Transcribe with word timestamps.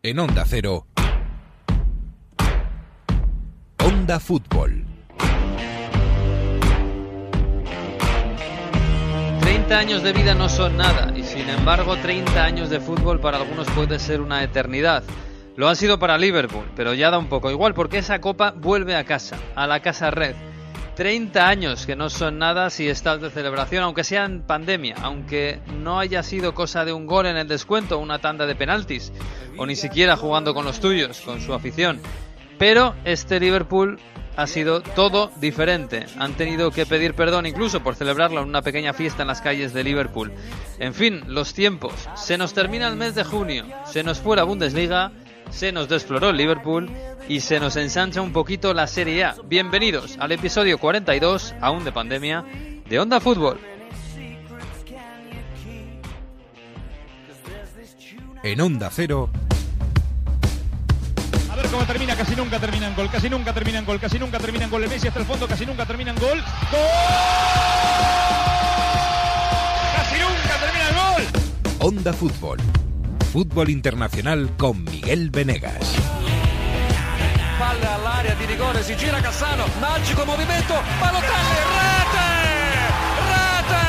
En 0.00 0.20
Onda 0.20 0.44
Cero. 0.46 0.86
Onda 3.84 4.20
Fútbol. 4.20 4.84
30 9.40 9.76
años 9.76 10.04
de 10.04 10.12
vida 10.12 10.36
no 10.36 10.48
son 10.48 10.76
nada 10.76 11.12
y 11.18 11.24
sin 11.24 11.50
embargo 11.50 11.96
30 11.96 12.44
años 12.44 12.70
de 12.70 12.78
fútbol 12.78 13.18
para 13.18 13.38
algunos 13.38 13.68
puede 13.70 13.98
ser 13.98 14.20
una 14.20 14.44
eternidad. 14.44 15.02
Lo 15.56 15.66
ha 15.66 15.74
sido 15.74 15.98
para 15.98 16.16
Liverpool, 16.16 16.70
pero 16.76 16.94
ya 16.94 17.10
da 17.10 17.18
un 17.18 17.28
poco 17.28 17.50
igual 17.50 17.74
porque 17.74 17.98
esa 17.98 18.20
copa 18.20 18.52
vuelve 18.52 18.94
a 18.94 19.02
casa, 19.02 19.36
a 19.56 19.66
la 19.66 19.80
Casa 19.80 20.12
Red. 20.12 20.36
30 20.98 21.46
años 21.46 21.86
que 21.86 21.94
no 21.94 22.10
son 22.10 22.38
nada 22.38 22.70
si 22.70 22.88
estás 22.88 23.20
de 23.20 23.30
celebración, 23.30 23.84
aunque 23.84 24.02
sea 24.02 24.24
en 24.24 24.42
pandemia, 24.42 24.96
aunque 25.00 25.60
no 25.76 26.00
haya 26.00 26.24
sido 26.24 26.54
cosa 26.54 26.84
de 26.84 26.92
un 26.92 27.06
gol 27.06 27.26
en 27.26 27.36
el 27.36 27.46
descuento, 27.46 28.00
una 28.00 28.18
tanda 28.18 28.46
de 28.46 28.56
penaltis, 28.56 29.12
o 29.56 29.64
ni 29.64 29.76
siquiera 29.76 30.16
jugando 30.16 30.54
con 30.54 30.64
los 30.64 30.80
tuyos, 30.80 31.20
con 31.20 31.40
su 31.40 31.54
afición. 31.54 32.00
Pero 32.58 32.96
este 33.04 33.38
Liverpool 33.38 34.00
ha 34.34 34.48
sido 34.48 34.80
todo 34.80 35.30
diferente. 35.36 36.06
Han 36.18 36.34
tenido 36.34 36.72
que 36.72 36.84
pedir 36.84 37.14
perdón 37.14 37.46
incluso 37.46 37.80
por 37.80 37.94
celebrarlo 37.94 38.42
en 38.42 38.48
una 38.48 38.62
pequeña 38.62 38.92
fiesta 38.92 39.22
en 39.22 39.28
las 39.28 39.40
calles 39.40 39.72
de 39.72 39.84
Liverpool. 39.84 40.32
En 40.80 40.94
fin, 40.94 41.22
los 41.28 41.54
tiempos. 41.54 41.92
Se 42.16 42.36
nos 42.36 42.54
termina 42.54 42.88
el 42.88 42.96
mes 42.96 43.14
de 43.14 43.22
junio, 43.22 43.66
se 43.86 44.02
nos 44.02 44.18
fue 44.18 44.34
la 44.34 44.42
Bundesliga, 44.42 45.12
se 45.50 45.72
nos 45.72 45.88
desfloró 45.88 46.30
el 46.30 46.36
Liverpool 46.36 46.90
y 47.28 47.40
se 47.40 47.60
nos 47.60 47.76
ensancha 47.76 48.20
un 48.22 48.32
poquito 48.32 48.74
la 48.74 48.86
Serie 48.86 49.24
A. 49.24 49.34
Bienvenidos 49.44 50.16
al 50.18 50.32
episodio 50.32 50.78
42, 50.78 51.54
aún 51.60 51.84
de 51.84 51.92
pandemia, 51.92 52.44
de 52.88 52.98
Onda 52.98 53.20
Fútbol. 53.20 53.58
En 58.42 58.60
Onda 58.60 58.88
Cero. 58.92 59.30
A 61.50 61.56
ver 61.56 61.66
cómo 61.66 61.84
termina, 61.84 62.14
casi 62.14 62.36
nunca 62.36 62.58
terminan 62.58 62.94
gol, 62.94 63.10
casi 63.10 63.28
nunca 63.28 63.52
terminan 63.52 63.84
gol, 63.84 63.98
casi 63.98 64.18
nunca 64.18 64.38
terminan 64.38 64.70
gol. 64.70 64.84
El 64.84 64.90
Messi 64.90 65.08
hasta 65.08 65.20
el 65.20 65.26
fondo, 65.26 65.48
casi 65.48 65.66
nunca 65.66 65.84
terminan 65.84 66.16
gol. 66.16 66.38
¡Gol! 66.38 66.80
¡Casi 69.96 70.16
nunca 70.20 70.58
termina 70.60 70.88
el 70.88 70.94
gol! 70.94 71.22
Onda 71.80 72.12
Fútbol. 72.12 72.58
Fútbol 73.30 73.68
internacional 73.68 74.56
con 74.56 74.82
Miguel 74.84 75.28
Venegas. 75.30 75.94
Palla 77.58 77.94
all'area 77.94 78.34
di 78.34 78.46
rigore, 78.46 78.82
si 78.82 78.96
gira 78.96 79.20
Cassano, 79.20 79.66
magico 79.80 80.24
movimento, 80.24 80.74
Balotelli, 80.98 81.60
rete! 81.76 82.28
Rete! 83.28 83.84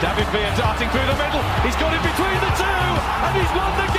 David 0.00 0.28
Villa 0.30 0.52
darting 0.56 0.90
through 0.90 1.06
the 1.06 1.16
middle. 1.16 1.42
He's 1.64 1.76
got 1.76 1.92
it 1.92 2.02
between 2.02 2.38
the 2.38 2.52
two, 2.54 2.64
and 3.26 3.34
he's 3.34 3.50
won 3.50 3.74
the 3.82 3.93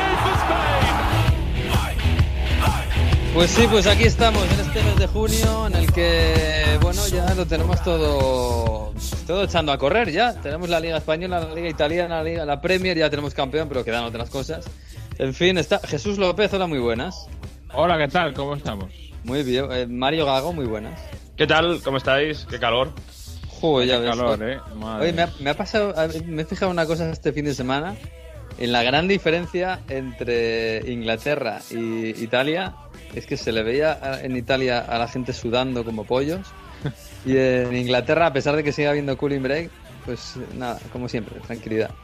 Pues 3.36 3.52
sí, 3.52 3.68
pues 3.70 3.86
aquí 3.86 4.06
estamos 4.06 4.42
en 4.50 4.60
este 4.62 4.82
mes 4.82 4.96
de 4.98 5.08
junio 5.08 5.68
en 5.68 5.76
el 5.76 5.92
que, 5.92 6.78
bueno, 6.82 7.06
ya 7.08 7.34
lo 7.36 7.46
tenemos 7.46 7.84
todo, 7.84 8.94
todo 9.28 9.44
echando 9.44 9.74
a 9.74 9.78
correr 9.78 10.10
ya. 10.10 10.34
Tenemos 10.42 10.70
la 10.70 10.80
Liga 10.80 10.98
Española, 10.98 11.42
la 11.42 11.54
Liga 11.54 11.68
Italiana, 11.68 12.16
la 12.16 12.24
Liga, 12.24 12.46
la 12.46 12.62
Premier, 12.62 12.98
ya 12.98 13.10
tenemos 13.10 13.34
campeón, 13.34 13.68
pero 13.68 13.84
quedan 13.84 14.06
otras 14.06 14.30
cosas. 14.30 14.66
En 15.18 15.34
fin, 15.34 15.58
está 15.58 15.80
Jesús 15.80 16.18
López, 16.18 16.54
hola, 16.54 16.66
muy 16.66 16.80
buenas. 16.80 17.28
Hola, 17.74 17.98
¿qué 17.98 18.08
tal? 18.08 18.34
¿Cómo 18.34 18.56
estamos? 18.56 18.90
Muy 19.26 19.44
bien. 19.44 19.68
Eh, 19.70 19.86
Mario 19.86 20.26
Gago, 20.26 20.54
muy 20.54 20.66
buenas. 20.66 20.98
¿Qué 21.36 21.46
tal? 21.46 21.82
¿Cómo 21.84 21.98
estáis? 21.98 22.48
¿Qué 22.50 22.58
calor? 22.58 22.94
Joder, 23.60 23.90
ya 23.90 23.96
Qué 23.96 24.02
ves. 24.02 24.10
calor, 24.12 24.50
¿eh? 24.50 24.60
Madre. 24.78 25.04
Oye, 25.04 25.14
me 25.14 25.22
ha, 25.24 25.30
me 25.42 25.50
ha 25.50 25.58
pasado, 25.58 25.94
me 26.26 26.44
he 26.44 26.46
fijado 26.46 26.72
una 26.72 26.86
cosa 26.86 27.12
este 27.12 27.34
fin 27.34 27.44
de 27.44 27.54
semana, 27.54 27.96
en 28.58 28.72
la 28.72 28.82
gran 28.84 29.10
diferencia 29.10 29.82
entre 29.90 30.90
Inglaterra 30.90 31.60
y 31.70 32.12
Italia, 32.24 32.74
es 33.14 33.26
que 33.26 33.38
se 33.38 33.52
le 33.52 33.64
veía 33.64 33.98
a- 34.02 34.22
en 34.24 34.36
Italia 34.36 34.80
a 34.80 34.98
la 35.00 35.08
gente 35.08 35.34
sudando 35.34 35.84
como 35.86 36.06
pollos, 36.06 36.56
y 37.24 37.38
en 37.38 37.76
Inglaterra, 37.76 38.28
a 38.28 38.34
pesar 38.34 38.56
de 38.56 38.64
que 38.64 38.72
siga 38.74 38.92
habiendo 38.92 39.18
cooling 39.18 39.42
break, 39.44 39.74
pues 40.04 40.38
nada, 40.54 40.80
como 40.90 41.08
siempre, 41.10 41.40
tranquilidad. 41.42 41.96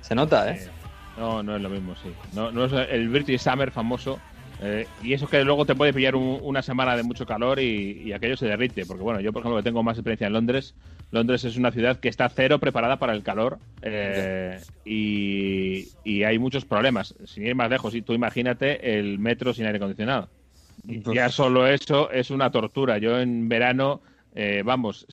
Se 0.00 0.14
nota, 0.14 0.50
¿eh? 0.50 0.72
No, 1.16 1.42
no 1.42 1.56
es 1.56 1.62
lo 1.62 1.70
mismo, 1.70 1.96
sí. 1.96 2.14
No, 2.32 2.52
no 2.52 2.64
es 2.66 2.72
el 2.90 3.08
British 3.08 3.40
Summer 3.40 3.70
famoso. 3.72 4.22
eh, 4.58 4.90
y 4.98 5.12
eso 5.12 5.28
que 5.28 5.44
luego 5.44 5.66
te 5.66 5.74
puede 5.74 5.92
pillar 5.92 6.14
un- 6.16 6.38
una 6.42 6.62
semana 6.62 6.96
de 6.96 7.02
mucho 7.02 7.26
calor 7.26 7.60
y, 7.60 8.02
y 8.08 8.12
aquello 8.12 8.36
se 8.38 8.46
derrite. 8.46 8.86
Porque 8.86 9.02
bueno, 9.02 9.20
yo 9.20 9.30
por 9.32 9.42
ejemplo 9.42 9.58
que 9.58 9.62
tengo 9.64 9.82
más 9.82 9.98
experiencia 9.98 10.26
en 10.28 10.32
Londres. 10.32 10.74
Londres 11.10 11.44
es 11.44 11.56
una 11.56 11.70
ciudad 11.70 11.98
que 11.98 12.08
está 12.08 12.28
cero 12.28 12.58
preparada 12.58 12.98
para 12.98 13.12
el 13.12 13.22
calor 13.22 13.58
eh, 13.82 14.60
y, 14.84 15.88
y 16.04 16.24
hay 16.24 16.38
muchos 16.38 16.64
problemas. 16.64 17.14
Sin 17.24 17.46
ir 17.46 17.54
más 17.54 17.70
lejos, 17.70 17.94
y 17.94 18.02
tú 18.02 18.12
imagínate 18.12 18.98
el 18.98 19.18
metro 19.18 19.54
sin 19.54 19.66
aire 19.66 19.76
acondicionado. 19.76 20.28
Y 20.86 21.02
ya 21.14 21.28
solo 21.28 21.66
eso 21.66 22.10
es 22.10 22.30
una 22.30 22.50
tortura. 22.50 22.98
Yo 22.98 23.18
en 23.18 23.48
verano, 23.48 24.02
eh, 24.34 24.62
vamos, 24.64 25.06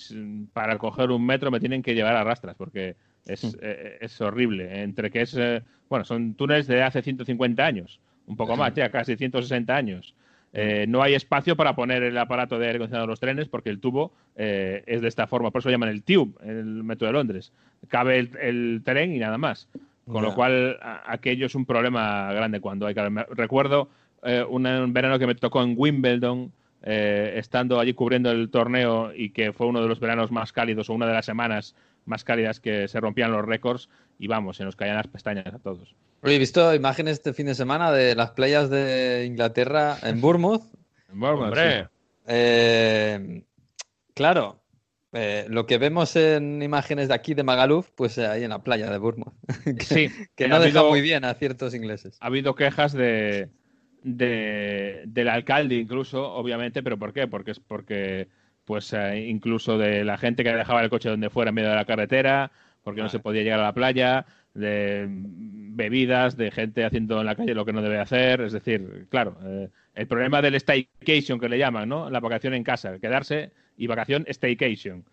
para 0.54 0.78
coger 0.78 1.12
un 1.12 1.26
metro 1.26 1.52
me 1.52 1.60
tienen 1.60 1.82
que 1.82 1.96
llevar 1.96 2.16
a 2.16 2.24
rastras 2.24 2.56
porque 2.56 2.96
es, 3.26 3.56
eh, 3.62 3.98
es 4.02 4.20
horrible. 4.22 4.84
Entre 4.84 5.10
que 5.10 5.22
es, 5.22 5.36
eh, 5.36 5.62
bueno, 5.90 6.06
son 6.06 6.36
túneles 6.36 6.68
de 6.68 6.84
hace 6.84 7.02
150 7.02 7.66
años, 7.66 8.00
un 8.28 8.36
poco 8.36 8.56
más, 8.56 8.74
ya 8.74 8.90
casi 8.90 9.16
160 9.16 9.76
años. 9.76 10.14
Eh, 10.54 10.86
no 10.88 11.02
hay 11.02 11.16
espacio 11.16 11.56
para 11.56 11.76
poner 11.76 12.04
el 12.04 12.18
aparato 12.18 12.60
de 12.60 12.68
aire 12.68 12.76
acondicionado 12.78 13.06
en 13.06 13.10
los 13.10 13.20
trenes 13.20 13.48
porque 13.48 13.70
el 13.72 13.80
tubo 13.80 14.14
eh, 14.36 14.84
es 14.86 15.02
de 15.02 15.08
esta 15.08 15.26
forma, 15.26 15.50
por 15.50 15.60
eso 15.60 15.70
lo 15.70 15.74
llaman 15.74 15.90
el 15.90 16.04
tube, 16.04 16.34
el 16.46 16.84
metro 16.84 17.08
de 17.08 17.14
Londres. 17.14 17.52
Cabe 17.88 18.20
el, 18.20 18.30
el 18.40 18.82
tren 18.86 19.14
y 19.16 19.20
nada 19.20 19.38
más. 19.38 19.68
Con 20.06 20.22
lo 20.22 20.30
cual, 20.36 20.78
a- 20.82 21.02
aquello 21.12 21.46
es 21.48 21.56
un 21.56 21.66
problema 21.66 22.32
grande 22.34 22.60
cuando 22.60 22.86
hay. 22.86 22.94
Me- 23.10 23.24
Recuerdo 23.32 23.90
eh, 24.24 24.44
un, 24.48 24.68
un 24.68 24.94
verano 24.94 25.18
que 25.18 25.26
me 25.28 25.34
tocó 25.36 25.64
en 25.64 25.74
Wimbledon, 25.78 26.52
eh, 26.84 27.34
estando 27.38 27.80
allí 27.80 27.94
cubriendo 27.94 28.30
el 28.30 28.50
torneo 28.50 29.12
y 29.16 29.30
que 29.30 29.54
fue 29.54 29.66
uno 29.68 29.82
de 29.82 29.88
los 29.88 30.00
veranos 30.02 30.32
más 30.32 30.52
cálidos 30.52 30.90
o 30.90 30.94
una 30.94 31.08
de 31.08 31.14
las 31.14 31.26
semanas 31.26 31.76
más 32.06 32.24
cálidas 32.26 32.60
que 32.60 32.88
se 32.90 33.00
rompían 33.00 33.32
los 33.32 33.46
récords 33.46 33.90
y 34.20 34.28
vamos, 34.28 34.58
se 34.58 34.66
nos 34.66 34.76
caían 34.76 34.98
las 34.98 35.08
pestañas 35.08 35.48
a 35.48 35.60
todos. 35.60 35.96
Oye, 36.24 36.36
he 36.36 36.40
visto 36.40 36.74
imágenes 36.74 37.14
este 37.14 37.34
fin 37.34 37.46
de 37.48 37.56
semana 37.56 37.92
de 37.92 38.16
las 38.16 38.32
playas 38.32 38.70
de 38.70 39.26
Inglaterra 39.28 39.98
en 40.04 40.22
Bournemouth. 40.22 40.64
Bueno, 41.16 41.42
Hombre, 41.44 41.82
sí. 41.84 41.88
Eh, 42.26 43.44
claro, 44.16 44.64
eh, 45.12 45.46
lo 45.48 45.68
que 45.68 45.78
vemos 45.78 46.16
en 46.16 46.64
imágenes 46.64 47.08
de 47.08 47.14
aquí 47.14 47.36
de 47.36 47.44
Magaluf, 47.44 47.90
pues 47.94 48.18
eh, 48.18 48.26
ahí 48.26 48.44
en 48.44 48.50
la 48.50 48.64
playa 48.64 48.90
de 48.90 48.98
Bournemouth. 48.98 49.34
que 49.78 49.84
Sí, 49.86 50.10
que 50.36 50.46
ha 50.46 50.48
no 50.48 50.60
deja 50.60 50.80
habido- 50.80 50.90
muy 50.90 51.02
bien 51.02 51.24
a 51.24 51.36
ciertos 51.36 51.76
ingleses. 51.76 52.18
ha 52.20 52.26
habido 52.26 52.56
quejas 52.56 52.94
de, 52.94 53.50
de- 54.02 55.04
del 55.06 55.30
alcalde 55.30 55.76
incluso, 55.76 56.34
obviamente, 56.34 56.82
pero 56.82 56.98
¿por 56.98 57.14
qué? 57.14 57.28
Porque 57.28 57.52
es 57.52 57.60
porque 57.60 58.28
pues 58.66 58.92
eh, 58.94 59.26
incluso 59.28 59.78
de 59.78 60.04
la 60.04 60.18
gente 60.18 60.44
que 60.44 60.54
dejaba 60.54 60.82
el 60.84 60.90
coche 60.90 61.10
donde 61.10 61.30
fuera 61.30 61.50
en 61.50 61.56
medio 61.56 61.70
de 61.70 61.76
la 61.76 61.86
carretera, 61.86 62.52
porque 62.82 63.02
no 63.02 63.10
se 63.10 63.20
podía 63.20 63.44
llegar 63.44 63.60
a 63.60 63.64
la 63.64 63.74
playa, 63.74 64.26
de 64.54 65.06
bebidas, 65.10 66.38
de 66.38 66.52
gente 66.52 66.86
haciendo 66.86 67.20
en 67.20 67.26
la 67.26 67.36
calle 67.36 67.56
lo 67.56 67.66
que 67.66 67.74
no 67.74 67.82
debe 67.82 68.00
hacer, 68.00 68.42
es 68.42 68.54
decir, 68.54 69.08
claro, 69.10 69.38
eh, 69.44 69.70
el 69.96 70.08
problema 70.08 70.42
del 70.42 70.56
staycation 70.56 71.40
que 71.40 71.50
le 71.50 71.58
llaman, 71.58 71.90
¿no? 71.90 72.10
La 72.10 72.20
vacación 72.20 72.54
en 72.54 72.64
casa, 72.64 73.00
quedarse 73.00 73.52
y 73.78 73.88
vacación 73.88 74.26
staycation. 74.28 75.04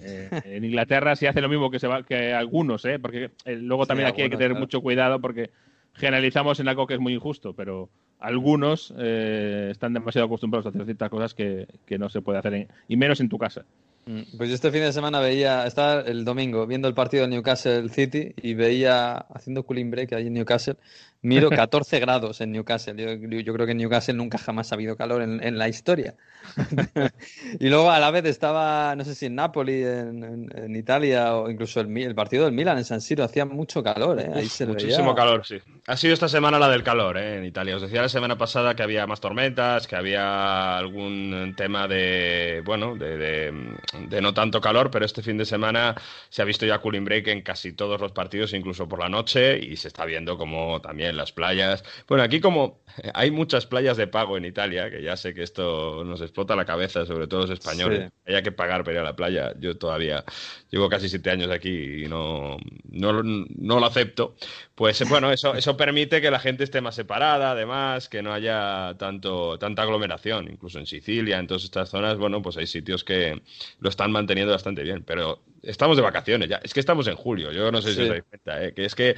Eh, 0.00 0.28
en 0.44 0.64
Inglaterra 0.64 1.14
se 1.16 1.28
hace 1.28 1.40
lo 1.40 1.48
mismo 1.48 1.70
que, 1.70 1.78
se 1.78 1.86
va, 1.86 2.02
que 2.04 2.32
algunos, 2.32 2.84
¿eh? 2.84 2.98
porque 2.98 3.30
eh, 3.44 3.56
luego 3.56 3.84
Sí, 3.84 3.88
también 3.88 4.08
aquí 4.08 4.22
hay 4.22 4.30
que 4.30 4.36
tener 4.36 4.50
claro. 4.52 4.60
mucho 4.60 4.80
cuidado 4.80 5.20
porque 5.20 5.50
generalizamos 5.94 6.58
en 6.60 6.68
algo 6.68 6.86
que 6.86 6.94
es 6.94 7.00
muy 7.00 7.14
injusto, 7.14 7.54
pero 7.54 7.90
algunos 8.18 8.92
están 8.96 9.92
demasiado 9.92 10.26
acostumbrados 10.26 10.66
a 10.66 10.70
hacer 10.70 10.84
ciertas 10.84 11.10
cosas 11.10 11.34
que, 11.34 11.66
que 11.86 11.98
no 11.98 12.08
se 12.08 12.22
puede 12.22 12.38
hacer, 12.38 12.54
en- 12.54 12.68
y 12.88 12.96
menos 12.96 13.20
en 13.20 13.28
tu 13.28 13.38
casa. 13.38 13.64
Mm, 14.06 14.36
Pues 14.36 14.48
yo 14.50 14.54
este 14.54 14.70
fin 14.70 14.82
de 14.82 14.92
semana 14.92 15.20
veía, 15.20 15.66
estaba 15.66 16.00
el 16.02 16.24
domingo 16.24 16.66
viendo 16.66 16.88
el 16.88 16.94
partido 16.94 17.22
de 17.22 17.28
Newcastle 17.28 17.88
City 17.88 18.34
y 18.42 18.54
veía, 18.54 19.14
haciendo 19.34 19.64
cooling 19.64 19.90
break 19.90 20.12
ahí 20.12 20.26
en 20.26 20.34
Newcastle, 20.34 20.76
miro 21.22 21.48
14 21.48 22.00
grados 22.00 22.40
en 22.42 22.52
Newcastle. 22.52 22.94
Yo, 22.96 23.14
yo 23.40 23.52
creo 23.54 23.64
que 23.66 23.72
en 23.72 23.78
Newcastle 23.78 24.14
nunca 24.14 24.36
jamás 24.38 24.70
ha 24.72 24.74
habido 24.74 24.96
calor 24.96 25.22
en, 25.22 25.42
en 25.42 25.56
la 25.56 25.68
historia. 25.68 26.14
y 27.60 27.68
luego 27.68 27.90
a 27.90 27.98
la 27.98 28.10
vez 28.10 28.24
estaba, 28.26 28.94
no 28.96 29.04
sé 29.04 29.14
si 29.14 29.26
en 29.26 29.34
Napoli, 29.36 29.82
en, 29.82 30.22
en- 30.22 30.50
en 30.54 30.76
Italia 30.76 31.34
o 31.36 31.50
incluso 31.50 31.80
el, 31.80 31.96
el 31.96 32.14
partido 32.14 32.44
del 32.44 32.52
Milan 32.52 32.76
en 32.78 32.84
San 32.84 33.00
Siro, 33.00 33.24
hacía 33.24 33.44
mucho 33.46 33.82
calor, 33.82 34.20
¿eh? 34.20 34.30
Ahí 34.34 34.44
Uf, 34.46 34.52
se 34.52 34.64
veía- 34.66 34.74
muchísimo 34.74 35.14
calor, 35.14 35.46
sí. 35.46 35.56
Ha 35.86 35.96
sido 35.96 36.12
esta 36.14 36.28
semana 36.28 36.58
la 36.58 36.68
del 36.68 36.82
calor, 36.82 37.16
¿eh? 37.16 37.38
En 37.38 37.44
Italia. 37.46 37.76
Os 37.76 37.82
decía 37.82 38.02
la 38.02 38.08
semana 38.10 38.36
pasada 38.36 38.74
que 38.74 38.82
había 38.82 39.06
más 39.06 39.20
tormentas, 39.20 39.86
que 39.86 39.96
había 39.96 40.76
algún 40.76 41.54
tema 41.56 41.88
de, 41.88 42.62
bueno, 42.66 42.94
de, 42.96 43.16
de- 43.16 43.74
de 44.08 44.20
no 44.22 44.32
tanto 44.32 44.60
calor, 44.60 44.90
pero 44.90 45.04
este 45.04 45.22
fin 45.22 45.36
de 45.36 45.44
semana 45.44 45.94
se 46.28 46.40
ha 46.40 46.44
visto 46.44 46.64
ya 46.64 46.78
cooling 46.78 47.04
break 47.04 47.26
en 47.28 47.42
casi 47.42 47.72
todos 47.72 48.00
los 48.00 48.12
partidos, 48.12 48.52
incluso 48.54 48.88
por 48.88 49.00
la 49.00 49.08
noche, 49.08 49.58
y 49.58 49.76
se 49.76 49.88
está 49.88 50.04
viendo 50.04 50.38
como 50.38 50.80
también 50.80 51.16
las 51.16 51.32
playas. 51.32 51.84
Bueno, 52.08 52.22
aquí 52.22 52.40
como 52.40 52.80
hay 53.14 53.30
muchas 53.30 53.66
playas 53.66 53.96
de 53.96 54.06
pago 54.06 54.36
en 54.36 54.44
Italia, 54.44 54.90
que 54.90 55.02
ya 55.02 55.16
sé 55.16 55.34
que 55.34 55.42
esto 55.42 56.04
nos 56.04 56.20
explota 56.20 56.56
la 56.56 56.64
cabeza, 56.64 57.04
sobre 57.04 57.26
todo 57.26 57.40
los 57.40 57.50
españoles. 57.50 58.10
Sí. 58.26 58.32
Hay 58.32 58.42
que 58.42 58.52
pagar 58.52 58.84
para 58.84 58.94
ir 58.94 59.00
a 59.00 59.04
la 59.04 59.16
playa. 59.16 59.52
Yo 59.58 59.76
todavía 59.76 60.24
llevo 60.70 60.88
casi 60.88 61.08
siete 61.08 61.30
años 61.30 61.50
aquí 61.50 62.04
y 62.04 62.08
no, 62.08 62.56
no, 62.90 63.22
no 63.22 63.80
lo 63.80 63.86
acepto. 63.86 64.36
Pues 64.74 65.06
bueno, 65.08 65.30
eso, 65.30 65.54
eso 65.54 65.64
eso 65.64 65.78
permite 65.78 66.20
que 66.20 66.30
la 66.30 66.40
gente 66.40 66.62
esté 66.62 66.82
más 66.82 66.94
separada, 66.94 67.52
además, 67.52 68.10
que 68.10 68.22
no 68.22 68.34
haya 68.34 68.94
tanto, 68.98 69.58
tanta 69.58 69.80
aglomeración, 69.80 70.46
incluso 70.50 70.78
en 70.78 70.84
Sicilia, 70.84 71.38
en 71.38 71.46
todas 71.46 71.64
estas 71.64 71.88
zonas, 71.88 72.18
bueno, 72.18 72.42
pues 72.42 72.58
hay 72.58 72.66
sitios 72.66 73.02
que 73.02 73.40
lo 73.84 73.90
están 73.90 74.10
manteniendo 74.10 74.50
bastante 74.52 74.82
bien, 74.82 75.04
pero 75.04 75.42
estamos 75.62 75.96
de 75.98 76.02
vacaciones 76.02 76.48
ya, 76.48 76.56
es 76.64 76.72
que 76.72 76.80
estamos 76.80 77.06
en 77.06 77.16
julio, 77.16 77.52
yo 77.52 77.70
no 77.70 77.82
sé 77.82 77.90
si 77.90 77.96
Sí. 77.96 78.02
os 78.04 78.08
dais 78.08 78.24
cuenta, 78.24 78.64
¿eh? 78.64 78.72
que 78.72 78.86
es 78.86 78.94
que 78.94 79.14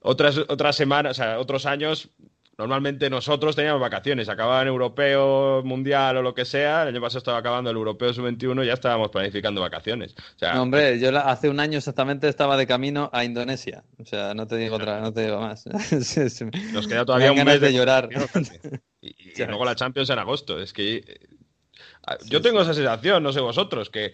otras, 0.00 0.38
otras 0.48 0.74
semanas, 0.74 1.12
o 1.12 1.22
sea, 1.22 1.38
otros 1.38 1.64
años 1.66 2.10
Normalmente 2.60 3.08
nosotros 3.08 3.54
teníamos 3.54 3.80
vacaciones, 3.80 4.28
acababa 4.28 4.62
el 4.62 4.66
europeo, 4.66 5.62
mundial 5.64 6.16
o 6.16 6.22
lo 6.22 6.34
que 6.34 6.44
sea. 6.44 6.82
El 6.82 6.88
año 6.88 7.00
pasado 7.00 7.18
estaba 7.18 7.38
acabando 7.38 7.70
el 7.70 7.76
europeo 7.76 8.12
sub-21 8.12 8.64
y 8.64 8.66
ya 8.66 8.72
estábamos 8.72 9.10
planificando 9.10 9.60
vacaciones. 9.60 10.16
O 10.34 10.38
sea, 10.40 10.54
No, 10.54 10.62
hombre, 10.62 10.98
yo 10.98 11.16
hace 11.16 11.48
un 11.48 11.60
año 11.60 11.78
exactamente 11.78 12.26
estaba 12.28 12.56
de 12.56 12.66
camino 12.66 13.10
a 13.12 13.24
Indonesia. 13.24 13.84
O 14.00 14.04
sea, 14.04 14.34
no 14.34 14.48
te 14.48 14.56
digo 14.56 14.74
otra, 14.74 15.00
no 15.00 15.12
te 15.12 15.22
digo 15.26 15.38
más. 15.40 15.66
Nos 16.72 16.88
queda 16.88 16.98
Me 16.98 17.06
todavía 17.06 17.28
dan 17.28 17.38
un 17.38 17.44
mes 17.44 17.60
de 17.60 17.72
llorar. 17.72 18.08
vacaciones. 18.12 18.60
Y, 19.02 19.40
y 19.40 19.44
luego 19.46 19.64
la 19.64 19.76
Champions 19.76 20.10
en 20.10 20.18
agosto. 20.18 20.60
Es 20.60 20.72
que 20.72 20.96
eh, 20.96 21.27
Sí, 22.20 22.28
yo 22.30 22.40
tengo 22.40 22.58
sí. 22.58 22.64
esa 22.64 22.74
sensación, 22.74 23.22
no 23.22 23.32
sé 23.32 23.40
vosotros, 23.40 23.90
que 23.90 24.12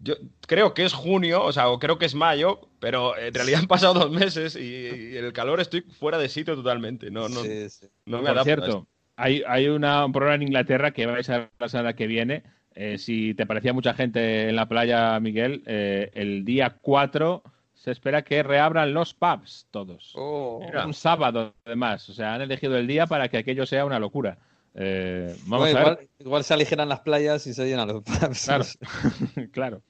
yo 0.00 0.14
creo 0.46 0.74
que 0.74 0.84
es 0.84 0.92
junio, 0.92 1.42
o 1.44 1.52
sea, 1.52 1.68
o 1.68 1.78
creo 1.78 1.98
que 1.98 2.06
es 2.06 2.14
mayo, 2.14 2.68
pero 2.80 3.16
en 3.16 3.32
realidad 3.32 3.60
han 3.60 3.66
pasado 3.66 3.94
dos 3.94 4.10
meses 4.10 4.56
y, 4.56 4.60
y 4.60 5.16
el 5.16 5.32
calor 5.32 5.60
estoy 5.60 5.82
fuera 5.82 6.18
de 6.18 6.28
sitio 6.28 6.54
totalmente. 6.54 7.10
No, 7.10 7.28
no, 7.28 7.42
Sí, 7.42 7.68
sí. 7.70 7.86
no 8.06 8.18
me 8.18 8.24
Por 8.24 8.30
adapto 8.30 8.44
cierto, 8.44 8.86
hay, 9.16 9.42
hay 9.46 9.68
una, 9.68 10.04
un 10.04 10.12
programa 10.12 10.36
en 10.36 10.42
Inglaterra 10.42 10.90
que 10.90 11.06
vais 11.06 11.28
a 11.30 11.38
ver 11.38 11.50
la 11.58 11.68
semana 11.68 11.92
que 11.94 12.06
viene. 12.06 12.42
Eh, 12.74 12.98
si 12.98 13.34
te 13.34 13.46
parecía 13.46 13.72
mucha 13.72 13.94
gente 13.94 14.48
en 14.48 14.56
la 14.56 14.66
playa, 14.66 15.18
Miguel, 15.20 15.62
eh, 15.66 16.10
el 16.14 16.44
día 16.44 16.76
4 16.80 17.42
se 17.74 17.90
espera 17.90 18.22
que 18.22 18.42
reabran 18.42 18.94
los 18.94 19.14
pubs 19.14 19.68
todos. 19.70 20.12
Oh. 20.16 20.60
Un 20.84 20.94
sábado, 20.94 21.54
además. 21.64 22.08
O 22.08 22.14
sea, 22.14 22.34
han 22.34 22.40
elegido 22.40 22.76
el 22.76 22.86
día 22.86 23.06
para 23.06 23.28
que 23.28 23.38
aquello 23.38 23.66
sea 23.66 23.84
una 23.84 23.98
locura. 23.98 24.38
Eh, 24.74 25.34
vamos 25.46 25.70
Bueno, 25.70 25.78
a 25.78 25.82
ver. 25.84 25.92
igual, 25.92 26.08
igual 26.18 26.44
se 26.44 26.54
aligeran 26.54 26.88
las 26.88 27.00
playas 27.00 27.46
y 27.46 27.54
se 27.54 27.64
llenan 27.66 27.88
los 27.88 28.02
pubs. 28.02 28.44
Claro, 28.44 28.64
claro. 29.52 29.82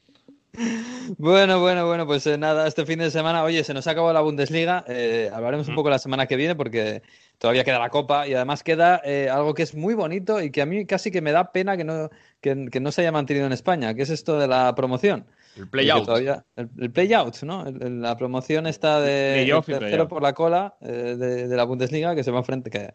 Bueno, 1.19 1.59
bueno, 1.61 1.85
bueno, 1.87 2.07
pues 2.07 2.27
eh, 2.29 2.39
nada, 2.39 2.69
este 2.69 2.87
fin 2.87 3.01
de 3.01 3.11
semana, 3.11 3.43
oye, 3.43 3.65
se 3.65 3.75
nos 3.75 3.87
ha 3.89 3.91
acabado 3.91 4.13
la 4.15 4.21
Bundesliga, 4.21 4.85
eh, 4.87 5.29
hablaremos 5.33 5.67
un 5.69 5.75
poco 5.75 5.91
la 5.91 5.99
semana 5.99 6.27
que 6.27 6.37
viene 6.37 6.55
porque 6.55 7.03
todavía 7.39 7.65
queda 7.65 7.81
la 7.81 7.91
Copa 7.91 8.29
y 8.29 8.35
además 8.35 8.63
queda 8.63 9.01
eh, 9.05 9.29
algo 9.29 9.53
que 9.55 9.65
es 9.65 9.75
muy 9.75 9.95
bonito 9.95 10.41
y 10.41 10.51
que 10.53 10.63
a 10.63 10.67
mí 10.67 10.87
casi 10.87 11.11
que 11.11 11.21
me 11.21 11.33
da 11.33 11.51
pena 11.51 11.77
que 11.77 11.83
no, 11.83 12.09
que, 12.41 12.69
que 12.71 12.79
no 12.79 12.93
se 12.93 13.01
haya 13.01 13.11
mantenido 13.11 13.47
en 13.47 13.53
España, 13.53 13.95
que 13.95 14.03
es 14.03 14.11
esto 14.11 14.39
de 14.39 14.47
la 14.47 14.73
promoción. 14.77 15.27
El 15.57 15.69
play-out. 15.69 16.09
el, 16.09 16.69
el 16.79 16.91
play-out, 16.93 17.43
¿no? 17.43 17.67
El- 17.67 17.83
el- 17.83 18.01
la 18.03 18.17
promoción 18.17 18.67
está 18.69 19.01
de 19.01 19.43
el 19.43 19.63
tercero 19.65 20.07
por 20.09 20.23
la 20.23 20.35
cola 20.35 20.77
de, 20.81 21.17
de 21.49 21.57
la 21.57 21.65
Bundesliga 21.65 22.15
que 22.15 22.23
se 22.23 22.31
va 22.31 22.39
a 22.39 22.41
enfrentar, 22.43 22.71
que, 22.73 22.93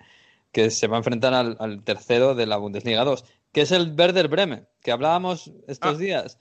que 0.51 0.69
se 0.71 0.87
va 0.87 0.97
a 0.97 0.99
enfrentar 0.99 1.33
al, 1.33 1.55
al 1.59 1.83
tercero 1.83 2.35
de 2.35 2.45
la 2.47 2.57
Bundesliga 2.57 3.03
2, 3.03 3.23
que 3.51 3.61
es 3.61 3.71
el 3.71 3.93
Werder 3.97 4.27
Bremen, 4.27 4.67
que 4.81 4.91
hablábamos 4.91 5.51
estos 5.67 5.95
Ah. 5.95 5.97
días 5.97 6.37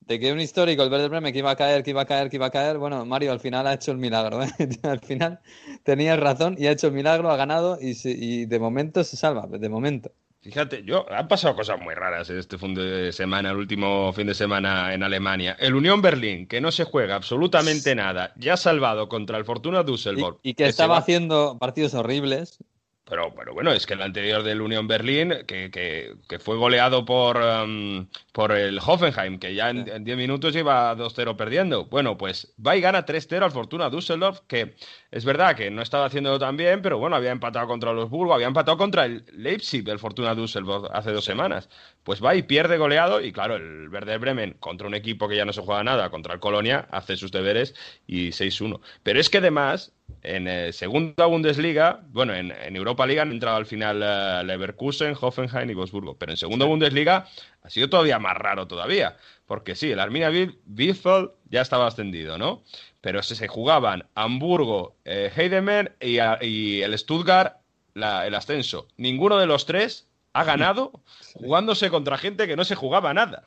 de 0.00 0.18
que 0.18 0.32
un 0.32 0.40
histórico, 0.40 0.82
el 0.82 0.90
Werder 0.90 1.10
Bremen, 1.10 1.32
que 1.32 1.38
iba 1.38 1.52
a 1.52 1.56
caer, 1.56 1.84
que 1.84 1.90
iba 1.90 2.02
a 2.02 2.06
caer, 2.06 2.28
que 2.28 2.36
iba 2.36 2.46
a 2.46 2.50
caer. 2.50 2.76
Bueno, 2.78 3.06
Mario 3.06 3.30
al 3.30 3.38
final 3.38 3.66
ha 3.68 3.74
hecho 3.74 3.92
el 3.92 3.98
milagro, 3.98 4.42
¿eh? 4.42 4.50
Al 4.82 4.98
final 5.00 5.38
tenías 5.84 6.18
razón 6.18 6.56
y 6.58 6.66
ha 6.66 6.72
hecho 6.72 6.88
el 6.88 6.92
milagro, 6.92 7.30
ha 7.30 7.36
ganado 7.36 7.78
y, 7.80 7.94
se- 7.94 8.10
y 8.10 8.46
de 8.46 8.58
momento 8.58 9.04
se 9.04 9.16
salva, 9.16 9.46
de 9.46 9.68
momento. 9.68 10.10
Fíjate, 10.40 10.82
yo 10.82 11.06
han 11.08 11.28
pasado 11.28 11.54
cosas 11.54 11.80
muy 11.80 11.94
raras 11.94 12.28
este 12.30 12.58
fin 12.58 12.74
de 12.74 13.12
semana, 13.12 13.52
el 13.52 13.56
último 13.58 14.12
fin 14.12 14.26
de 14.26 14.34
semana 14.34 14.92
en 14.92 15.04
Alemania. 15.04 15.56
El 15.60 15.76
Unión 15.76 16.02
Berlín, 16.02 16.48
que 16.48 16.60
no 16.60 16.72
se 16.72 16.82
juega 16.82 17.14
absolutamente 17.14 17.94
nada, 17.94 18.32
ya 18.36 18.54
ha 18.54 18.56
salvado 18.56 19.08
contra 19.08 19.38
el 19.38 19.44
Fortuna 19.44 19.84
Düsseldorf. 19.84 20.38
y 20.42 20.54
que 20.54 20.66
estaba 20.66 20.96
haciendo 20.96 21.58
partidos 21.60 21.94
horribles. 21.94 22.58
Pero, 23.04 23.34
pero 23.34 23.52
bueno, 23.52 23.72
es 23.72 23.84
que 23.84 23.94
el 23.94 24.02
anterior 24.02 24.44
del 24.44 24.60
Unión 24.62 24.86
Berlín, 24.86 25.34
que, 25.46 25.70
que- 25.72 26.14
que 26.28 26.38
fue 26.38 26.56
goleado 26.56 27.04
por, 27.04 27.36
um, 27.36 28.06
por 28.32 28.52
el 28.52 28.78
Hoffenheim, 28.78 29.38
que 29.40 29.54
ya 29.54 29.70
en 29.70 29.84
Sí. 29.84 29.90
en 29.90 30.04
10 30.04 30.16
minutos 30.16 30.54
iba 30.54 30.94
2-0 30.94 31.36
perdiendo. 31.36 31.86
Bueno, 31.86 32.16
pues 32.16 32.54
va 32.64 32.76
y 32.76 32.80
gana 32.80 33.04
3-0 33.04 33.44
al 33.44 33.50
Fortuna 33.50 33.90
Düsseldorf, 33.90 34.40
que 34.46 34.76
es 35.10 35.24
verdad 35.24 35.56
que 35.56 35.70
no 35.70 35.82
estaba 35.82 36.06
haciéndolo 36.06 36.38
tan 36.38 36.56
bien, 36.56 36.80
pero 36.80 36.96
bueno, 36.98 37.16
había 37.16 37.32
empatado 37.32 37.66
contra 37.66 37.92
los 37.92 38.08
Burgos, 38.08 38.36
había 38.36 38.46
empatado 38.46 38.78
contra 38.78 39.04
el 39.04 39.24
Leipzig, 39.32 39.86
el 39.88 39.98
Fortuna 39.98 40.34
Düsseldorf, 40.36 40.88
hace 40.92 41.10
dos 41.10 41.24
semanas. 41.24 41.68
Pues 42.04 42.22
va 42.22 42.34
y 42.34 42.42
pierde 42.42 42.78
goleado, 42.78 43.20
y 43.20 43.32
claro, 43.32 43.56
el 43.56 43.88
Werder 43.88 44.18
Bremen 44.18 44.56
contra 44.58 44.88
un 44.88 44.94
equipo 44.94 45.28
que 45.28 45.36
ya 45.36 45.44
no 45.44 45.52
se 45.52 45.60
juega 45.62 45.84
nada, 45.84 46.10
contra 46.10 46.34
el 46.34 46.40
Colonia, 46.40 46.88
hace 46.90 47.16
sus 47.16 47.30
deberes 47.30 47.74
y 48.06 48.32
6-1. 48.32 48.80
Pero 49.04 49.20
es 49.20 49.30
que 49.30 49.38
además, 49.38 49.92
en 50.22 50.48
eh, 50.48 50.72
segunda 50.72 51.26
Bundesliga, 51.26 52.00
bueno, 52.08 52.34
en, 52.34 52.50
en 52.50 52.76
Europa 52.76 53.06
League 53.06 53.20
han 53.20 53.30
entrado 53.30 53.56
al 53.56 53.66
final 53.66 54.02
eh, 54.02 54.42
Leverkusen, 54.44 55.16
Hoffenheim 55.20 55.70
y 55.70 55.74
Wolfsburgo, 55.74 56.16
pero 56.18 56.32
en 56.32 56.36
segunda 56.38 56.66
Bundesliga 56.66 57.26
ha 57.62 57.70
sido 57.70 57.88
todavía 57.88 58.18
más 58.18 58.36
raro 58.36 58.66
todavía, 58.66 59.16
porque 59.46 59.74
sí, 59.76 59.90
el 59.92 60.00
Arminia 60.00 60.30
Biel- 60.30 60.58
Bielefeld 60.64 61.30
ya 61.50 61.60
estaba 61.62 61.86
ascendido, 61.86 62.36
¿no? 62.38 62.62
Pero 63.00 63.22
se, 63.22 63.34
se 63.36 63.48
jugaban 63.48 64.06
Hamburgo, 64.14 64.96
eh, 65.04 65.30
Heidemann 65.36 65.90
y, 66.00 66.18
y 66.44 66.82
el 66.82 66.98
Stuttgart 66.98 67.58
la- 67.94 68.26
el 68.26 68.34
ascenso. 68.34 68.88
Ninguno 68.96 69.38
de 69.38 69.46
los 69.46 69.66
tres 69.66 70.08
ha 70.34 70.44
ganado 70.44 70.92
jugándose 71.34 71.90
contra 71.90 72.16
gente 72.18 72.46
que 72.46 72.56
no 72.56 72.64
se 72.64 72.74
jugaba 72.74 73.12
nada. 73.14 73.44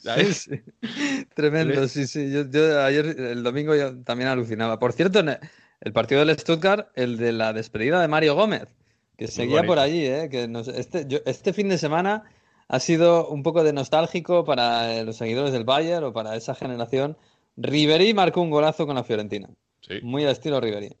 ¿Sabes? 0.00 0.48
Sí, 0.50 0.60
sí. 0.82 1.26
Tremendo, 1.34 1.86
sí, 1.88 2.06
sí. 2.06 2.30
Yo, 2.30 2.48
yo 2.50 2.82
ayer, 2.82 3.06
el 3.06 3.42
domingo, 3.42 3.74
yo 3.74 3.96
también 4.02 4.28
alucinaba. 4.30 4.78
Por 4.78 4.92
cierto, 4.92 5.20
el, 5.20 5.92
partido 5.92 6.24
del 6.24 6.38
Stuttgart, 6.38 6.88
el 6.94 7.16
de 7.16 7.32
la 7.32 7.52
despedida 7.52 8.00
de 8.00 8.08
Mario 8.08 8.34
Gómez, 8.34 8.68
que 9.16 9.26
seguía 9.26 9.56
bonito. 9.56 9.66
por 9.72 9.78
allí, 9.80 10.06
¿eh? 10.06 10.28
Que 10.30 10.46
nos- 10.48 10.68
este, 10.68 11.06
yo- 11.08 11.18
este 11.26 11.52
fin 11.52 11.68
de 11.68 11.78
semana 11.78 12.24
ha 12.68 12.80
sido 12.80 13.28
un 13.28 13.42
poco 13.42 13.64
de 13.64 13.72
nostálgico 13.72 14.44
para 14.44 15.02
los 15.02 15.16
seguidores 15.16 15.52
del 15.52 15.64
Bayern 15.64 16.04
o 16.04 16.12
para 16.12 16.36
esa 16.36 16.54
generación. 16.54 17.16
Ribery 17.56 18.14
marcó 18.14 18.40
un 18.42 18.50
golazo 18.50 18.86
con 18.86 18.94
la 18.94 19.02
Fiorentina, 19.02 19.48
Sí. 19.80 19.94
muy 20.02 20.22
al 20.24 20.30
estilo 20.30 20.60
Ribery. 20.60 20.94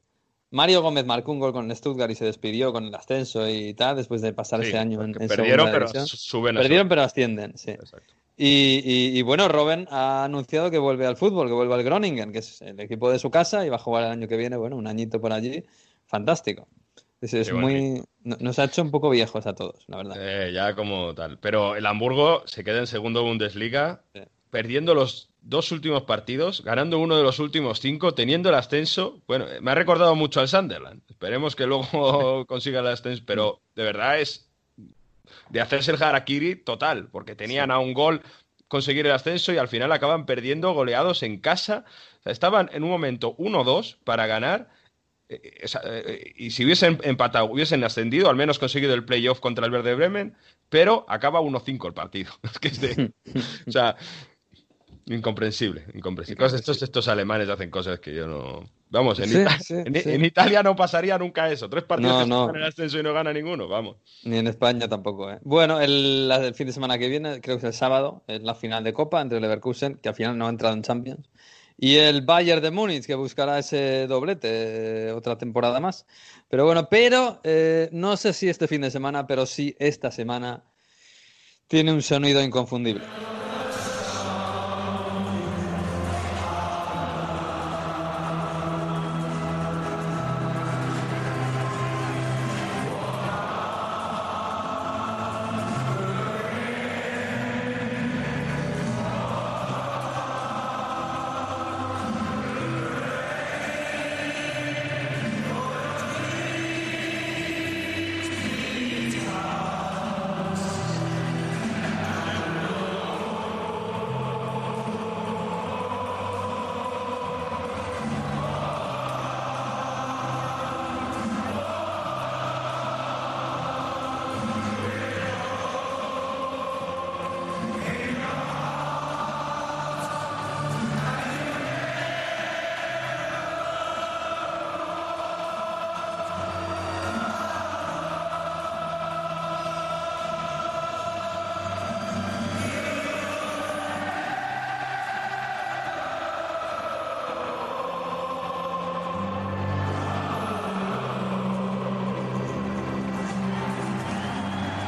Mario 0.50 0.80
Gómez 0.82 1.04
marcó 1.04 1.32
un 1.32 1.40
gol 1.40 1.52
con 1.52 1.74
Stuttgart 1.74 2.10
y 2.10 2.14
se 2.14 2.24
despidió 2.24 2.72
con 2.72 2.84
el 2.86 2.94
ascenso 2.94 3.48
y 3.48 3.74
tal, 3.74 3.96
después 3.96 4.22
de 4.22 4.32
pasar 4.32 4.62
Sí, 4.62 4.68
ese 4.68 4.78
año 4.78 5.02
en, 5.02 5.14
en 5.20 5.28
perdieron, 5.28 5.70
pero 5.70 5.88
suben 6.06 6.56
a 6.56 6.60
Perdieron, 6.60 6.88
pero 6.88 7.02
ascienden, 7.02 7.56
sí. 7.58 7.72
Exacto. 7.72 8.14
Y, 8.40 8.80
y- 8.84 9.18
y 9.18 9.22
bueno, 9.22 9.48
Robben 9.48 9.88
ha 9.90 10.24
anunciado 10.24 10.70
que 10.70 10.78
vuelve 10.78 11.06
al 11.06 11.16
fútbol, 11.16 11.48
que 11.48 11.54
vuelve 11.54 11.74
al 11.74 11.82
Groningen, 11.82 12.32
que 12.32 12.38
es 12.38 12.62
el 12.62 12.78
equipo 12.80 13.10
de 13.10 13.18
su 13.18 13.30
casa 13.30 13.66
y 13.66 13.68
va 13.68 13.76
a 13.76 13.80
jugar 13.80 14.04
el 14.04 14.10
año 14.12 14.28
que 14.28 14.36
viene, 14.36 14.56
bueno, 14.56 14.76
un 14.76 14.86
añito 14.86 15.20
por 15.20 15.32
allí. 15.32 15.64
Fantástico. 16.06 16.68
Es, 17.20 17.52
muy, 17.52 18.00
no- 18.22 18.36
nos 18.38 18.58
ha 18.60 18.64
hecho 18.64 18.80
un 18.80 18.92
poco 18.92 19.10
viejos 19.10 19.44
a 19.46 19.54
todos, 19.56 19.82
la 19.88 19.96
verdad. 19.96 20.16
Eh, 20.18 20.52
ya 20.52 20.74
como 20.76 21.14
tal. 21.16 21.38
Pero 21.40 21.74
el 21.74 21.84
Hamburgo 21.84 22.42
se 22.46 22.62
queda 22.62 22.78
en 22.78 22.86
segundo 22.86 23.24
Bundesliga, 23.24 24.02
Sí. 24.14 24.20
perdiendo 24.50 24.94
los 24.94 25.28
dos 25.48 25.72
últimos 25.72 26.02
partidos, 26.02 26.62
ganando 26.62 26.98
uno 26.98 27.16
de 27.16 27.22
los 27.22 27.38
últimos 27.38 27.80
cinco, 27.80 28.14
teniendo 28.14 28.48
el 28.50 28.54
ascenso. 28.54 29.20
Bueno, 29.26 29.48
eh, 29.48 29.60
me 29.60 29.70
ha 29.70 29.74
recordado 29.74 30.14
mucho 30.14 30.40
al 30.40 30.48
Sunderland. 30.48 31.02
Esperemos 31.08 31.56
que 31.56 31.66
luego 31.66 32.44
consiga 32.46 32.80
el 32.80 32.86
ascenso, 32.88 33.22
pero 33.26 33.60
de 33.74 33.82
verdad 33.84 34.20
es 34.20 34.50
de 35.50 35.60
hacerse 35.60 35.90
el 35.92 36.02
harakiri 36.02 36.56
total, 36.56 37.08
porque 37.10 37.34
tenían 37.34 37.70
a 37.70 37.78
un 37.78 37.94
gol 37.94 38.22
conseguir 38.68 39.06
el 39.06 39.12
ascenso 39.12 39.52
y 39.52 39.56
al 39.56 39.68
final 39.68 39.90
acaban 39.92 40.26
perdiendo 40.26 40.72
goleados 40.72 41.22
en 41.22 41.38
casa. 41.40 41.84
O 42.20 42.22
sea, 42.24 42.32
estaban 42.32 42.68
en 42.72 42.84
un 42.84 42.90
momento 42.90 43.34
1-2 43.38 43.96
para 44.04 44.26
ganar. 44.26 44.68
eh, 45.30 45.64
eh, 45.84 46.32
y 46.36 46.50
si 46.50 46.64
hubiesen 46.64 46.98
empatado, 47.02 47.46
hubiesen 47.46 47.84
ascendido, 47.84 48.28
al 48.30 48.36
menos 48.36 48.58
conseguido 48.58 48.94
el 48.94 49.04
playoff 49.04 49.40
contra 49.40 49.64
el 49.64 49.70
Verde 49.70 49.94
Bremen, 49.94 50.34
pero 50.68 51.06
acaba 51.08 51.40
1-5 51.40 51.86
el 51.86 51.94
partido. 51.94 52.32
Es 52.42 52.58
que 52.58 52.68
es 52.68 52.80
de- 52.80 53.12
o 53.66 53.70
sea, 53.72 53.96
incomprensible, 55.08 55.84
incomprensible. 55.94 56.42
Cosas- 56.42 56.60
Estos, 56.60 56.82
estos 56.82 57.08
alemanes 57.08 57.48
hacen 57.48 57.70
cosas 57.70 57.98
que 58.00 58.14
yo 58.14 58.26
no. 58.26 58.68
Vamos, 58.90 59.18
en, 59.20 59.28
Sí, 59.28 59.38
Ita- 59.40 59.58
sí, 59.60 59.74
en- 59.74 59.94
sí. 60.02 60.10
en 60.10 60.24
Italia 60.24 60.62
no 60.62 60.74
pasaría 60.74 61.18
nunca 61.18 61.50
eso. 61.50 61.68
Tres 61.68 61.84
partidos 61.84 62.26
No, 62.26 62.48
en 62.50 62.56
el 62.56 62.64
ascenso 62.64 62.98
y 62.98 63.02
no 63.02 63.12
gana 63.12 63.32
ninguno, 63.32 63.68
vamos. 63.68 63.96
Ni 64.24 64.38
en 64.38 64.46
España 64.46 64.88
tampoco, 64.88 65.30
¿eh? 65.30 65.38
Bueno, 65.42 65.80
el, 65.80 66.52
fin 66.54 66.66
de 66.68 66.72
semana 66.72 66.98
que 66.98 67.08
viene, 67.08 67.40
creo 67.40 67.56
que 67.56 67.66
es 67.66 67.74
el 67.74 67.74
sábado, 67.74 68.22
es 68.26 68.42
la 68.42 68.54
final 68.54 68.84
de 68.84 68.92
Copa 68.94 69.20
entre 69.20 69.40
Leverkusen, 69.40 69.96
que 69.96 70.08
al 70.08 70.14
final 70.14 70.38
no 70.38 70.46
ha 70.46 70.50
entrado 70.50 70.74
en 70.74 70.82
Champions, 70.82 71.28
y 71.76 71.96
el 71.96 72.22
Bayern 72.22 72.62
de 72.62 72.70
Múnich, 72.70 73.04
que 73.06 73.14
buscará 73.14 73.58
ese 73.58 74.06
doblete 74.06 75.08
eh, 75.08 75.12
otra 75.12 75.36
temporada 75.38 75.78
más. 75.80 76.06
Pero 76.48 76.64
bueno, 76.64 76.88
pero 76.88 77.40
eh, 77.44 77.88
no 77.92 78.16
sé 78.16 78.32
si 78.32 78.48
este 78.48 78.66
fin 78.66 78.80
de 78.80 78.90
semana, 78.90 79.26
pero 79.26 79.44
sí 79.46 79.76
esta 79.78 80.10
semana 80.10 80.64
tiene 81.66 81.92
un 81.92 82.02
sonido 82.02 82.42
inconfundible. 82.42 83.04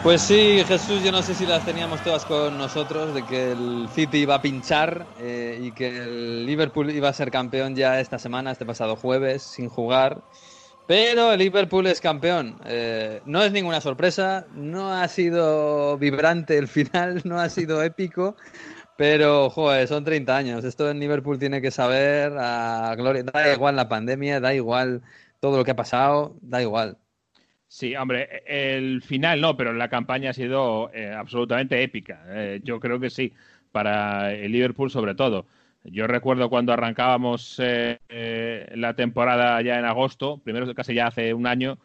Pues 0.03 0.23
sí, 0.23 0.65
Jesús, 0.67 1.05
yo 1.05 1.13
no 1.13 1.23
sé 1.23 1.35
si 1.35 1.45
las 1.45 1.63
teníamos 1.63 2.03
todas 2.03 2.25
con 2.25 2.57
nosotros, 2.57 3.13
de 3.13 3.23
que 3.23 3.53
el 3.53 3.87
City 3.95 4.21
iba 4.21 4.37
a 4.37 4.41
pinchar 4.41 5.05
eh, 5.19 5.59
y 5.61 5.73
que 5.73 5.89
el 5.89 6.47
Liverpool 6.47 6.91
iba 6.91 7.11
a 7.11 7.13
ser 7.13 7.31
campeón 7.31 7.77
ya 7.77 8.01
esta 8.01 8.19
semana, 8.19 8.51
este 8.51 8.65
pasado 8.65 8.97
jueves, 8.97 9.43
sin 9.43 9.69
jugar. 9.69 10.23
Pero 10.87 11.33
el 11.33 11.39
Liverpool 11.39 11.87
es 11.87 12.01
campeón. 12.01 12.59
Eh, 12.65 13.21
no 13.27 13.43
es 13.43 13.53
ninguna 13.53 13.83
sorpresa, 13.83 14.47
no 14.55 14.91
ha 14.91 15.07
sido 15.07 15.99
vibrante 15.99 16.57
el 16.57 16.67
final, 16.67 17.21
no 17.25 17.39
ha 17.39 17.51
sido 17.51 17.83
épico, 17.83 18.37
pero 18.97 19.51
joder, 19.51 19.87
son 19.87 20.03
30 20.03 20.35
años. 20.35 20.65
Esto 20.65 20.91
en 20.91 20.99
Liverpool 20.99 21.39
tiene 21.39 21.61
que 21.61 21.71
saber 21.71 22.33
a 22.39 22.95
gloria. 22.97 23.23
Da 23.25 23.53
igual 23.53 23.77
la 23.77 23.89
pandemia, 23.89 24.41
da 24.41 24.55
igual 24.55 25.03
todo 25.41 25.59
lo 25.59 25.65
que 25.65 25.73
ha 25.73 25.77
pasado, 25.77 26.37
da 26.41 26.63
igual. 26.63 26.97
Sí, 27.73 27.95
hombre, 27.95 28.43
el 28.47 29.01
final 29.01 29.41
no, 29.41 29.57
pero 29.57 29.73
la 29.73 29.89
campaña 29.89 30.31
ha 30.31 30.33
sido 30.33 30.91
eh, 30.93 31.13
absolutamente 31.13 31.81
épica. 31.85 32.21
Eh, 32.27 32.61
yo 32.65 32.81
creo 32.81 32.99
que 32.99 33.11
sí, 33.11 33.33
para 33.71 34.35
el 34.35 34.51
Liverpool 34.51 34.91
sobre 34.91 35.15
todo. 35.15 35.47
Yo 35.85 36.09
recuerdo 36.09 36.51
cuando 36.51 36.73
arrancábamos 36.73 37.61
eh, 37.63 38.69
la 38.75 38.95
temporada 38.95 39.63
ya 39.63 39.79
en 39.79 39.85
agosto, 39.85 40.39
primero 40.43 40.75
casi 40.75 40.95
ya 40.95 41.07
hace 41.07 41.33
un 41.33 41.47
año, 41.47 41.79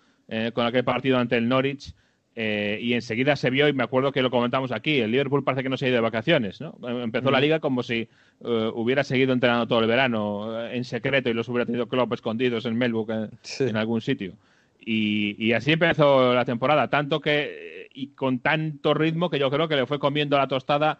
con 0.55 0.65
aquel 0.65 0.83
partido 0.83 1.19
ante 1.19 1.37
el 1.37 1.47
Norwich, 1.47 1.93
y 2.35 2.93
enseguida 2.93 3.35
se 3.35 3.51
vio, 3.51 3.67
y 3.67 3.73
me 3.73 3.83
acuerdo 3.83 4.11
que 4.11 4.23
lo 4.23 4.31
comentamos 4.31 4.71
aquí, 4.71 4.99
el 5.01 5.11
Liverpool 5.11 5.43
parece 5.43 5.61
que 5.61 5.69
no 5.69 5.77
se 5.77 5.85
ha 5.85 5.89
ido 5.89 5.97
de 5.97 6.01
vacaciones, 6.01 6.61
¿no? 6.61 6.75
Empezó 6.81 7.29
la 7.29 7.39
liga 7.39 7.59
como 7.59 7.83
si 7.83 8.09
hubiera 8.39 9.03
seguido 9.03 9.33
entrenando 9.33 9.67
todo 9.67 9.81
el 9.81 9.87
verano 9.87 10.67
en 10.67 10.83
secreto 10.83 11.29
y 11.29 11.35
los 11.35 11.47
hubiera 11.47 11.67
tenido 11.67 11.87
Klopp 11.87 12.11
escondidos 12.11 12.65
en 12.65 12.75
Melbourne, 12.75 13.29
en 13.59 13.77
algún 13.77 14.01
sitio. 14.01 14.33
Y, 14.87 15.51
así 15.53 15.71
empezó 15.71 16.33
la 16.35 16.45
temporada, 16.45 16.89
tanto 16.89 17.19
que 17.19 17.89
y 17.93 18.07
con 18.09 18.39
tanto 18.39 18.93
ritmo 18.93 19.29
que 19.29 19.39
yo 19.39 19.49
creo 19.49 19.67
que 19.67 19.75
le 19.75 19.87
fue 19.87 19.99
comiendo 19.99 20.37
la 20.37 20.47
tostada 20.47 20.99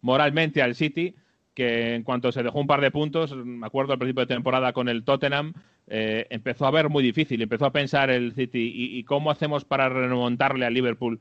moralmente 0.00 0.62
al 0.62 0.74
City, 0.74 1.14
que 1.54 1.94
en 1.94 2.02
cuanto 2.02 2.32
se 2.32 2.42
dejó 2.42 2.58
un 2.58 2.66
par 2.66 2.80
de 2.80 2.90
puntos, 2.90 3.36
me 3.36 3.66
acuerdo 3.66 3.92
al 3.92 3.98
principio 3.98 4.22
de 4.22 4.34
temporada 4.34 4.72
con 4.72 4.88
el 4.88 5.04
Tottenham, 5.04 5.52
eh, 5.86 6.26
empezó 6.30 6.66
a 6.66 6.70
ver 6.70 6.88
muy 6.88 7.04
difícil, 7.04 7.40
empezó 7.42 7.66
a 7.66 7.72
pensar 7.72 8.10
el 8.10 8.32
City 8.32 8.72
y, 8.74 9.04
cómo 9.04 9.30
hacemos 9.30 9.64
para 9.64 9.88
remontarle 9.88 10.66
al 10.66 10.74
Liverpool 10.74 11.20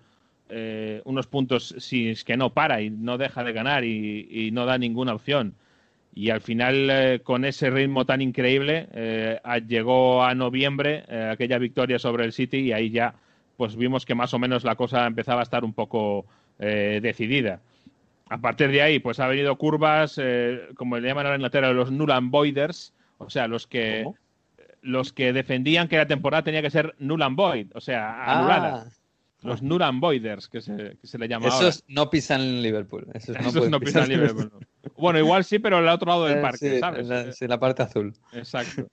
eh, 0.49 1.01
unos 1.05 1.27
puntos 1.27 1.75
si 1.77 2.09
es 2.09 2.23
que 2.23 2.37
no 2.37 2.53
para 2.53 2.81
y 2.81 2.89
no 2.89 3.19
deja 3.19 3.43
de 3.43 3.53
ganar 3.53 3.83
y 3.83 4.49
no 4.51 4.65
da 4.65 4.79
ninguna 4.79 5.13
opción 5.13 5.53
y 6.13 6.29
al 6.31 6.41
final 6.41 6.89
eh, 6.89 7.21
con 7.23 7.45
ese 7.45 7.69
ritmo 7.69 8.05
tan 8.05 8.21
increíble 8.21 8.87
eh, 8.93 9.39
llegó 9.67 10.23
a 10.23 10.33
noviembre 10.35 11.05
eh, 11.07 11.29
aquella 11.31 11.57
victoria 11.57 11.99
sobre 11.99 12.25
el 12.25 12.33
City 12.33 12.57
y 12.57 12.71
ahí 12.71 12.89
ya 12.89 13.13
pues 13.57 13.75
vimos 13.75 14.05
que 14.05 14.15
más 14.15 14.33
o 14.33 14.39
menos 14.39 14.63
la 14.63 14.75
cosa 14.75 15.05
empezaba 15.05 15.41
a 15.41 15.43
estar 15.43 15.63
un 15.65 15.73
poco 15.73 16.25
decidida. 16.57 17.61
A 18.29 18.37
partir 18.37 18.69
de 18.69 18.81
ahí 18.81 18.99
pues 18.99 19.19
ha 19.19 19.27
venido 19.27 19.57
curvas 19.57 20.19
como 20.75 20.97
le 20.97 21.07
llaman 21.07 21.25
ahora 21.25 21.35
en 21.35 21.41
Inglaterra 21.41 21.71
los 21.71 21.91
null 21.91 22.11
and 22.11 22.31
voiders, 22.31 22.93
o 23.17 23.29
sea 23.29 23.47
los 23.47 23.65
que 23.67 24.05
los 24.81 25.11
que 25.11 25.33
defendían 25.33 25.87
que 25.87 25.97
la 25.97 26.05
temporada 26.05 26.43
tenía 26.43 26.61
que 26.61 26.69
ser 26.69 26.95
null 26.99 27.21
and 27.21 27.35
void, 27.35 27.67
o 27.73 27.81
sea 27.81 28.23
anulada. 28.33 28.85
Ah. 28.87 28.99
Los 29.41 29.61
Nuramboiders, 29.61 30.49
que 30.49 30.61
se, 30.61 30.97
que 30.99 31.07
se 31.07 31.17
le 31.17 31.27
llama 31.27 31.47
Esos 31.47 31.83
no 31.87 32.09
pisan 32.09 32.61
Liverpool. 32.61 33.07
Esos, 33.13 33.37
no, 33.69 33.79
pisan 33.79 34.09
Liverpool. 34.09 34.51
Bueno, 34.97 35.19
igual 35.19 35.43
sí, 35.43 35.59
pero 35.59 35.77
al 35.77 35.87
otro 35.87 36.07
lado 36.07 36.25
del 36.25 36.39
eh, 36.39 36.41
parque, 36.41 36.57
sí, 36.57 36.79
¿sabes? 36.79 37.07
La, 37.07 37.31
sí, 37.31 37.47
la 37.47 37.59
parte 37.59 37.83
azul. 37.83 38.13
Exacto. 38.33 38.87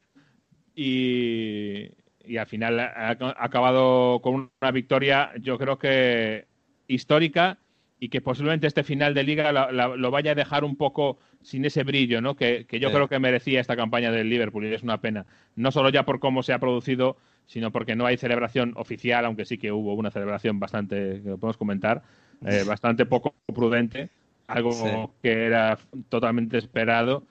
Y, 0.74 1.88
y 2.24 2.36
al 2.36 2.46
final 2.46 2.78
ha 2.80 3.16
acabado 3.38 4.20
con 4.20 4.50
una 4.60 4.70
victoria, 4.72 5.32
yo 5.40 5.58
creo 5.58 5.78
que 5.78 6.46
histórica 6.88 7.58
y 7.98 8.08
que 8.08 8.20
posiblemente 8.20 8.66
este 8.66 8.84
final 8.84 9.14
de 9.14 9.22
liga 9.22 9.52
lo 9.72 10.10
vaya 10.10 10.32
a 10.32 10.34
dejar 10.34 10.64
un 10.64 10.76
poco 10.76 11.18
sin 11.42 11.64
ese 11.64 11.84
brillo, 11.84 12.20
¿no? 12.20 12.34
Que, 12.34 12.66
que 12.66 12.80
yo 12.80 12.90
creo 12.90 13.08
que 13.08 13.18
merecía 13.18 13.60
esta 13.60 13.76
campaña 13.76 14.10
del 14.10 14.28
Liverpool 14.28 14.66
y 14.66 14.74
es 14.74 14.82
una 14.82 15.00
pena. 15.00 15.24
No 15.54 15.70
solo 15.70 15.88
ya 15.88 16.04
por 16.04 16.18
cómo 16.18 16.42
se 16.42 16.52
ha 16.52 16.58
producido, 16.58 17.16
sino 17.46 17.70
porque 17.70 17.96
no 17.96 18.04
hay 18.04 18.16
celebración 18.16 18.74
oficial, 18.76 19.24
aunque 19.24 19.44
sí 19.44 19.56
que 19.56 19.72
hubo 19.72 19.94
una 19.94 20.10
celebración 20.10 20.58
bastante, 20.58 21.22
que 21.22 21.30
lo 21.30 21.38
podemos 21.38 21.56
comentar, 21.56 22.02
eh, 22.44 22.64
bastante 22.66 23.06
poco 23.06 23.34
prudente, 23.46 24.10
algo 24.46 25.14
que 25.22 25.46
era 25.46 25.78
totalmente 26.08 26.58
esperado. 26.58 27.24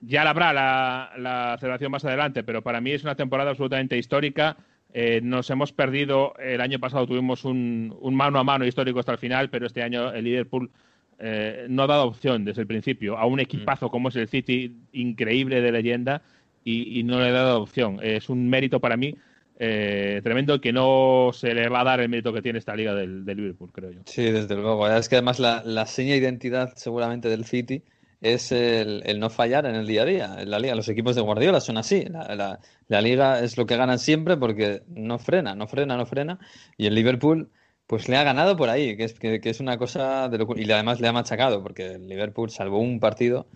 Ya 0.00 0.24
la 0.24 0.30
habrá 0.30 0.52
la, 0.52 1.56
celebración 1.58 1.90
más 1.90 2.04
adelante, 2.04 2.44
pero 2.44 2.62
para 2.62 2.80
mí 2.80 2.92
es 2.92 3.02
una 3.02 3.16
temporada 3.16 3.50
absolutamente 3.50 3.98
histórica. 3.98 4.56
Eh, 4.92 5.20
nos 5.22 5.50
hemos 5.50 5.72
perdido, 5.72 6.34
el 6.38 6.60
año 6.60 6.78
pasado 6.78 7.06
tuvimos 7.06 7.44
un, 7.44 7.94
mano 8.12 8.38
a 8.38 8.44
mano 8.44 8.64
histórico 8.64 9.00
hasta 9.00 9.12
el 9.12 9.18
final, 9.18 9.50
pero 9.50 9.66
este 9.66 9.82
año 9.82 10.12
el 10.12 10.24
Liverpool 10.24 10.70
eh, 11.18 11.66
no 11.68 11.82
ha 11.82 11.86
dado 11.88 12.06
opción 12.06 12.44
desde 12.44 12.62
el 12.62 12.68
principio 12.68 13.18
a 13.18 13.26
un 13.26 13.40
equipazo 13.40 13.88
mm. 13.88 13.90
como 13.90 14.08
es 14.08 14.16
el 14.16 14.28
City, 14.28 14.76
increíble 14.92 15.60
de 15.60 15.72
leyenda, 15.72 16.22
y, 16.64 17.02
no 17.04 17.18
le 17.18 17.28
ha 17.28 17.32
dado 17.32 17.62
opción. 17.62 17.98
Es 18.02 18.28
un 18.28 18.48
mérito 18.50 18.78
para 18.78 18.96
mí 18.96 19.14
eh, 19.60 20.20
tremendo 20.22 20.60
que 20.60 20.72
no 20.72 21.30
se 21.32 21.52
le 21.52 21.68
va 21.68 21.80
a 21.80 21.84
dar 21.84 22.00
el 22.00 22.08
mérito 22.08 22.32
que 22.32 22.42
tiene 22.42 22.60
esta 22.60 22.76
liga 22.76 22.94
del, 22.94 23.24
Liverpool, 23.24 23.70
creo 23.72 23.90
yo. 23.90 24.00
Sí, 24.06 24.30
desde 24.30 24.54
luego. 24.54 24.88
Es 24.88 25.08
que 25.08 25.16
además 25.16 25.40
la, 25.40 25.62
la 25.64 25.84
seña 25.86 26.12
de 26.12 26.18
identidad 26.18 26.72
seguramente 26.76 27.28
del 27.28 27.44
City 27.44 27.82
es 28.20 28.52
el, 28.52 29.02
no 29.18 29.30
fallar 29.30 29.66
en 29.66 29.74
el 29.74 29.86
día 29.86 30.02
a 30.02 30.04
día. 30.04 30.36
En 30.38 30.50
la 30.50 30.58
liga, 30.58 30.74
los 30.74 30.88
equipos 30.88 31.14
de 31.16 31.22
Guardiola 31.22 31.60
son 31.60 31.76
así. 31.76 32.04
La, 32.04 32.58
la, 32.88 33.00
liga 33.00 33.40
es 33.40 33.56
lo 33.56 33.66
que 33.66 33.76
ganan 33.76 33.98
siempre 33.98 34.36
porque 34.36 34.82
no 34.88 35.18
frena, 35.18 35.54
no 35.54 35.66
frena, 35.66 35.96
no 35.96 36.06
frena. 36.06 36.38
Y 36.76 36.86
el 36.86 36.94
Liverpool, 36.94 37.50
pues 37.86 38.08
le 38.08 38.16
ha 38.16 38.24
ganado 38.24 38.56
por 38.56 38.70
ahí, 38.70 38.96
que 38.96 39.04
es, 39.04 39.14
que, 39.14 39.40
es 39.42 39.60
una 39.60 39.78
cosa 39.78 40.28
de 40.28 40.38
locura. 40.38 40.60
Y 40.60 40.70
además 40.70 41.00
le 41.00 41.08
ha 41.08 41.12
machacado 41.12 41.62
porque 41.62 41.94
el 41.94 42.08
Liverpool, 42.08 42.50
salvo 42.50 42.78
un 42.78 43.00
partido, 43.00 43.46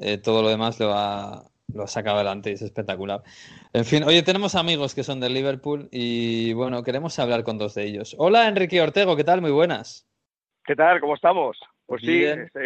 eh, 0.00 0.18
todo 0.18 0.42
lo 0.42 0.48
demás 0.48 0.78
lo 0.78 0.92
ha, 0.92 1.44
lo 1.74 1.84
ha 1.84 1.88
sacado 1.88 2.16
adelante 2.16 2.50
y 2.50 2.54
es 2.54 2.62
espectacular. 2.62 3.22
En 3.72 3.84
fin, 3.84 4.04
oye, 4.04 4.22
tenemos 4.22 4.54
amigos 4.54 4.94
que 4.94 5.02
son 5.02 5.20
del 5.20 5.34
Liverpool 5.34 5.88
y 5.90 6.52
bueno, 6.52 6.82
queremos 6.82 7.18
hablar 7.18 7.44
con 7.44 7.58
dos 7.58 7.74
de 7.74 7.84
ellos. 7.84 8.14
Hola, 8.18 8.48
Enrique 8.48 8.80
Ortego, 8.80 9.16
¿qué 9.16 9.24
tal? 9.24 9.40
Muy 9.40 9.50
buenas. 9.50 10.06
¿Qué 10.64 10.76
tal? 10.76 11.00
¿Cómo 11.00 11.14
estamos? 11.14 11.58
Pues 11.86 12.02
sí, 12.02 12.24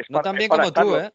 no 0.08 0.20
tan 0.20 0.36
bien 0.36 0.48
como 0.48 0.72
tú, 0.72 0.96
¿eh? 0.96 1.10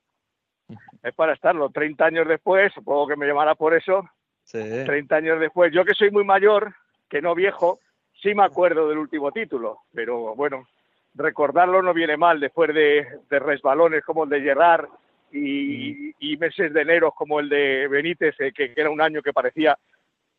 Es 1.03 1.13
para 1.15 1.33
estarlo. 1.33 1.69
30 1.69 2.05
años 2.05 2.27
después, 2.27 2.73
supongo 2.73 3.07
que 3.07 3.15
me 3.15 3.27
llamará 3.27 3.55
por 3.55 3.73
eso. 3.73 4.03
Sí. 4.43 4.59
30 4.59 5.15
años 5.15 5.39
después. 5.39 5.71
Yo 5.73 5.85
que 5.85 5.93
soy 5.93 6.11
muy 6.11 6.23
mayor, 6.23 6.73
que 7.09 7.21
no 7.21 7.35
viejo, 7.35 7.79
sí 8.21 8.33
me 8.33 8.43
acuerdo 8.43 8.87
del 8.87 8.97
último 8.97 9.31
título, 9.31 9.79
pero 9.93 10.35
bueno, 10.35 10.67
recordarlo 11.13 11.81
no 11.81 11.93
viene 11.93 12.17
mal 12.17 12.39
después 12.39 12.73
de, 12.73 13.05
de 13.29 13.39
resbalones 13.39 14.03
como 14.03 14.23
el 14.23 14.29
de 14.29 14.41
Gerrard 14.41 14.87
y, 15.31 16.37
meses 16.37 16.73
de 16.73 16.81
enero 16.81 17.11
como 17.11 17.39
el 17.39 17.49
de 17.49 17.87
Benítez, 17.87 18.35
eh, 18.39 18.51
que, 18.51 18.73
era 18.75 18.89
un 18.89 19.01
año 19.01 19.21
que 19.21 19.33
parecía 19.33 19.77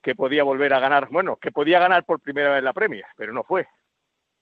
que 0.03 0.15
podía 0.17 0.43
volver 0.43 0.75
a 0.75 0.81
ganar, 0.81 1.09
bueno, 1.11 1.37
que 1.37 1.53
podía 1.53 1.79
ganar 1.79 2.05
por 2.05 2.21
primera 2.21 2.55
vez 2.55 2.63
la 2.63 2.73
Premier, 2.73 3.05
pero 3.17 3.33
no 3.33 3.45
fue. 3.45 3.69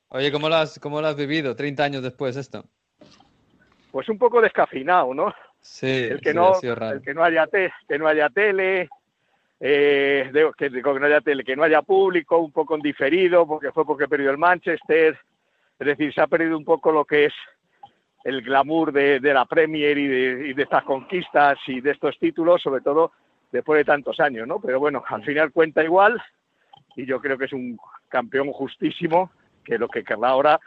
Oye, 0.09 0.33
¿cómo 0.33 0.49
lo 0.49 0.57
has, 0.57 0.79
cómo 0.79 1.01
lo 1.01 1.07
has 1.07 1.17
vivido 1.17 1.55
30 1.55 1.85
años 1.85 2.03
después 2.03 2.37
esto? 2.37 2.65
Pues 3.93 4.09
un 4.09 4.19
poco 4.19 4.41
descafinado, 4.41 5.13
¿no? 5.13 5.35
Sí, 5.61 6.05
el 6.11 6.21
que, 6.21 6.33
no, 6.33 6.55
el 6.55 7.03
que 7.03 7.13
no 7.13 7.23
haya 7.23 7.47
que 7.87 7.99
no 7.99 8.09
haya 8.09 8.31
tele, 8.31 8.89
eh, 9.61 10.31
que, 10.57 10.71
no 10.71 11.05
haya 11.05 11.21
tele, 11.21 11.45
que 11.45 11.55
no 11.55 11.63
haya 11.63 11.83
público, 11.83 12.39
un 12.39 12.51
poco 12.51 12.75
en 12.77 12.81
diferido, 12.81 13.47
porque 13.47 13.71
fue 13.73 13.85
porque 13.85 14.09
perdió 14.09 14.31
el 14.31 14.39
Manchester, 14.39 15.19
es 15.79 15.87
decir, 15.87 16.15
se 16.15 16.23
ha 16.23 16.27
perdido 16.27 16.57
un 16.57 16.65
poco 16.65 16.91
lo 16.91 17.05
que 17.05 17.27
es 17.27 17.35
el 18.25 18.43
glamour 18.43 18.93
de, 18.93 19.21
la 19.21 19.47
Premier 19.47 19.97
y 19.97 20.07
de, 20.55 20.63
estas 20.63 20.85
conquistas 20.85 21.59
y 21.67 21.81
de 21.81 21.93
estos 21.93 22.19
títulos, 22.19 22.63
sobre 22.63 22.83
todo 22.83 23.13
después 23.51 23.79
de 23.79 23.85
tantos 23.85 24.21
años, 24.21 24.47
¿no? 24.47 24.61
Pero 24.61 24.79
bueno, 24.79 25.03
al 25.07 25.25
final 25.25 25.53
cuenta 25.53 25.83
igual 25.83 26.23
y 26.97 27.07
yo 27.07 27.21
creo 27.21 27.39
que 27.39 27.47
es 27.47 27.53
un 27.53 27.79
campeón 28.09 28.53
justísimo, 28.53 29.31
que 29.65 29.79
lo 29.79 29.89
que 29.89 30.05
querrá 30.05 30.31
ahora 30.31 30.61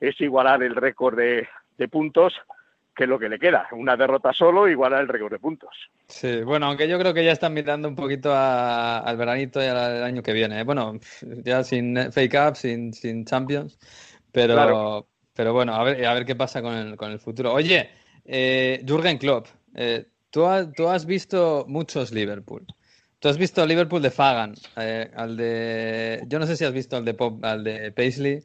es 0.00 0.20
igualar 0.20 0.62
el 0.62 0.74
récord 0.74 1.16
de, 1.16 1.48
puntos 1.90 2.32
que 2.94 3.04
es 3.04 3.08
lo 3.08 3.18
que 3.18 3.28
le 3.28 3.38
queda. 3.38 3.66
Una 3.72 3.96
derrota 3.96 4.32
solo 4.32 4.68
igualar 4.68 5.00
el 5.00 5.08
récord 5.08 5.32
de 5.32 5.38
puntos. 5.38 5.70
Sí, 6.06 6.42
bueno, 6.42 6.66
aunque 6.66 6.86
yo 6.86 6.98
creo 6.98 7.14
que 7.14 7.24
ya 7.24 7.32
están 7.32 7.54
mirando 7.54 7.88
un 7.88 7.96
poquito 7.96 8.32
al 8.34 9.16
veranito 9.16 9.60
y 9.62 9.66
al 9.66 10.04
año 10.04 10.22
que 10.22 10.32
viene. 10.32 10.60
¿eh? 10.60 10.64
Bueno, 10.64 10.98
ya 11.42 11.64
sin 11.64 12.12
Fake 12.12 12.34
Up, 12.34 12.56
sin, 12.56 12.92
sin 12.92 13.24
Champions, 13.24 13.78
pero, 14.30 15.06
pero 15.42 15.52
bueno, 15.52 15.74
a 15.74 15.82
ver, 15.82 16.06
a 16.06 16.14
ver 16.14 16.24
qué 16.24 16.36
pasa 16.36 16.62
con 16.62 16.72
el, 16.72 16.96
con 16.96 17.10
el 17.10 17.18
futuro. 17.18 17.52
Oye, 17.52 17.90
eh, 18.24 18.80
Jürgen 18.86 19.18
Klopp, 19.18 19.48
eh, 19.74 20.06
tú, 20.30 20.46
tú, 20.76 20.86
has 20.86 21.04
visto 21.04 21.64
muchos 21.66 22.12
Liverpool. 22.12 22.64
Tú 23.18 23.28
has 23.28 23.36
visto 23.36 23.66
Liverpool 23.66 24.00
de 24.00 24.12
Fagan, 24.12 24.54
eh, 24.76 25.10
al 25.16 25.36
de. 25.36 26.22
Yo 26.28 26.38
no 26.38 26.46
sé 26.46 26.56
si 26.56 26.64
has 26.64 26.72
visto 26.72 26.96
al 26.96 27.04
de 27.04 27.14
Pop, 27.14 27.44
al 27.44 27.64
de 27.64 27.90
Paisley. 27.90 28.44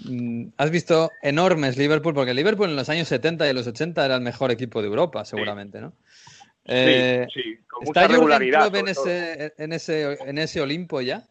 Mm, 0.00 0.48
has 0.58 0.70
visto 0.70 1.10
enormes 1.22 1.78
Liverpool, 1.78 2.12
porque 2.12 2.34
Liverpool 2.34 2.68
en 2.68 2.76
los 2.76 2.90
años 2.90 3.08
70 3.08 3.48
y 3.48 3.54
los 3.54 3.66
80 3.66 4.04
era 4.04 4.16
el 4.16 4.20
mejor 4.20 4.50
equipo 4.50 4.82
de 4.82 4.88
Europa, 4.88 5.24
seguramente, 5.24 5.80
¿no? 5.80 5.94
sí, 6.66 6.72
eh, 6.74 7.26
sí, 7.32 7.58
con 7.66 7.84
mucha 7.84 8.06
regularidad. 8.06 8.76
en 8.76 8.88
ese, 8.88 9.54
en, 9.56 9.72
ese, 9.72 10.18
en 10.26 10.36
ese 10.36 10.60
Olimpo 10.60 11.00
ya? 11.00 11.24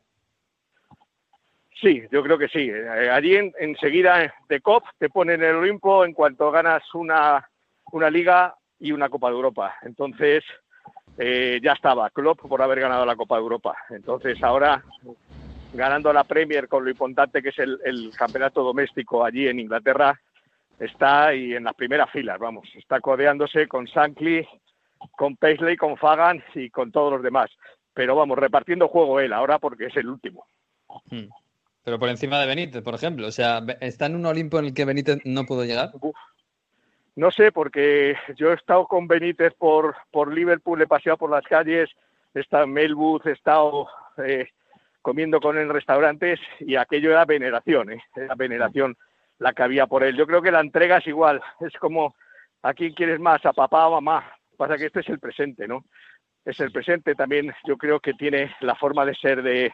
Sí, 1.83 2.01
yo 2.11 2.23
creo 2.23 2.37
que 2.37 2.47
sí. 2.47 2.69
Eh, 2.69 3.09
allí 3.11 3.35
en, 3.35 3.53
enseguida 3.59 4.33
de 4.47 4.61
COP 4.61 4.85
te 4.97 5.09
ponen 5.09 5.43
el 5.43 5.55
Olimpo 5.55 6.05
en 6.05 6.13
cuanto 6.13 6.49
ganas 6.49 6.81
una, 6.95 7.49
una 7.91 8.09
liga 8.09 8.55
y 8.79 8.93
una 8.93 9.09
Copa 9.09 9.29
de 9.29 9.35
Europa. 9.35 9.75
Entonces, 9.81 10.45
eh, 11.17 11.59
ya 11.61 11.73
estaba 11.73 12.09
Klopp 12.09 12.39
por 12.39 12.61
haber 12.61 12.79
ganado 12.79 13.05
la 13.05 13.17
Copa 13.17 13.35
de 13.35 13.41
Europa. 13.41 13.75
Entonces, 13.89 14.41
ahora 14.41 14.81
ganando 15.73 16.13
la 16.13 16.23
Premier 16.23 16.69
con 16.69 16.85
lo 16.85 16.89
importante 16.89 17.41
que 17.41 17.49
es 17.49 17.59
el, 17.59 18.11
campeonato 18.17 18.63
doméstico 18.63 19.25
allí 19.25 19.49
en 19.49 19.59
Inglaterra, 19.59 20.17
está 20.79 21.27
ahí 21.27 21.53
en 21.53 21.65
las 21.65 21.73
primeras 21.73 22.09
filas, 22.11 22.39
vamos, 22.39 22.69
está 22.75 23.01
codeándose 23.01 23.67
con 23.67 23.85
Shankly, 23.85 24.47
con 25.11 25.35
Paisley, 25.35 25.75
con 25.75 25.97
Fagan 25.97 26.41
y 26.55 26.69
con 26.69 26.91
todos 26.91 27.11
los 27.11 27.23
demás. 27.23 27.49
Pero 27.93 28.15
vamos, 28.15 28.37
repartiendo 28.37 28.87
juego 28.87 29.19
él 29.19 29.33
ahora 29.33 29.59
porque 29.59 29.87
es 29.87 29.97
el 29.97 30.07
último. 30.07 30.45
Hmm. 31.09 31.27
Pero 31.83 31.99
por 31.99 32.09
encima 32.09 32.39
de 32.39 32.47
Benítez, 32.47 32.81
por 32.81 32.95
ejemplo. 32.95 33.27
O 33.27 33.31
sea, 33.31 33.61
¿está 33.81 34.05
en 34.05 34.15
un 34.15 34.25
Olimpo 34.25 34.59
en 34.59 34.65
el 34.65 34.73
que 34.73 34.85
Benítez 34.85 35.19
no 35.25 35.45
pudo 35.45 35.65
llegar? 35.65 35.91
No 37.15 37.29
sé, 37.29 37.51
porque 37.51 38.15
yo 38.35 38.51
he 38.51 38.55
estado 38.55 38.87
con 38.87 39.07
Benítez 39.07 39.53
por, 39.53 39.95
por 40.09 40.33
Liverpool, 40.33 40.81
he 40.81 40.87
paseado 40.87 41.17
por 41.17 41.29
las 41.29 41.43
calles, 41.43 41.89
he 42.33 42.39
estado 42.39 42.63
en 42.63 42.73
Melwood, 42.73 43.27
he 43.27 43.31
estado 43.31 43.87
eh, 44.25 44.47
comiendo 45.01 45.39
con 45.39 45.57
él 45.57 45.63
en 45.63 45.69
restaurantes 45.69 46.39
y 46.59 46.75
aquello 46.75 47.11
era 47.11 47.25
veneración, 47.25 47.91
¿eh? 47.91 48.03
era 48.15 48.33
veneración 48.35 48.97
la 49.37 49.53
que 49.53 49.63
había 49.63 49.85
por 49.85 50.03
él. 50.03 50.15
Yo 50.15 50.25
creo 50.25 50.41
que 50.41 50.51
la 50.51 50.61
entrega 50.61 50.97
es 50.97 51.07
igual, 51.07 51.41
es 51.59 51.73
como 51.73 52.15
a 52.63 52.73
quién 52.73 52.93
quieres 52.93 53.19
más, 53.19 53.45
a 53.45 53.53
papá 53.53 53.87
o 53.87 53.97
a 53.97 54.01
mamá. 54.01 54.31
Pasa 54.57 54.77
que 54.77 54.85
este 54.85 55.01
es 55.01 55.09
el 55.09 55.19
presente, 55.19 55.67
¿no? 55.67 55.85
Es 56.45 56.59
el 56.61 56.71
presente 56.71 57.13
también, 57.13 57.53
yo 57.65 57.77
creo 57.77 57.99
que 57.99 58.13
tiene 58.13 58.55
la 58.61 58.75
forma 58.75 59.05
de 59.05 59.15
ser 59.15 59.43
de, 59.43 59.73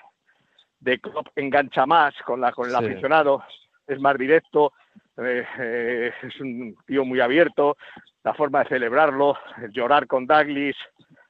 de 0.80 1.00
Klopp 1.00 1.28
engancha 1.36 1.86
más 1.86 2.14
con, 2.26 2.42
la, 2.42 2.52
con 2.52 2.70
el 2.70 2.76
aficionado, 2.76 3.44
es 3.88 4.00
más 4.00 4.18
directo, 4.18 4.74
eh, 5.18 5.46
eh, 5.60 6.12
es 6.24 6.40
un 6.40 6.76
tío 6.86 7.04
muy 7.04 7.20
abierto, 7.20 7.78
la 8.24 8.34
forma 8.34 8.64
de 8.64 8.70
celebrarlo, 8.70 9.38
llorar 9.72 10.08
con 10.08 10.26
Douglas, 10.26 10.76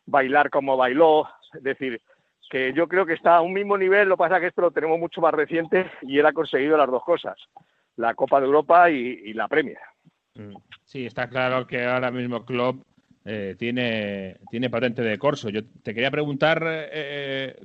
bailar 0.06 0.50
como 0.50 0.78
bailó, 0.78 1.28
es 1.54 1.64
decir, 1.64 2.02
que 2.50 2.74
yo 2.74 2.88
creo 2.88 3.06
que 3.06 3.14
está 3.14 3.38
a 3.38 3.42
un 3.42 3.54
mismo 3.54 3.78
nivel, 3.78 4.10
lo 4.10 4.16
que 4.16 4.20
pasa 4.20 4.36
es 4.36 4.42
que 4.42 4.48
esto 4.48 4.62
lo 4.62 4.72
tenemos 4.72 5.00
mucho 5.00 5.22
más 5.22 5.34
reciente 5.34 5.90
y 6.02 6.18
él 6.20 6.26
ha 6.26 6.34
conseguido 6.34 6.78
las 6.78 6.90
dos 6.90 7.04
cosas, 7.04 7.38
la 7.96 8.14
Copa 8.14 8.40
de 8.40 8.48
Europa 8.48 8.90
y, 8.90 9.34
la 9.34 9.48
Premier. 9.48 9.78
Mm. 10.36 10.56
Sí, 10.84 11.06
está 11.06 11.28
claro 11.30 11.68
que 11.68 11.86
ahora 11.86 12.12
mismo 12.12 12.46
Klopp 12.46 12.84
eh, 13.26 13.56
tiene, 13.58 14.38
tiene 14.50 14.70
patente 14.70 15.04
de 15.04 15.20
corso. 15.20 15.50
Yo 15.50 15.62
te 15.84 15.94
quería 15.94 16.10
preguntar 16.10 16.90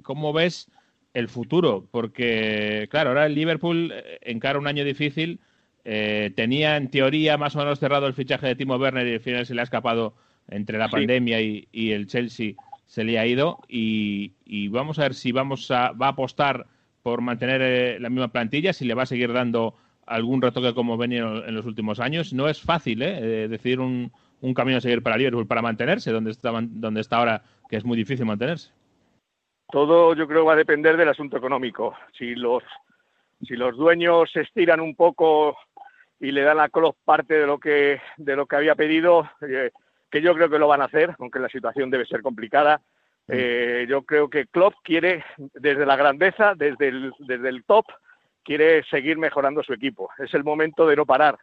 cómo 0.02 0.34
ves 0.34 0.70
el 1.14 1.28
futuro, 1.28 1.86
porque 1.90 2.88
claro, 2.90 3.10
ahora 3.10 3.26
el 3.26 3.34
Liverpool 3.34 3.92
eh, 3.94 4.18
encara 4.22 4.58
un 4.58 4.66
año 4.66 4.84
difícil. 4.84 5.40
Eh, 5.84 6.32
tenía 6.34 6.76
en 6.76 6.90
teoría 6.90 7.38
más 7.38 7.54
o 7.54 7.58
menos 7.58 7.78
cerrado 7.78 8.06
el 8.06 8.14
fichaje 8.14 8.46
de 8.46 8.56
Timo 8.56 8.76
Werner 8.76 9.06
y 9.06 9.14
al 9.14 9.20
final 9.20 9.46
se 9.46 9.54
le 9.54 9.60
ha 9.60 9.64
escapado 9.64 10.14
entre 10.48 10.78
la 10.78 10.88
pandemia 10.88 11.40
y, 11.40 11.66
el 11.72 12.06
Chelsea 12.06 12.54
se 12.86 13.04
le 13.04 13.18
ha 13.18 13.26
ido 13.26 13.60
y, 13.68 14.32
vamos 14.68 14.98
a 14.98 15.02
ver 15.02 15.14
si 15.14 15.32
vamos 15.32 15.70
a, 15.70 15.92
va 15.92 16.06
a 16.06 16.10
apostar 16.10 16.66
por 17.02 17.20
mantener 17.20 17.60
eh, 17.62 18.00
la 18.00 18.08
misma 18.08 18.28
plantilla, 18.28 18.72
si 18.72 18.84
le 18.84 18.94
va 18.94 19.02
a 19.02 19.06
seguir 19.06 19.32
dando 19.32 19.74
algún 20.06 20.42
retoque 20.42 20.74
como 20.74 20.96
venía 20.96 21.22
en 21.46 21.54
los 21.54 21.66
últimos 21.66 22.00
años. 22.00 22.32
No 22.32 22.48
es 22.48 22.60
fácil 22.60 23.02
¿eh? 23.02 23.48
decidir 23.48 23.80
un, 23.80 24.10
un, 24.40 24.54
camino 24.54 24.78
a 24.78 24.80
seguir 24.80 25.02
para 25.02 25.16
Liverpool 25.16 25.46
para 25.46 25.62
mantenerse 25.62 26.12
donde 26.12 26.30
está, 26.30 26.50
donde 26.50 27.00
está 27.00 27.18
ahora, 27.18 27.42
que 27.68 27.76
es 27.76 27.84
muy 27.84 27.96
difícil 27.96 28.24
mantenerse. 28.26 28.70
Todo 29.70 30.14
yo 30.14 30.28
creo 30.28 30.44
va 30.44 30.52
a 30.52 30.56
depender 30.56 30.96
del 30.96 31.08
asunto 31.08 31.36
económico. 31.36 31.94
Si 32.16 32.34
los, 32.34 32.62
si 33.42 33.56
los 33.56 33.76
dueños 33.76 34.30
se 34.32 34.42
estiran 34.42 34.80
un 34.80 34.94
poco 34.94 35.56
y 36.20 36.32
le 36.32 36.42
dan 36.42 36.60
a 36.60 36.68
Klopp 36.68 36.96
parte 37.04 37.34
de 37.34 37.46
lo 37.46 37.58
que, 37.58 38.00
de 38.16 38.36
lo 38.36 38.46
que 38.46 38.56
había 38.56 38.74
pedido, 38.74 39.28
eh, 39.42 39.70
que 40.10 40.22
yo 40.22 40.34
creo 40.34 40.48
que 40.48 40.58
lo 40.58 40.68
van 40.68 40.80
a 40.80 40.86
hacer, 40.86 41.14
aunque 41.18 41.40
la 41.40 41.48
situación 41.48 41.90
debe 41.90 42.06
ser 42.06 42.22
complicada. 42.22 42.80
Mm. 43.26 43.32
Eh, 43.32 43.86
yo 43.88 44.02
creo 44.02 44.28
que 44.28 44.46
Klopp 44.46 44.74
quiere, 44.82 45.24
desde 45.36 45.86
la 45.86 45.96
grandeza, 45.96 46.54
desde 46.54 46.88
el, 46.88 47.12
desde 47.18 47.48
el 47.48 47.64
top, 47.64 47.86
quiere 48.44 48.84
seguir 48.84 49.18
mejorando 49.18 49.62
su 49.62 49.72
equipo. 49.72 50.10
Es 50.18 50.32
el 50.34 50.44
momento 50.44 50.86
de 50.86 50.96
no 50.96 51.06
parar. 51.06 51.38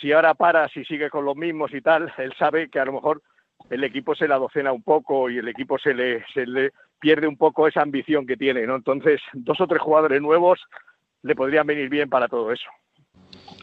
Si 0.00 0.12
ahora 0.12 0.34
para, 0.34 0.68
si 0.68 0.84
sigue 0.84 1.10
con 1.10 1.24
los 1.24 1.34
mismos 1.34 1.74
y 1.74 1.80
tal, 1.80 2.12
él 2.18 2.32
sabe 2.38 2.68
que 2.68 2.78
a 2.78 2.84
lo 2.84 2.92
mejor 2.92 3.22
el 3.70 3.82
equipo 3.82 4.14
se 4.14 4.28
la 4.28 4.38
docena 4.38 4.70
un 4.70 4.82
poco 4.82 5.28
y 5.28 5.38
el 5.38 5.48
equipo 5.48 5.78
se 5.78 5.92
le, 5.92 6.24
se 6.32 6.46
le 6.46 6.72
pierde 7.00 7.26
un 7.26 7.36
poco 7.36 7.68
esa 7.68 7.82
ambición 7.82 8.26
que 8.26 8.36
tiene, 8.36 8.66
¿no? 8.66 8.76
Entonces, 8.76 9.20
dos 9.32 9.60
o 9.60 9.66
tres 9.66 9.80
jugadores 9.80 10.20
nuevos 10.20 10.60
le 11.22 11.34
podrían 11.34 11.66
venir 11.66 11.88
bien 11.88 12.08
para 12.08 12.28
todo 12.28 12.52
eso. 12.52 12.68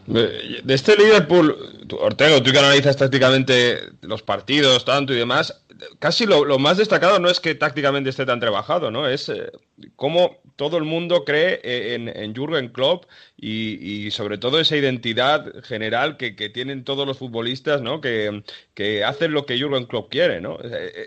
De 0.07 0.73
este 0.73 0.95
Liverpool, 0.95 1.55
Ortega, 1.99 2.41
tú 2.41 2.51
que 2.51 2.59
analizas 2.59 2.95
tácticamente 2.95 3.79
los 4.01 4.21
partidos, 4.21 4.85
tanto 4.85 5.13
y 5.13 5.17
demás, 5.17 5.65
casi 5.97 6.27
lo, 6.27 6.59
más 6.59 6.77
destacado 6.77 7.19
no 7.19 7.27
es 7.27 7.39
que 7.39 7.55
tácticamente 7.55 8.11
esté 8.11 8.25
tan 8.25 8.39
trabajado, 8.39 8.91
¿no? 8.91 9.07
Es 9.07 9.29
eh, 9.29 9.51
cómo 9.95 10.37
todo 10.55 10.77
el 10.77 10.83
mundo 10.83 11.25
cree 11.25 11.59
eh, 11.63 11.95
en, 11.95 12.07
en 12.07 12.35
Jürgen 12.35 12.69
Klopp 12.69 13.05
y, 13.35 14.11
sobre 14.11 14.37
todo 14.37 14.59
esa 14.59 14.77
identidad 14.77 15.63
general 15.63 16.17
que, 16.17 16.33
tienen 16.49 16.83
todos 16.83 17.07
los 17.07 17.17
futbolistas, 17.17 17.81
¿no? 17.81 17.99
Que, 17.99 18.43
que, 18.75 19.03
hacen 19.03 19.31
lo 19.33 19.47
que 19.47 19.57
Jürgen 19.57 19.85
Klopp 19.85 20.11
quiere, 20.11 20.39
¿no? 20.39 20.59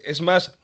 Es 0.04 0.20
más, 0.20 0.58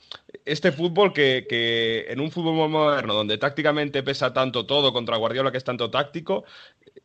este 0.44 0.72
fútbol 0.72 1.12
que, 1.12 2.06
en 2.08 2.20
un 2.20 2.30
fútbol 2.30 2.68
moderno, 2.68 3.14
donde 3.14 3.38
tácticamente 3.38 4.02
pesa 4.02 4.32
tanto 4.32 4.66
todo 4.66 4.92
contra 4.92 5.16
Guardiola, 5.16 5.50
que 5.50 5.58
es 5.58 5.64
tanto 5.64 5.90
táctico, 5.90 6.44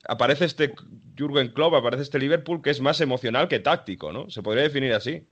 aparece 0.08 0.46
este 0.46 0.74
Jürgen 1.16 1.50
Klopp, 1.50 1.76
aparece 1.76 2.04
este 2.04 2.20
Liverpool 2.20 2.62
que 2.62 2.70
es 2.70 2.82
más 2.82 3.02
emocional 3.02 3.48
que 3.48 3.60
táctico, 3.60 4.12
¿no? 4.12 4.30
Se 4.30 4.44
podría 4.44 4.64
definir 4.64 4.94
así. 4.94 5.26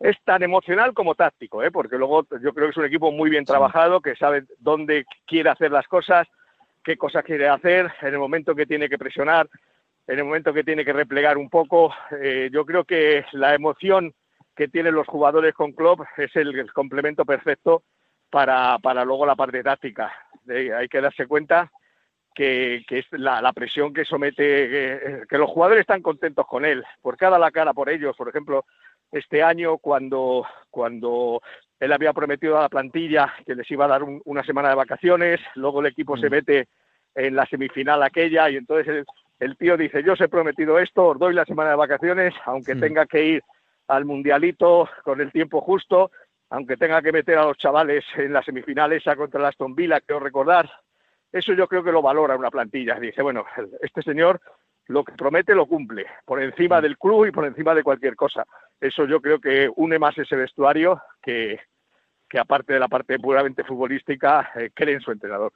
Es 0.00 0.16
tan 0.24 0.42
emocional 0.42 0.92
como 0.92 1.14
táctico, 1.14 1.62
¿eh? 1.62 1.70
porque 1.70 1.96
luego 1.96 2.26
yo 2.42 2.52
creo 2.52 2.66
que 2.66 2.72
es 2.72 2.76
un 2.76 2.84
equipo 2.84 3.10
muy 3.10 3.30
bien 3.30 3.44
trabajado, 3.44 4.00
que 4.00 4.16
sabe 4.16 4.44
dónde 4.58 5.06
quiere 5.26 5.50
hacer 5.50 5.70
las 5.70 5.86
cosas, 5.86 6.26
qué 6.82 6.96
cosas 6.96 7.24
quiere 7.24 7.48
hacer, 7.48 7.90
en 8.02 8.08
el 8.08 8.18
momento 8.18 8.54
que 8.54 8.66
tiene 8.66 8.88
que 8.88 8.98
presionar, 8.98 9.48
en 10.06 10.18
el 10.18 10.24
momento 10.24 10.52
que 10.52 10.64
tiene 10.64 10.84
que 10.84 10.92
replegar 10.92 11.38
un 11.38 11.48
poco. 11.48 11.94
Eh, 12.20 12.50
yo 12.52 12.66
creo 12.66 12.84
que 12.84 13.24
la 13.32 13.54
emoción 13.54 14.14
que 14.54 14.68
tienen 14.68 14.94
los 14.94 15.06
jugadores 15.06 15.54
con 15.54 15.72
Klopp 15.72 16.00
es 16.16 16.34
el, 16.36 16.72
complemento 16.72 17.24
perfecto 17.24 17.82
para, 18.30 18.78
para, 18.78 19.04
luego 19.04 19.26
la 19.26 19.36
parte 19.36 19.62
táctica. 19.62 20.12
hay 20.48 20.88
que 20.88 21.00
darse 21.00 21.26
cuenta 21.26 21.70
que, 22.34 22.84
es 22.88 23.06
la, 23.12 23.52
presión 23.52 23.92
que 23.92 24.04
somete, 24.04 25.24
que, 25.28 25.38
los 25.38 25.50
jugadores 25.50 25.82
están 25.82 26.02
contentos 26.02 26.46
con 26.46 26.64
él, 26.64 26.84
por 27.00 27.16
cada 27.16 27.38
la 27.38 27.50
cara 27.50 27.72
por 27.72 27.88
ellos. 27.88 28.16
Por 28.16 28.28
ejemplo, 28.28 28.64
este 29.12 29.42
año 29.42 29.78
cuando, 29.78 30.46
cuando 30.70 31.40
él 31.78 31.92
había 31.92 32.12
prometido 32.12 32.58
a 32.58 32.62
la 32.62 32.68
plantilla 32.68 33.32
que 33.46 33.54
les 33.54 33.70
iba 33.70 33.84
a 33.84 33.88
dar 33.88 34.02
una 34.02 34.42
semana 34.44 34.70
de 34.70 34.74
vacaciones, 34.74 35.40
luego 35.54 35.80
el 35.80 35.86
equipo 35.86 36.16
se 36.16 36.28
mm. 36.28 36.32
mete 36.32 36.68
en 37.14 37.36
la 37.36 37.46
semifinal 37.46 38.02
aquella 38.02 38.50
y 38.50 38.56
entonces 38.56 39.06
el, 39.38 39.56
tío 39.56 39.76
dice, 39.76 40.02
yo 40.02 40.14
os 40.14 40.20
he 40.20 40.28
prometido 40.28 40.78
esto, 40.78 41.06
os 41.06 41.18
doy 41.18 41.34
la 41.34 41.44
semana 41.44 41.70
de 41.70 41.76
vacaciones, 41.76 42.34
aunque 42.44 42.74
tenga 42.74 43.06
que 43.06 43.24
ir 43.24 43.42
al 43.88 44.04
mundialito 44.04 44.88
con 45.02 45.20
el 45.20 45.32
tiempo 45.32 45.60
justo, 45.60 46.10
aunque 46.50 46.76
tenga 46.76 47.02
que 47.02 47.12
meter 47.12 47.38
a 47.38 47.44
los 47.44 47.58
chavales 47.58 48.04
en 48.16 48.32
las 48.32 48.44
semifinales 48.44 49.06
a 49.06 49.16
contra 49.16 49.40
la 49.40 49.48
Aston 49.48 49.74
Villa, 49.74 50.00
quiero 50.00 50.20
recordar. 50.20 50.70
Eso 51.32 51.52
yo 51.52 51.66
creo 51.66 51.82
que 51.82 51.92
lo 51.92 52.00
valora 52.00 52.36
una 52.36 52.50
plantilla. 52.50 52.98
Dice, 53.00 53.22
bueno, 53.22 53.44
este 53.80 54.02
señor 54.02 54.40
lo 54.86 55.02
que 55.02 55.12
promete 55.12 55.54
lo 55.54 55.66
cumple, 55.66 56.06
por 56.24 56.42
encima 56.42 56.80
del 56.80 56.98
club 56.98 57.26
y 57.26 57.32
por 57.32 57.46
encima 57.46 57.74
de 57.74 57.82
cualquier 57.82 58.16
cosa. 58.16 58.46
Eso 58.80 59.06
yo 59.06 59.20
creo 59.20 59.40
que 59.40 59.70
une 59.76 59.98
más 59.98 60.16
ese 60.18 60.36
vestuario 60.36 61.00
que, 61.22 61.58
que 62.28 62.38
aparte 62.38 62.74
de 62.74 62.80
la 62.80 62.88
parte 62.88 63.18
puramente 63.18 63.64
futbolística, 63.64 64.50
eh, 64.56 64.70
cree 64.74 64.94
en 64.94 65.00
su 65.00 65.10
entrenador. 65.10 65.52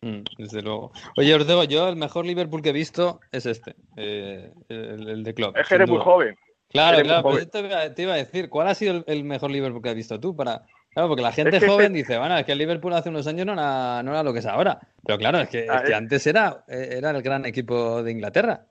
Mm, 0.00 0.22
desde 0.36 0.62
luego. 0.62 0.92
Oye, 1.16 1.34
os 1.34 1.46
digo, 1.46 1.64
yo 1.64 1.88
el 1.88 1.96
mejor 1.96 2.26
Liverpool 2.26 2.62
que 2.62 2.70
he 2.70 2.74
visto 2.74 3.20
es 3.32 3.46
este, 3.46 3.76
eh, 3.96 4.52
el, 4.68 5.22
de 5.24 5.34
Klopp. 5.34 5.56
Es 5.56 5.68
que 5.68 5.76
eres 5.76 5.88
muy 5.88 6.00
joven. 6.00 6.36
Claro, 6.68 7.02
claro, 7.02 7.22
pues 7.22 7.50
te, 7.50 8.02
iba 8.02 8.14
a 8.14 8.16
decir, 8.16 8.48
¿cuál 8.48 8.68
ha 8.68 8.74
sido 8.74 9.04
el, 9.06 9.24
mejor 9.24 9.50
Liverpool 9.50 9.82
que 9.82 9.90
has 9.90 9.94
visto 9.94 10.20
tú? 10.20 10.34
Para... 10.34 10.62
Claro, 10.90 11.08
porque 11.08 11.22
la 11.22 11.32
gente 11.32 11.60
joven 11.60 11.92
dice, 11.92 12.18
bueno, 12.18 12.38
es 12.38 12.46
que 12.46 12.52
el 12.52 12.58
Liverpool 12.58 12.94
hace 12.94 13.10
unos 13.10 13.26
años 13.26 13.44
no 13.44 13.52
era, 13.52 14.02
no 14.02 14.12
era 14.12 14.22
lo 14.22 14.32
que 14.32 14.38
es 14.38 14.46
ahora. 14.46 14.78
Pero 15.04 15.18
claro, 15.18 15.40
es 15.40 15.48
que, 15.50 15.66
ah, 15.68 15.82
antes 15.94 16.26
era, 16.26 16.64
era 16.68 17.10
el 17.10 17.22
gran 17.22 17.44
equipo 17.44 18.02
de 18.02 18.12
Inglaterra. 18.12 18.66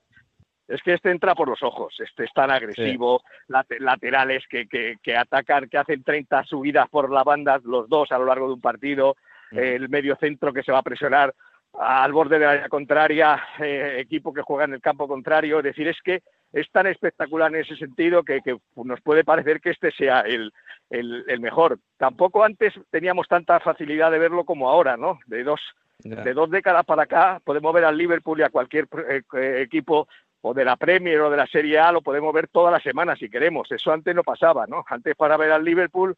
Es 0.67 0.81
que 0.81 0.93
este 0.93 1.11
entra 1.11 1.35
por 1.35 1.47
los 1.47 1.61
ojos, 1.61 1.93
este 1.99 2.23
es 2.23 2.33
tan 2.33 2.49
agresivo, 2.49 3.21
laterales 3.47 4.43
que, 4.49 4.67
que, 4.67 5.15
atacan, 5.15 5.69
que 5.69 5.77
hacen 5.77 6.03
30 6.03 6.43
subidas 6.45 6.89
por 6.89 7.11
la 7.11 7.23
banda, 7.23 7.59
los 7.63 7.87
dos 7.87 8.11
a 8.11 8.17
lo 8.17 8.25
largo 8.25 8.47
de 8.47 8.53
un 8.53 8.61
partido, 8.61 9.15
el 9.51 9.87
medio 9.89 10.15
centro 10.15 10.51
que 10.51 10.63
se 10.63 10.71
va 10.71 10.79
a 10.79 10.83
presionar 10.83 11.33
al 11.79 12.13
borde 12.13 12.39
de 12.39 12.45
la 12.45 12.51
área 12.51 12.69
contraria, 12.69 13.39
eh, 13.59 13.97
equipo 13.99 14.33
que 14.33 14.41
juega 14.41 14.65
en 14.65 14.73
el 14.73 14.81
campo 14.81 15.07
contrario, 15.07 15.59
es 15.59 15.65
decir, 15.65 15.87
es 15.87 15.97
que 16.03 16.23
es 16.53 16.69
tan 16.71 16.87
espectacular 16.87 17.53
en 17.53 17.61
ese 17.61 17.75
sentido 17.75 18.23
que, 18.23 18.41
nos 18.75 19.01
puede 19.01 19.23
parecer 19.23 19.59
que 19.59 19.71
este 19.71 19.91
sea 19.91 20.21
el, 20.21 20.51
el, 20.89 21.39
mejor. 21.39 21.79
Tampoco 21.97 22.43
antes 22.43 22.73
teníamos 22.89 23.27
tanta 23.27 23.59
facilidad 23.59 24.11
de 24.11 24.19
verlo 24.19 24.45
como 24.45 24.69
ahora, 24.69 24.97
¿no? 24.97 25.19
De 25.27 25.43
dos, 25.43 25.59
De 25.99 26.33
dos 26.33 26.49
décadas 26.49 26.85
para 26.85 27.03
acá 27.03 27.41
podemos 27.43 27.73
ver 27.73 27.85
al 27.85 27.97
Liverpool 27.97 28.39
y 28.39 28.43
a 28.43 28.49
cualquier 28.49 28.87
eh, 29.09 29.61
equipo 29.61 30.07
o 30.41 30.53
de 30.53 30.63
la 30.63 30.75
Premier 30.75 31.21
o 31.21 31.29
de 31.29 31.37
la 31.37 31.47
Serie 31.47 31.79
A 31.79 31.91
lo 31.91 32.01
podemos 32.01 32.31
ver 32.31 32.47
toda 32.47 32.69
la 32.69 32.79
semana 32.79 33.15
si 33.15 33.29
queremos. 33.29 33.71
Eso 33.71 33.91
antes 33.91 34.13
no 34.15 34.23
pasaba, 34.23 34.67
¿no? 34.67 34.85
Antes 34.87 35.15
para 35.15 35.37
ver 35.37 35.51
al 35.51 35.65
Liverpool 35.65 36.15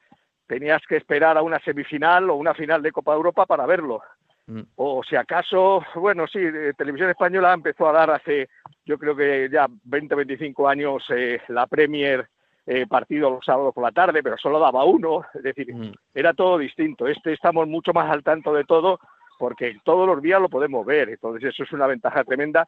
tenías 0.47 0.81
que 0.87 0.97
esperar 0.97 1.37
a 1.37 1.41
una 1.41 1.59
semifinal 1.59 2.29
o 2.29 2.35
una 2.35 2.53
final 2.53 2.81
de 2.81 2.91
Copa 2.91 3.13
Europa 3.13 3.45
para 3.45 3.65
verlo. 3.65 4.01
Mm. 4.47 4.61
O 4.75 5.03
si 5.03 5.15
acaso, 5.15 5.83
bueno, 5.95 6.25
sí, 6.27 6.39
Televisión 6.77 7.09
Española 7.09 7.53
empezó 7.53 7.87
a 7.89 7.93
dar 7.93 8.11
hace, 8.11 8.49
yo 8.85 8.97
creo 8.97 9.15
que 9.15 9.49
ya 9.51 9.67
20, 9.83 10.15
25 10.15 10.67
años 10.67 11.03
eh, 11.09 11.41
la 11.49 11.67
Premier 11.67 12.27
eh, 12.65 12.85
partido 12.87 13.29
los 13.29 13.45
sábados 13.45 13.73
por 13.73 13.83
la 13.83 13.91
tarde, 13.91 14.23
pero 14.23 14.37
solo 14.37 14.59
daba 14.59 14.83
uno, 14.83 15.25
es 15.33 15.43
decir, 15.43 15.73
mm. 15.73 15.91
era 16.13 16.33
todo 16.33 16.57
distinto. 16.57 17.07
Este 17.07 17.33
estamos 17.33 17.67
mucho 17.67 17.93
más 17.93 18.09
al 18.09 18.23
tanto 18.23 18.53
de 18.53 18.63
todo 18.63 18.99
porque 19.37 19.77
todos 19.83 20.07
los 20.07 20.21
días 20.21 20.41
lo 20.41 20.49
podemos 20.49 20.85
ver, 20.85 21.09
entonces 21.09 21.53
eso 21.53 21.63
es 21.63 21.71
una 21.71 21.85
ventaja 21.85 22.23
tremenda 22.23 22.67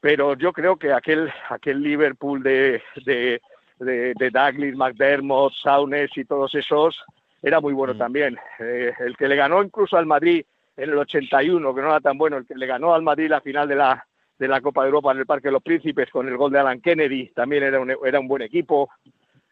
pero 0.00 0.34
yo 0.34 0.52
creo 0.52 0.76
que 0.76 0.92
aquel, 0.92 1.32
aquel 1.48 1.82
Liverpool 1.82 2.42
de, 2.42 2.82
de, 3.04 3.40
de, 3.78 4.30
Douglas, 4.30 4.76
McDermott, 4.76 5.52
Saunes 5.54 6.10
y 6.16 6.24
todos 6.24 6.54
esos 6.54 7.02
era 7.42 7.60
muy 7.60 7.72
bueno 7.72 7.94
mm. 7.94 7.98
también. 7.98 8.36
Eh, 8.58 8.92
el 9.00 9.16
que 9.16 9.28
le 9.28 9.36
ganó 9.36 9.62
incluso 9.62 9.96
al 9.96 10.06
Madrid 10.06 10.44
en 10.76 10.90
el 10.90 10.98
81, 10.98 11.74
que 11.74 11.80
no 11.80 11.88
era 11.88 12.00
tan 12.00 12.18
bueno, 12.18 12.36
el 12.36 12.46
que 12.46 12.54
le 12.54 12.66
ganó 12.66 12.94
al 12.94 13.02
Madrid 13.02 13.28
la 13.30 13.40
final 13.40 13.68
de 13.68 13.76
la, 13.76 14.06
de 14.38 14.48
la 14.48 14.60
Copa 14.60 14.82
de 14.82 14.88
Europa 14.88 15.12
en 15.12 15.18
el 15.18 15.26
Parque 15.26 15.48
de 15.48 15.52
los 15.52 15.62
Príncipes 15.62 16.10
con 16.10 16.28
el 16.28 16.36
gol 16.36 16.52
de 16.52 16.60
Alan 16.60 16.80
Kennedy, 16.80 17.30
también 17.30 17.62
era 17.64 17.80
un, 17.80 17.94
era 18.04 18.20
un 18.20 18.28
buen 18.28 18.42
equipo. 18.42 18.90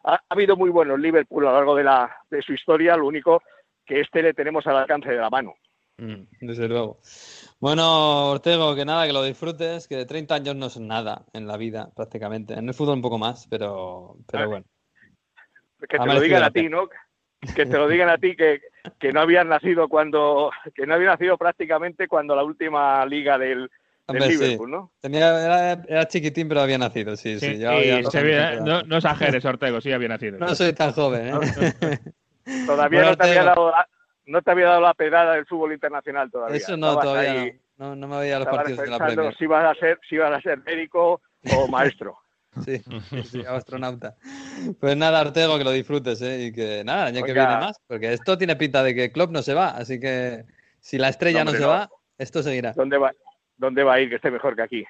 Ha, 0.05 0.21
habido 0.29 0.57
muy 0.57 0.71
buenos 0.71 1.01
Liverpool 1.01 1.47
a 1.47 1.51
lo 1.51 1.57
largo 1.57 1.75
de, 1.75 1.85
la, 1.85 2.15
de 2.31 2.43
su 2.43 2.53
historia, 2.53 2.97
lo 2.97 3.07
único 3.07 3.43
que 3.87 4.01
este 4.01 4.23
le 4.23 4.35
tenemos 4.35 4.67
al 4.67 4.77
alcance 4.77 5.11
de 5.11 5.17
la 5.17 5.31
mano. 5.31 5.55
Mm, 5.97 6.25
desde 6.41 6.69
luego. 6.69 6.99
Bueno, 7.61 8.31
Ortego, 8.31 8.75
que 8.75 8.85
nada, 8.85 9.07
que 9.07 9.13
lo 9.13 9.23
disfrutes, 9.23 9.89
que 9.89 10.05
30 10.05 10.35
años 10.35 10.57
no 10.57 10.69
son 10.69 10.89
nada 10.89 11.25
en 11.33 11.47
la 11.47 11.57
vida, 11.57 11.91
prácticamente. 11.95 12.55
En 12.55 12.69
el 12.69 12.75
fútbol 12.75 12.97
un 12.97 13.03
poco 13.03 13.19
más, 13.19 13.47
pero, 13.49 14.17
pero 14.31 14.45
ah. 14.45 14.47
bueno. 14.47 14.67
Que 15.89 15.99
te 15.99 16.07
lo 16.07 16.21
digan 16.21 16.43
a 16.43 16.51
ti, 16.51 16.69
¿no? 16.69 16.89
Que 17.55 17.67
te 17.67 17.79
lo 17.79 17.89
digan 17.89 18.09
a 18.09 18.19
ti 18.19 18.35
que, 18.35 18.61
que 18.99 19.13
no 19.13 19.21
habían 19.21 19.49
nacido 19.49 19.89
cuando, 19.89 20.51
que 20.75 20.87
no 20.87 20.95
había 20.95 21.11
nacido 21.11 21.37
prácticamente 21.39 22.09
cuando 22.09 22.37
la 22.37 22.45
última 22.45 23.05
liga 23.07 23.39
del, 23.39 23.71
Liverpool, 24.07 24.71
¿no? 24.71 24.93
Tenía, 25.01 25.73
era, 25.73 26.07
chiquitín, 26.09 26.49
pero 26.49 26.61
había 26.61 26.77
nacido, 26.77 27.17
sí, 27.17 27.41
sí. 27.41 27.59
no, 27.59 28.83
no 28.83 28.97
exageres, 28.97 29.45
Ortego, 29.45 29.81
sí 29.81 29.93
había 29.93 30.09
nacido. 30.09 30.39
No 30.39 30.55
soy 30.55 30.75
tan 30.75 30.93
joven, 30.93 31.29
¿eh? 31.29 31.99
Todavía 32.67 33.05
no 33.05 33.17
te 33.17 33.25
había 33.25 33.45
dado 33.45 33.73
no 34.27 34.43
te 34.43 34.51
había 34.51 34.67
dado 34.67 34.81
la 34.81 34.95
pedada 34.95 35.35
del 35.35 35.47
fútbol 35.47 35.73
internacional 35.73 36.31
todavía. 36.31 36.57
Eso 36.57 36.77
no, 36.77 36.99
todavía 36.99 37.55
no. 37.77 37.95
no. 37.97 38.09
me 38.09 38.17
había 38.17 38.33
dado 38.33 38.45
los 38.45 38.55
partidos 38.55 38.85
de 38.85 38.91
la 38.91 38.99
Premier. 38.99 39.37
Si 39.37 39.47
vas 39.47 39.77
a 39.77 39.81
ser, 39.81 39.99
si 40.09 40.17
vas 40.17 40.33
a 40.33 40.41
ser 40.41 40.59
médico 40.63 41.21
o 41.57 41.69
maestro. 41.69 42.19
Sí, 42.65 42.81
sí, 43.25 43.43
astronauta. 43.47 44.17
Pues 44.81 44.97
nada, 44.97 45.21
Artego, 45.21 45.59
que 45.59 45.65
lo 45.65 45.71
disfrutes, 45.71 46.21
¿eh? 46.23 46.47
Y 46.47 46.53
que 46.53 46.85
nada, 46.85 47.07
año 47.07 47.23
que 47.23 47.33
viene 47.33 47.57
más, 47.57 47.77
porque 47.87 48.13
esto 48.13 48.37
tiene 48.39 48.57
pinta 48.57 48.83
de 48.83 48.95
que 48.95 49.13
Klopp 49.13 49.31
no 49.31 49.43
se 49.43 49.55
va, 49.55 49.71
así 49.71 49.99
que 49.99 50.45
si 50.81 50.99
la 50.99 51.09
estrella 51.09 51.45
no, 51.45 51.53
se 51.53 51.65
va, 51.65 51.89
esto 52.19 52.43
seguirá. 52.43 52.73
¿Dónde 52.73 52.99
va, 52.99 53.13
¿Dónde 53.57 53.83
va 53.85 53.95
a 53.95 54.01
ir 54.01 54.09
que 54.09 54.17
esté 54.17 54.31
mejor 54.31 54.57
que 54.57 54.63
aquí? 54.63 54.85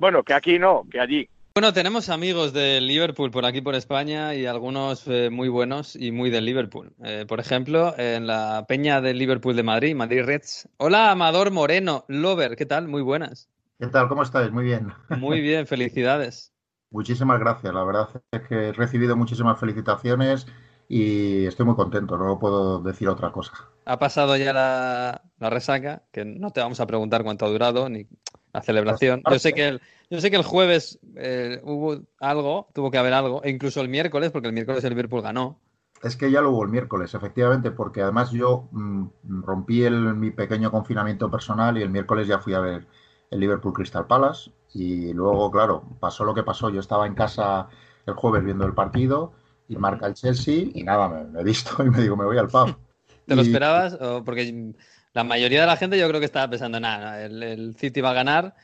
bueno, 0.00 0.22
que 0.22 0.34
aquí 0.34 0.58
no, 0.58 0.86
que 0.90 1.00
allí. 1.00 1.28
Bueno, 1.52 1.72
tenemos 1.72 2.08
amigos 2.10 2.52
de 2.52 2.80
Liverpool 2.80 3.32
por 3.32 3.44
aquí 3.44 3.60
por 3.60 3.74
España 3.74 4.34
y 4.34 4.46
algunos 4.46 5.08
eh, 5.08 5.30
muy 5.30 5.48
buenos 5.48 5.96
y 5.96 6.12
muy 6.12 6.30
del 6.30 6.44
Liverpool. 6.44 6.92
Eh, 7.02 7.24
por 7.26 7.40
ejemplo, 7.40 7.92
en 7.98 8.28
la 8.28 8.66
peña 8.68 9.00
del 9.00 9.18
Liverpool 9.18 9.56
de 9.56 9.64
Madrid, 9.64 9.96
Madrid 9.96 10.22
Reds. 10.24 10.68
Hola, 10.76 11.10
Amador 11.10 11.50
Moreno, 11.50 12.04
Lover, 12.06 12.54
¿qué 12.54 12.66
tal? 12.66 12.86
Muy 12.86 13.02
buenas. 13.02 13.48
¿Qué 13.80 13.88
tal? 13.88 14.08
¿Cómo 14.08 14.22
estáis? 14.22 14.52
Muy 14.52 14.64
bien. 14.64 14.92
Muy 15.08 15.40
bien, 15.40 15.66
felicidades. 15.66 16.52
Muchísimas 16.90 17.38
gracias. 17.38 17.72
La 17.72 17.84
verdad 17.84 18.08
es 18.32 18.42
que 18.48 18.68
he 18.68 18.72
recibido 18.72 19.16
muchísimas 19.16 19.58
felicitaciones 19.58 20.46
y 20.88 21.46
estoy 21.46 21.66
muy 21.66 21.76
contento, 21.76 22.18
no 22.18 22.40
puedo 22.40 22.80
decir 22.80 23.08
otra 23.08 23.30
cosa. 23.30 23.52
Ha 23.84 23.98
pasado 24.00 24.36
ya 24.36 24.52
la, 24.52 25.22
la 25.38 25.50
resaca, 25.50 26.02
que 26.10 26.24
no 26.24 26.50
te 26.50 26.60
vamos 26.60 26.80
a 26.80 26.86
preguntar 26.86 27.22
cuánto 27.22 27.46
ha 27.46 27.48
durado, 27.48 27.88
ni 27.88 28.08
la 28.52 28.60
celebración. 28.60 29.22
Yo 29.30 29.38
sé 29.38 29.52
que 29.52 29.68
el, 29.68 29.80
yo 30.10 30.20
sé 30.20 30.32
que 30.32 30.36
el 30.36 30.42
jueves 30.42 30.98
eh, 31.14 31.60
hubo 31.62 32.00
algo, 32.18 32.68
tuvo 32.74 32.90
que 32.90 32.98
haber 32.98 33.12
algo, 33.12 33.40
e 33.44 33.50
incluso 33.50 33.80
el 33.80 33.88
miércoles, 33.88 34.32
porque 34.32 34.48
el 34.48 34.54
miércoles 34.54 34.82
el 34.82 34.90
Liverpool 34.90 35.22
ganó. 35.22 35.60
Es 36.02 36.16
que 36.16 36.32
ya 36.32 36.40
lo 36.40 36.50
hubo 36.50 36.64
el 36.64 36.70
miércoles, 36.70 37.14
efectivamente, 37.14 37.70
porque 37.70 38.02
además 38.02 38.32
yo 38.32 38.68
mm, 38.72 39.06
rompí 39.42 39.84
el, 39.84 40.16
mi 40.16 40.32
pequeño 40.32 40.72
confinamiento 40.72 41.30
personal 41.30 41.78
y 41.78 41.82
el 41.82 41.90
miércoles 41.90 42.26
ya 42.26 42.40
fui 42.40 42.54
a 42.54 42.60
ver 42.60 42.88
el 43.30 43.38
Liverpool 43.38 43.74
Crystal 43.74 44.08
Palace 44.08 44.50
y 44.72 45.12
luego, 45.12 45.50
claro, 45.50 45.82
pasó 45.98 46.24
lo 46.24 46.34
que 46.34 46.42
pasó. 46.42 46.70
Yo 46.70 46.80
estaba 46.80 47.06
en 47.06 47.14
casa 47.14 47.68
el 48.06 48.14
jueves 48.14 48.44
viendo 48.44 48.64
el 48.64 48.74
partido 48.74 49.32
y 49.68 49.76
marca 49.76 50.06
el 50.06 50.14
Chelsea 50.14 50.66
y 50.72 50.82
nada, 50.82 51.08
me, 51.08 51.40
he 51.40 51.44
visto 51.44 51.70
y 51.84 51.90
me 51.90 52.00
digo, 52.00 52.16
me 52.16 52.24
voy 52.24 52.38
al 52.38 52.48
pub. 52.48 52.76
¿Te 53.26 53.36
lo 53.36 53.42
esperabas? 53.42 53.96
Porque 54.24 54.74
la 55.12 55.24
mayoría 55.24 55.60
de 55.60 55.66
la 55.66 55.76
gente 55.76 55.98
yo 55.98 56.08
creo 56.08 56.20
que 56.20 56.26
estaba 56.26 56.48
pensando, 56.50 56.80
nada, 56.80 57.22
el, 57.24 57.74
City 57.76 58.00
va 58.00 58.10
a 58.10 58.14
ganar, 58.14 58.54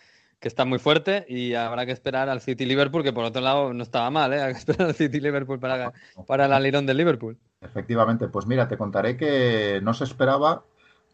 que 0.40 0.49
está 0.49 0.64
muy 0.64 0.79
fuerte 0.79 1.25
y 1.29 1.55
habrá 1.55 1.87
que 1.87 1.92
esperar 1.92 2.29
al 2.29 2.40
City 2.40 2.66
Liverpool, 2.66 3.05
que 3.05 3.12
por 3.12 3.25
otro 3.25 3.42
lado 3.42 3.73
no 3.73 3.83
estaba 3.83 4.11
mal, 4.11 4.33
¿eh? 4.33 4.42
Hay 4.42 4.53
que 4.53 4.59
esperar 4.59 4.88
al 4.88 4.95
City 4.95 5.21
Liverpool 5.21 5.61
para, 5.61 5.92
para 6.27 6.47
el 6.47 6.53
alirón 6.53 6.87
del 6.87 6.97
Liverpool. 6.97 7.38
Efectivamente, 7.61 8.29
pues 8.29 8.47
mira, 8.47 8.69
te 8.69 8.77
contaré 8.77 9.16
que 9.16 9.81
no 9.83 9.95
se 9.95 10.05
esperaba 10.05 10.64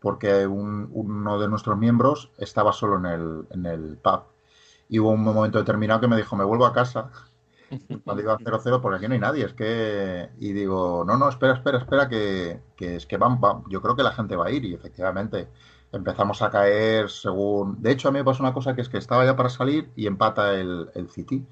porque 0.01 0.47
uno 0.47 1.39
de 1.39 1.49
nuestros 1.49 1.79
miembros 1.79 2.31
estaba 2.37 2.73
solo 2.73 2.99
en 2.99 3.07
el, 3.07 3.47
en 3.51 3.67
el 3.67 3.97
pub. 3.99 4.32
Y 4.89 4.99
hubo 4.99 5.11
un 5.11 5.23
momento 5.23 5.59
determinado 5.59 6.01
que 6.01 6.09
me 6.09 6.17
dijo, 6.17 6.37
me 6.37 6.45
vuelvo 6.45 6.67
a 6.67 6.73
casa 6.73 7.11
cuando 8.05 8.23
iba 8.23 8.39
0-0, 8.39 8.81
porque 8.81 8.97
aquí 8.99 9.09
no 9.09 9.15
hay 9.15 9.21
nadie. 9.21 9.45
Es 9.45 9.55
que. 9.55 10.31
Y 10.39 10.53
digo, 10.53 11.05
no, 11.07 11.17
no, 11.17 11.29
espera, 11.29 11.55
espera, 11.55 11.79
espera, 11.79 12.09
que, 12.09 12.61
es 12.79 13.07
que 13.07 13.17
van, 13.17 13.39
yo 13.69 13.81
creo 13.83 13.97
que 13.97 14.03
la 14.03 14.13
gente 14.13 14.37
va 14.37 14.47
a 14.47 14.51
ir. 14.51 14.65
Y 14.65 14.75
efectivamente 14.75 15.49
empezamos 15.93 16.43
a 16.43 16.51
caer 16.51 17.11
según. 17.11 17.81
De 17.83 17.93
hecho, 17.93 18.09
a 18.09 18.13
mí 18.13 18.19
me 18.19 18.25
pasó 18.25 18.43
una 18.43 18.53
cosa 18.55 18.75
que 18.75 18.83
es 18.83 18.89
que 18.89 18.99
estaba 18.99 19.25
ya 19.25 19.37
para 19.37 19.49
salir 19.49 19.91
y 19.97 20.07
empata 20.07 20.55
el, 20.55 20.91
el 20.95 21.09
City. 21.11 21.47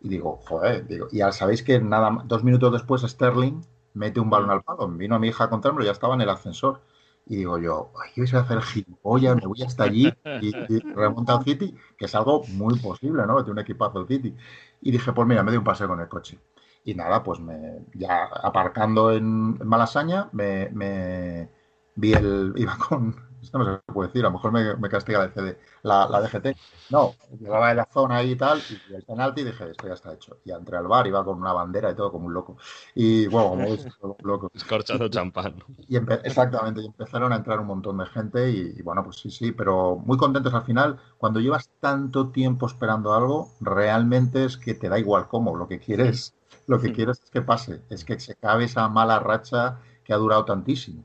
Y 0.00 0.08
digo, 0.08 0.38
joder, 0.48 0.86
digo, 0.86 1.08
y 1.10 1.18
ya 1.18 1.32
sabéis 1.32 1.62
que 1.62 1.80
nada 1.80 2.22
dos 2.24 2.44
minutos 2.44 2.72
después 2.72 3.02
Sterling 3.02 3.62
mete 3.94 4.20
un 4.20 4.30
balón 4.30 4.50
al 4.50 4.62
palo. 4.62 4.88
Vino 4.88 5.16
a 5.16 5.18
mi 5.18 5.28
hija 5.28 5.44
a 5.44 5.50
contármelo, 5.50 5.84
ya 5.84 5.92
estaba 5.92 6.14
en 6.14 6.20
el 6.22 6.30
ascensor. 6.30 6.80
Y 7.28 7.36
digo 7.36 7.58
yo, 7.58 7.92
¿qué 8.14 8.22
voy 8.22 8.30
a 8.32 8.40
hacer 8.40 8.62
gilipollas? 8.62 9.36
Me 9.36 9.46
voy 9.46 9.62
hasta 9.62 9.84
allí 9.84 10.10
y, 10.40 10.52
remonta 10.94 11.36
al 11.36 11.44
City, 11.44 11.76
que 11.98 12.06
es 12.06 12.14
algo 12.14 12.42
muy 12.48 12.78
posible, 12.78 13.26
¿no? 13.26 13.36
Tiene 13.44 13.52
un 13.52 13.58
equipazo 13.58 14.00
el 14.00 14.08
City. 14.08 14.34
Y 14.80 14.90
dije, 14.90 15.12
pues 15.12 15.28
mira, 15.28 15.42
me 15.42 15.50
doy 15.50 15.58
un 15.58 15.64
paseo 15.64 15.88
con 15.88 16.00
el 16.00 16.08
coche. 16.08 16.38
Y 16.84 16.94
nada, 16.94 17.22
pues 17.22 17.38
me, 17.38 17.84
ya 17.94 18.24
aparcando 18.24 19.12
en, 19.12 19.58
Malasaña, 19.58 20.30
me, 20.32 20.70
me, 20.70 21.50
vi 21.96 22.14
el. 22.14 22.54
Iba 22.56 22.78
con, 22.78 23.14
esto 23.42 23.58
no 23.58 23.64
se 23.64 23.92
puede 23.92 24.08
decir, 24.08 24.24
a 24.24 24.28
lo 24.28 24.32
mejor 24.32 24.52
me, 24.52 24.88
castiga 24.88 25.20
la, 25.20 25.30
CD, 25.30 25.58
la, 25.82 26.08
la, 26.08 26.20
DGT. 26.20 26.56
No, 26.90 27.14
llegaba 27.38 27.68
de 27.68 27.74
la 27.76 27.88
zona 27.92 28.16
ahí 28.16 28.32
y 28.32 28.36
tal, 28.36 28.60
y 28.68 28.94
el 28.94 29.02
penalti 29.02 29.42
y 29.42 29.44
dije, 29.44 29.70
esto 29.70 29.86
ya 29.86 29.94
está 29.94 30.12
hecho. 30.12 30.38
Y 30.44 30.50
entré 30.50 30.76
al 30.76 30.86
bar, 30.86 31.06
iba 31.06 31.24
con 31.24 31.38
una 31.38 31.52
bandera 31.52 31.90
y 31.90 31.94
todo 31.94 32.10
como 32.10 32.26
un 32.26 32.34
loco. 32.34 32.56
Y 32.94 33.26
bueno, 33.28 33.50
como 33.50 33.64
veis, 33.64 33.86
un 34.00 34.16
loco. 34.22 34.50
Escorchado 34.54 35.08
champán. 35.08 35.62
Y 35.88 35.96
exactamente, 35.96 36.82
y 36.82 36.86
empezaron 36.86 37.32
a 37.32 37.36
entrar 37.36 37.60
un 37.60 37.66
montón 37.66 37.98
de 37.98 38.06
gente 38.06 38.50
y, 38.50 38.82
bueno, 38.82 39.04
pues 39.04 39.16
sí, 39.16 39.30
sí, 39.30 39.52
pero 39.52 39.96
muy 39.96 40.16
contentos 40.16 40.54
al 40.54 40.64
final. 40.64 40.98
Cuando 41.18 41.40
llevas 41.40 41.70
tanto 41.80 42.30
tiempo 42.30 42.66
esperando 42.66 43.14
algo, 43.14 43.52
realmente 43.60 44.44
es 44.44 44.56
que 44.56 44.74
te 44.74 44.88
da 44.88 44.98
igual 44.98 45.28
cómo, 45.28 45.56
lo 45.56 45.68
que 45.68 45.78
quieres, 45.78 46.34
lo 46.66 46.80
que 46.80 46.92
quieres 46.92 47.20
es 47.22 47.30
que 47.30 47.42
pase, 47.42 47.82
es 47.88 48.04
que 48.04 48.18
se 48.20 48.32
acabe 48.32 48.64
esa 48.64 48.88
mala 48.88 49.18
racha 49.20 49.78
que 50.04 50.12
ha 50.12 50.16
durado 50.16 50.44
tantísimo. 50.44 51.04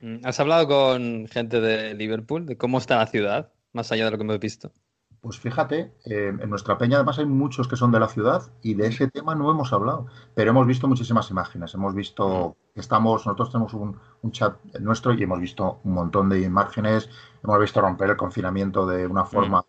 Mm, 0.00 0.18
¿Has 0.24 0.40
hablado 0.40 0.66
con 0.66 1.26
gente 1.28 1.60
de 1.60 1.94
Liverpool 1.94 2.46
de 2.46 2.56
cómo 2.56 2.78
está 2.78 2.96
la 2.96 3.06
ciudad, 3.06 3.52
más 3.72 3.92
allá 3.92 4.04
de 4.06 4.10
lo 4.10 4.18
que 4.18 4.24
hemos 4.24 4.38
visto? 4.38 4.72
Pues 5.20 5.38
fíjate, 5.38 5.92
eh, 6.04 6.32
en 6.38 6.50
nuestra 6.50 6.78
peña 6.78 6.96
además 6.98 7.18
hay 7.18 7.26
muchos 7.26 7.66
que 7.66 7.76
son 7.76 7.90
de 7.90 7.98
la 7.98 8.06
ciudad 8.06 8.42
y 8.62 8.74
de 8.74 8.86
ese 8.86 9.08
tema 9.08 9.34
no 9.34 9.50
hemos 9.50 9.72
hablado, 9.72 10.06
pero 10.34 10.50
hemos 10.50 10.66
visto 10.66 10.86
muchísimas 10.86 11.30
imágenes. 11.30 11.74
Hemos 11.74 11.94
visto 11.94 12.56
que 12.74 12.80
estamos, 12.80 13.26
nosotros 13.26 13.50
tenemos 13.50 13.74
un, 13.74 13.98
un, 14.22 14.32
chat 14.32 14.56
nuestro 14.78 15.14
y 15.14 15.22
hemos 15.22 15.40
visto 15.40 15.80
un 15.82 15.94
montón 15.94 16.28
de 16.28 16.42
imágenes. 16.42 17.08
Hemos 17.42 17.58
visto 17.58 17.80
romper 17.80 18.10
el 18.10 18.16
confinamiento 18.16 18.86
de 18.86 19.06
una 19.06 19.24
forma 19.24 19.64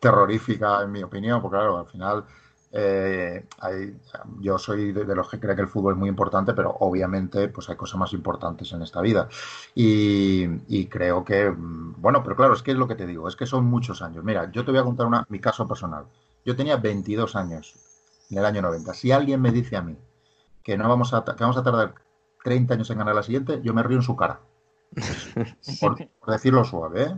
terrorífica, 0.00 0.82
en 0.82 0.92
mi 0.92 1.02
opinión, 1.02 1.42
porque 1.42 1.56
claro, 1.56 1.78
al 1.78 1.86
final 1.86 2.24
eh, 2.76 3.46
yo 4.40 4.58
soy 4.58 4.90
de, 4.90 5.04
los 5.14 5.28
que 5.28 5.38
cree 5.38 5.54
que 5.54 5.62
el 5.62 5.68
fútbol 5.68 5.92
es 5.92 5.98
muy 5.98 6.08
importante, 6.08 6.54
pero 6.54 6.76
obviamente 6.80 7.46
pues 7.48 7.70
hay 7.70 7.76
cosas 7.76 8.00
más 8.00 8.12
importantes 8.12 8.72
en 8.72 8.82
esta 8.82 9.00
vida. 9.00 9.28
Y, 9.74 10.86
creo 10.86 11.24
que, 11.24 11.50
mm, 11.50 11.94
bueno, 11.98 12.22
pero 12.24 12.34
claro, 12.34 12.54
es 12.54 12.62
que 12.62 12.72
es 12.72 12.76
lo 12.76 12.88
que 12.88 12.96
te 12.96 13.06
digo, 13.06 13.28
es 13.28 13.36
que 13.36 13.46
son 13.46 13.64
muchos 13.66 14.02
años. 14.02 14.24
Mira, 14.24 14.50
yo 14.50 14.64
te 14.64 14.72
voy 14.72 14.80
a 14.80 14.84
contar 14.84 15.06
una, 15.06 15.24
mi 15.28 15.38
caso 15.38 15.68
personal. 15.68 16.06
Yo 16.44 16.56
tenía 16.56 16.76
22 16.76 17.36
años 17.36 17.74
en 18.30 18.38
el 18.38 18.44
año 18.44 18.62
90. 18.62 18.92
Si 18.94 19.12
alguien 19.12 19.40
me 19.40 19.52
dice 19.52 19.76
a 19.76 19.82
mí 19.82 19.96
que, 20.64 20.76
no 20.76 20.88
vamos, 20.88 21.14
a, 21.14 21.24
que 21.24 21.44
vamos 21.44 21.56
a 21.56 21.62
tardar 21.62 21.94
30 22.42 22.74
años 22.74 22.90
en 22.90 22.98
ganar 22.98 23.14
la 23.14 23.22
siguiente, 23.22 23.60
yo 23.62 23.72
me 23.72 23.82
río 23.84 23.98
en 23.98 24.02
su 24.02 24.16
cara. 24.16 24.40
Por, 25.80 25.96
decirlo 26.26 26.64
suave. 26.64 27.02
¿eh? 27.02 27.16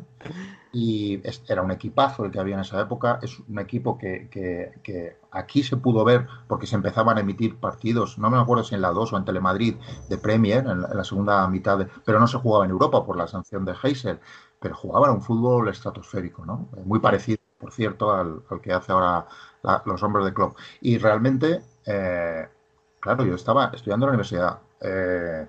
Y 0.72 1.22
era 1.48 1.62
un 1.62 1.70
equipazo 1.70 2.24
el 2.24 2.30
que 2.30 2.38
había 2.38 2.54
en 2.54 2.60
esa 2.60 2.80
época. 2.80 3.18
Es 3.22 3.38
un 3.40 3.58
equipo 3.58 3.96
que, 3.96 4.28
que, 4.30 5.16
aquí 5.30 5.62
se 5.62 5.76
pudo 5.76 6.04
ver 6.04 6.26
porque 6.48 6.66
se 6.66 6.76
empezaban 6.76 7.16
a 7.16 7.20
emitir 7.20 7.56
partidos, 7.56 8.18
no 8.18 8.30
me 8.30 8.38
acuerdo 8.38 8.64
si 8.64 8.74
en 8.74 8.82
la 8.82 8.90
2 8.90 9.12
o 9.12 9.16
en 9.16 9.24
Telemadrid 9.24 9.76
de 10.08 10.18
Premier, 10.18 10.66
en 10.66 10.82
la, 10.82 11.04
segunda 11.04 11.46
mitad, 11.48 11.86
pero 12.04 12.18
no 12.20 12.26
se 12.26 12.38
jugaba 12.38 12.64
en 12.64 12.70
Europa 12.70 13.04
por 13.04 13.16
la 13.16 13.26
sanción 13.26 13.64
de 13.64 13.74
Heysel, 13.82 14.20
pero 14.60 14.74
jugaban 14.74 15.10
un 15.12 15.22
fútbol 15.22 15.68
estratosférico, 15.68 16.44
¿no? 16.44 16.68
Muy 16.84 17.00
parecido, 17.00 17.38
por 17.58 17.72
cierto, 17.72 18.12
al, 18.12 18.42
que 18.62 18.72
hace 18.72 18.92
ahora 18.92 19.26
los 19.84 20.02
hombres 20.02 20.24
de 20.26 20.34
club. 20.34 20.54
Y 20.80 20.98
realmente, 20.98 21.62
eh, 21.86 22.48
claro, 23.00 23.24
yo 23.24 23.34
estaba 23.34 23.70
estudiando 23.74 24.06
en 24.06 24.08
la 24.08 24.14
universidad. 24.14 24.58
Eh, 24.80 25.48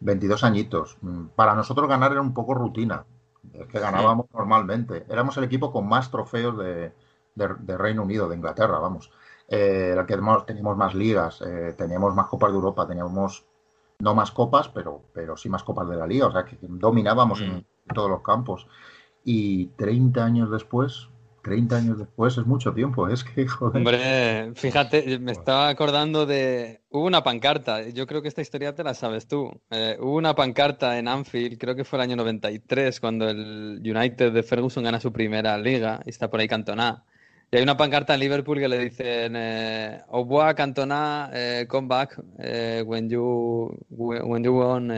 22 0.00 0.44
añitos. 0.44 0.98
Mm, 1.00 1.26
para 1.36 1.54
nosotros 1.54 1.88
ganar 1.88 2.12
era 2.12 2.20
un 2.20 2.34
poco 2.34 2.54
rutina. 2.54 3.04
Es 3.52 3.66
que 3.66 3.78
ganábamos 3.78 4.26
normalmente. 4.32 5.04
Éramos 5.08 5.36
el 5.36 5.44
equipo 5.44 5.72
con 5.72 5.86
más 5.88 6.10
trofeos 6.10 6.56
de, 6.58 6.92
Reino 7.36 8.02
Unido, 8.02 8.28
de 8.28 8.36
Inglaterra, 8.36 8.78
vamos. 8.78 9.10
Eh, 9.48 9.94
que 10.06 10.16
teníamos 10.46 10.76
más 10.76 10.94
ligas, 10.94 11.42
eh, 11.42 11.74
teníamos 11.76 12.14
más 12.14 12.26
copas 12.26 12.50
de 12.50 12.56
Europa, 12.56 12.86
teníamos 12.86 13.44
no 13.98 14.14
más 14.14 14.30
copas, 14.30 14.68
pero, 14.68 15.02
pero 15.12 15.36
sí 15.36 15.48
más 15.48 15.62
copas 15.62 15.88
de 15.88 15.96
la 15.96 16.06
liga. 16.06 16.26
O 16.26 16.32
sea, 16.32 16.44
que 16.44 16.56
dominábamos 16.60 17.40
en 17.40 17.56
mm. 17.58 17.94
todos 17.94 18.10
los 18.10 18.22
campos. 18.22 18.66
Y 19.24 19.66
30 19.76 20.24
años 20.24 20.50
después, 20.50 21.08
30 21.44 21.76
años 21.76 21.98
después 21.98 22.36
es 22.38 22.46
mucho 22.46 22.72
tiempo, 22.72 23.08
es 23.08 23.22
que 23.22 23.46
joder. 23.46 23.76
Hombre, 23.76 24.54
fíjate, 24.54 25.18
me 25.20 25.30
estaba 25.30 25.68
acordando 25.68 26.26
de. 26.26 26.80
Hubo 26.90 27.06
una 27.06 27.22
pancarta, 27.22 27.88
yo 27.88 28.06
creo 28.06 28.22
que 28.22 28.28
esta 28.28 28.40
historia 28.40 28.74
te 28.74 28.82
la 28.82 28.94
sabes 28.94 29.28
tú. 29.28 29.50
Eh, 29.70 29.96
hubo 30.00 30.16
una 30.16 30.34
pancarta 30.34 30.98
en 30.98 31.06
Anfield, 31.06 31.58
creo 31.58 31.76
que 31.76 31.84
fue 31.84 31.98
el 31.98 32.02
año 32.02 32.16
93, 32.16 32.98
cuando 32.98 33.28
el 33.28 33.80
United 33.84 34.32
de 34.32 34.42
Ferguson 34.42 34.82
gana 34.82 34.98
su 34.98 35.12
primera 35.12 35.56
liga 35.58 36.00
y 36.04 36.10
está 36.10 36.28
por 36.30 36.40
ahí 36.40 36.48
Cantona. 36.48 37.04
Y 37.52 37.56
hay 37.56 37.62
una 37.62 37.76
pancarta 37.76 38.14
en 38.14 38.20
Liverpool 38.20 38.58
que 38.58 38.68
le 38.68 38.78
dicen: 38.78 39.34
eh, 39.36 40.02
revoir, 40.10 40.54
Cantona, 40.54 41.30
eh, 41.32 41.66
come 41.68 41.86
back 41.86 42.18
eh, 42.38 42.82
when, 42.84 43.08
you, 43.08 43.70
when 43.90 44.42
you 44.42 44.52
won. 44.52 44.90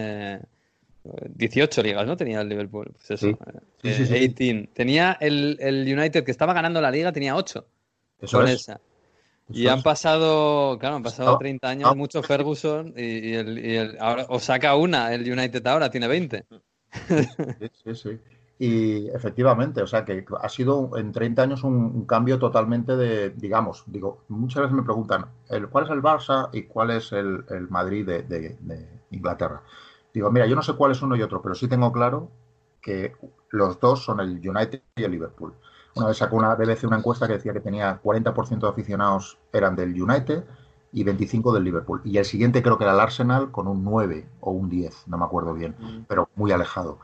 18 1.29 1.83
ligas, 1.83 2.07
¿no? 2.07 2.17
Tenía 2.17 2.41
el 2.41 2.49
Liverpool. 2.49 2.93
Pues 2.93 3.11
eso. 3.11 3.29
Sí. 3.29 3.37
18. 3.83 4.15
Eh, 4.15 4.69
tenía 4.73 5.17
el, 5.21 5.59
United 5.87 6.25
que 6.25 6.31
estaba 6.31 6.53
ganando 6.53 6.81
la 6.81 6.91
liga, 6.91 7.13
tenía 7.13 7.37
8. 7.37 7.67
Eso 8.21 8.39
con 8.39 8.49
esa. 8.49 8.81
y 9.49 9.67
han 9.67 9.83
pasado, 9.83 10.79
claro, 10.79 10.97
han 10.97 11.03
pasado 11.03 11.37
30 11.39 11.69
años, 11.69 11.97
mucho 11.97 12.23
Ferguson 12.23 12.95
y, 12.97 13.35
el, 13.35 13.97
ahora, 14.01 14.27
o 14.29 14.39
saca 14.39 14.75
una, 14.75 15.13
el 15.13 15.31
United 15.31 15.67
ahora 15.67 15.91
tiene 15.91 16.09
20. 16.09 16.47
Sí, 17.09 17.71
sí, 17.85 17.95
sí. 17.95 18.21
Y 18.59 19.09
efectivamente, 19.09 19.83
o 19.83 19.87
sea 19.87 20.05
que 20.05 20.25
ha 20.41 20.49
sido 20.49 20.97
en 20.97 21.13
30 21.13 21.43
años 21.43 21.63
un, 21.63 22.07
cambio 22.07 22.39
totalmente 22.39 22.97
de, 22.97 23.31
digamos, 23.31 23.85
digo, 23.87 24.25
muchas 24.29 24.63
veces 24.63 24.75
me 24.75 24.83
preguntan, 24.83 25.27
¿cuál 25.71 25.85
es 25.85 25.91
el 25.91 26.03
Barça 26.03 26.49
y 26.53 26.63
cuál 26.63 26.93
es 26.93 27.13
el, 27.13 27.45
Madrid 27.69 28.07
de 28.07 28.57
Inglaterra? 29.11 29.63
Digo, 30.17 30.31
mira, 30.31 30.47
yo 30.47 30.57
no 30.57 30.63
sé 30.63 30.73
cuál 30.73 30.93
es 30.93 31.03
uno 31.03 31.15
y 31.15 31.21
otro, 31.21 31.43
pero 31.43 31.55
sí 31.55 31.69
tengo 31.69 31.93
claro 31.93 32.31
que 32.81 33.13
los 33.51 33.79
dos 33.79 34.03
son 34.03 34.19
el 34.21 34.31
United 34.31 34.81
y 34.97 35.05
el 35.05 35.11
Liverpool. 35.11 35.53
Una 35.95 36.07
vez 36.07 36.17
sacó 36.17 36.37
una 36.37 36.55
BBC 36.55 36.85
una 36.85 36.97
encuesta 36.97 37.27
que 37.27 37.35
decía 37.35 37.53
que 37.53 37.61
tenía 37.61 38.01
40% 38.03 38.61
de 38.61 38.67
aficionados 38.67 39.37
eran 39.53 39.77
del 39.77 39.91
United 39.91 40.43
y 40.91 41.05
25 41.05 41.53
del 41.53 41.65
Liverpool. 41.65 42.01
Y 42.03 42.17
el 42.17 42.25
siguiente 42.25 42.63
creo 42.63 42.79
que 42.79 42.85
era 42.85 42.95
el 42.95 43.01
Arsenal 43.01 43.51
con 43.51 43.69
un 43.69 43.85
9 43.85 44.27
o 44.41 44.53
un 44.53 44.71
10, 44.71 45.07
no 45.09 45.19
me 45.19 45.27
acuerdo 45.27 45.53
bien, 45.53 45.77
mm. 45.79 46.05
pero 46.09 46.31
muy 46.35 46.51
alejado. 46.51 46.99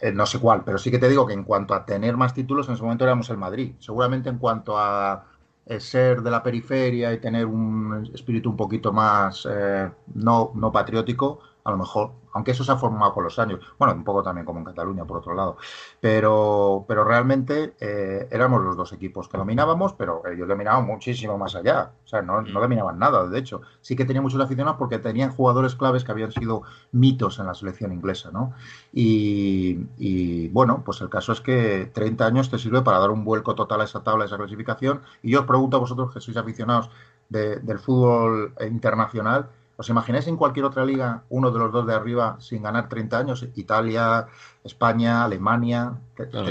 Eh, 0.00 0.12
no 0.12 0.24
sé 0.24 0.38
cuál, 0.38 0.62
pero 0.62 0.78
sí 0.78 0.92
que 0.92 1.00
te 1.00 1.08
digo 1.08 1.26
que 1.26 1.34
en 1.34 1.42
cuanto 1.42 1.74
a 1.74 1.84
tener 1.84 2.16
más 2.16 2.32
títulos, 2.32 2.68
en 2.68 2.74
ese 2.74 2.82
momento 2.84 3.02
éramos 3.02 3.28
el 3.28 3.38
Madrid. 3.38 3.74
Seguramente 3.80 4.28
en 4.28 4.38
cuanto 4.38 4.78
a 4.78 5.24
eh, 5.64 5.80
ser 5.80 6.22
de 6.22 6.30
la 6.30 6.44
periferia 6.44 7.12
y 7.12 7.18
tener 7.18 7.44
un 7.44 8.08
espíritu 8.14 8.50
un 8.50 8.56
poquito 8.56 8.92
más 8.92 9.48
eh, 9.50 9.90
no, 10.14 10.52
no 10.54 10.70
patriótico, 10.70 11.40
a 11.66 11.72
lo 11.72 11.78
mejor, 11.78 12.12
aunque 12.36 12.50
eso 12.50 12.64
se 12.64 12.70
ha 12.70 12.76
formado 12.76 13.14
con 13.14 13.24
los 13.24 13.38
años, 13.38 13.60
bueno, 13.78 13.94
un 13.94 14.04
poco 14.04 14.22
también 14.22 14.44
como 14.44 14.58
en 14.58 14.66
Cataluña, 14.66 15.06
por 15.06 15.16
otro 15.16 15.34
lado, 15.34 15.56
pero, 16.02 16.84
pero 16.86 17.02
realmente 17.02 17.74
eh, 17.80 18.28
éramos 18.30 18.62
los 18.62 18.76
dos 18.76 18.92
equipos 18.92 19.26
que 19.26 19.38
dominábamos, 19.38 19.94
pero 19.94 20.20
ellos 20.26 20.46
dominaban 20.46 20.84
muchísimo 20.84 21.38
más 21.38 21.54
allá, 21.54 21.92
o 22.04 22.06
sea, 22.06 22.20
no, 22.20 22.42
no 22.42 22.60
dominaban 22.60 22.98
nada, 22.98 23.26
de 23.26 23.38
hecho, 23.38 23.62
sí 23.80 23.96
que 23.96 24.04
tenían 24.04 24.22
muchos 24.22 24.38
aficionados 24.38 24.78
porque 24.78 24.98
tenían 24.98 25.30
jugadores 25.30 25.76
claves 25.76 26.04
que 26.04 26.12
habían 26.12 26.30
sido 26.30 26.62
mitos 26.92 27.38
en 27.38 27.46
la 27.46 27.54
selección 27.54 27.90
inglesa, 27.90 28.30
¿no? 28.30 28.52
Y, 28.92 30.48
bueno, 30.48 30.82
pues 30.84 31.00
el 31.00 31.08
caso 31.08 31.32
es 31.32 31.40
que 31.40 31.90
30 31.94 32.26
años 32.26 32.50
te 32.50 32.58
sirve 32.58 32.82
para 32.82 32.98
dar 32.98 33.10
un 33.10 33.24
vuelco 33.24 33.54
total 33.54 33.80
a 33.80 33.84
esa 33.84 34.02
tabla, 34.02 34.24
a 34.24 34.26
esa 34.26 34.36
clasificación, 34.36 35.00
y 35.22 35.30
yo 35.30 35.40
os 35.40 35.46
pregunto 35.46 35.78
a 35.78 35.80
vosotros 35.80 36.12
que 36.12 36.20
sois 36.20 36.36
aficionados 36.36 36.90
del 37.30 37.78
fútbol 37.78 38.52
internacional, 38.60 39.48
¿Os 39.76 39.88
imagináis 39.90 40.26
en 40.26 40.36
cualquier 40.36 40.64
otra 40.64 40.84
liga 40.86 41.24
uno 41.28 41.50
de 41.50 41.58
los 41.58 41.70
dos 41.70 41.86
de 41.86 41.94
arriba 41.94 42.36
sin 42.40 42.62
ganar 42.62 42.88
30 42.88 43.18
años? 43.18 43.46
Italia, 43.56 44.26
España, 44.64 45.24
Alemania. 45.24 45.92
30, 46.16 46.50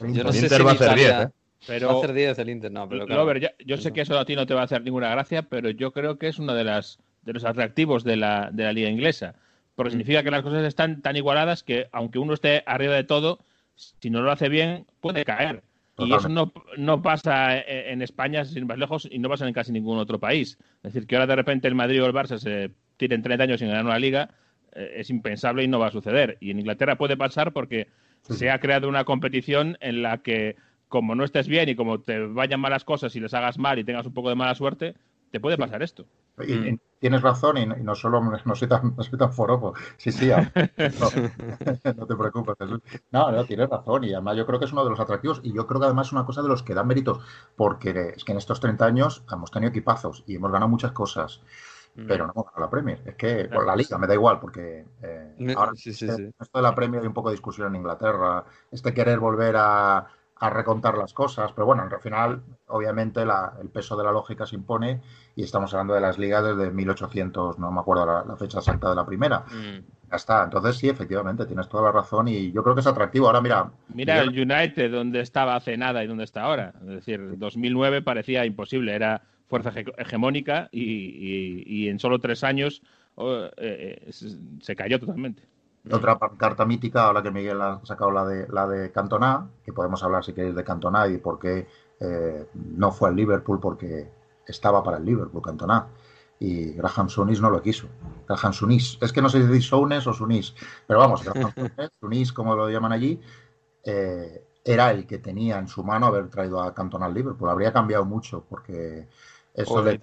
Yo 0.00 0.24
no 0.24 0.32
sé 0.32 0.40
Inter 0.40 0.66
va 0.66 0.70
a 0.72 0.74
hacer 0.74 0.94
10, 0.94 1.10
¿eh? 1.10 1.28
Pero, 1.66 1.88
va 1.88 1.94
a 1.94 1.96
hacer 1.98 2.12
10 2.12 2.38
el 2.38 2.50
Inter, 2.50 2.70
no, 2.70 2.88
pero 2.88 3.06
claro. 3.06 3.32
yo, 3.64 3.76
sé 3.78 3.92
que 3.92 4.02
eso 4.02 4.16
a 4.18 4.24
ti 4.24 4.36
no 4.36 4.46
te 4.46 4.54
va 4.54 4.60
a 4.60 4.64
hacer 4.64 4.82
ninguna 4.82 5.08
gracia, 5.08 5.42
pero 5.42 5.70
yo 5.70 5.90
creo 5.90 6.16
que 6.16 6.28
es 6.28 6.38
uno 6.38 6.54
de, 6.54 6.62
las, 6.64 6.98
de 7.22 7.32
los 7.32 7.44
atractivos 7.44 8.04
de 8.04 8.16
la, 8.16 8.50
de 8.52 8.64
la 8.64 8.72
liga 8.72 8.88
inglesa. 8.88 9.34
Porque 9.74 9.88
mm. 9.88 9.92
significa 9.92 10.22
que 10.22 10.30
las 10.30 10.42
cosas 10.42 10.64
están 10.64 11.02
tan 11.02 11.16
igualadas 11.16 11.62
que, 11.62 11.88
aunque 11.92 12.18
uno 12.18 12.34
esté 12.34 12.62
arriba 12.66 12.94
de 12.94 13.04
todo, 13.04 13.40
si 13.74 14.10
no 14.10 14.22
lo 14.22 14.30
hace 14.30 14.48
bien, 14.48 14.86
puede 15.00 15.24
caer. 15.24 15.62
Y 15.98 16.12
eso 16.12 16.28
no, 16.28 16.52
no, 16.76 17.00
pasa 17.00 17.58
en 17.58 18.02
España, 18.02 18.44
sin 18.44 18.66
más 18.66 18.76
lejos, 18.76 19.08
y 19.10 19.18
no 19.18 19.30
pasa 19.30 19.46
en 19.48 19.54
casi 19.54 19.72
ningún 19.72 19.98
otro 19.98 20.20
país. 20.20 20.58
Es 20.82 20.92
decir, 20.92 21.06
que 21.06 21.16
ahora 21.16 21.26
de 21.26 21.36
repente 21.36 21.68
el 21.68 21.74
Madrid 21.74 22.02
o 22.02 22.06
el 22.06 22.12
Barça 22.12 22.38
se 22.38 22.70
tiren 22.98 23.22
30 23.22 23.44
años 23.44 23.60
sin 23.60 23.68
ganar 23.68 23.84
una 23.84 23.98
liga, 23.98 24.30
eh, 24.72 24.96
es 24.96 25.08
impensable 25.08 25.64
y 25.64 25.68
no 25.68 25.78
va 25.78 25.86
a 25.86 25.92
suceder. 25.92 26.36
Y 26.40 26.50
en 26.50 26.58
Inglaterra 26.58 26.96
puede 26.96 27.16
pasar 27.16 27.52
porque 27.52 27.88
se 28.22 28.50
ha 28.50 28.60
creado 28.60 28.88
una 28.88 29.04
competición 29.04 29.78
en 29.80 30.02
la 30.02 30.18
que, 30.18 30.56
como 30.88 31.14
no 31.14 31.24
estés 31.24 31.48
bien 31.48 31.68
y 31.68 31.76
como 31.76 32.00
te 32.00 32.18
vayan 32.20 32.60
malas 32.60 32.84
cosas 32.84 33.16
y 33.16 33.20
les 33.20 33.32
hagas 33.32 33.58
mal 33.58 33.78
y 33.78 33.84
tengas 33.84 34.06
un 34.06 34.12
poco 34.12 34.28
de 34.28 34.34
mala 34.34 34.54
suerte, 34.54 34.94
te 35.36 35.40
puede 35.40 35.58
pasar 35.58 35.82
esto. 35.82 36.06
Y, 36.40 36.80
tienes 36.98 37.20
razón, 37.20 37.58
y, 37.58 37.66
no 37.66 37.94
solo 37.94 38.22
no 38.22 38.54
soy 38.54 38.68
tan, 38.68 38.96
no 38.96 39.02
soy 39.02 39.18
tan 39.18 39.34
foropo. 39.34 39.74
Sí, 39.98 40.10
sí, 40.10 40.30
no, 41.96 42.06
te 42.06 42.16
preocupes, 42.16 42.56
No, 43.10 43.30
no, 43.30 43.44
tienes 43.44 43.68
razón. 43.68 44.04
Y 44.04 44.14
además 44.14 44.38
yo 44.38 44.46
creo 44.46 44.58
que 44.58 44.64
es 44.64 44.72
uno 44.72 44.82
de 44.82 44.90
los 44.90 44.98
atractivos. 45.00 45.42
Y 45.44 45.52
yo 45.52 45.66
creo 45.66 45.78
que 45.78 45.86
además 45.86 46.06
es 46.06 46.12
una 46.14 46.24
cosa 46.24 46.40
de 46.40 46.48
los 46.48 46.62
que 46.62 46.72
dan 46.72 46.86
méritos. 46.86 47.20
Porque 47.54 48.14
es 48.16 48.24
que 48.24 48.32
en 48.32 48.38
estos 48.38 48.60
30 48.60 48.86
años 48.86 49.24
hemos 49.30 49.50
tenido 49.50 49.68
equipazos 49.68 50.24
y 50.26 50.36
hemos 50.36 50.50
ganado 50.50 50.70
muchas 50.70 50.92
cosas. 50.92 51.42
Mm. 51.96 52.06
Pero 52.06 52.26
no 52.26 52.32
hemos 52.32 52.46
ganado 52.46 52.60
la 52.60 52.70
Premier. 52.70 53.02
Es 53.04 53.14
que 53.16 53.44
por 53.52 53.66
la 53.66 53.76
liga 53.76 53.98
me 53.98 54.06
da 54.06 54.14
igual, 54.14 54.40
porque 54.40 54.86
eh, 55.02 55.54
ahora 55.54 55.72
esto 55.74 56.06
de 56.06 56.62
la 56.62 56.74
Premier 56.74 57.02
hay 57.02 57.08
un 57.08 57.14
poco 57.14 57.28
de 57.28 57.34
discusión 57.34 57.68
en 57.68 57.76
Inglaterra. 57.76 58.42
Este 58.70 58.94
querer 58.94 59.18
volver 59.18 59.54
a, 59.58 60.06
a 60.38 60.50
recontar 60.50 60.98
las 60.98 61.14
cosas, 61.14 61.52
pero 61.52 61.64
bueno, 61.66 61.82
al 61.82 62.00
final, 62.00 62.42
obviamente, 62.66 63.22
el 63.22 63.68
peso 63.70 63.96
de 63.96 64.04
la 64.04 64.12
lógica 64.12 64.44
se 64.44 64.54
impone 64.54 65.00
y 65.34 65.42
estamos 65.42 65.72
hablando 65.72 65.94
de 65.94 66.00
las 66.02 66.18
ligas 66.18 66.44
desde 66.44 66.70
1800, 66.70 67.58
no 67.58 67.72
me 67.72 67.80
acuerdo 67.80 68.24
la, 68.26 68.36
fecha 68.36 68.58
exacta 68.58 68.90
de 68.90 68.96
la 68.96 69.06
primera. 69.06 69.40
Mm. 69.40 70.10
Ya 70.10 70.16
está, 70.16 70.44
entonces 70.44 70.76
sí, 70.76 70.88
efectivamente, 70.88 71.46
tienes 71.46 71.68
toda 71.68 71.84
la 71.84 71.92
razón 71.92 72.28
y 72.28 72.52
yo 72.52 72.62
creo 72.62 72.74
que 72.74 72.82
es 72.82 72.86
atractivo. 72.86 73.26
Ahora 73.26 73.40
mira... 73.40 73.70
Mira 73.88 74.20
el 74.20 74.28
United, 74.28 74.90
donde 74.90 75.20
estaba 75.20 75.56
hace 75.56 75.76
nada 75.76 76.04
y 76.04 76.06
donde 76.06 76.24
está 76.24 76.42
ahora. 76.42 76.74
Es 76.82 76.86
decir, 76.86 77.38
2009 77.38 78.02
parecía 78.02 78.44
imposible, 78.44 78.94
era 78.94 79.22
fuerza 79.48 79.72
hegemónica 79.96 80.68
y, 80.70 81.88
en 81.88 81.98
solo 81.98 82.18
tres 82.18 82.44
años 82.44 82.82
oh, 83.14 83.46
eh, 83.56 84.02
eh, 84.06 84.12
se 84.60 84.76
cayó 84.76 85.00
totalmente. 85.00 85.42
Otra 85.92 86.18
carta 86.36 86.64
mítica, 86.64 87.04
ahora 87.04 87.22
que 87.22 87.30
Miguel 87.30 87.60
ha 87.60 87.80
sacado 87.84 88.10
la 88.10 88.24
de, 88.26 88.48
la 88.48 88.66
de 88.66 88.90
Cantona, 88.90 89.48
que 89.64 89.72
podemos 89.72 90.02
hablar 90.02 90.24
si 90.24 90.32
queréis 90.32 90.54
de 90.54 90.64
Cantona 90.64 91.06
y 91.06 91.18
por 91.18 91.38
qué 91.38 91.66
eh, 92.00 92.48
no 92.54 92.90
fue 92.90 93.10
al 93.10 93.16
Liverpool, 93.16 93.60
porque 93.60 94.10
estaba 94.46 94.82
para 94.82 94.98
el 94.98 95.04
Liverpool 95.04 95.42
Cantona. 95.42 95.86
Y 96.38 96.72
Graham 96.72 97.08
Sunis 97.08 97.40
no 97.40 97.50
lo 97.50 97.62
quiso. 97.62 97.88
Graham 98.28 98.52
Sunis. 98.52 98.98
Es 99.00 99.12
que 99.12 99.22
no 99.22 99.28
sé 99.28 99.40
si 99.40 99.46
decís 99.46 99.66
Sounes 99.66 100.06
o 100.06 100.12
Sunis, 100.12 100.54
pero 100.86 101.00
vamos, 101.00 101.22
Graham 101.24 101.52
Sunis, 102.00 102.32
como 102.32 102.54
lo 102.54 102.68
llaman 102.68 102.92
allí, 102.92 103.20
eh, 103.84 104.44
era 104.64 104.90
el 104.90 105.06
que 105.06 105.18
tenía 105.18 105.58
en 105.58 105.68
su 105.68 105.84
mano 105.84 106.06
haber 106.06 106.28
traído 106.28 106.60
a 106.60 106.74
Cantona 106.74 107.06
al 107.06 107.14
Liverpool. 107.14 107.48
Habría 107.48 107.72
cambiado 107.72 108.04
mucho, 108.04 108.44
porque 108.48 109.08
eso 109.54 109.82
de 109.82 109.98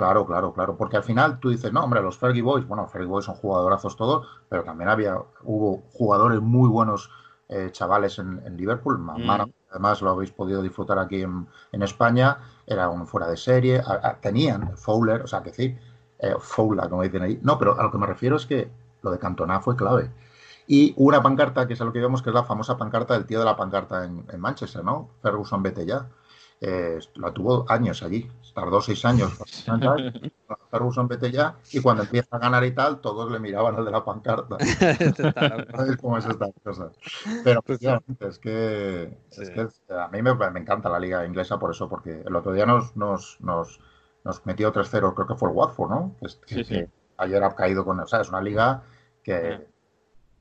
Claro, 0.00 0.24
claro, 0.24 0.54
claro. 0.54 0.76
Porque 0.78 0.96
al 0.96 1.02
final 1.02 1.38
tú 1.40 1.50
dices, 1.50 1.70
no, 1.74 1.84
hombre, 1.84 2.00
los 2.00 2.16
Fergie 2.16 2.40
Boys, 2.40 2.66
bueno, 2.66 2.88
Fergie 2.88 3.06
Boys 3.06 3.26
son 3.26 3.34
jugadorazos 3.34 3.96
todos, 3.96 4.26
pero 4.48 4.64
también 4.64 4.88
había, 4.88 5.14
hubo 5.42 5.82
jugadores 5.92 6.40
muy 6.40 6.70
buenos 6.70 7.10
eh, 7.50 7.68
chavales 7.70 8.18
en, 8.18 8.56
Liverpool. 8.56 8.98
Mm. 8.98 9.28
además 9.70 10.00
lo 10.00 10.08
habéis 10.08 10.30
podido 10.30 10.62
disfrutar 10.62 10.98
aquí 10.98 11.20
en, 11.20 11.46
España, 11.82 12.38
era 12.66 12.88
un 12.88 13.06
fuera 13.06 13.28
de 13.28 13.36
serie, 13.36 13.82
tenían 14.22 14.74
Fowler, 14.78 15.20
o 15.20 15.26
sea, 15.26 15.42
que 15.42 15.52
sí, 15.52 15.76
eh, 16.18 16.34
Fowler, 16.38 16.88
como 16.88 17.02
dicen 17.02 17.20
ahí. 17.20 17.38
No, 17.42 17.58
pero 17.58 17.78
a 17.78 17.82
lo 17.82 17.90
que 17.90 17.98
me 17.98 18.06
refiero 18.06 18.36
es 18.36 18.46
que 18.46 18.70
lo 19.02 19.10
de 19.10 19.18
Cantona 19.18 19.60
fue 19.60 19.76
clave. 19.76 20.10
Y 20.66 20.94
una 20.96 21.22
pancarta, 21.22 21.66
que 21.66 21.74
es 21.74 21.80
a 21.82 21.84
lo 21.84 21.92
que 21.92 22.00
vemos, 22.00 22.22
que 22.22 22.30
es 22.30 22.34
la 22.34 22.44
famosa 22.44 22.78
pancarta 22.78 23.12
del 23.12 23.26
tío 23.26 23.38
de 23.38 23.44
la 23.44 23.56
pancarta 23.56 24.06
en, 24.06 24.24
en 24.32 24.40
Manchester, 24.40 24.82
¿no? 24.82 25.10
Ferguson, 25.20 25.62
vete 25.62 25.84
ya. 25.84 26.08
Eh, 26.62 26.98
la 27.14 27.32
tuvo 27.32 27.64
años 27.70 28.02
allí, 28.02 28.30
tardó 28.54 28.82
seis 28.82 29.02
años. 29.06 29.32
Ferguson, 30.70 31.08
vete 31.08 31.30
ya. 31.30 31.56
Y 31.72 31.80
cuando 31.80 32.02
empieza 32.02 32.36
a 32.36 32.38
ganar 32.38 32.64
y 32.64 32.74
tal, 32.74 33.00
todos 33.00 33.32
le 33.32 33.38
miraban 33.38 33.76
al 33.76 33.84
de 33.84 33.90
la 33.90 34.04
pancarta. 34.04 34.58
¿Sabes 35.74 35.96
cómo 35.96 36.18
es 36.18 36.26
esta 36.26 36.46
cosa? 36.62 36.90
Pero 37.42 37.60
efectivamente, 37.60 38.28
es 38.28 38.38
que, 38.38 39.16
es 39.30 39.50
que 39.50 39.68
a 39.94 40.08
mí 40.08 40.20
me, 40.20 40.34
me, 40.34 40.60
encanta 40.60 40.90
la 40.90 40.98
liga 40.98 41.24
inglesa 41.24 41.58
por 41.58 41.70
eso, 41.70 41.88
porque 41.88 42.22
el 42.26 42.36
otro 42.36 42.52
día 42.52 42.66
nos, 42.66 42.94
nos, 42.94 43.38
nos, 43.40 43.80
nos 44.24 44.44
metió 44.44 44.70
3-0, 44.70 45.14
creo 45.14 45.26
que 45.26 45.36
fue 45.36 45.48
el 45.48 45.56
Watford, 45.56 45.90
¿no? 45.90 46.16
Que, 46.20 46.28
Sí, 46.28 46.64
sí. 46.64 46.64
que 46.64 46.90
ayer 47.16 47.42
ha 47.42 47.54
caído 47.54 47.86
con. 47.86 48.00
O 48.00 48.06
sea, 48.06 48.20
es 48.20 48.28
una 48.28 48.42
liga 48.42 48.82
que 49.22 49.69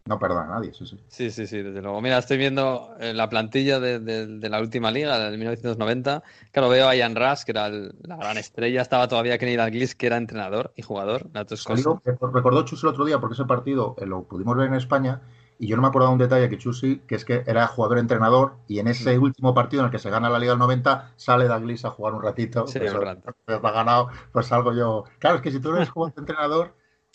no 0.06 0.18
perdona 0.18 0.46
a 0.46 0.48
nadie, 0.60 0.74
sí, 0.74 0.86
sí. 0.88 1.00
Sí, 1.08 1.30
sí, 1.30 1.46
sí, 1.46 1.62
desde 1.62 1.82
luego. 1.82 2.02
Mira, 2.02 2.18
estoy 2.18 2.38
viendo 2.38 2.96
eh, 3.00 3.14
la 3.14 3.30
plantilla 3.30 3.80
de, 3.80 4.00
de- 4.00 4.26
de 4.28 4.50
la 4.50 4.60
última 4.60 4.90
liga, 4.92 5.20
del 5.20 5.38
1990. 5.38 6.24
Claro, 6.52 6.70
veo 6.70 6.88
a 6.88 6.96
Ian 6.96 7.16
Rush, 7.16 7.44
que 7.46 7.52
era 7.52 7.68
el- 7.68 7.94
la 8.04 8.16
gran 8.18 8.38
estrella. 8.38 8.82
Estaba 8.82 9.08
todavía 9.08 9.38
Kenny 9.38 9.56
Dalglish, 9.56 9.94
que 9.96 10.08
era 10.08 10.18
entrenador 10.18 10.74
y 10.76 10.82
jugador. 10.82 11.30
Las 11.34 11.48
dos 11.48 11.64
cosas. 11.64 11.86
Salió- 11.86 12.02
recordó 12.34 12.64
Chus 12.66 12.82
el 12.84 12.90
otro 12.90 13.06
día, 13.06 13.20
porque 13.20 13.36
ese 13.36 13.46
partido 13.46 13.96
eh, 14.00 14.06
lo 14.08 14.24
pudimos 14.24 14.58
ver 14.58 14.68
en 14.68 14.74
España, 14.76 15.22
y 15.60 15.68
yo 15.68 15.76
no 15.76 15.82
me 15.82 15.90
acordaba 15.90 16.10
de 16.12 16.14
un 16.14 16.20
detalle 16.20 16.50
que 16.50 16.58
Chusi, 16.58 17.00
que 17.06 17.16
es 17.16 17.26
que 17.26 17.44
era 17.46 17.68
jugador-entrenador, 17.68 18.54
y 18.68 18.80
en 18.80 18.88
ese 18.88 19.20
último 19.20 19.54
partido 19.54 19.82
en 19.84 19.88
el 19.88 19.92
que 19.92 20.00
se 20.00 20.10
gana 20.10 20.30
la 20.30 20.40
Liga 20.40 20.54
del 20.54 20.60
90, 20.60 21.12
sale 21.18 21.48
Dalglish 21.48 21.86
a 21.86 21.90
jugar 21.92 22.14
un 22.14 22.24
ratito. 22.24 22.66
Sí, 22.66 22.80
pues, 22.80 22.94
un 22.94 23.02
rato. 23.02 23.34
pues, 23.46 23.60
ha 23.64 23.72
ganado, 23.72 24.10
pues 24.32 24.48
salgo 24.48 24.74
yo. 24.74 25.04
Claro, 25.20 25.36
es 25.36 25.42
que 25.42 25.52
si 25.52 25.60
tú 25.60 25.76
eres 25.76 25.90
jugador-entrenador 25.94 26.74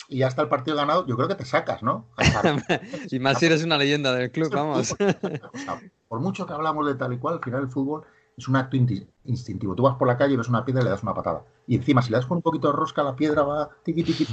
y 0.09 0.19
ya 0.19 0.27
está 0.27 0.41
el 0.41 0.49
partido 0.49 0.77
ganado, 0.77 1.05
yo 1.07 1.15
creo 1.15 1.27
que 1.27 1.35
te 1.35 1.45
sacas, 1.45 1.83
¿no? 1.83 2.05
Y 3.11 3.19
más 3.19 3.39
si 3.39 3.45
eres 3.47 3.63
una 3.63 3.77
leyenda 3.77 4.13
del 4.13 4.31
club, 4.31 4.51
vamos. 4.53 4.91
O 4.91 5.57
sea, 5.57 5.81
por 6.07 6.19
mucho 6.19 6.45
que 6.45 6.53
hablamos 6.53 6.85
de 6.87 6.95
tal 6.95 7.13
y 7.13 7.17
cual, 7.17 7.35
al 7.35 7.43
final 7.43 7.61
el 7.61 7.69
fútbol 7.69 8.03
es 8.37 8.47
un 8.47 8.55
acto 8.57 8.75
inti- 8.77 9.07
instintivo. 9.23 9.75
Tú 9.75 9.83
vas 9.83 9.95
por 9.95 10.07
la 10.07 10.17
calle 10.17 10.33
y 10.33 10.37
ves 10.37 10.49
una 10.49 10.65
piedra 10.65 10.81
y 10.81 10.85
le 10.85 10.89
das 10.91 11.03
una 11.03 11.13
patada. 11.13 11.43
Y 11.67 11.75
encima, 11.75 12.01
si 12.01 12.11
le 12.11 12.17
das 12.17 12.25
con 12.25 12.37
un 12.37 12.41
poquito 12.43 12.67
de 12.67 12.73
rosca, 12.73 13.01
la 13.03 13.15
piedra 13.15 13.43
va 13.43 13.69
tiqui 13.83 14.03
tiqui. 14.03 14.25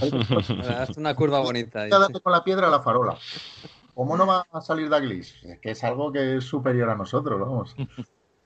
Es 0.90 0.96
una 0.96 1.14
curva 1.14 1.40
bonita. 1.40 1.82
ahí, 1.82 1.90
Ya 1.90 1.96
sí. 1.98 2.02
date 2.02 2.20
con 2.20 2.32
la 2.32 2.42
piedra 2.44 2.66
a 2.66 2.70
la 2.70 2.80
farola. 2.80 3.18
¿Cómo 3.94 4.16
no 4.16 4.26
va 4.26 4.46
a 4.50 4.61
salir 4.61 4.88
Douglas? 4.88 5.35
Es 5.42 5.58
que 5.61 5.70
es 5.70 5.85
algo 5.85 6.11
que 6.12 6.37
es 6.37 6.44
superior 6.44 6.90
a 6.90 6.96
nosotros, 6.96 7.38
vamos. 7.38 7.76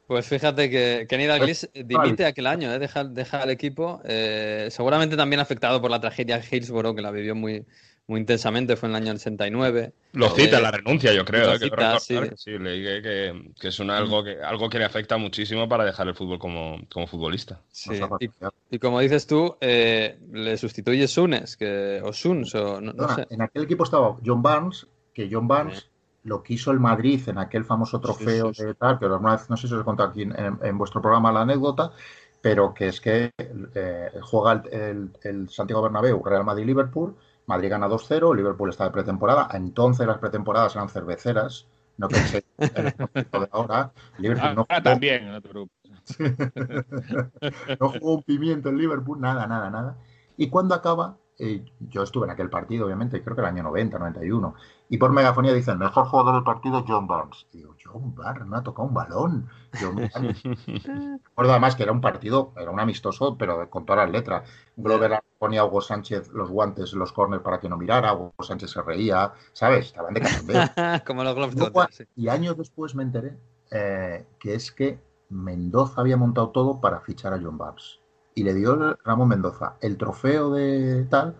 Pues 0.06 0.26
fíjate 0.28 0.70
que 0.70 1.06
Kenny 1.08 1.26
Dalglish 1.26 1.68
dimite 1.74 2.26
aquel 2.26 2.46
año, 2.46 2.72
¿eh? 2.72 2.78
deja, 2.78 3.02
deja 3.04 3.42
el 3.42 3.50
equipo, 3.50 4.00
eh, 4.04 4.68
seguramente 4.70 5.16
también 5.16 5.40
afectado 5.40 5.80
por 5.80 5.90
la 5.90 6.00
tragedia 6.00 6.38
de 6.38 6.44
Hillsborough, 6.48 6.94
que 6.94 7.02
la 7.02 7.10
vivió 7.10 7.34
muy, 7.34 7.64
muy 8.06 8.20
intensamente, 8.20 8.76
fue 8.76 8.88
en 8.88 8.94
el 8.94 9.02
año 9.02 9.12
69. 9.14 9.92
Lo 10.12 10.30
cita 10.30 10.58
Eh, 10.58 10.62
la 10.62 10.70
renuncia, 10.70 11.12
yo 11.12 11.24
creo. 11.24 11.46
lo 11.46 11.54
eh, 11.54 11.58
que 11.58 11.64
cita, 11.64 11.76
recordar 11.76 12.00
sí. 12.00 12.14
que 12.20 12.36
sí, 12.36 12.50
leí 12.58 12.82
que, 12.84 13.02
que- 13.02 13.50
que 13.60 13.68
es 13.68 13.80
algo, 13.80 14.22
que, 14.22 14.40
algo 14.40 14.68
que 14.70 14.78
le 14.78 14.84
afecta 14.84 15.16
muchísimo 15.16 15.68
para 15.68 15.84
dejar 15.84 16.06
el 16.06 16.14
fútbol 16.14 16.38
como, 16.38 16.78
como 16.88 17.08
futbolista. 17.08 17.60
Sí, 17.72 17.90
y, 18.20 18.30
y 18.70 18.78
como 18.78 19.00
dices 19.00 19.26
tú, 19.26 19.56
eh, 19.60 20.18
le 20.32 20.56
sustituye 20.56 21.08
Sunes, 21.08 21.56
que, 21.56 22.00
o 22.04 22.12
Suns, 22.12 22.54
o 22.54 22.80
no, 22.80 22.92
no 22.92 23.12
sé. 23.14 23.26
En 23.30 23.42
aquel 23.42 23.64
equipo 23.64 23.82
estaba 23.84 24.16
John 24.24 24.40
Barnes, 24.40 24.86
que 25.12 25.28
John 25.30 25.48
Barnes 25.48 25.88
lo 26.26 26.42
quiso 26.42 26.70
el 26.72 26.80
Madrid 26.80 27.20
en 27.28 27.38
aquel 27.38 27.64
famoso 27.64 28.00
trofeo 28.00 28.52
de 28.52 28.74
tal, 28.74 28.98
que 28.98 29.06
alguna 29.06 29.32
vez, 29.32 29.48
no 29.50 29.56
sé 29.56 29.68
si 29.68 29.74
os 29.74 29.80
he 29.80 29.84
contado 29.84 30.10
aquí 30.10 30.22
en, 30.22 30.34
en 30.62 30.78
vuestro 30.78 31.00
programa 31.00 31.32
la 31.32 31.42
anécdota, 31.42 31.92
pero 32.40 32.74
que 32.74 32.88
es 32.88 33.00
que 33.00 33.32
eh, 33.38 34.10
juega 34.22 34.52
el, 34.52 34.62
el- 34.72 35.10
el 35.22 35.48
Santiago 35.48 35.82
Bernabéu, 35.82 36.22
Real 36.24 36.44
Madrid-Liverpool, 36.44 37.16
Madrid 37.46 37.70
gana 37.70 37.88
2-0, 37.88 38.34
Liverpool 38.34 38.70
está 38.70 38.84
de 38.84 38.90
pretemporada, 38.90 39.48
entonces 39.52 40.06
las 40.06 40.18
pretemporadas 40.18 40.74
eran 40.76 40.88
cerveceras, 40.88 41.66
no 41.96 42.08
pensé 42.08 42.44
en 42.58 42.86
el 42.86 42.92
de 43.40 43.48
ahora, 43.52 43.92
Liverpool 44.18 44.54
no 44.54 44.66
Ahora 44.68 44.76
jugó- 44.76 44.82
también, 44.82 45.28
no 45.30 45.40
te 45.40 45.48
preocupes. 45.48 45.92
no 47.80 47.88
jugó 47.90 48.14
un 48.16 48.22
pimiento 48.22 48.68
en 48.68 48.78
Liverpool, 48.78 49.20
nada, 49.20 49.46
nada, 49.46 49.70
nada. 49.70 49.96
Y 50.36 50.48
cuando 50.48 50.74
acaba, 50.74 51.16
eh, 51.38 51.64
yo 51.80 52.02
estuve 52.02 52.24
en 52.24 52.30
aquel 52.30 52.48
partido, 52.48 52.86
obviamente, 52.86 53.22
creo 53.22 53.36
que 53.36 53.42
el 53.42 53.48
año 53.48 53.62
90, 53.64 53.98
91, 53.98 54.54
y 54.88 54.96
por 54.96 55.12
megafonía 55.12 55.52
dicen, 55.52 55.78
mejor 55.78 56.06
jugador 56.06 56.34
del 56.34 56.44
partido, 56.44 56.84
John 56.86 57.06
Barnes. 57.06 57.46
Y 57.52 57.58
digo, 57.58 57.74
John 57.82 58.14
Barnes, 58.14 58.46
no 58.46 58.56
ha 58.56 58.62
tocado 58.62 58.88
un 58.88 58.94
balón. 58.94 59.48
John 59.78 59.96
Barnes. 59.96 60.42
Recuerdo 61.24 61.52
además 61.52 61.76
que 61.76 61.82
era 61.82 61.92
un 61.92 62.00
partido, 62.00 62.52
era 62.56 62.70
un 62.70 62.80
amistoso, 62.80 63.36
pero 63.36 63.68
con 63.68 63.84
todas 63.84 64.06
las 64.06 64.12
letras. 64.12 64.48
Glover 64.76 65.20
ponía 65.38 65.60
a 65.60 65.64
Hugo 65.66 65.80
Sánchez 65.80 66.30
los 66.32 66.50
guantes, 66.50 66.92
los 66.94 67.12
corners 67.12 67.42
para 67.42 67.60
que 67.60 67.68
no 67.68 67.76
mirara, 67.76 68.14
Hugo 68.14 68.32
Sánchez 68.42 68.70
se 68.70 68.82
reía, 68.82 69.32
¿sabes? 69.52 69.86
Estaban 69.86 70.14
de 70.14 70.22
cachondeo. 70.22 70.62
Como 71.06 71.22
los 71.24 71.34
Globes 71.54 72.06
y 72.14 72.28
años 72.28 72.56
después 72.56 72.94
me 72.94 73.02
enteré 73.02 73.36
eh, 73.70 74.26
que 74.38 74.54
es 74.54 74.70
que 74.70 75.00
Mendoza 75.28 76.00
había 76.00 76.16
montado 76.16 76.50
todo 76.50 76.80
para 76.80 77.00
fichar 77.00 77.34
a 77.34 77.40
John 77.42 77.58
Barnes. 77.58 78.00
Y 78.36 78.44
le 78.44 78.52
dio 78.52 78.96
Ramón 79.02 79.28
Mendoza 79.28 79.76
el 79.80 79.96
trofeo 79.96 80.50
de 80.50 81.04
tal 81.04 81.34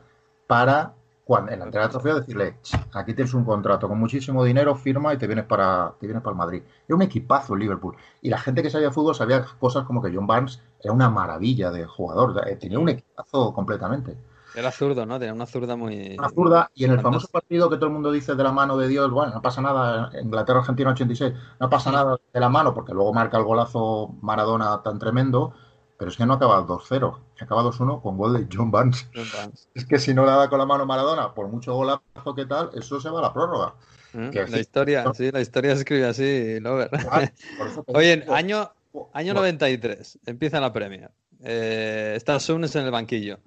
para, 0.47 0.95
cuando, 1.25 1.53
en 1.53 1.59
la 1.59 1.67
entrega 1.67 1.85
del 1.87 1.93
trofeo, 1.93 2.21
decirle, 2.21 2.57
"Ch, 2.63 2.75
aquí 2.95 3.13
tienes 3.13 3.35
un 3.35 3.45
contrato 3.45 3.87
con 3.87 3.99
muchísimo 3.99 4.43
dinero, 4.43 4.75
firma 4.75 5.13
y 5.13 5.19
te 5.19 5.27
vienes 5.27 5.45
para, 5.45 5.93
te 6.01 6.07
vienes 6.07 6.23
para 6.23 6.33
el 6.33 6.39
Madrid. 6.39 6.63
Era 6.89 6.97
un 6.97 7.03
equipazo 7.03 7.53
el 7.53 7.61
Liverpool. 7.61 7.95
Y 8.23 8.31
la 8.31 8.39
gente 8.39 8.63
que 8.63 8.71
sabía 8.71 8.91
fútbol 8.91 9.15
sabía 9.15 9.45
cosas 9.61 9.85
como 9.85 10.01
que 10.01 10.11
John 10.15 10.27
Barnes 10.27 10.63
era 10.83 10.95
una 10.95 11.11
maravilla 11.11 11.71
de 11.71 11.85
jugador. 11.85 12.43
eh, 12.49 12.57
Tenía 12.57 12.79
un 12.79 12.89
equipazo 12.89 13.53
completamente. 13.53 14.17
Era 14.55 14.73
zurdo, 14.73 15.05
¿no? 15.05 15.19
Tenía 15.19 15.35
una 15.35 15.45
zurda 15.45 15.77
muy... 15.77 16.17
Una 16.19 16.31
zurda, 16.31 16.71
y 16.75 16.87
en 16.87 16.93
el 16.93 17.01
famoso 17.01 17.29
partido 17.29 17.69
que 17.69 17.77
todo 17.77 17.89
el 17.89 17.93
mundo 17.93 18.11
dice 18.11 18.35
de 18.35 18.43
la 18.43 18.53
mano 18.53 18.79
de 18.79 18.89
Dios, 18.89 19.11
bueno, 19.11 19.35
no 19.35 19.43
pasa 19.43 19.61
nada, 19.61 20.11
Inglaterra-Argentina 20.19 20.93
86, 20.93 21.35
no 21.61 21.69
pasa 21.69 21.93
nada 21.93 22.17
de 22.33 22.41
la 22.41 22.49
mano, 22.49 22.73
porque 22.73 22.95
luego 22.95 23.13
marca 23.13 23.37
el 23.37 23.45
golazo 23.45 24.15
Maradona 24.23 24.81
tan 24.83 24.99
tremendo, 24.99 25.53
pero 25.99 26.11
es 26.11 26.17
que 26.17 26.27
no 26.27 26.35
acaba 26.35 26.67
2-0, 26.67 27.19
acaba 27.41 27.63
2-1 27.63 28.03
con 28.03 28.17
gol 28.17 28.35
de 28.35 28.47
John 28.55 28.71
Barnes. 28.71 29.09
John 29.15 29.27
Barnes. 29.35 29.69
Es 29.75 29.85
que 29.85 29.99
si 29.99 30.13
no 30.15 30.25
le 30.25 30.33
da 30.33 30.49
con 30.49 30.59
la 30.59 30.67
mano 30.67 30.87
Maradona, 30.87 31.35
por 31.35 31.49
mucho 31.49 31.75
golazo 31.75 32.35
que 32.35 32.47
tal, 32.47 32.71
eso 32.75 33.01
se 33.01 33.09
va 33.11 33.21
a 33.21 33.23
la 33.23 33.33
prórroga. 33.33 33.75
Que 34.13 34.47
La 34.49 34.59
historia, 34.59 35.05
sí, 35.13 35.31
la 35.31 35.41
historia 35.41 35.75
se 35.75 35.81
escribe 35.81 36.07
así, 36.07 36.61
Lover. 36.61 36.91
Ah, 37.11 37.31
Oye, 37.89 38.17
digo, 38.17 38.35
año, 38.35 38.71
año 39.13 39.35
93, 39.35 40.21
empieza 40.25 40.61
la 40.61 40.73
Premier. 40.73 41.11
Eh, 41.43 42.15
está 42.17 42.41
Sunes 42.41 42.75
en 42.77 42.87
el 42.87 42.91
banquillo. 42.91 43.39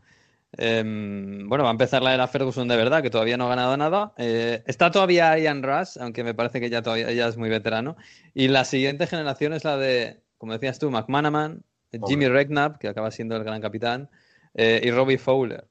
Em, 0.51 1.47
bueno, 1.47 1.63
va 1.63 1.69
a 1.69 1.71
empezar 1.71 2.01
la 2.01 2.13
era 2.13 2.27
Ferguson 2.27 2.67
de 2.67 2.75
verdad, 2.75 3.01
que 3.01 3.09
todavía 3.09 3.37
no 3.37 3.45
ha 3.45 3.49
ganado 3.49 3.75
nada. 3.77 4.13
Eh, 4.17 4.63
está 4.67 4.91
todavía 4.91 5.37
Ian 5.37 5.63
Rush, 5.63 5.97
aunque 5.99 6.23
me 6.23 6.33
parece 6.33 6.59
que 6.59 6.69
ya, 6.69 6.81
todavía, 6.81 7.11
ya 7.11 7.27
es 7.27 7.37
muy 7.37 7.49
veterano. 7.49 7.97
Y 8.33 8.47
la 8.47 8.65
siguiente 8.65 9.07
generación 9.07 9.53
es 9.53 9.63
la 9.63 9.77
de, 9.77 10.21
como 10.37 10.53
decías 10.53 10.79
tú, 10.79 10.91
McManaman, 10.91 11.63
Jimmy 12.07 12.27
Redknapp, 12.27 12.77
que 12.77 12.87
acaba 12.87 13.11
siendo 13.11 13.35
el 13.35 13.43
gran 13.43 13.61
capitán, 13.61 14.09
eh, 14.53 14.81
y 14.83 14.91
Robbie 14.91 15.17
Fowler. 15.17 15.65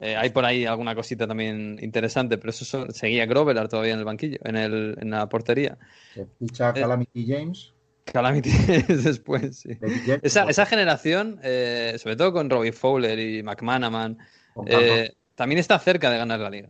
Eh, 0.00 0.16
hay 0.16 0.30
por 0.30 0.44
ahí 0.44 0.66
alguna 0.66 0.94
cosita 0.94 1.26
también 1.28 1.78
interesante, 1.80 2.36
pero 2.36 2.50
eso 2.50 2.64
son- 2.64 2.92
seguía 2.92 3.24
Grovelar 3.26 3.68
todavía 3.68 3.92
en 3.92 4.00
el 4.00 4.04
banquillo, 4.04 4.38
en, 4.44 4.56
el, 4.56 4.96
en 5.00 5.10
la 5.10 5.28
portería. 5.28 5.78
Se 6.14 6.26
ficha 6.38 6.70
Eh, 6.70 6.80
Calamity 6.80 7.26
James. 7.26 7.72
Calamity 8.04 8.50
después, 8.88 9.60
sí. 9.60 9.78
Esa, 10.22 10.44
esa 10.44 10.66
generación, 10.66 11.38
eh, 11.44 11.94
sobre 11.98 12.16
todo 12.16 12.32
con 12.32 12.50
Robbie 12.50 12.72
Fowler 12.72 13.18
y 13.18 13.42
McManaman, 13.44 14.18
eh, 14.66 15.12
también 15.36 15.60
está 15.60 15.78
cerca 15.78 16.10
de 16.10 16.18
ganar 16.18 16.40
la 16.40 16.50
liga. 16.50 16.68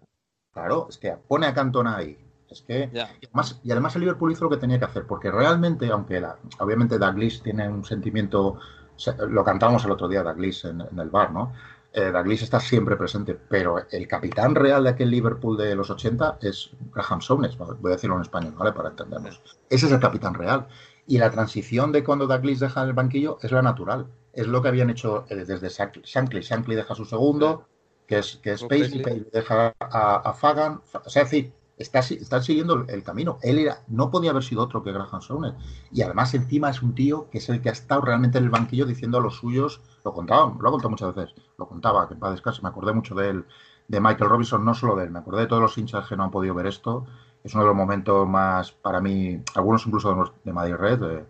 Claro, 0.52 0.86
es 0.90 0.98
que 0.98 1.12
pone 1.26 1.46
a 1.46 1.54
Cantona 1.54 1.96
ahí. 1.96 2.18
Es 2.50 2.60
que 2.60 2.90
Ya. 2.92 3.08
y 3.18 3.24
además, 3.26 3.60
y 3.64 3.70
además 3.70 3.94
el 3.96 4.00
Liverpool 4.02 4.30
hizo 4.32 4.44
lo 4.44 4.50
que 4.50 4.58
tenía 4.58 4.78
que 4.78 4.84
hacer, 4.84 5.06
porque 5.06 5.30
realmente, 5.30 5.88
aunque 5.90 6.20
la- 6.20 6.36
obviamente 6.58 6.98
Douglas 6.98 7.40
tiene 7.42 7.66
un 7.66 7.82
sentimiento, 7.82 8.58
se- 8.60 8.81
lo 9.28 9.44
cantábamos 9.44 9.84
el 9.84 9.90
otro 9.90 10.08
día, 10.08 10.22
Douglas 10.22 10.64
en, 10.64 10.80
en 10.80 10.98
el 10.98 11.10
bar, 11.10 11.32
¿no? 11.32 11.52
Eh, 11.94 12.10
Douglas 12.10 12.42
está 12.42 12.58
siempre 12.58 12.96
presente, 12.96 13.38
pero 13.48 13.76
el 13.90 14.08
capitán 14.08 14.54
real 14.54 14.84
de 14.84 14.90
aquel 14.90 15.10
Liverpool 15.10 15.58
de 15.58 15.74
los 15.74 15.90
80 15.90 16.38
es 16.40 16.70
Graham 16.94 17.20
Souness, 17.20 17.56
voy 17.58 17.92
a 17.92 17.96
decirlo 17.96 18.16
en 18.16 18.22
español, 18.22 18.54
¿vale? 18.56 18.72
Para 18.72 18.90
entendernos. 18.90 19.42
Ese 19.68 19.86
es 19.86 19.92
el 19.92 20.00
capitán 20.00 20.34
real. 20.34 20.66
Y 21.06 21.18
la 21.18 21.30
transición 21.30 21.92
de 21.92 22.02
cuando 22.02 22.26
Douglas 22.26 22.60
deja 22.60 22.82
el 22.82 22.92
banquillo 22.94 23.38
es 23.42 23.52
la 23.52 23.60
natural. 23.60 24.06
Es 24.32 24.46
lo 24.46 24.62
que 24.62 24.68
habían 24.68 24.88
hecho 24.88 25.26
eh, 25.28 25.44
desde 25.44 25.68
Shankly. 25.68 26.40
Shankly, 26.40 26.74
deja 26.74 26.94
su 26.94 27.04
segundo, 27.04 27.66
que 28.06 28.18
es, 28.18 28.36
que 28.36 28.52
es 28.52 28.62
Paisley, 28.62 29.02
Paisley. 29.02 29.02
Paisley 29.02 29.30
deja 29.32 29.74
a, 29.80 30.16
a 30.16 30.32
Fagan. 30.32 30.80
O 31.04 31.10
sea, 31.10 31.22
es 31.22 31.30
decir, 31.30 31.52
está, 31.82 32.02
si- 32.02 32.14
está 32.14 32.40
siguiendo 32.42 32.84
el, 32.88 33.02
camino. 33.02 33.38
Él 33.42 33.58
era, 33.58 33.82
no 33.88 34.10
podía 34.10 34.30
haber 34.30 34.42
sido 34.42 34.62
otro 34.62 34.82
que 34.82 34.92
Graham 34.92 35.20
Souness. 35.20 35.54
Y 35.90 36.02
además, 36.02 36.34
encima 36.34 36.70
es 36.70 36.82
un 36.82 36.94
tío 36.94 37.28
que 37.30 37.38
es 37.38 37.48
el 37.48 37.60
que 37.60 37.68
ha 37.68 37.72
estado 37.72 38.00
realmente 38.02 38.38
en 38.38 38.44
el 38.44 38.50
banquillo 38.50 38.86
diciendo 38.86 39.18
a 39.18 39.20
los 39.20 39.36
suyos, 39.36 39.80
lo 40.04 40.12
contaba, 40.12 40.54
lo 40.58 40.68
ha 40.68 40.72
contado 40.72 40.90
muchas 40.90 41.14
veces, 41.14 41.34
lo 41.58 41.66
contaba, 41.68 42.08
que 42.08 42.14
en 42.14 42.20
paz 42.20 42.32
descanse, 42.32 42.62
me 42.62 42.68
acordé 42.68 42.92
mucho 42.92 43.14
de 43.14 43.28
él, 43.30 43.44
de 43.88 44.00
Michael 44.00 44.30
Robinson, 44.30 44.64
no 44.64 44.74
solo 44.74 44.96
de 44.96 45.04
él, 45.04 45.10
me 45.10 45.18
acordé 45.18 45.42
de 45.42 45.46
todos 45.48 45.62
los 45.62 45.76
hinchas 45.76 46.08
que 46.08 46.16
no 46.16 46.24
han 46.24 46.30
podido 46.30 46.54
ver 46.54 46.66
esto. 46.66 47.04
Es 47.44 47.54
uno 47.54 47.64
de 47.64 47.68
los 47.68 47.76
momentos 47.76 48.28
más, 48.28 48.72
para 48.72 49.00
mí, 49.00 49.42
algunos 49.54 49.84
incluso 49.86 50.14
de, 50.14 50.30
de 50.44 50.52
Madrid 50.52 50.74
Red. 50.76 51.24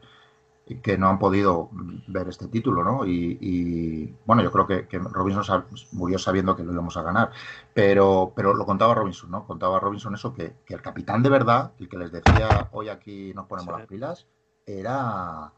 Que 0.80 0.96
no 0.98 1.08
han 1.08 1.18
podido 1.18 1.70
ver 2.06 2.28
este 2.28 2.48
título, 2.48 2.84
¿no? 2.84 3.06
Y, 3.06 4.14
bueno, 4.24 4.42
yo 4.42 4.50
creo 4.50 4.66
que, 4.66 4.86
que, 4.86 4.98
Robinson 4.98 5.66
murió 5.92 6.18
sabiendo 6.18 6.56
que 6.56 6.62
lo 6.62 6.72
íbamos 6.72 6.96
a 6.96 7.02
ganar, 7.02 7.30
pero, 7.74 8.32
pero 8.34 8.54
lo 8.54 8.64
contaba 8.64 8.94
Robinson, 8.94 9.30
¿no? 9.30 9.46
Contaba 9.46 9.80
Robinson 9.80 10.14
eso, 10.14 10.32
que, 10.32 10.54
que 10.64 10.74
el 10.74 10.82
capitán 10.82 11.22
de 11.22 11.30
verdad, 11.30 11.72
el 11.78 11.88
que 11.88 11.98
les 11.98 12.12
decía, 12.12 12.68
hoy 12.72 12.88
aquí 12.88 13.32
nos 13.34 13.46
ponemos 13.46 13.78
las 13.78 13.86
pilas, 13.86 14.26
era 14.66 15.52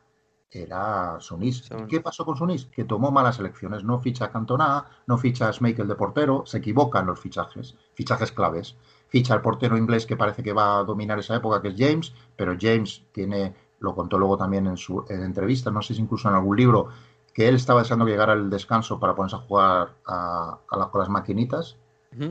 era 0.55 1.17
Sunis. 1.21 1.69
¿Qué 1.89 2.01
pasó 2.01 2.25
con 2.25 2.37
Sunis? 2.37 2.67
Que 2.67 2.85
tomó 2.85 3.11
malas 3.11 3.39
elecciones. 3.39 3.85
No 3.85 4.01
ficha 4.01 4.27
a 4.27 4.31
Cantona, 4.31 4.85
no 5.07 5.19
ficha 5.19 5.49
a 5.49 5.53
Schmeichel 5.53 5.89
de 5.89 5.95
portero, 5.97 6.45
se 6.47 6.59
equivocan 6.59 7.07
los 7.07 7.21
fichajes, 7.21 7.77
fichajes 7.95 8.33
claves. 8.33 8.77
Ficha 9.09 9.35
al 9.35 9.43
portero 9.43 9.77
inglés 9.77 10.07
que 10.07 10.17
parece 10.17 10.43
que 10.43 10.53
va 10.53 10.79
a 10.79 10.85
dominar 10.85 11.19
esa 11.19 11.37
época, 11.37 11.61
que 11.61 11.69
es 11.69 11.75
James, 11.77 12.15
pero 12.37 12.57
James 12.59 13.05
tiene 13.13 13.55
lo 13.85 13.95
contó 13.95 14.19
luego 14.19 14.37
también 14.37 14.67
en 14.67 14.77
su 14.77 15.05
entrevista, 15.09 15.71
no 15.71 15.83
sé 15.83 15.95
si 15.95 16.01
incluso 16.01 16.29
en 16.29 16.35
algún 16.35 16.57
libro, 16.57 16.89
que 17.33 17.49
él 17.49 17.57
estaba 17.57 17.81
deseando 17.81 18.05
que 18.05 18.13
llegara 18.13 18.33
el 18.33 18.49
descanso 18.49 18.99
para 18.99 19.15
ponerse 19.15 19.37
a 19.37 19.41
jugar 19.41 19.95
a, 20.07 20.59
con 20.69 21.01
las 21.01 21.09
maquinitas. 21.09 21.77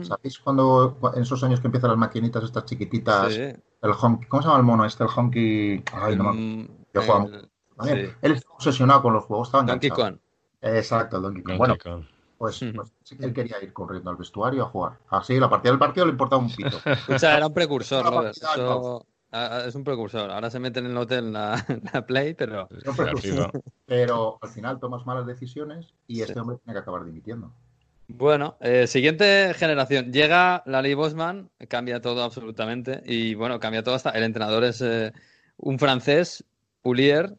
¿Sabéis 0.02 0.38
cuando 0.38 0.96
en 1.14 1.22
esos 1.22 1.44
años 1.44 1.60
que 1.60 1.66
empiezan 1.66 1.90
las 1.90 1.98
maquinitas 1.98 2.42
estas 2.42 2.64
chiquititas? 2.64 3.34
El 3.36 3.92
honky, 4.00 4.26
¿Cómo 4.26 4.42
se 4.42 4.48
llama 4.48 4.58
el 4.58 4.64
mono 4.64 4.86
este? 4.86 5.04
El 5.04 5.10
honky. 5.14 5.84
Ay, 5.92 6.16
no 6.16 6.32
mm, 6.32 6.68
Él 7.84 8.16
estaba 8.22 8.54
obsesionado 8.54 9.02
con 9.02 9.12
los 9.12 9.24
juegos. 9.24 9.48
Estaba 9.48 9.64
Donkey 9.64 9.90
Kong. 9.90 10.16
Exacto, 10.62 11.18
el 11.18 11.22
Donkey 11.22 11.42
Kong. 11.42 11.58
bueno, 11.58 11.76
Pues, 12.38 12.64
pues, 12.74 12.94
sí 13.02 13.18
que 13.18 13.26
él 13.26 13.34
quería 13.34 13.62
ir 13.62 13.74
corriendo 13.74 14.10
al 14.10 14.16
vestuario 14.16 14.62
a 14.62 14.66
jugar. 14.66 14.98
Así, 15.10 15.38
la 15.38 15.50
partida 15.50 15.72
del 15.72 15.78
partido 15.78 16.06
le 16.06 16.12
importaba 16.12 16.40
un 16.40 16.50
pito. 16.50 16.78
o 17.14 17.18
sea, 17.18 17.36
era 17.36 17.46
un 17.46 17.52
precursor, 17.52 18.06
Robert. 18.06 18.34
Eso... 18.34 19.06
Ah, 19.36 19.48
ah, 19.50 19.64
es 19.66 19.74
un 19.74 19.82
precursor. 19.82 20.30
Ahora 20.30 20.48
se 20.48 20.60
mete 20.60 20.78
en 20.78 20.86
el 20.86 20.96
hotel 20.96 21.32
la, 21.32 21.56
Play, 22.06 22.34
pero. 22.34 22.68
pero 23.84 24.38
al 24.40 24.48
final 24.48 24.78
tomas 24.78 25.04
malas 25.06 25.26
decisiones 25.26 25.92
y 26.06 26.20
este 26.20 26.38
hombre 26.38 26.58
tiene 26.58 26.74
que 26.74 26.82
acabar 26.82 27.04
dimitiendo. 27.04 27.52
Bueno, 28.06 28.56
eh, 28.60 28.86
siguiente 28.86 29.52
generación. 29.54 30.12
Llega 30.12 30.62
Lali 30.66 30.94
Bosman, 30.94 31.50
cambia 31.66 32.00
todo 32.00 32.22
absolutamente. 32.22 33.02
Y 33.06 33.34
bueno, 33.34 33.58
cambia 33.58 33.82
todo 33.82 33.96
hasta. 33.96 34.10
El 34.10 34.22
entrenador 34.22 34.62
es 34.62 34.80
eh, 34.82 35.12
un 35.56 35.80
francés, 35.80 36.44
Poulier. 36.80 37.34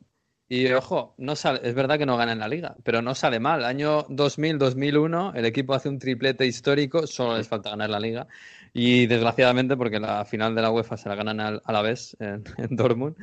Y 0.48 0.72
ojo, 0.74 1.16
no 1.18 1.36
sale, 1.36 1.62
es 1.64 1.74
verdad 1.74 1.98
que 1.98 2.06
no 2.06 2.18
gana 2.18 2.32
en 2.32 2.40
la 2.40 2.48
liga, 2.48 2.76
pero 2.84 3.02
no 3.02 3.16
sale 3.16 3.40
mal. 3.40 3.66
Año 3.66 4.06
2000-2001, 4.08 5.36
el 5.36 5.46
equipo 5.46 5.74
hace 5.74 5.90
un 5.90 5.98
triplete 5.98 6.46
histórico, 6.46 7.08
solo 7.08 7.38
les 7.38 7.48
falta 7.48 7.72
ganar 7.72 7.90
la 7.90 8.00
liga. 8.00 8.28
Y 8.72 9.08
desgraciadamente, 9.08 9.78
porque 9.78 10.00
la 10.00 10.26
final 10.26 10.54
de 10.54 10.62
la 10.62 10.70
UEFA 10.70 10.98
se 10.98 11.08
la 11.10 11.16
ganan 11.16 11.40
a 11.40 11.72
la 11.72 11.82
vez 11.82 12.16
en, 12.20 12.44
Dortmund. 12.76 13.16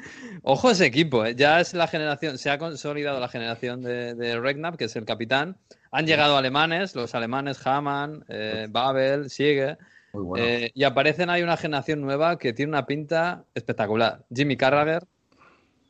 Ojo 0.43 0.71
ese 0.71 0.87
equipo, 0.87 1.25
¿eh? 1.25 1.35
ya 1.37 1.61
es 1.61 1.75
la 1.75 1.87
generación, 1.87 2.39
se 2.39 2.51
ha 2.51 2.59
consolidado 2.59 3.21
la 3.21 3.29
generación 3.29 3.83
de, 3.83 4.15
de 4.15 4.41
Regnab, 4.41 4.77
que 4.77 4.87
es 4.87 4.97
el 4.97 5.05
capitán. 5.05 5.59
Han 5.93 6.07
llegado 6.07 6.39
alemanes, 6.39 6.97
los 6.97 7.15
alemanes 7.15 7.65
Hamann, 7.67 8.25
eh, 8.29 8.67
Babel, 8.71 9.29
Siege. 9.29 9.77
Eh, 10.37 10.71
y 10.75 10.85
aparecen 10.85 11.31
ahí 11.31 11.43
una 11.43 11.57
generación 11.57 12.01
nueva 12.01 12.39
que 12.39 12.53
tiene 12.55 12.71
una 12.71 12.87
pinta 12.87 13.45
espectacular. 13.55 14.25
Jimmy 14.35 14.57
Carragher, 14.57 15.05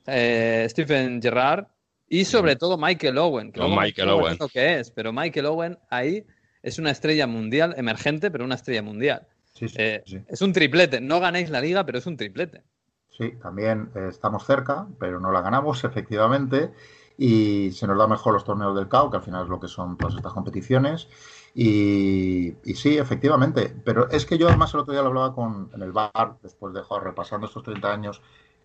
Stephen 0.05 1.21
Gerrard 1.23 1.67
y 2.09 2.25
sobre 2.25 2.57
todo 2.57 2.77
Michael 2.77 3.19
Owen. 3.19 3.53
Que 3.53 3.61
no, 3.61 3.69
Michael 3.69 4.11
Owen. 4.11 4.39
que 4.53 4.81
es, 4.81 4.91
pero 4.91 5.13
Michael 5.13 5.47
Owen 5.47 5.79
ahí 5.89 6.27
es 6.63 6.79
una 6.79 6.91
estrella 6.91 7.27
mundial, 7.27 7.75
emergente, 7.77 8.31
pero 8.31 8.45
una 8.45 8.55
estrella 8.55 8.83
mundial. 8.83 9.27
Eh, 9.61 10.03
es 10.29 10.43
un 10.43 10.53
triplete. 10.53 11.01
No 11.01 11.21
ganéis 11.21 11.51
la 11.51 11.61
liga, 11.61 11.85
pero 11.85 11.99
es 11.99 12.07
un 12.07 12.17
triplete. 12.17 12.63
Sí, 13.09 13.33
también 13.43 13.91
eh, 13.95 14.09
estamos 14.09 14.47
cerca, 14.47 14.87
pero 14.99 15.21
no 15.21 15.31
la 15.31 15.43
ganamos, 15.43 15.85
efectivamente. 15.85 16.73
Y 17.19 17.71
se 17.73 17.87
nos 17.87 17.99
da 17.99 18.07
mejor 18.07 18.33
los 18.33 18.45
torneos 18.45 18.75
del 18.75 18.89
CAO, 18.89 19.11
que 19.11 19.19
al 19.19 19.23
final 19.23 19.45
es 19.45 19.49
lo 19.49 19.61
que 19.61 19.69
son 19.69 19.99
todas 19.99 20.17
estas 20.17 20.33
competiciones. 20.33 21.09
Y, 21.55 22.55
sí, 22.75 22.97
efectivamente. 22.97 23.75
Pero 23.85 24.09
es 24.11 24.25
que 24.25 24.39
yo 24.39 24.49
además 24.49 24.73
el 24.73 24.81
otro 24.81 24.93
día 24.93 25.03
lo 25.03 25.09
hablaba 25.09 25.35
con, 25.35 25.71
en 25.75 25.83
el 25.83 25.93
bar, 25.93 26.39
después 26.43 26.73
de 26.73 26.83
joder, 26.83 27.05
repasando 27.05 27.47
estos 27.47 27.63
30 27.63 27.93
años. 27.93 28.23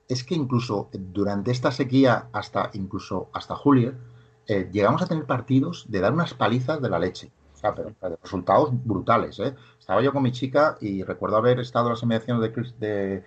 Es 0.07 0.23
que 0.23 0.35
incluso 0.35 0.89
durante 0.93 1.51
esta 1.51 1.71
sequía, 1.71 2.29
hasta 2.31 2.69
incluso 2.73 3.29
hasta 3.33 3.55
julio, 3.55 3.93
eh, 4.47 4.69
llegamos 4.71 5.01
a 5.01 5.07
tener 5.07 5.25
partidos 5.25 5.85
de 5.89 5.99
dar 5.99 6.13
unas 6.13 6.33
palizas 6.33 6.81
de 6.81 6.89
la 6.89 6.99
leche. 6.99 7.31
O 7.53 7.59
sea, 7.59 7.73
pero, 7.73 7.93
resultados 8.21 8.69
brutales, 8.71 9.39
¿eh? 9.39 9.55
Estaba 9.79 10.01
yo 10.01 10.13
con 10.13 10.23
mi 10.23 10.31
chica 10.31 10.77
y 10.79 11.03
recuerdo 11.03 11.37
haber 11.37 11.59
estado 11.59 11.87
en 11.87 11.93
las 11.93 12.03
inmediaciones 12.03 12.53
de, 12.79 12.87
de, 12.87 13.23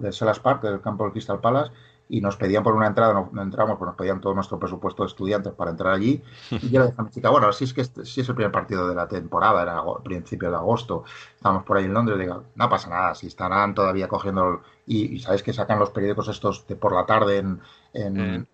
de 0.00 0.40
Park, 0.42 0.62
del 0.62 0.80
campo 0.80 1.04
del 1.04 1.12
Crystal 1.12 1.40
Palace, 1.40 1.70
y 2.14 2.20
nos 2.20 2.36
pedían 2.36 2.62
por 2.62 2.76
una 2.76 2.86
entrada, 2.86 3.28
no, 3.32 3.42
entramos, 3.42 3.76
pues 3.76 3.88
nos 3.88 3.96
pedían 3.96 4.20
todo 4.20 4.34
nuestro 4.34 4.56
presupuesto 4.56 5.02
de 5.02 5.08
estudiantes 5.08 5.52
para 5.52 5.72
entrar 5.72 5.94
allí. 5.94 6.22
Y 6.48 6.70
yo 6.70 6.78
le 6.78 6.86
dije 6.86 6.94
a 6.96 7.02
mi 7.02 7.10
chica, 7.10 7.28
bueno, 7.28 7.52
si 7.52 7.64
es 7.64 7.74
que 7.74 7.80
este, 7.80 8.06
si 8.06 8.20
es 8.20 8.28
el 8.28 8.36
primer 8.36 8.52
partido 8.52 8.86
de 8.86 8.94
la 8.94 9.08
temporada, 9.08 9.60
era 9.62 9.78
a 9.78 10.02
principios 10.04 10.52
de 10.52 10.56
agosto, 10.56 11.02
estábamos 11.34 11.64
por 11.64 11.76
ahí 11.76 11.86
en 11.86 11.92
Londres, 11.92 12.16
digo, 12.16 12.44
no 12.54 12.68
pasa 12.68 12.88
nada, 12.88 13.16
si 13.16 13.26
estarán 13.26 13.74
todavía 13.74 14.06
cogiendo, 14.06 14.62
y, 14.86 15.18
sabéis 15.18 15.42
que 15.42 15.52
sacan 15.52 15.80
los 15.80 15.90
periódicos 15.90 16.28
estos 16.28 16.64
de 16.68 16.76
por 16.76 16.94
la 16.94 17.04
tarde 17.04 17.38
en, 17.38 17.60
en, 17.94 18.46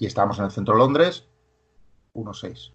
y 0.00 0.06
estábamos 0.06 0.40
en 0.40 0.46
el 0.46 0.50
centro 0.50 0.74
de 0.74 0.80
Londres, 0.80 1.28
1-6. 2.14 2.72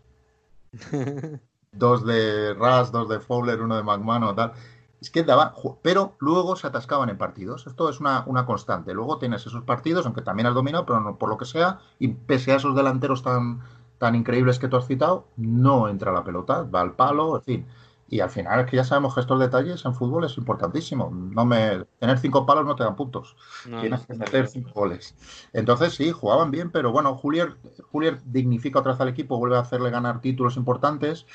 dos 1.74 2.06
de 2.06 2.54
Ras, 2.54 2.94
dos 2.94 3.10
de 3.10 3.20
Fowler, 3.20 3.62
uno 3.62 3.76
de 3.76 3.84
McMahon 3.84 4.34
tal. 4.38 4.54
Es 5.02 5.10
que 5.10 5.24
daban, 5.24 5.54
pero 5.82 6.16
luego 6.20 6.56
se 6.56 6.68
atascaban 6.68 7.10
en 7.10 7.18
partidos. 7.18 7.68
Esto 7.68 7.90
es 7.90 8.00
una, 8.00 8.24
una, 8.26 8.46
constante. 8.46 8.94
Luego 8.94 9.18
tienes 9.18 9.46
esos 9.46 9.64
partidos, 9.64 10.06
aunque 10.06 10.22
también 10.22 10.48
has 10.48 10.54
dominado, 10.54 10.86
pero 10.86 11.00
no, 11.00 11.18
por 11.18 11.30
lo 11.30 11.38
que 11.38 11.46
sea, 11.46 11.80
y 12.00 12.10
pese 12.10 12.52
a 12.52 12.56
esos 12.58 12.76
delanteros 12.76 13.24
tan, 13.24 13.62
tan 13.98 14.16
increíbles 14.16 14.60
que 14.60 14.68
tú 14.68 14.78
has 14.78 14.88
citado, 14.88 15.28
no 15.38 15.88
entra 15.88 16.12
la 16.12 16.24
pelota, 16.24 16.64
va 16.64 16.82
al 16.82 16.94
palo, 16.96 17.38
en 17.38 17.44
fin. 17.44 17.66
Y 18.12 18.22
al 18.22 18.30
final 18.30 18.62
es 18.62 18.66
que 18.66 18.76
ya 18.78 18.84
sabemos 18.84 19.14
que 19.14 19.22
estos 19.22 19.40
detalles 19.40 19.86
en 19.86 19.94
fútbol 19.94 20.26
es 20.26 20.36
importantísimo. 20.38 21.12
No 21.12 21.46
me 21.46 21.86
tener 22.00 22.18
cinco 22.18 22.44
palos 22.46 22.66
no 22.66 22.76
te 22.76 22.84
dan 22.84 22.96
puntos. 22.96 23.36
Tienes 23.64 24.02
que 24.08 24.16
meter 24.16 24.48
cinco 24.48 24.72
goles. 24.74 25.16
Entonces 25.54 25.94
sí, 25.94 26.12
jugaban 26.12 26.50
bien, 26.50 26.72
pero 26.72 26.92
bueno, 26.92 27.16
Julier, 27.16 27.58
Julier 27.92 28.20
dignifica 28.26 28.80
otra 28.80 28.94
vez 28.94 29.02
al 29.02 29.10
equipo, 29.10 29.38
vuelve 29.38 29.58
a 29.58 29.62
hacerle 29.62 29.92
ganar 29.92 30.22
títulos 30.22 30.58
importantes. 30.58 31.28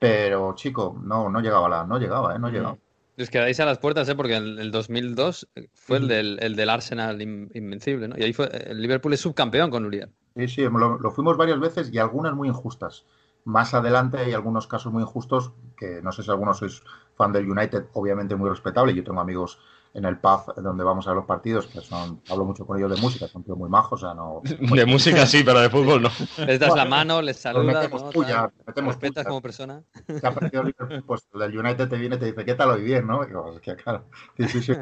Pero, 0.00 0.54
chico, 0.56 0.98
no, 1.00 1.30
no 1.30 1.40
llegaba, 1.40 1.68
la, 1.68 1.84
no 1.84 1.98
llegaba, 1.98 2.34
¿eh? 2.34 2.38
No 2.38 2.50
llegaba. 2.50 2.76
Es 3.16 3.30
que 3.30 3.38
a 3.38 3.64
las 3.64 3.78
puertas, 3.78 4.08
¿eh? 4.08 4.14
Porque 4.14 4.36
el, 4.36 4.58
el 4.58 4.70
2002 4.70 5.48
fue 5.72 5.98
el, 5.98 6.08
del, 6.08 6.38
el 6.42 6.54
del 6.54 6.68
Arsenal 6.68 7.20
invencible, 7.22 8.08
¿no? 8.08 8.18
Y 8.18 8.22
ahí 8.22 8.32
fue, 8.34 8.48
el 8.66 8.82
Liverpool 8.82 9.14
es 9.14 9.20
subcampeón 9.20 9.70
con 9.70 9.86
Uriel. 9.86 10.10
Sí, 10.36 10.48
sí, 10.48 10.62
lo, 10.62 11.10
fuimos 11.10 11.38
varias 11.38 11.58
veces 11.58 11.90
y 11.90 11.98
algunas 11.98 12.34
muy 12.34 12.48
injustas. 12.48 13.06
Más 13.44 13.72
adelante 13.72 14.18
hay 14.18 14.34
algunos 14.34 14.66
casos 14.66 14.92
muy 14.92 15.02
injustos, 15.02 15.52
que 15.78 16.02
no 16.02 16.12
sé 16.12 16.22
si 16.22 16.30
algunos 16.30 16.58
sois 16.58 16.82
fan 17.16 17.32
del 17.32 17.50
United, 17.50 17.86
obviamente 17.94 18.36
muy 18.36 18.50
respetable. 18.50 18.94
Yo 18.94 19.02
tengo 19.02 19.20
amigos 19.20 19.58
en 19.96 20.04
el 20.04 20.18
pub 20.18 20.54
donde 20.56 20.84
vamos 20.84 21.06
a 21.06 21.10
ver 21.10 21.16
los 21.16 21.24
partidos, 21.24 21.66
que 21.68 21.80
son, 21.80 22.20
hablo 22.28 22.44
mucho 22.44 22.66
con 22.66 22.76
ellos 22.76 22.94
de 22.94 23.00
música, 23.00 23.26
son 23.28 23.42
tíos 23.42 23.56
muy 23.56 23.70
majos, 23.70 24.02
o 24.02 24.06
sea, 24.06 24.14
no... 24.14 24.42
De 24.76 24.84
música 24.84 25.24
sí, 25.24 25.42
pero 25.42 25.58
de 25.58 25.70
fútbol 25.70 26.02
no. 26.02 26.10
Les 26.44 26.60
das 26.60 26.76
la 26.76 26.84
mano, 26.84 27.22
les 27.22 27.38
saludas, 27.38 27.90
¿no? 27.90 28.10
puya, 28.10 28.52
metemos 28.66 28.94
respetas 28.94 29.26
como 29.26 29.40
persona. 29.40 29.82
Se 30.06 30.26
ha 30.26 30.34
perdido 30.34 30.64
pues 31.06 31.26
el 31.32 31.58
United 31.58 31.88
te 31.88 31.96
viene 31.96 32.16
y 32.16 32.18
te 32.18 32.26
dice, 32.26 32.44
¿qué 32.44 32.54
tal 32.54 32.72
hoy 32.72 32.82
bien, 32.82 33.06
no? 33.06 33.24
Y 33.24 33.28
digo, 33.28 33.54
es 33.54 33.60
que 33.60 33.74
claro, 33.74 34.04
sí, 34.36 34.48
sí, 34.48 34.62
sí, 34.62 34.74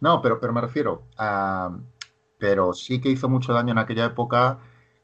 No, 0.00 0.20
pero, 0.20 0.38
pero 0.38 0.52
me 0.52 0.60
refiero 0.60 1.08
a... 1.16 1.74
Pero 2.38 2.74
sí 2.74 3.00
que 3.00 3.08
hizo 3.08 3.30
mucho 3.30 3.54
daño 3.54 3.72
en 3.72 3.78
aquella 3.78 4.04
época 4.04 4.58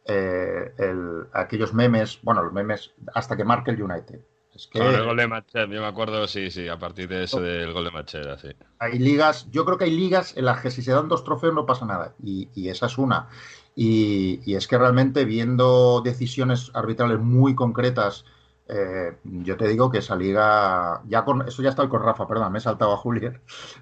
eh, 0.04 0.74
el, 0.76 1.26
aquellos 1.32 1.72
memes, 1.72 2.20
bueno, 2.22 2.42
los 2.42 2.52
memes, 2.52 2.92
hasta 3.14 3.34
que 3.34 3.44
marque 3.44 3.70
el 3.70 3.82
United 3.82 4.20
es 4.62 4.68
que... 4.68 4.78
el 4.78 5.04
gol 5.04 5.16
de 5.16 5.26
Macher, 5.26 5.68
yo 5.68 5.80
me 5.80 5.86
acuerdo, 5.86 6.26
sí, 6.28 6.50
sí, 6.50 6.68
a 6.68 6.78
partir 6.78 7.08
de 7.08 7.24
ese 7.24 7.40
del 7.40 7.72
gol 7.72 7.84
de 7.84 7.90
Macher, 7.90 8.38
sí. 8.40 8.48
Hay 8.78 8.98
ligas, 8.98 9.50
yo 9.50 9.64
creo 9.64 9.76
que 9.76 9.84
hay 9.84 9.90
ligas 9.90 10.36
en 10.36 10.44
las 10.44 10.60
que 10.60 10.70
si 10.70 10.82
se 10.82 10.92
dan 10.92 11.08
dos 11.08 11.24
trofeos 11.24 11.54
no 11.54 11.66
pasa 11.66 11.84
nada, 11.84 12.14
y, 12.22 12.48
esa 12.68 12.86
es 12.86 12.96
una. 12.96 13.28
Y, 13.74 14.54
es 14.54 14.68
que 14.68 14.78
realmente 14.78 15.24
viendo 15.24 16.00
decisiones 16.02 16.70
arbitrales 16.74 17.18
muy 17.18 17.56
concretas, 17.56 18.24
eh, 18.68 19.16
yo 19.24 19.56
te 19.56 19.66
digo 19.66 19.90
que 19.90 19.98
esa 19.98 20.14
liga, 20.14 21.02
ya 21.08 21.24
con, 21.24 21.46
eso 21.48 21.60
ya 21.60 21.70
está 21.70 21.88
con 21.88 22.02
Rafa, 22.02 22.28
perdón, 22.28 22.52
me 22.52 22.58
he 22.58 22.60
saltado 22.60 22.92
a 22.92 22.96
Juliet, 22.96 23.40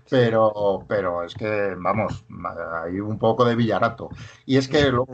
pero, 0.09 0.87
pero 0.89 1.24
es 1.24 1.35
que, 1.35 1.74
vamos, 1.76 2.24
hay 2.83 3.01
un 3.01 3.18
poco 3.18 3.45
de 3.45 3.55
Villarato. 3.55 4.09
Y 4.47 4.57
es 4.57 4.66
que... 4.66 4.91
Lo, 4.91 5.07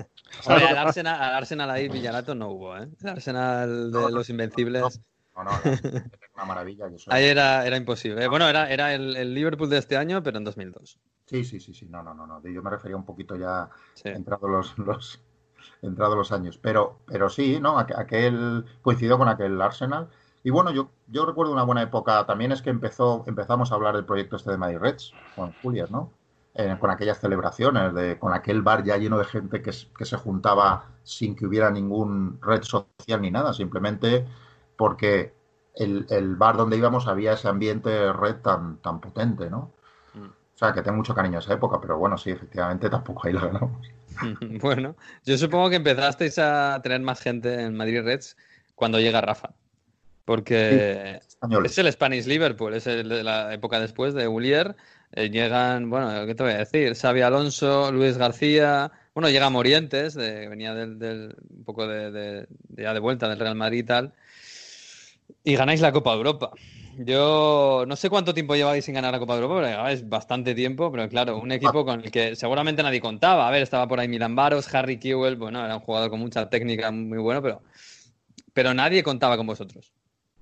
al, 0.47 0.79
Arsenal, 0.79 1.21
al 1.21 1.35
Arsenal 1.35 1.71
ahí 1.71 1.89
Villarato 1.89 2.37
no 2.37 2.51
hubo, 2.51 2.77
¿eh? 2.77 2.89
El 3.03 3.09
Arsenal 3.09 3.91
de 3.91 4.13
los 4.13 4.31
Invencibles... 4.31 5.01
No, 5.37 5.45
no, 5.45 5.51
una 6.35 6.45
maravilla. 6.45 6.87
Ahí 7.09 7.25
era, 7.25 7.67
era 7.67 7.77
imposible. 7.77 8.27
Bueno, 8.29 8.49
era, 8.49 8.71
era 8.71 8.95
el, 8.95 9.35
Liverpool 9.35 9.69
de 9.69 9.79
este 9.79 9.97
año, 9.97 10.23
pero 10.23 10.39
en 10.39 10.45
2002. 10.45 10.99
Sí, 11.27 11.45
sí, 11.45 11.61
sí, 11.61 11.75
sí. 11.75 11.87
No, 11.87 12.03
no, 12.03 12.15
no. 12.15 12.27
no. 12.27 12.43
Yo 12.43 12.63
me 12.63 12.71
refería 12.71 12.97
un 12.97 13.05
poquito 13.05 13.37
ya 13.37 13.69
entrados 14.05 14.49
los, 14.49 14.79
los, 14.79 15.21
entrado 15.83 16.17
los 16.17 16.33
años. 16.33 16.59
Pero, 16.59 17.01
pero 17.07 17.29
sí, 17.29 17.61
¿no? 17.61 17.79
Aquel 17.79 18.65
coincidió 18.83 19.19
con 19.19 19.29
aquel 19.29 19.61
Arsenal. 19.61 20.09
Y 20.43 20.51
bueno, 20.51 20.71
yo, 20.71 20.91
yo 21.09 21.27
recuerdo 21.27 21.53
una 21.53 21.65
buena 21.65 21.83
época. 21.83 22.25
También 22.25 22.53
es 22.53 22.63
que 22.63 22.71
empezó, 22.71 23.25
empezamos 23.27 23.73
a 23.73 23.75
hablar 23.75 23.95
del 23.95 24.05
proyecto 24.05 24.37
este 24.37 24.53
de 24.53 24.59
Madrid 24.59 24.79
Reds, 24.79 25.13
con 25.35 25.53
Juliet, 25.63 25.91
¿no? 25.91 26.13
eh, 26.59 26.77
con 26.81 26.91
aquellas 26.91 27.21
celebraciones, 27.21 27.95
de, 27.95 28.19
con 28.19 28.33
aquel 28.33 28.63
bar 28.63 28.83
ya 28.83 28.97
lleno 28.97 29.19
de 29.19 29.25
gente 29.27 29.61
que, 29.61 29.73
que 29.97 30.05
se 30.05 30.17
juntaba 30.17 30.87
sin 31.03 31.37
que 31.37 31.47
hubiera 31.47 31.71
ningún 31.71 32.41
red 32.41 32.63
social 32.63 33.21
ni 33.21 33.31
nada, 33.31 33.53
simplemente 33.53 34.27
porque 34.77 35.35
el, 35.75 36.07
el, 36.11 36.37
bar 36.37 36.57
donde 36.57 36.77
íbamos 36.77 37.07
había 37.07 37.35
ese 37.35 37.49
ambiente 37.49 38.13
red 38.13 38.37
tan, 38.37 38.79
tan 38.79 39.01
potente, 39.01 39.51
¿no? 39.51 39.73
Mm. 40.15 40.27
O 40.27 40.59
sea, 40.59 40.73
que 40.73 40.83
tengo 40.83 40.97
mucho 40.97 41.15
cariño 41.15 41.39
a 41.39 41.41
esa 41.41 41.55
época, 41.55 41.81
pero 41.81 41.99
bueno, 41.99 42.17
sí, 42.17 42.31
efectivamente 42.31 42.89
tampoco 42.89 43.27
ahí 43.27 43.33
la 43.33 43.47
ganamos. 43.47 43.87
bueno, 44.61 44.97
yo 45.25 45.37
supongo 45.37 45.71
que 45.71 45.77
empezasteis 45.77 46.39
a 46.39 46.81
tener 46.83 47.01
más 47.01 47.21
gente 47.21 47.63
en 47.63 47.77
Madrid 47.77 48.03
Reds 48.03 48.37
cuando 48.75 49.01
llega 49.01 49.21
Rafa. 49.21 49.51
Porque 50.25 51.21
es 51.65 51.79
el 51.79 51.93
Spanish 51.93 52.27
Liverpool, 52.27 52.75
es 52.75 52.89
el 52.89 53.09
de 53.09 53.23
la 53.23 53.55
época 53.55 53.79
después 53.79 54.13
de 54.13 54.27
Ulier. 54.27 54.75
Eh, 55.13 55.31
llegan, 55.31 55.89
bueno, 55.89 56.27
¿qué 56.27 56.35
te 56.35 56.43
voy 56.43 56.53
a 56.53 56.59
decir? 56.59 56.97
Xavi 56.97 57.21
Alonso, 57.21 57.93
Luis 57.93 58.19
García, 58.19 58.91
bueno, 59.15 59.31
llega 59.31 59.51
Morientes, 59.51 60.15
de, 60.15 60.49
venía 60.49 60.75
del, 60.75 61.35
un 61.49 61.65
poco 61.65 61.87
de, 61.87 62.11
de, 62.11 62.49
ya 62.71 62.93
de 62.93 62.99
vuelta 62.99 63.29
del 63.29 63.39
Real 63.39 63.55
Madrid 63.55 63.79
y 63.79 63.83
tal. 63.85 64.13
Y 65.45 65.57
ganáis 65.57 65.81
la 65.81 65.93
Copa 65.93 66.13
Europa. 66.13 66.51
Yo 66.99 67.85
no 67.87 67.95
sé 67.95 68.09
cuánto 68.09 68.33
tiempo 68.33 68.55
lleváis 68.55 68.85
sin 68.85 68.95
ganar 68.95 69.13
la 69.13 69.19
Copa 69.19 69.35
de 69.35 69.43
Europa, 69.43 69.61
pero 69.61 69.89
es 69.89 70.09
bastante 70.09 70.55
tiempo, 70.55 70.91
pero 70.91 71.09
claro, 71.09 71.39
un 71.39 71.53
equipo 71.53 71.85
con 71.85 72.01
el 72.01 72.11
que 72.11 72.35
seguramente 72.35 72.83
nadie 72.83 73.01
contaba. 73.01 73.47
A 73.47 73.51
ver, 73.51 73.63
estaba 73.63 73.87
por 73.87 74.01
ahí 74.01 74.09
Milan 74.09 74.35
Baros, 74.35 74.73
Harry 74.75 74.99
Kewell, 74.99 75.37
bueno, 75.37 75.63
era 75.65 75.77
un 75.77 75.83
jugador 75.83 76.09
con 76.09 76.21
mucha 76.21 76.49
técnica, 76.49 76.91
muy 76.91 77.19
bueno, 77.19 77.43
pero, 77.43 77.61
pero 78.55 78.73
nadie 78.73 79.03
contaba 79.03 79.37
con 79.37 79.47
vosotros. 79.47 79.93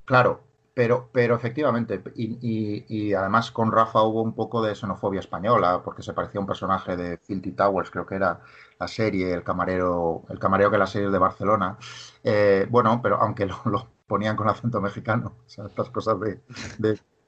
Claro, 0.05 0.45
pero, 0.74 1.09
pero 1.12 1.35
efectivamente, 1.35 2.03
y, 2.14 2.85
y, 2.89 3.14
además 3.14 3.51
con 3.51 3.72
Rafa 3.72 4.03
hubo 4.03 4.22
un 4.22 4.35
poco 4.35 4.62
de 4.62 4.74
xenofobia 4.74 5.20
española, 5.20 5.82
porque 5.85 6.03
se 6.03 6.12
parecía 6.12 6.39
a 6.39 6.43
un 6.43 6.47
personaje 6.47 6.97
de 6.97 7.18
Filthy 7.18 7.53
Towers, 7.53 7.91
creo 7.91 8.07
que 8.07 8.16
era 8.16 8.41
la 8.78 8.89
serie, 8.89 9.32
el 9.32 9.43
camarero, 9.43 10.22
el 10.28 10.39
camarero 10.39 10.70
que 10.70 10.78
la 10.78 10.87
serie 10.87 11.11
de 11.11 11.18
Barcelona. 11.18 11.78
Eh, 12.22 12.66
bueno, 12.70 13.01
pero 13.03 13.16
aunque 13.16 13.47
lo, 13.47 13.61
lo, 13.66 13.93
ponían 14.07 14.36
con 14.36 14.48
acento 14.48 14.80
mexicano. 14.80 15.34
O 15.46 15.48
sea, 15.48 15.66
estas 15.66 15.90
cosas 15.90 16.18
de, 16.20 16.40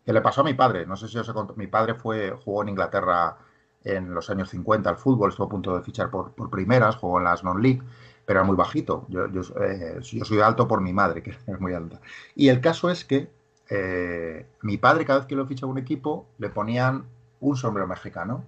que 0.04 0.12
le 0.12 0.20
pasó 0.20 0.42
a 0.42 0.44
mi 0.44 0.54
padre. 0.54 0.86
No 0.86 0.96
sé 0.96 1.08
si 1.08 1.18
os 1.18 1.28
he 1.28 1.32
contado. 1.32 1.56
Mi 1.58 1.66
padre 1.66 1.94
fue, 1.94 2.30
jugó 2.44 2.62
en 2.62 2.70
Inglaterra 2.70 3.38
en 3.84 4.12
los 4.12 4.28
años 4.30 4.50
50 4.50 4.90
al 4.90 4.96
fútbol, 4.96 5.30
estuvo 5.30 5.46
a 5.46 5.50
punto 5.50 5.76
de 5.76 5.82
fichar 5.82 6.10
por, 6.10 6.32
primeras, 6.50 6.96
jugó 6.96 7.18
en 7.18 7.24
las 7.24 7.44
non-league, 7.44 7.82
pero 8.24 8.40
era 8.40 8.46
muy 8.46 8.56
bajito. 8.56 9.06
Yo, 9.08 9.28
yo, 9.28 9.42
eh, 9.62 10.00
yo, 10.02 10.24
soy 10.24 10.40
alto 10.40 10.66
por 10.66 10.80
mi 10.80 10.92
madre, 10.92 11.22
que 11.24 11.30
es 11.30 11.60
muy 11.60 11.72
alta. 11.72 12.00
Y 12.34 12.48
el 12.48 12.60
caso 12.60 12.90
es 12.90 13.04
que 13.04 13.30
eh, 13.70 14.46
mi 14.62 14.76
padre, 14.76 15.04
cada 15.04 15.20
vez 15.20 15.28
que 15.28 15.36
lo 15.36 15.46
fichaba 15.46 15.70
un 15.70 15.78
equipo, 15.78 16.26
le 16.38 16.50
ponían 16.50 17.04
un 17.40 17.56
sombrero 17.56 17.86
mexicano 17.86 18.44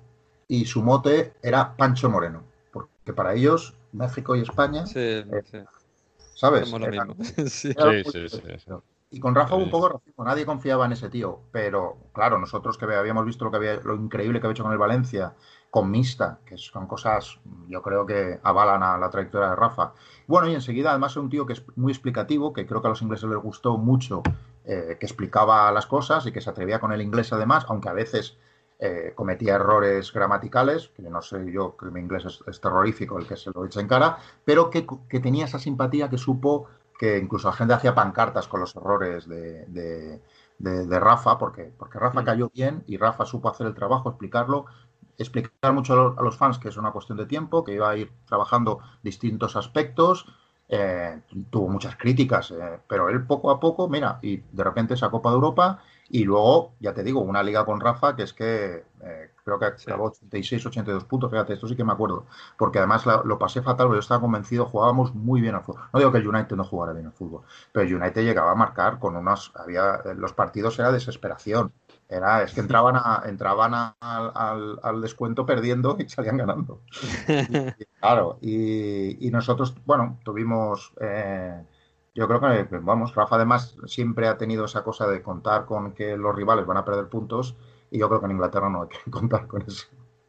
y 0.49 0.65
su 0.65 0.83
mote 0.83 1.35
era 1.43 1.77
Pancho 1.77 2.11
Moreno, 2.11 2.43
porque 2.73 3.13
para 3.15 3.35
ellos 3.35 3.75
México 3.93 4.35
y 4.35 4.41
España 4.41 4.87
sí, 4.87 4.99
eh, 4.99 5.25
sí. 7.49 7.73
¿Sabes? 7.73 8.07
sí. 8.13 8.29
Sí, 8.29 8.29
sí, 8.29 8.73
Y 9.11 9.21
con 9.21 9.35
Rafa 9.35 9.57
un 9.57 9.71
poco 9.71 9.89
racismo, 9.89 10.25
nadie 10.25 10.47
confiaba 10.47 10.87
en 10.87 10.93
ese 10.93 11.11
tío, 11.11 11.41
pero 11.51 11.97
claro, 12.13 12.39
nosotros 12.39 12.79
que 12.79 12.85
habíamos 12.85 13.27
visto 13.27 13.45
lo 13.45 13.51
que 13.51 13.57
había, 13.57 13.75
lo 13.77 13.97
increíble 13.97 14.41
que 14.41 14.47
había 14.47 14.55
hecho 14.55 14.63
con 14.63 14.73
el 14.73 14.79
Valencia, 14.79 15.35
con 15.71 15.91
Mista, 15.91 16.39
que 16.47 16.57
son 16.57 16.87
cosas, 16.87 17.41
yo 17.69 17.83
creo 17.83 18.07
que 18.07 18.39
avalan 18.43 18.83
a 18.83 18.97
la 18.99 19.11
trayectoria 19.11 19.51
de 19.51 19.57
Rafa. 19.57 19.93
Bueno, 20.27 20.49
y 20.49 20.55
enseguida 20.55 20.91
además 20.91 21.13
es 21.13 21.17
un 21.19 21.29
tío 21.29 21.45
que 21.45 21.55
es 21.55 21.65
muy 21.77 21.93
explicativo, 21.93 22.53
que 22.53 22.67
creo 22.67 22.81
que 22.81 22.87
a 22.89 22.91
los 22.91 23.03
ingleses 23.03 23.29
les 23.29 23.39
gustó 23.39 23.77
mucho, 23.77 24.23
eh, 24.65 24.97
que 25.01 25.07
explicaba 25.07 25.71
las 25.73 25.87
cosas 25.87 26.25
y 26.27 26.33
que 26.33 26.41
se 26.41 26.51
atrevía 26.51 26.79
con 26.79 26.93
el 26.93 27.03
inglés 27.03 27.33
además, 27.33 27.67
aunque 27.69 27.89
a 27.89 27.95
veces 27.95 28.39
eh, 28.81 29.13
cometía 29.15 29.57
errores 29.57 30.13
gramaticales, 30.13 30.89
que 30.89 31.03
no 31.03 31.21
sé 31.21 31.51
yo, 31.51 31.77
que 31.77 31.87
mi 31.87 31.99
inglés 31.99 32.25
es, 32.47 32.61
terrorífico 32.61 33.19
el 33.19 33.27
que 33.27 33.37
se 33.37 33.51
lo 33.51 33.65
echa 33.65 33.81
en 33.81 33.89
cara, 33.89 34.19
pero 34.45 34.71
que, 34.71 34.87
tenía 35.21 35.47
esa 35.47 35.59
simpatía 35.59 36.09
que 36.09 36.17
supo 36.17 36.67
que 36.97 37.19
incluso 37.19 37.49
la 37.49 37.55
gente 37.55 37.75
hacía 37.75 37.95
pancartas 37.95 38.47
con 38.47 38.61
los 38.61 38.77
errores 38.77 39.29
de, 39.29 40.21
de, 40.59 41.01
Rafa, 41.01 41.39
porque, 41.39 41.73
porque 41.77 41.99
Rafa 41.99 42.23
mm. 42.23 42.25
cayó 42.25 42.51
bien 42.55 42.85
y 42.87 42.97
Rafa 42.99 43.25
supo 43.25 43.49
hacer 43.49 43.67
el 43.67 43.75
trabajo, 43.75 44.11
explicarlo, 44.11 44.67
explicar 45.17 45.73
mucho 45.73 46.15
a 46.17 46.23
los 46.23 46.37
fans 46.37 46.59
que 46.59 46.69
es 46.69 46.77
una 46.77 46.93
cuestión 46.93 47.19
de 47.19 47.27
tiempo, 47.27 47.65
que 47.65 47.73
iba 47.73 47.91
a 47.91 47.97
ir 47.97 48.13
trabajando 48.27 48.79
distintos 49.03 49.57
aspectos. 49.57 50.27
Eh, 50.69 51.23
tuvo 51.51 51.69
muchas 51.69 51.97
críticas, 51.97 52.51
eh, 52.53 52.79
pero 52.87 53.09
él 53.09 53.27
poco 53.27 53.51
a 53.51 53.59
poco, 53.59 53.89
mira, 53.89 54.19
y 54.23 54.37
de 54.37 54.65
repente 54.65 54.95
esa 54.95 55.11
Copa 55.11 55.31
de 55.31 55.37
Europa 55.37 55.83
y 56.11 56.25
luego, 56.25 56.73
ya 56.81 56.95
te 56.95 57.03
digo, 57.03 57.21
una 57.21 57.43
liga 57.43 57.65
con 57.65 57.81
Rafa 57.81 58.17
que 58.17 58.23
es 58.23 58.33
que 58.33 58.85
eh, 59.03 59.31
creo 59.45 59.59
que 59.59 59.67
acabó 59.67 60.07
86, 60.07 60.67
82 60.67 61.05
puntos, 61.05 61.31
fíjate, 61.31 61.53
esto 61.53 61.69
sí 61.69 61.77
que 61.77 61.85
me 61.85 61.93
acuerdo, 61.93 62.27
porque 62.57 62.79
además 62.79 63.05
lo 63.07 63.39
pasé 63.39 63.63
fatal, 63.63 63.89
yo 63.89 63.99
estaba 63.99 64.21
convencido, 64.21 64.67
jugábamos 64.67 65.15
muy 65.15 65.41
bien 65.41 65.55
al 65.55 65.63
fútbol. 65.63 65.83
No 65.93 65.99
digo 65.99 66.13
que 66.13 66.19
el 66.19 66.29
United 66.29 66.57
no 66.57 66.65
jugara 66.65 66.93
bien 66.93 67.07
al 67.07 67.13
fútbol, 67.13 67.43
pero 67.73 67.87
el 67.87 67.95
United 67.95 68.23
llegaba 68.23 68.53
a 68.53 68.55
marcar 68.55 68.99
con 68.99 69.17
unos, 69.17 69.53
había, 69.55 70.03
los 70.17 70.33
partidos 70.33 70.79
era 70.79 70.93
desesperación. 70.93 71.73
Era, 72.11 72.43
es 72.43 72.55
que 72.55 72.61
entraban 72.61 72.97
a, 72.97 73.25
entraban 73.27 73.75
al, 73.75 74.79
al, 74.83 75.03
descuento 75.03 75.45
perdiendo 75.45 75.99
y 75.99 76.09
salían 76.09 76.39
ganando. 76.39 76.81
claro, 78.01 78.39
y, 78.41 79.27
y, 79.27 79.31
nosotros, 79.31 79.75
bueno, 79.85 80.19
tuvimos 80.25 80.95
eh, 81.03 81.63
yo 82.19 82.27
creo 82.29 82.41
que, 82.41 82.79
vamos, 82.79 83.15
Rafa 83.15 83.37
además 83.37 83.77
siempre 83.87 84.29
ha 84.29 84.37
tenido 84.37 84.65
esa 84.65 84.83
cosa 84.83 85.07
de 85.07 85.23
contar 85.23 85.65
con 85.67 85.93
que 85.93 86.17
los 86.17 86.35
rivales 86.35 86.67
van 86.67 86.77
a 86.77 86.85
perder 86.85 87.09
puntos 87.09 87.57
y 87.91 87.99
yo 87.99 88.09
creo 88.09 88.21
que 88.21 88.27
en 88.27 88.33
Inglaterra 88.33 88.69
no 88.69 88.83
hay 88.83 88.89
que 88.89 88.99
contar 89.11 89.47
con 89.47 89.63
eso. 89.63 89.87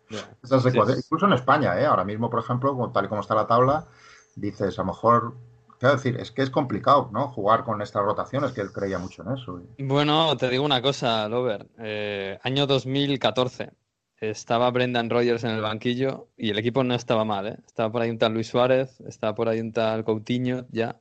Incluso 0.09 1.25
en 1.25 1.33
España, 1.33 1.79
¿eh? 1.79 1.85
ahora 1.85 2.03
mismo, 2.03 2.29
por 2.29 2.39
ejemplo, 2.39 2.91
tal 2.93 3.05
y 3.05 3.07
como 3.07 3.21
está 3.21 3.35
la 3.35 3.47
tabla, 3.47 3.85
dices, 4.35 4.77
a 4.79 4.81
lo 4.81 4.87
mejor 4.87 5.33
Quiero 5.79 5.95
decir, 5.95 6.17
es 6.19 6.31
que 6.31 6.41
es 6.41 6.49
complicado, 6.49 7.09
¿no? 7.13 7.29
Jugar 7.29 7.63
con 7.63 7.81
estas 7.81 8.03
rotaciones, 8.03 8.51
que 8.51 8.59
él 8.59 8.73
creía 8.73 8.99
mucho 8.99 9.23
en 9.23 9.37
eso. 9.37 9.61
Bueno, 9.77 10.35
te 10.35 10.49
digo 10.49 10.65
una 10.65 10.81
cosa, 10.81 11.29
Lover. 11.29 11.67
Eh, 11.77 12.37
año 12.43 12.67
2014. 12.67 13.71
Estaba 14.17 14.69
Brendan 14.71 15.09
Rogers 15.09 15.45
en 15.45 15.51
el 15.51 15.61
banquillo 15.61 16.27
y 16.35 16.49
el 16.49 16.59
equipo 16.59 16.83
no 16.83 16.93
estaba 16.93 17.23
mal, 17.23 17.47
¿eh? 17.47 17.57
Estaba 17.65 17.89
por 17.89 18.01
ahí 18.01 18.09
un 18.09 18.17
tal 18.17 18.33
Luis 18.33 18.47
Suárez, 18.47 18.99
estaba 19.07 19.33
por 19.33 19.47
ahí 19.47 19.61
un 19.61 19.71
tal 19.71 20.03
Coutinho, 20.03 20.65
ya. 20.69 20.99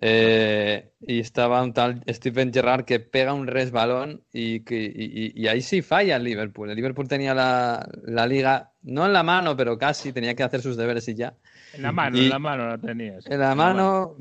Eh, 0.00 0.92
y 1.00 1.18
estaba 1.18 1.60
un 1.60 1.72
tal 1.72 2.04
Stephen 2.08 2.52
Gerrard 2.52 2.84
que 2.84 3.00
pega 3.00 3.32
un 3.32 3.48
resbalón 3.48 4.22
y, 4.32 4.62
y, 4.70 5.48
ahí 5.48 5.60
sí 5.60 5.82
falla 5.82 6.16
el 6.16 6.24
Liverpool. 6.24 6.70
El 6.70 6.76
Liverpool 6.76 7.08
tenía 7.08 7.34
la, 7.34 8.26
liga, 8.28 8.72
no 8.82 9.06
en 9.06 9.12
la 9.12 9.24
mano, 9.24 9.56
pero 9.56 9.76
casi, 9.76 10.12
tenía 10.12 10.34
que 10.34 10.44
hacer 10.44 10.62
sus 10.62 10.76
deberes 10.76 11.08
y 11.08 11.14
ya. 11.14 11.34
En 11.74 11.82
la 11.82 11.90
mano, 11.90 12.16
en 12.16 12.28
la 12.28 12.38
mano 12.38 12.68
la 12.68 12.78
tenías. 12.78 13.26
En 13.26 13.40
la 13.40 13.54
mano. 13.56 14.14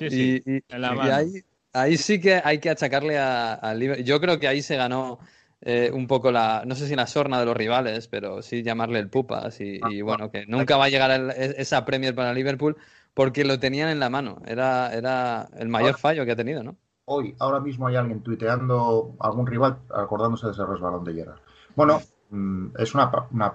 Y, 0.00 0.62
Ahí, 0.70 1.42
ahí, 1.72 1.96
sí 1.96 2.20
que 2.20 2.40
hay 2.42 2.58
que 2.58 2.70
achacarle 2.70 3.18
al 3.18 3.78
Liverpool. 3.78 4.04
Yo 4.04 4.20
creo 4.20 4.38
que 4.38 4.46
ahí 4.46 4.62
se 4.62 4.76
ganó 4.76 5.18
eh, 5.62 5.90
un 5.92 6.06
poco 6.06 6.30
la, 6.30 6.62
no 6.66 6.76
sé 6.76 6.86
si 6.86 6.94
la 6.94 7.06
sorna 7.06 7.40
de 7.40 7.46
los 7.46 7.56
rivales, 7.56 8.06
pero 8.06 8.42
sí 8.42 8.62
llamarle 8.62 9.00
el 9.00 9.08
pupas 9.08 9.60
y, 9.60 9.80
y 9.90 10.02
bueno, 10.02 10.30
que 10.30 10.46
nunca 10.46 10.76
va 10.76 10.84
a 10.84 10.88
llegar 10.90 11.10
e, 11.10 11.54
esa 11.56 11.84
Premier 11.84 12.14
para 12.14 12.34
Liverpool 12.34 12.76
porque 13.14 13.44
lo 13.44 13.58
tenían 13.58 13.88
en 13.88 14.00
la 14.00 14.10
mano. 14.10 14.42
Era, 14.44 14.92
era 14.92 15.48
el 15.56 15.68
mayor 15.68 15.98
fallo 15.98 16.24
que 16.24 16.32
ha 16.32 16.36
tenido, 16.36 16.62
¿no? 16.62 16.76
Hoy, 17.06 17.36
ahora 17.38 17.60
mismo 17.60 17.86
hay 17.86 17.96
alguien 17.96 18.22
tuiteando 18.22 19.14
algún 19.20 19.46
rival 19.46 19.78
acordándose 19.94 20.46
de 20.46 20.52
ese 20.52 20.64
resbalón 20.64 21.04
de 21.04 21.14
Gerard. 21.14 21.38
Bueno, 21.76 22.00
mm, 22.30 22.68
es 22.78 22.94
una, 22.94 23.10
una, 23.30 23.52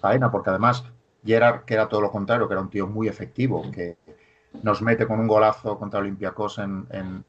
faena 0.00 0.30
porque 0.30 0.50
además 0.50 0.84
Gerard, 1.24 1.64
que 1.64 1.74
era 1.74 1.88
todo 1.88 2.00
lo 2.00 2.10
contrario, 2.10 2.48
que 2.48 2.54
era 2.54 2.60
un 2.60 2.70
tío 2.70 2.86
muy 2.88 3.08
efectivo, 3.08 3.62
que 3.70 3.96
nos 4.62 4.82
mete 4.82 5.06
con 5.06 5.20
un 5.20 5.28
golazo 5.28 5.78
contra 5.78 6.00
Olympiacos 6.00 6.58
en, 6.58 6.86
en, 6.90 7.24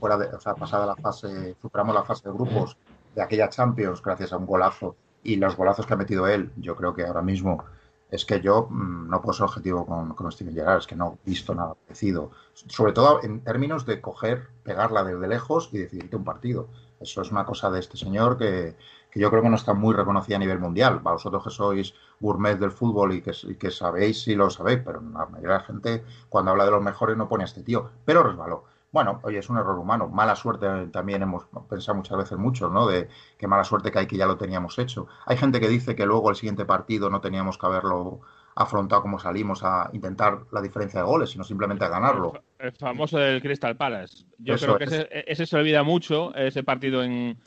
fuera 0.00 0.18
de, 0.18 0.26
o 0.34 0.40
sea, 0.40 0.54
pasada 0.54 0.86
la 0.86 0.96
fase, 0.96 1.56
superamos 1.62 1.94
la 1.94 2.02
fase 2.02 2.28
de 2.28 2.34
grupos 2.34 2.76
de 3.14 3.22
aquella 3.22 3.48
Champions 3.48 4.02
gracias 4.02 4.32
a 4.32 4.36
un 4.36 4.46
golazo 4.46 4.96
y 5.22 5.36
los 5.36 5.56
golazos 5.56 5.86
que 5.86 5.94
ha 5.94 5.96
metido 5.96 6.26
él, 6.26 6.50
yo 6.56 6.76
creo 6.76 6.94
que 6.94 7.04
ahora 7.04 7.22
mismo 7.22 7.64
es 8.10 8.24
que 8.24 8.40
yo 8.40 8.68
mm, 8.70 9.08
no 9.08 9.20
puedo 9.20 9.34
ser 9.34 9.44
objetivo 9.44 9.86
con, 9.86 10.32
Steven 10.32 10.54
Gerrard, 10.54 10.78
es 10.78 10.86
que 10.86 10.96
no 10.96 11.18
he 11.24 11.30
visto 11.30 11.54
nada 11.54 11.74
parecido. 11.74 12.30
Sobre 12.54 12.92
todo 12.92 13.20
en 13.22 13.40
términos 13.42 13.84
de 13.86 14.00
coger, 14.00 14.48
pegarla 14.62 15.04
desde 15.04 15.28
lejos 15.28 15.68
y 15.72 15.78
decidirte 15.78 16.16
un 16.16 16.24
partido. 16.24 16.68
Eso 17.00 17.22
es 17.22 17.30
una 17.30 17.44
cosa 17.44 17.70
de 17.70 17.80
este 17.80 17.96
señor 17.96 18.38
que, 18.38 18.76
yo 19.14 19.30
creo 19.30 19.42
que 19.42 19.48
no 19.48 19.56
está 19.56 19.74
muy 19.74 19.94
reconocida 19.94 20.36
a 20.36 20.40
nivel 20.40 20.58
mundial. 20.58 21.00
Vosotros 21.00 21.42
que 21.44 21.50
sois 21.50 21.94
gourmet 22.20 22.58
del 22.58 22.70
fútbol 22.70 23.12
y 23.12 23.22
que, 23.22 23.32
y 23.42 23.56
que 23.56 23.70
sabéis 23.70 24.22
si 24.22 24.34
lo 24.34 24.48
sabéis, 24.48 24.80
pero 24.84 25.00
la 25.00 25.26
mayoría 25.26 25.54
de 25.54 25.58
la 25.58 25.60
gente 25.60 26.04
cuando 26.28 26.52
habla 26.52 26.64
de 26.64 26.70
los 26.70 26.82
mejores 26.82 27.16
no 27.16 27.28
pone 27.28 27.44
a 27.44 27.46
este 27.46 27.62
tío. 27.62 27.90
Pero 28.04 28.22
resbaló. 28.22 28.64
Bueno, 28.90 29.20
oye, 29.22 29.38
es 29.38 29.50
un 29.50 29.58
error 29.58 29.78
humano. 29.78 30.08
Mala 30.08 30.34
suerte 30.34 30.66
también 30.86 31.22
hemos 31.22 31.44
pensado 31.68 31.96
muchas 31.96 32.16
veces 32.16 32.38
mucho, 32.38 32.70
¿no? 32.70 32.86
De 32.86 33.08
qué 33.36 33.46
mala 33.46 33.64
suerte 33.64 33.92
que 33.92 33.98
hay 33.98 34.06
que 34.06 34.16
ya 34.16 34.26
lo 34.26 34.38
teníamos 34.38 34.78
hecho. 34.78 35.08
Hay 35.26 35.36
gente 35.36 35.60
que 35.60 35.68
dice 35.68 35.94
que 35.94 36.06
luego 36.06 36.30
el 36.30 36.36
siguiente 36.36 36.64
partido 36.64 37.10
no 37.10 37.20
teníamos 37.20 37.58
que 37.58 37.66
haberlo 37.66 38.20
afrontado 38.54 39.02
como 39.02 39.20
salimos 39.20 39.62
a 39.62 39.88
intentar 39.92 40.40
la 40.50 40.60
diferencia 40.60 41.00
de 41.00 41.06
goles, 41.06 41.30
sino 41.30 41.44
simplemente 41.44 41.84
a 41.84 41.88
ganarlo. 41.88 42.42
El, 42.58 42.72
famoso 42.72 43.18
del 43.18 43.40
Crystal 43.40 43.76
Palace. 43.76 44.24
Yo 44.38 44.56
creo 44.56 44.78
que 44.78 45.08
ese, 45.26 45.46
se 45.46 45.56
olvida 45.56 45.84
mucho, 45.84 46.34
ese 46.34 46.64
partido 46.64 47.04
en 47.04 47.38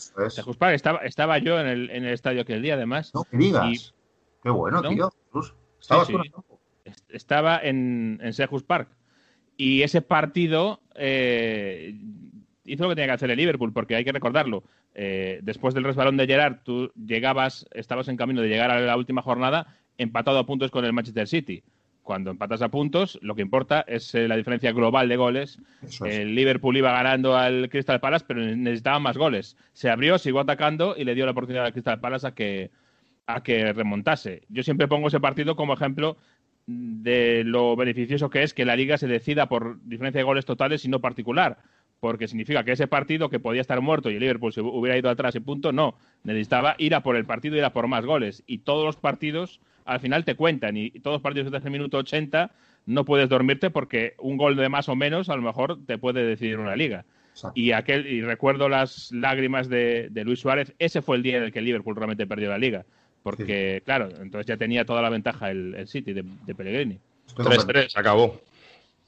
Park. 0.57 0.75
Estaba, 0.75 0.99
estaba 0.99 1.37
yo 1.39 1.59
en 1.59 1.67
el, 1.67 1.89
en 1.89 2.05
el 2.05 2.13
estadio 2.13 2.41
aquel 2.41 2.61
día, 2.61 2.75
además. 2.75 3.11
No, 3.13 3.23
que 3.25 3.35
digas. 3.35 3.93
Qué 4.43 4.49
bueno, 4.49 4.81
tío. 4.81 5.11
¿Estabas 5.81 6.07
Estaba 7.09 7.57
en, 7.57 8.19
en 8.21 8.61
Park. 8.65 8.89
Y 9.63 9.83
ese 9.83 10.01
partido 10.01 10.81
eh, 10.95 11.93
hizo 12.65 12.81
lo 12.81 12.89
que 12.89 12.95
tenía 12.95 13.09
que 13.09 13.13
hacer 13.13 13.29
el 13.29 13.37
Liverpool, 13.37 13.71
porque 13.71 13.95
hay 13.95 14.03
que 14.03 14.11
recordarlo. 14.11 14.63
Eh, 14.95 15.39
después 15.43 15.75
del 15.75 15.83
resbalón 15.83 16.17
de 16.17 16.25
Gerard, 16.25 16.63
tú 16.63 16.91
llegabas, 16.95 17.67
estabas 17.71 18.07
en 18.07 18.17
camino 18.17 18.41
de 18.41 18.49
llegar 18.49 18.71
a 18.71 18.79
la 18.79 18.97
última 18.97 19.21
jornada 19.21 19.77
empatado 19.99 20.39
a 20.39 20.47
puntos 20.47 20.71
con 20.71 20.83
el 20.83 20.93
Manchester 20.93 21.27
City. 21.27 21.61
Cuando 22.01 22.31
empatas 22.31 22.63
a 22.63 22.69
puntos, 22.69 23.19
lo 23.21 23.35
que 23.35 23.43
importa 23.43 23.85
es 23.87 24.15
eh, 24.15 24.27
la 24.27 24.35
diferencia 24.35 24.71
global 24.71 25.07
de 25.07 25.17
goles. 25.17 25.59
El 26.03 26.33
Liverpool 26.33 26.77
iba 26.77 26.91
ganando 26.91 27.37
al 27.37 27.69
Crystal 27.69 27.99
Palace, 27.99 28.25
pero 28.27 28.41
necesitaba 28.41 28.97
más 28.97 29.15
goles. 29.15 29.57
Se 29.73 29.91
abrió, 29.91 30.17
siguió 30.17 30.39
atacando 30.39 30.95
y 30.97 31.03
le 31.03 31.13
dio 31.13 31.25
la 31.25 31.33
oportunidad 31.33 31.67
al 31.67 31.73
Crystal 31.73 31.99
Palace 31.99 32.25
a 32.25 32.31
que, 32.31 32.71
a 33.27 33.43
que 33.43 33.73
remontase. 33.73 34.41
Yo 34.49 34.63
siempre 34.63 34.87
pongo 34.87 35.09
ese 35.09 35.19
partido 35.19 35.55
como 35.55 35.75
ejemplo 35.75 36.17
de 36.67 37.43
lo 37.43 37.75
beneficioso 37.75 38.29
que 38.29 38.43
es 38.43 38.53
que 38.53 38.65
la 38.65 38.75
liga 38.75 38.97
se 38.97 39.07
decida 39.07 39.47
por 39.49 39.81
diferencia 39.83 40.19
de 40.19 40.23
goles 40.23 40.45
totales 40.45 40.85
y 40.85 40.89
no 40.89 40.99
particular 41.01 41.57
porque 42.01 42.27
significa 42.27 42.63
que 42.65 42.71
ese 42.71 42.87
partido 42.87 43.29
que 43.29 43.39
podía 43.39 43.61
estar 43.61 43.79
muerto 43.79 44.09
y 44.09 44.15
el 44.15 44.21
Liverpool 44.21 44.51
se 44.51 44.59
hubiera 44.59 44.97
ido 44.97 45.09
atrás 45.09 45.35
y 45.35 45.39
punto, 45.39 45.71
no, 45.71 45.95
necesitaba 46.23 46.75
ir 46.79 46.95
a 46.95 47.03
por 47.03 47.15
el 47.15 47.25
partido 47.25 47.55
y 47.55 47.59
ir 47.59 47.63
a 47.63 47.73
por 47.73 47.87
más 47.87 48.05
goles. 48.05 48.43
Y 48.47 48.59
todos 48.59 48.83
los 48.83 48.97
partidos 48.97 49.61
al 49.85 49.99
final 49.99 50.25
te 50.25 50.35
cuentan 50.35 50.77
y 50.77 50.89
todos 50.89 51.15
los 51.15 51.21
partidos 51.21 51.51
desde 51.51 51.67
el 51.67 51.71
minuto 51.71 51.99
80 51.99 52.51
no 52.87 53.05
puedes 53.05 53.29
dormirte 53.29 53.69
porque 53.69 54.15
un 54.17 54.35
gol 54.35 54.55
de 54.55 54.67
más 54.67 54.89
o 54.89 54.95
menos 54.95 55.29
a 55.29 55.35
lo 55.35 55.43
mejor 55.43 55.85
te 55.85 55.99
puede 55.99 56.25
decidir 56.25 56.57
una 56.57 56.75
liga. 56.75 57.05
Y 57.53 57.71
aquel 57.71 58.07
y 58.07 58.21
recuerdo 58.21 58.67
las 58.67 59.11
lágrimas 59.11 59.69
de, 59.69 60.09
Luis 60.25 60.39
Suárez, 60.39 60.73
ese 60.79 61.03
fue 61.03 61.17
el 61.17 61.23
día 61.23 61.37
en 61.37 61.43
el 61.43 61.51
que 61.51 61.59
el 61.59 61.65
Liverpool 61.65 61.95
realmente 61.95 62.27
perdió 62.27 62.49
la 62.49 62.57
liga. 62.57 62.85
Porque, 63.23 63.81
claro, 63.85 64.09
entonces 64.09 64.47
ya 64.47 64.57
tenía 64.57 64.85
toda 64.85 65.01
la 65.01 65.09
ventaja 65.09 65.51
el, 65.51 65.87
City 65.87 66.13
de, 66.13 66.23
de 66.45 66.55
Pellegrini. 66.55 66.99
3-3, 67.35 67.95
acabó. 67.95 68.41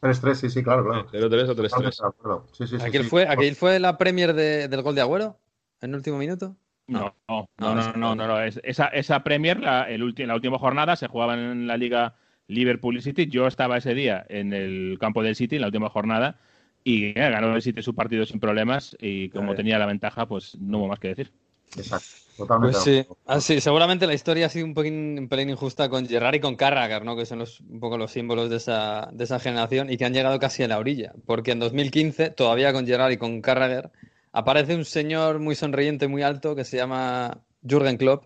3-3, 0.01 0.33
sí, 0.35 0.49
sí, 0.49 0.63
claro, 0.63 0.83
claro. 0.85 1.07
0-3 1.09 1.49
o 1.49 1.55
3-3. 1.55 2.43
Sí, 2.51 2.67
sí, 2.67 2.75
¿Aquel, 2.81 3.05
fue, 3.05 3.27
¿Aquel 3.27 3.55
fue 3.55 3.79
la 3.79 3.97
Premier 3.97 4.33
del 4.33 4.81
gol 4.81 4.95
de 4.95 5.01
Agüero 5.01 5.39
en 5.81 5.91
el 5.91 5.95
último 5.95 6.17
minuto? 6.17 6.55
No, 6.87 7.15
no, 7.29 7.47
no, 7.57 7.93
no, 7.95 8.15
no, 8.15 8.41
esa, 8.41 8.87
esa 8.87 9.23
Premier, 9.23 9.59
la, 9.59 9.83
el 9.83 10.13
la 10.17 10.35
última 10.35 10.59
jornada, 10.59 10.97
se 10.97 11.07
jugaba 11.07 11.35
en 11.35 11.65
la 11.65 11.77
liga 11.77 12.15
Liverpool 12.47 12.97
y 12.97 13.01
City. 13.01 13.27
Yo 13.27 13.47
estaba 13.47 13.77
ese 13.77 13.93
día 13.93 14.25
en 14.27 14.51
el 14.51 14.97
campo 14.99 15.23
del 15.23 15.35
City, 15.35 15.55
en 15.55 15.61
la 15.61 15.67
última 15.67 15.89
jornada, 15.89 16.39
y 16.83 17.05
eh, 17.05 17.13
ganó 17.13 17.55
el 17.55 17.61
City 17.61 17.81
su 17.81 17.95
partido 17.95 18.25
sin 18.25 18.41
problemas 18.41 18.97
y 18.99 19.29
como 19.29 19.55
tenía 19.55 19.79
la 19.79 19.85
ventaja, 19.85 20.27
pues 20.27 20.57
no 20.59 20.79
hubo 20.79 20.87
más 20.89 20.99
que 20.99 21.09
decir. 21.09 21.31
Exacto, 21.77 22.07
totalmente. 22.37 22.77
Pues 22.77 22.83
sí. 22.83 23.05
Ah, 23.25 23.41
sí, 23.41 23.61
seguramente 23.61 24.07
la 24.07 24.13
historia 24.13 24.47
ha 24.47 24.49
sido 24.49 24.65
un, 24.65 24.73
un 24.77 25.27
pelín 25.29 25.49
injusta 25.49 25.89
con 25.89 26.07
Gerrard 26.07 26.35
y 26.35 26.39
con 26.39 26.55
Carragher, 26.55 27.03
¿no? 27.03 27.15
que 27.15 27.25
son 27.25 27.39
los, 27.39 27.61
un 27.61 27.79
poco 27.79 27.97
los 27.97 28.11
símbolos 28.11 28.49
de 28.49 28.57
esa, 28.57 29.09
de 29.11 29.23
esa 29.23 29.39
generación 29.39 29.89
y 29.91 29.97
que 29.97 30.05
han 30.05 30.13
llegado 30.13 30.39
casi 30.39 30.63
a 30.63 30.67
la 30.67 30.79
orilla, 30.79 31.13
porque 31.25 31.51
en 31.51 31.59
2015, 31.59 32.31
todavía 32.31 32.73
con 32.73 32.85
Gerrard 32.85 33.11
y 33.11 33.17
con 33.17 33.41
Carragher, 33.41 33.91
aparece 34.31 34.75
un 34.75 34.85
señor 34.85 35.39
muy 35.39 35.55
sonriente, 35.55 36.07
muy 36.07 36.23
alto, 36.23 36.55
que 36.55 36.65
se 36.65 36.77
llama 36.77 37.43
Jürgen 37.67 37.97
Klopp, 37.97 38.25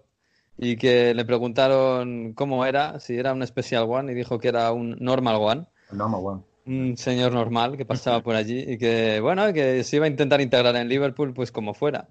y 0.57 0.77
que 0.77 1.13
le 1.13 1.25
preguntaron 1.25 2.33
cómo 2.33 2.65
era, 2.65 2.99
si 2.99 3.17
era 3.17 3.33
un 3.33 3.45
Special 3.45 3.85
One, 3.87 4.11
y 4.11 4.15
dijo 4.15 4.39
que 4.39 4.47
era 4.47 4.71
un 4.71 4.97
Normal 4.99 5.35
One. 5.35 5.67
Normal 5.91 6.21
One. 6.23 6.41
Un 6.65 6.97
señor 6.97 7.31
normal 7.31 7.77
que 7.77 7.85
pasaba 7.85 8.21
por 8.21 8.35
allí 8.35 8.59
y 8.67 8.77
que, 8.77 9.19
bueno, 9.21 9.53
que 9.53 9.83
se 9.83 9.97
iba 9.97 10.05
a 10.05 10.09
intentar 10.09 10.41
integrar 10.41 10.75
en 10.75 10.89
Liverpool, 10.89 11.33
pues 11.33 11.51
como 11.51 11.73
fuera. 11.73 12.09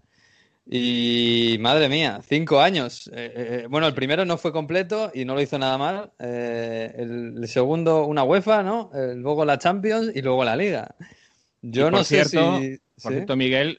Y 0.68 1.58
madre 1.60 1.88
mía, 1.88 2.20
cinco 2.26 2.60
años. 2.60 3.08
Eh, 3.08 3.12
eh, 3.14 3.32
eh, 3.36 3.66
bueno, 3.70 3.86
el 3.86 3.94
primero 3.94 4.24
no 4.24 4.36
fue 4.36 4.52
completo 4.52 5.12
y 5.14 5.24
no 5.24 5.34
lo 5.34 5.40
hizo 5.40 5.58
nada 5.58 5.78
mal. 5.78 6.10
el, 6.18 7.46
segundo, 7.46 8.04
una 8.06 8.24
UEFA, 8.24 8.64
¿no? 8.64 8.90
luego 9.14 9.44
la 9.44 9.58
Champions 9.58 10.10
y 10.14 10.22
luego 10.22 10.44
la 10.44 10.56
Liga. 10.56 10.94
Yo 11.62 11.90
no 11.90 12.02
sé 12.02 12.24
si. 12.24 12.36
Por 13.02 13.12
cierto, 13.12 13.36
Miguel, 13.36 13.78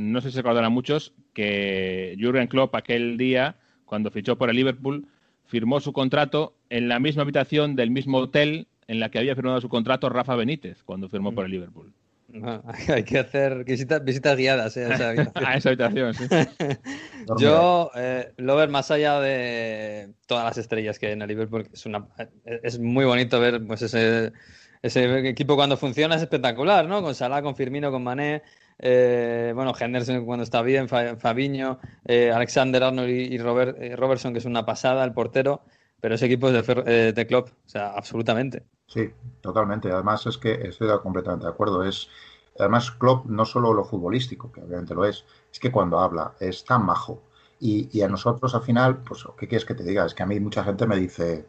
no 0.00 0.20
sé 0.20 0.28
si 0.28 0.34
se 0.34 0.40
acordarán 0.40 0.72
muchos 0.72 1.12
que 1.32 2.16
Jurgen 2.20 2.48
Klopp 2.48 2.74
aquel 2.74 3.18
día, 3.18 3.56
cuando 3.84 4.10
fichó 4.10 4.36
por 4.36 4.50
el 4.50 4.56
Liverpool, 4.56 5.06
firmó 5.44 5.78
su 5.80 5.92
contrato 5.92 6.54
en 6.70 6.88
la 6.88 6.98
misma 6.98 7.22
habitación 7.22 7.76
del 7.76 7.90
mismo 7.90 8.18
hotel 8.18 8.66
en 8.88 8.98
la 8.98 9.10
que 9.10 9.18
había 9.18 9.36
firmado 9.36 9.60
su 9.60 9.68
contrato 9.68 10.08
Rafa 10.08 10.34
Benítez 10.34 10.82
cuando 10.82 11.08
firmó 11.08 11.32
por 11.32 11.44
el 11.44 11.52
Liverpool. 11.52 11.92
hay 12.88 13.04
que 13.04 13.18
hacer 13.18 13.64
visitas, 13.64 14.02
visitas 14.04 14.36
guiadas 14.36 14.76
¿eh? 14.76 14.86
a, 14.86 14.94
esa 14.94 15.08
habitación. 15.10 15.46
a 15.46 15.56
esa 15.56 15.68
habitación. 15.68 16.14
Sí. 16.14 16.26
Yo 17.38 17.90
eh, 17.94 18.32
lo 18.36 18.56
ver 18.56 18.68
más 18.68 18.90
allá 18.90 19.20
de 19.20 20.12
todas 20.26 20.44
las 20.44 20.58
estrellas 20.58 20.98
que 20.98 21.06
hay 21.06 21.12
en 21.12 21.22
el 21.22 21.28
Liverpool. 21.28 21.68
Es, 21.72 21.86
una, 21.86 22.06
es 22.44 22.78
muy 22.78 23.04
bonito 23.04 23.40
ver 23.40 23.64
pues 23.66 23.82
ese, 23.82 24.32
ese 24.82 25.28
equipo 25.28 25.56
cuando 25.56 25.76
funciona, 25.76 26.16
es 26.16 26.22
espectacular, 26.22 26.86
¿no? 26.86 27.02
Con 27.02 27.14
Salah, 27.14 27.42
con 27.42 27.56
Firmino, 27.56 27.90
con 27.90 28.02
Mané. 28.02 28.42
Eh, 28.78 29.52
bueno, 29.54 29.72
Henderson 29.78 30.24
cuando 30.26 30.42
está 30.42 30.60
bien, 30.62 30.88
Fabiño, 30.88 31.78
eh, 32.04 32.30
Alexander 32.30 32.82
Arnold 32.82 33.08
y, 33.08 33.38
Robert, 33.38 33.78
Robertson, 33.96 34.32
que 34.32 34.40
es 34.40 34.44
una 34.44 34.66
pasada, 34.66 35.04
el 35.04 35.12
portero. 35.12 35.62
Pero 35.98 36.14
ese 36.14 36.26
equipo 36.26 36.50
es 36.50 36.66
de, 36.66 37.12
de 37.12 37.26
Klopp, 37.26 37.48
o 37.48 37.68
sea, 37.68 37.88
absolutamente. 37.88 38.64
Sí, 38.86 39.12
totalmente. 39.40 39.90
Además 39.92 40.26
es 40.26 40.38
que 40.38 40.52
estoy 40.68 40.88
completamente 41.00 41.46
de 41.46 41.52
acuerdo. 41.52 41.82
Es 41.82 42.08
además 42.58 42.90
Klopp 42.90 43.26
no 43.26 43.44
solo 43.44 43.72
lo 43.72 43.84
futbolístico, 43.84 44.50
que 44.52 44.62
obviamente 44.62 44.94
lo 44.94 45.04
es, 45.04 45.24
es 45.52 45.58
que 45.58 45.72
cuando 45.72 45.98
habla 45.98 46.34
es 46.40 46.64
tan 46.64 46.84
majo. 46.86 47.22
Y, 47.58 48.02
a 48.02 48.08
nosotros 48.08 48.54
al 48.54 48.62
final, 48.62 48.98
pues, 48.98 49.24
¿qué 49.38 49.48
quieres 49.48 49.64
que 49.64 49.74
te 49.74 49.82
diga? 49.82 50.04
Es 50.04 50.14
que 50.14 50.22
a 50.22 50.26
mí 50.26 50.38
mucha 50.40 50.62
gente 50.62 50.86
me 50.86 50.96
dice, 50.96 51.46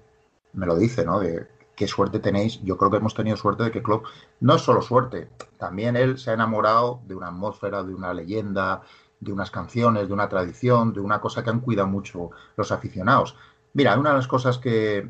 me 0.54 0.66
lo 0.66 0.76
dice, 0.78 1.06
¿no? 1.06 1.20
De 1.20 1.48
qué 1.76 1.88
suerte 1.88 2.20
tenéis. 2.20 2.62
Yo 2.64 2.78
creo 2.78 2.90
que 2.92 2.98
hemos 2.98 3.14
tenido 3.14 3.36
suerte 3.38 3.64
de 3.64 3.72
que 3.72 3.84
Klopp, 3.84 4.06
no 4.40 4.56
es 4.56 4.62
solo 4.62 4.82
suerte, 4.82 5.30
también 5.58 5.96
él 5.98 6.18
se 6.18 6.32
ha 6.32 6.34
enamorado 6.34 7.02
de 7.08 7.16
una 7.16 7.28
atmósfera, 7.28 7.84
de 7.84 7.94
una 7.94 8.14
leyenda, 8.14 8.84
de 9.20 9.34
unas 9.34 9.52
canciones, 9.52 10.08
de 10.08 10.14
una 10.14 10.30
tradición, 10.30 10.94
de 10.94 11.02
una 11.02 11.20
cosa 11.22 11.44
que 11.44 11.50
han 11.50 11.60
cuidado 11.60 11.88
mucho 11.88 12.32
los 12.56 12.72
aficionados. 12.72 13.36
Mira, 13.74 13.98
una 14.00 14.12
de 14.12 14.16
las 14.18 14.28
cosas 14.28 14.58
que, 14.60 15.10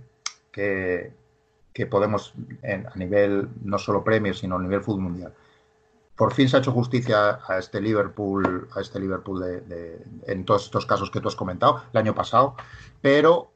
que, 0.52 1.14
que 1.78 1.86
podemos, 1.86 2.34
a 2.64 2.98
nivel 2.98 3.50
no 3.64 3.78
solo 3.78 4.04
premios, 4.04 4.40
sino 4.40 4.56
a 4.56 4.60
nivel 4.60 4.82
fútbol 4.82 5.04
mundial. 5.04 5.32
Por 6.16 6.34
fin 6.34 6.50
se 6.50 6.58
ha 6.58 6.60
hecho 6.60 6.72
justicia 6.72 7.40
a 7.48 7.60
este 7.60 7.80
Liverpool, 7.80 8.68
a 8.76 8.82
este 8.82 9.00
Liverpool 9.00 9.40
de, 9.40 10.04
en 10.26 10.44
todos 10.44 10.66
estos 10.66 10.88
casos 10.88 11.12
que 11.12 11.22
tú 11.22 11.28
has 11.28 11.36
comentado 11.36 11.84
el 11.94 12.00
año 12.00 12.16
pasado, 12.16 12.56
pero 13.00 13.52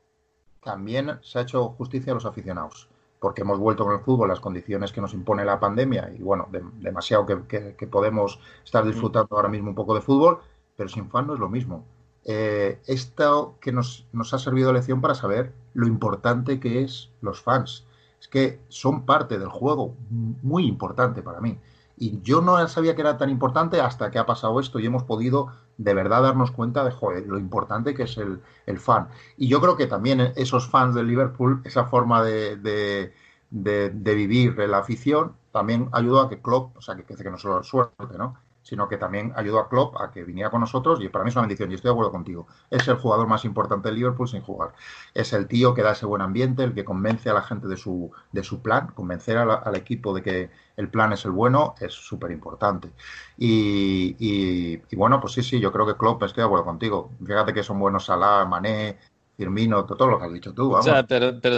también 0.63 1.17
se 1.23 1.39
ha 1.39 1.41
hecho 1.41 1.69
justicia 1.69 2.11
a 2.11 2.13
los 2.13 2.27
aficionados, 2.27 2.89
porque 3.19 3.41
hemos 3.41 3.57
vuelto 3.57 3.85
con 3.85 3.93
el 3.93 4.01
fútbol 4.01 4.29
las 4.29 4.39
condiciones 4.39 4.91
que 4.91 5.01
nos 5.01 5.15
impone 5.15 5.43
la 5.43 5.59
pandemia 5.59 6.11
y 6.15 6.21
bueno, 6.21 6.47
demasiado 6.75 7.25
que, 7.25 7.87
podemos 7.87 8.39
estar 8.63 8.85
disfrutando 8.85 9.35
ahora 9.35 9.49
mismo 9.49 9.69
un 9.69 9.75
poco 9.75 9.95
de 9.95 10.01
fútbol, 10.01 10.41
pero 10.75 10.89
sin 10.89 11.09
fan 11.09 11.25
no 11.25 11.33
es 11.33 11.39
lo 11.39 11.49
mismo. 11.49 11.85
Eh, 12.23 12.79
esto 12.85 13.55
que 13.59 13.71
nos, 13.71 14.05
nos 14.13 14.31
ha 14.35 14.37
servido 14.37 14.67
de 14.67 14.75
lección 14.75 15.01
para 15.01 15.15
saber 15.15 15.53
lo 15.73 15.87
importante 15.87 16.59
que 16.59 16.83
es 16.83 17.09
los 17.21 17.41
fans 17.41 17.87
es 18.21 18.27
que 18.27 18.61
son 18.69 19.05
parte 19.05 19.39
del 19.39 19.49
juego 19.49 19.97
muy 20.09 20.67
importante 20.67 21.23
para 21.23 21.41
mí. 21.41 21.57
Y 21.97 22.21
yo 22.21 22.41
no 22.41 22.67
sabía 22.67 22.95
que 22.95 23.01
era 23.01 23.17
tan 23.17 23.29
importante 23.29 23.81
hasta 23.81 24.11
que 24.11 24.19
ha 24.19 24.25
pasado 24.25 24.59
esto 24.59 24.79
y 24.79 24.85
hemos 24.85 25.03
podido 25.03 25.47
de 25.77 25.93
verdad 25.93 26.21
darnos 26.21 26.51
cuenta 26.51 26.83
de 26.83 26.93
lo 27.25 27.39
importante 27.39 27.93
que 27.95 28.03
es 28.03 28.17
el, 28.17 28.79
fan. 28.79 29.09
Y 29.37 29.47
yo 29.47 29.59
creo 29.59 29.75
que 29.75 29.87
también 29.87 30.33
esos 30.35 30.67
fans 30.67 30.95
del 30.95 31.07
Liverpool, 31.07 31.61
esa 31.63 31.85
forma 31.85 32.23
de, 32.23 32.57
de, 32.57 33.11
de, 33.49 34.15
vivir 34.15 34.57
la 34.57 34.79
afición, 34.79 35.35
también 35.51 35.89
ayudó 35.91 36.21
a 36.21 36.29
que 36.29 36.41
Klopp, 36.41 36.77
o 36.77 36.81
sea, 36.81 36.95
que, 36.95 37.03
que 37.03 37.29
no 37.29 37.37
solo 37.37 37.63
suerte, 37.63 38.17
¿no? 38.17 38.35
Sino 38.63 38.87
que 38.87 38.97
también 38.97 39.33
ayudó 39.35 39.59
a 39.59 39.69
Klopp 39.69 39.99
a 39.99 40.11
que 40.11 40.23
viniera 40.23 40.49
con 40.49 40.61
nosotros 40.61 41.01
y 41.01 41.09
para 41.09 41.23
mí 41.23 41.29
es 41.29 41.35
una 41.35 41.43
bendición 41.43 41.71
y 41.71 41.75
estoy 41.75 41.89
de 41.89 41.93
acuerdo 41.93 42.11
contigo. 42.11 42.47
Es 42.69 42.87
el 42.87 42.95
jugador 42.95 43.27
más 43.27 43.43
importante 43.45 43.89
del 43.89 43.97
Liverpool 43.97 44.27
sin 44.27 44.41
jugar. 44.41 44.73
Es 45.13 45.33
el 45.33 45.47
tío 45.47 45.73
que 45.73 45.81
da 45.81 45.93
ese 45.93 46.05
buen 46.05 46.21
ambiente, 46.21 46.63
el 46.63 46.73
que 46.73 46.85
convence 46.85 47.29
a 47.29 47.33
la 47.33 47.41
gente 47.41 47.67
de 47.67 47.77
su, 47.77 48.11
de 48.31 48.43
su 48.43 48.61
plan, 48.61 48.87
convencer 48.93 49.37
al 49.37 49.75
equipo 49.75 50.13
de 50.13 50.21
que 50.21 50.49
el 50.77 50.89
plan 50.89 51.13
es 51.13 51.25
el 51.25 51.31
bueno, 51.31 51.75
es 51.79 51.93
súper 51.93 52.31
importante. 52.31 52.91
Y, 53.37 54.77
bueno, 54.95 55.19
pues 55.19 55.33
sí, 55.33 55.43
sí, 55.43 55.59
yo 55.59 55.71
creo 55.71 55.85
que 55.85 55.95
Klopp, 55.95 56.23
estoy 56.23 56.41
de 56.41 56.45
acuerdo 56.45 56.65
contigo. 56.65 57.11
Fíjate 57.25 57.53
que 57.53 57.63
son 57.63 57.79
buenos 57.79 58.05
Salah, 58.05 58.45
Mané, 58.45 58.97
Firmino, 59.37 59.85
todo 59.85 60.07
lo 60.07 60.19
que 60.19 60.25
has 60.25 60.33
dicho 60.33 60.53
tú. 60.53 60.73
O 60.73 60.81
sea, 60.81 61.03
pero, 61.03 61.39
pero 61.41 61.57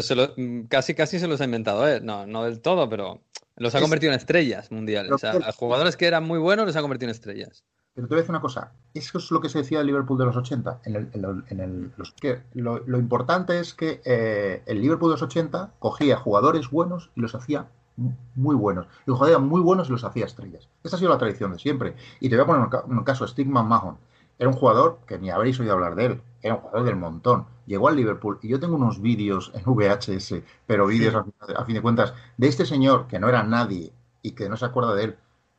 casi, 0.70 0.96
casi 0.96 1.20
se 1.20 1.28
los 1.28 1.42
ha 1.42 1.46
inventado 1.46 1.88
él. 1.88 2.06
No, 2.06 2.26
no 2.26 2.44
del 2.44 2.62
todo, 2.62 2.88
pero 2.90 3.22
los 3.56 3.76
ha 3.76 3.80
convertido 3.82 4.12
en 4.12 4.18
estrellas 4.18 4.72
mundiales. 4.72 5.12
O 5.12 5.18
sea, 5.18 5.32
a 5.32 5.52
jugadores 5.52 5.98
que 5.98 6.08
eran 6.08 6.24
muy 6.26 6.40
buenos 6.40 6.66
los 6.66 6.76
ha 6.76 6.82
convertido 6.82 7.10
en 7.10 7.16
estrellas. 7.16 7.64
Pero 7.96 8.08
te 8.08 8.16
voy 8.16 8.20
a 8.20 8.22
decir 8.22 8.32
una 8.32 8.42
cosa, 8.42 8.72
eso 8.96 9.20
es 9.20 9.30
lo 9.30 9.40
que 9.40 9.50
se 9.50 9.60
decía 9.60 9.78
del 9.78 9.88
Liverpool 9.88 10.18
de 10.18 10.26
los 10.26 10.36
80. 10.36 10.82
En 10.86 10.96
el, 10.96 11.10
en 11.14 11.24
el- 11.26 11.44
en 11.50 11.60
el- 11.60 11.92
los 11.98 12.12
que, 12.14 12.42
lo, 12.54 12.80
lo 12.80 12.98
importante 12.98 13.60
es 13.60 13.76
que 13.76 14.02
eh, 14.04 14.64
el 14.66 14.82
Liverpool 14.82 15.10
de 15.12 15.14
los 15.16 15.22
80 15.22 15.74
cogía 15.78 16.18
jugadores 16.18 16.72
buenos 16.72 17.12
y 17.16 17.22
los 17.22 17.36
hacía 17.36 17.68
mu- 17.98 18.14
muy 18.34 18.56
buenos. 18.56 18.88
Y 19.06 19.12
los 19.12 19.20
jugadores 19.20 19.48
muy 19.48 19.62
buenos 19.62 19.90
y 19.90 19.92
los 19.92 20.04
hacía 20.04 20.26
estrellas. 20.26 20.68
Esa 20.84 20.96
ha 20.96 21.00
sido 21.00 21.12
la 21.12 21.20
tradición 21.20 21.52
de 21.52 21.60
siempre. 21.60 21.94
Y 22.20 22.30
te 22.30 22.36
voy 22.36 22.44
a 22.44 22.48
poner 22.48 22.84
un, 22.88 22.98
un 22.98 23.04
caso, 23.04 23.28
Stigman 23.28 23.68
Mahon. 23.68 23.98
Era 24.44 24.50
un 24.50 24.56
jugador 24.62 25.00
que 25.08 25.18
ni 25.20 25.30
habréis 25.30 25.60
oído 25.60 25.74
hablar 25.74 25.96
de 25.96 26.06
él. 26.08 26.22
Era 26.42 26.56
un 26.56 26.62
jugador 26.62 26.86
del 26.86 26.96
montón. 26.98 27.46
Llegó 27.66 27.88
al 27.88 27.96
Liverpool 27.96 28.40
y 28.42 28.50
yo 28.50 28.60
tengo 28.60 28.76
unos 28.76 29.02
vídeos 29.02 29.52
en 29.56 29.64
VHS, 29.66 30.44
pero 30.68 30.86
vídeos 30.88 31.16
a, 31.16 31.24
fin 31.24 31.34
de- 31.48 31.56
a 31.56 31.66
fin 31.66 31.76
de 31.76 31.82
cuentas, 31.82 32.14
de 32.38 32.48
este 32.48 32.66
señor 32.66 33.08
que 33.08 33.20
no 33.20 33.30
era 33.30 33.44
nadie 33.44 33.94
y 34.22 34.32
que 34.32 34.50
no 34.50 34.58
se 34.58 34.66
acuerda 34.66 34.94
de 34.96 35.04
él 35.06 35.18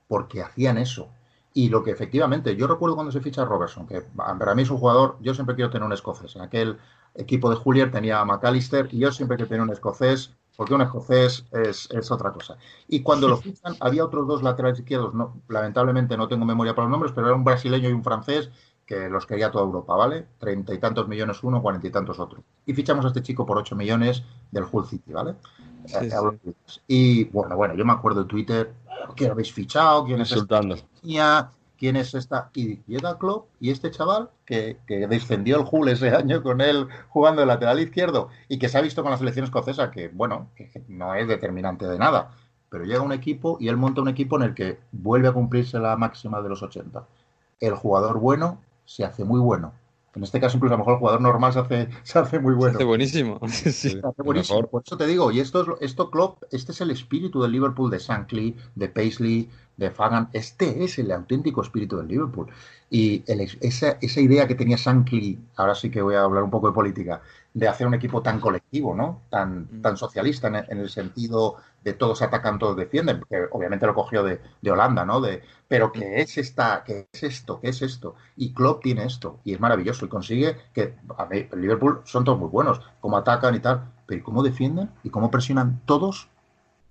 porque 0.09 0.43
hacían 0.43 0.79
eso. 0.79 1.09
Y 1.53 1.69
lo 1.69 1.83
que 1.85 1.93
efectivamente, 1.93 2.57
yo 2.57 2.67
recuerdo 2.67 2.97
cuando 2.97 3.13
se 3.13 3.21
ficha 3.21 3.45
Robertson, 3.45 3.87
que 3.87 4.03
para 4.03 4.55
mí 4.55 4.63
es 4.63 4.71
un 4.71 4.79
jugador, 4.79 5.17
yo 5.21 5.35
siempre 5.35 5.55
quiero 5.55 5.71
tener 5.71 5.87
un 5.87 5.93
escocés. 5.93 6.35
En 6.37 6.43
aquel 6.43 6.79
equipo 7.15 7.49
de 7.49 7.57
Julier 7.57 7.91
tenía 7.93 8.21
a 8.21 8.25
McAllister 8.25 8.89
y 8.93 8.99
yo 8.99 9.13
siempre 9.13 9.37
quiero 9.37 9.49
tener 9.49 9.63
un 9.63 9.71
escocés, 9.71 10.35
porque 10.57 10.75
un 10.75 10.83
escocés 10.83 11.47
es, 11.53 11.89
es 11.93 12.11
otra 12.11 12.33
cosa. 12.33 12.57
Y 12.89 13.03
cuando 13.03 13.29
lo 13.29 13.37
fichan, 13.43 13.77
había 13.81 14.05
otros 14.05 14.27
dos 14.27 14.43
laterales 14.43 14.81
izquierdos, 14.81 15.15
no, 15.15 15.41
lamentablemente 15.49 16.17
no 16.17 16.27
tengo 16.29 16.45
memoria 16.45 16.75
para 16.75 16.87
los 16.87 16.93
nombres, 16.93 17.13
pero 17.15 17.29
era 17.29 17.37
un 17.37 17.45
brasileño 17.45 17.89
y 17.89 17.93
un 17.93 18.03
francés 18.05 18.51
que 18.87 19.09
los 19.09 19.27
quería 19.27 19.51
toda 19.51 19.65
Europa, 19.65 19.95
¿vale? 19.97 20.27
Treinta 20.39 20.75
y 20.75 20.79
tantos 20.79 21.09
millones 21.09 21.43
uno, 21.43 21.63
cuarenta 21.63 21.87
y 21.87 21.91
tantos 21.91 22.19
otro. 22.19 22.43
Y 22.67 22.75
fichamos 22.75 23.05
a 23.05 23.09
este 23.09 23.23
chico 23.23 23.47
por 23.47 23.59
ocho 23.59 23.77
millones 23.77 24.23
del 24.51 24.65
Hull 24.71 24.87
City, 24.87 25.13
¿vale? 25.13 25.35
Sí, 25.87 25.97
Eh, 25.97 26.11
sí. 26.67 26.81
Y 26.87 27.25
bueno, 27.25 27.57
bueno, 27.57 27.75
yo 27.75 27.85
me 27.85 27.93
acuerdo 27.93 28.23
de 28.23 28.29
Twitter, 28.29 28.73
¿quién 29.17 29.31
habéis 29.31 29.53
fichado? 29.53 30.05
¿Quién 30.05 30.21
es. 30.21 30.35
Mía, 31.03 31.51
quién 31.79 31.97
es 31.97 32.15
esta. 32.15 32.51
Y 32.55 32.83
llega 32.87 33.19
Klopp 33.19 33.49
y 33.61 33.71
este 33.71 33.91
chaval 33.91 34.31
que, 34.45 34.79
que 34.87 35.07
descendió 35.07 35.61
el 35.61 35.67
Hull 35.71 35.89
ese 35.89 36.11
año 36.15 36.43
con 36.43 36.61
él 36.61 36.89
jugando 37.09 37.41
de 37.41 37.47
lateral 37.47 37.81
izquierdo 37.81 38.29
y 38.49 38.59
que 38.59 38.69
se 38.69 38.79
ha 38.79 38.83
visto 38.83 39.03
con 39.03 39.13
la 39.13 39.19
selección 39.19 39.45
escocesa, 39.45 39.91
que 39.91 40.09
bueno, 40.09 40.49
que 40.57 40.71
no 40.89 41.15
es 41.15 41.29
determinante 41.29 41.87
de 41.87 41.99
nada. 41.99 42.31
Pero 42.71 42.85
llega 42.85 43.03
un 43.03 43.13
equipo 43.13 43.57
y 43.61 43.69
él 43.69 43.77
monta 43.77 44.01
un 44.03 44.09
equipo 44.09 44.37
en 44.37 44.43
el 44.43 44.55
que 44.55 44.81
vuelve 44.93 45.29
a 45.29 45.33
cumplirse 45.33 45.79
la 45.79 45.97
máxima 45.97 46.43
de 46.43 46.49
los 46.49 46.63
80. 46.63 47.07
El 47.61 47.75
jugador 47.75 48.19
bueno 48.19 48.59
se 48.85 49.05
hace 49.05 49.25
muy 49.25 49.41
bueno. 49.41 49.73
En 50.15 50.23
este 50.23 50.39
caso, 50.39 50.57
incluso 50.57 50.75
a 50.75 50.79
lo 50.79 50.83
mejor 50.85 50.95
el 50.95 50.99
jugador 51.01 51.21
normal 51.21 51.53
se 51.53 51.59
hace, 51.59 51.89
se 52.05 52.19
hace 52.19 52.39
muy 52.39 52.55
bueno. 52.55 52.77
Hace 52.77 52.85
buenísimo. 52.85 53.41
Sí. 53.49 53.73
Se 53.73 53.99
hace 53.99 54.23
buenísimo. 54.23 54.59
mejor. 54.59 54.71
Por 54.71 54.83
eso 54.87 54.97
te 54.97 55.07
digo, 55.07 55.31
y 55.33 55.41
esto 55.41 55.63
es 55.63 55.67
lo- 55.67 55.81
esto 55.81 56.11
Klopp, 56.11 56.43
este 56.53 56.71
es 56.73 56.81
el 56.81 56.91
espíritu 56.93 57.43
del 57.43 57.51
Liverpool 57.53 57.91
de 57.91 57.99
Shankly, 57.99 58.57
de 58.77 58.89
Paisley, 58.89 59.51
de 59.77 59.91
Fagan. 59.91 60.29
Este 60.33 60.85
es 60.85 60.99
el 61.01 61.11
auténtico 61.11 61.63
espíritu 61.63 61.97
del 61.97 62.07
Liverpool. 62.09 62.47
Y 62.91 63.25
el- 63.27 63.41
esa, 63.61 63.99
esa 64.01 64.21
idea 64.21 64.47
que 64.47 64.55
tenía 64.55 64.77
Shankly, 64.77 65.39
ahora 65.57 65.75
sí 65.75 65.91
que 65.91 66.01
voy 66.01 66.15
a 66.15 66.23
hablar 66.23 66.45
un 66.45 66.51
poco 66.51 66.69
de 66.69 66.75
política, 66.75 67.21
de 67.55 67.69
hacer 67.69 67.87
un 67.87 67.95
equipo 67.95 68.21
tan 68.21 68.41
colectivo, 68.41 68.95
¿no? 68.97 69.23
Tan, 69.31 69.81
tan 69.81 69.97
socialista 69.97 70.49
en, 70.49 70.57
en 70.57 70.79
el 70.81 70.91
sentido 70.91 71.57
de 71.85 71.93
todos 71.93 72.21
atacan, 72.21 72.59
todos 72.59 72.77
defienden, 72.77 73.23
que 73.31 73.45
obviamente 73.53 73.87
lo 73.87 73.95
cogió 73.95 74.25
de, 74.25 74.41
de 74.61 74.71
Holanda, 74.73 75.05
¿no? 75.05 75.21
De, 75.21 75.41
pero 75.69 75.93
que 75.93 76.21
es 76.21 76.37
esta, 76.37 76.83
que 76.85 77.07
es 77.13 77.23
esto, 77.23 77.61
que 77.61 77.69
es 77.69 77.81
esto. 77.83 78.17
Y 78.37 78.53
Klopp 78.53 78.83
tiene 78.83 79.05
esto, 79.05 79.39
y 79.45 79.55
es 79.55 79.61
maravilloso, 79.61 80.05
y 80.05 80.09
consigue 80.09 80.57
que 80.73 80.97
a 81.17 81.29
el 81.31 81.61
Liverpool 81.61 82.01
son 82.05 82.25
todos 82.25 82.39
muy 82.39 82.49
buenos, 82.49 82.81
cómo 83.01 83.17
atacan 83.17 83.55
y 83.55 83.61
tal, 83.61 83.85
pero 84.05 84.21
¿y 84.21 84.23
cómo 84.25 84.43
defienden? 84.43 84.91
¿Y 85.05 85.11
cómo 85.11 85.31
presionan 85.31 85.81
todos? 85.87 86.29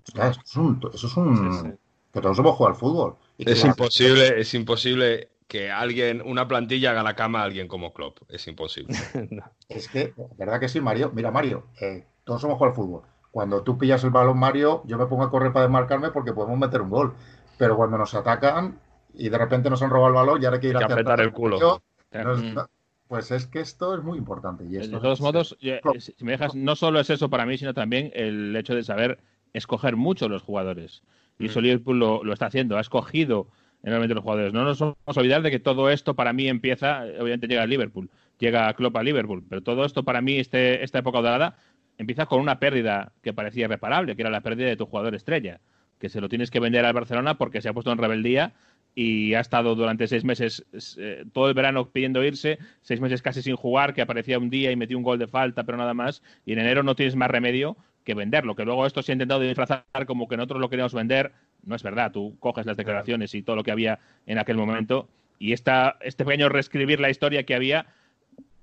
O 0.08 0.12
sea, 0.16 0.30
eso 0.30 0.42
es 0.46 0.56
un, 0.56 0.80
eso 0.94 1.08
es 1.08 1.18
un 1.18 1.54
Sí, 1.54 1.60
sí. 1.70 1.74
que 2.14 2.22
todos 2.22 2.40
hemos 2.40 2.56
jugado 2.56 2.74
al 2.74 2.80
fútbol. 2.80 3.16
Y 3.38 3.50
Es 3.52 3.62
que- 3.62 3.68
imposible, 3.68 4.40
es 4.40 4.54
imposible 4.54 5.30
que 5.48 5.72
alguien, 5.72 6.22
una 6.26 6.48
plantilla 6.48 6.92
haga 6.92 7.04
la 7.04 7.16
cama 7.16 7.42
a 7.42 7.44
alguien 7.44 7.68
como 7.68 7.94
Klopp. 7.94 8.20
Es 8.30 8.48
imposible. 8.48 8.96
No. 9.32 9.44
Es 9.70 9.88
que, 9.88 10.14
¿verdad 10.38 10.60
que 10.60 10.68
sí, 10.70 10.82
Mario? 10.82 11.12
Mira, 11.14 11.32
Mario, 11.32 11.68
eh, 11.82 12.06
todos 12.24 12.44
hemos 12.44 12.58
jugado 12.58 12.72
al 12.72 12.76
fútbol. 12.76 13.02
Cuando 13.32 13.64
tú 13.64 13.78
pillas 13.78 14.04
el 14.04 14.12
balón, 14.12 14.38
Mario, 14.38 14.84
yo 14.86 14.98
me 14.98 15.06
pongo 15.08 15.24
a 15.24 15.32
correr 15.32 15.52
para 15.52 15.66
desmarcarme 15.66 16.12
porque 16.12 16.34
podemos 16.34 16.58
meter 16.60 16.82
un 16.82 16.90
gol. 16.90 17.14
Pero 17.58 17.76
cuando 17.76 17.98
nos 17.98 18.14
atacan 18.14 18.80
y 19.14 19.30
de 19.30 19.38
repente 19.38 19.70
nos 19.70 19.82
han 19.82 19.90
robado 19.90 20.10
el 20.10 20.14
balón 20.16 20.42
y 20.42 20.46
ahora 20.46 20.56
hay 20.58 20.62
que 20.62 20.68
ir 20.70 20.76
Hay 20.76 20.80
que 20.80 20.84
hacia 20.86 20.94
apretar 20.96 21.14
atrás, 21.14 21.28
el 21.28 21.34
culo. 21.34 21.60
yo, 21.60 21.82
es- 22.12 22.68
pues 23.08 23.32
es 23.32 23.46
que 23.48 23.60
esto 23.60 23.96
es 23.96 24.04
muy 24.04 24.18
importante. 24.18 24.66
Y 24.66 24.78
esto 24.78 24.96
De 24.98 25.02
todos 25.02 25.20
es- 25.20 25.24
modos, 25.24 25.58
yo- 25.62 25.76
si 26.00 26.24
me 26.26 26.32
dejas, 26.34 26.56
no 26.56 26.76
solo 26.76 27.00
es 27.00 27.10
eso 27.10 27.30
para 27.30 27.46
mí, 27.46 27.58
sino 27.58 27.74
también 27.74 28.12
el 28.16 28.56
hecho 28.56 28.74
de 28.76 28.84
saber 28.84 29.20
escoger 29.54 29.96
mucho 29.96 30.30
los 30.30 30.42
jugadores. 30.44 31.04
Y 31.40 31.48
eso 31.48 31.62
Liverpool 31.62 31.98
lo, 32.00 32.24
lo 32.24 32.34
está 32.34 32.46
haciendo, 32.48 32.78
ha 32.78 32.82
escogido 32.82 33.48
enormemente 33.84 34.16
los 34.16 34.24
jugadores. 34.24 34.54
No 34.54 34.64
nos 34.64 34.80
vamos 34.80 34.98
a 35.06 35.20
olvidar 35.20 35.42
de 35.42 35.52
que 35.52 35.60
todo 35.60 35.90
esto 35.90 36.16
para 36.16 36.34
mí 36.34 36.48
empieza, 36.48 37.04
obviamente 37.20 37.48
llega 37.48 37.64
a 37.64 37.68
Liverpool, 37.68 38.10
llega 38.40 38.74
Klopp 38.74 38.98
a 38.98 39.04
Liverpool, 39.04 39.44
pero 39.48 39.62
todo 39.62 39.86
esto 39.86 40.04
para 40.04 40.22
mí, 40.22 40.38
este, 40.38 40.84
esta 40.84 41.00
época 41.00 41.20
dorada, 41.20 41.58
empieza 41.98 42.26
con 42.26 42.40
una 42.40 42.60
pérdida 42.60 43.12
que 43.22 43.34
parecía 43.34 43.66
irreparable, 43.66 44.16
que 44.16 44.22
era 44.22 44.32
la 44.32 44.42
pérdida 44.42 44.68
de 44.68 44.78
tu 44.78 44.86
jugador 44.86 45.14
estrella, 45.16 45.60
que 46.00 46.10
se 46.10 46.22
lo 46.22 46.30
tienes 46.30 46.50
que 46.50 46.60
vender 46.60 46.86
al 46.86 46.94
Barcelona 46.94 47.38
porque 47.38 47.62
se 47.62 47.70
ha 47.70 47.74
puesto 47.74 47.92
en 47.92 47.98
rebeldía 47.98 48.54
y 48.96 49.34
ha 49.34 49.40
estado 49.40 49.76
durante 49.76 50.08
seis 50.08 50.24
meses, 50.24 50.66
eh, 50.98 51.26
todo 51.34 51.50
el 51.50 51.54
verano 51.54 51.90
pidiendo 51.90 52.24
irse, 52.24 52.60
seis 52.82 53.02
meses 53.02 53.22
casi 53.22 53.42
sin 53.42 53.56
jugar, 53.56 53.94
que 53.94 54.02
aparecía 54.02 54.38
un 54.38 54.50
día 54.50 54.72
y 54.72 54.76
metió 54.76 54.98
un 54.98 55.04
gol 55.04 55.20
de 55.20 55.28
falta, 55.28 55.64
pero 55.64 55.78
nada 55.78 55.94
más, 55.94 56.22
y 56.46 56.54
en 56.54 56.60
enero 56.60 56.84
no 56.84 56.96
tienes 56.96 57.16
más 57.16 57.30
remedio 57.30 57.76
que 58.04 58.14
venderlo, 58.14 58.56
que 58.56 58.66
luego 58.66 58.86
esto 58.86 59.02
se 59.02 59.12
ha 59.12 59.14
intentado 59.14 59.42
disfrazar 59.42 59.84
como 60.06 60.28
que 60.28 60.38
nosotros 60.38 60.62
lo 60.62 60.70
queríamos 60.70 60.94
vender, 60.94 61.32
no 61.64 61.76
es 61.76 61.84
verdad, 61.84 62.12
tú 62.12 62.36
coges 62.40 62.66
las 62.66 62.78
declaraciones 62.78 63.34
y 63.34 63.42
todo 63.42 63.56
lo 63.56 63.64
que 63.64 63.72
había 63.72 64.00
en 64.26 64.38
aquel 64.38 64.58
momento, 64.58 65.08
y 65.40 65.54
esta, 65.54 65.98
este 66.02 66.26
pequeño 66.26 66.50
reescribir 66.50 67.00
la 67.00 67.10
historia 67.10 67.44
que 67.44 67.56
había, 67.56 67.86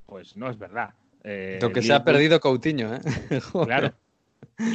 pues 0.07 0.36
no 0.36 0.49
es 0.49 0.59
verdad. 0.59 0.91
Eh, 1.24 1.59
Lo 1.61 1.72
que 1.72 1.82
se 1.82 1.93
ha 1.93 2.05
perdido 2.05 2.41
Coutinho, 2.41 2.95
¿eh? 2.95 3.01
Claro. 3.66 3.93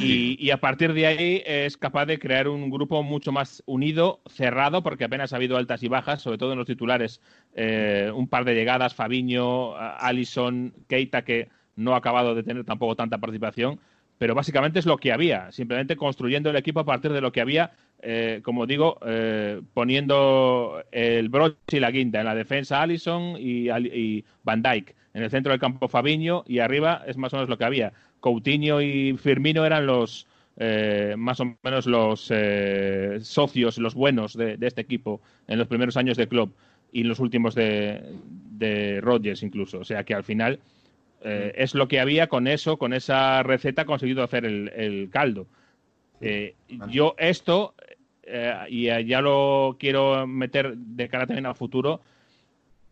Y, 0.00 0.36
y 0.44 0.50
a 0.50 0.58
partir 0.58 0.92
de 0.92 1.06
ahí 1.06 1.42
es 1.44 1.76
capaz 1.76 2.06
de 2.06 2.18
crear 2.18 2.48
un 2.48 2.70
grupo 2.70 3.02
mucho 3.02 3.32
más 3.32 3.62
unido, 3.66 4.20
cerrado, 4.28 4.82
porque 4.82 5.04
apenas 5.04 5.32
ha 5.32 5.36
habido 5.36 5.56
altas 5.56 5.82
y 5.82 5.88
bajas, 5.88 6.22
sobre 6.22 6.38
todo 6.38 6.52
en 6.52 6.58
los 6.58 6.66
titulares. 6.66 7.20
Eh, 7.54 8.10
un 8.14 8.28
par 8.28 8.44
de 8.44 8.54
llegadas, 8.54 8.94
Fabiño, 8.94 9.76
Allison, 9.76 10.74
Keita, 10.88 11.22
que 11.22 11.48
no 11.76 11.94
ha 11.94 11.98
acabado 11.98 12.34
de 12.34 12.42
tener 12.42 12.64
tampoco 12.64 12.96
tanta 12.96 13.18
participación, 13.18 13.78
pero 14.18 14.34
básicamente 14.34 14.78
es 14.78 14.86
lo 14.86 14.96
que 14.96 15.12
había, 15.12 15.52
simplemente 15.52 15.96
construyendo 15.96 16.50
el 16.50 16.56
equipo 16.56 16.80
a 16.80 16.84
partir 16.84 17.12
de 17.12 17.20
lo 17.20 17.32
que 17.32 17.40
había, 17.40 17.72
eh, 18.02 18.40
como 18.42 18.66
digo, 18.66 18.98
eh, 19.06 19.60
poniendo 19.74 20.82
el 20.92 21.28
broche 21.28 21.76
y 21.76 21.80
la 21.80 21.90
guinda 21.90 22.20
en 22.20 22.26
la 22.26 22.34
defensa 22.34 22.82
Allison 22.82 23.36
y, 23.38 23.68
y 23.70 24.24
Van 24.42 24.62
Dijk, 24.62 24.94
en 25.14 25.22
el 25.22 25.30
centro 25.30 25.52
del 25.52 25.60
campo 25.60 25.88
Fabiño 25.88 26.44
y 26.46 26.58
arriba 26.58 27.02
es 27.06 27.16
más 27.16 27.32
o 27.32 27.36
menos 27.36 27.48
lo 27.48 27.58
que 27.58 27.64
había. 27.64 27.92
Coutinho 28.20 28.80
y 28.80 29.16
Firmino 29.16 29.64
eran 29.64 29.86
los 29.86 30.26
eh, 30.58 31.14
más 31.18 31.38
o 31.40 31.56
menos 31.62 31.86
los 31.86 32.30
eh, 32.30 33.18
socios, 33.20 33.76
los 33.76 33.94
buenos 33.94 34.34
de, 34.34 34.56
de 34.56 34.66
este 34.66 34.80
equipo 34.80 35.20
en 35.48 35.58
los 35.58 35.68
primeros 35.68 35.98
años 35.98 36.16
de 36.16 36.28
club 36.28 36.54
y 36.92 37.02
en 37.02 37.08
los 37.08 37.20
últimos 37.20 37.54
de, 37.54 38.02
de 38.52 39.00
Rodgers 39.02 39.42
incluso. 39.42 39.80
O 39.80 39.84
sea 39.84 40.04
que 40.04 40.14
al 40.14 40.24
final 40.24 40.58
eh, 41.22 41.52
es 41.56 41.74
lo 41.74 41.88
que 41.88 42.00
había 42.00 42.28
con 42.28 42.46
eso, 42.46 42.76
con 42.78 42.92
esa 42.92 43.42
receta 43.42 43.84
conseguido 43.84 44.22
hacer 44.22 44.44
el, 44.44 44.70
el 44.74 45.10
caldo. 45.10 45.46
Eh, 46.20 46.54
yo 46.88 47.14
esto, 47.18 47.74
eh, 48.22 48.54
y 48.68 48.84
ya 48.84 49.20
lo 49.20 49.76
quiero 49.78 50.26
meter 50.26 50.76
de 50.76 51.08
cara 51.08 51.26
también 51.26 51.46
al 51.46 51.54
futuro, 51.54 52.00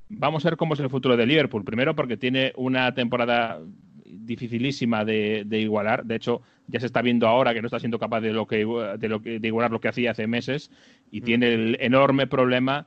vamos 0.08 0.44
a 0.44 0.50
ver 0.50 0.56
cómo 0.56 0.74
es 0.74 0.80
el 0.80 0.90
futuro 0.90 1.16
de 1.16 1.26
Liverpool. 1.26 1.64
Primero 1.64 1.94
porque 1.94 2.16
tiene 2.16 2.52
una 2.56 2.94
temporada 2.94 3.60
dificilísima 4.04 5.04
de, 5.04 5.44
de 5.46 5.60
igualar. 5.60 6.04
De 6.04 6.16
hecho, 6.16 6.42
ya 6.66 6.80
se 6.80 6.86
está 6.86 7.02
viendo 7.02 7.26
ahora 7.26 7.52
que 7.54 7.60
no 7.60 7.66
está 7.66 7.78
siendo 7.78 7.98
capaz 7.98 8.20
de, 8.20 8.32
lo 8.32 8.46
que, 8.46 8.66
de, 8.98 9.08
lo 9.08 9.22
que, 9.22 9.38
de 9.38 9.48
igualar 9.48 9.70
lo 9.70 9.80
que 9.80 9.88
hacía 9.88 10.12
hace 10.12 10.26
meses 10.26 10.70
y 11.10 11.20
tiene 11.20 11.52
el 11.52 11.76
enorme 11.80 12.26
problema 12.26 12.86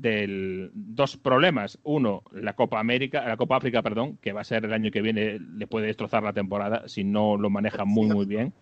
del 0.00 0.70
dos 0.74 1.16
problemas. 1.16 1.78
Uno, 1.82 2.22
la 2.32 2.54
Copa 2.54 2.80
América, 2.80 3.26
la 3.26 3.36
Copa 3.36 3.56
África, 3.56 3.82
perdón, 3.82 4.18
que 4.20 4.32
va 4.32 4.40
a 4.40 4.44
ser 4.44 4.64
el 4.64 4.72
año 4.72 4.90
que 4.90 5.02
viene, 5.02 5.38
le 5.38 5.66
puede 5.66 5.86
destrozar 5.86 6.22
la 6.22 6.32
temporada 6.32 6.88
si 6.88 7.04
no 7.04 7.36
lo 7.36 7.50
maneja 7.50 7.84
muy 7.84 8.06
muy 8.06 8.26
bien. 8.26 8.52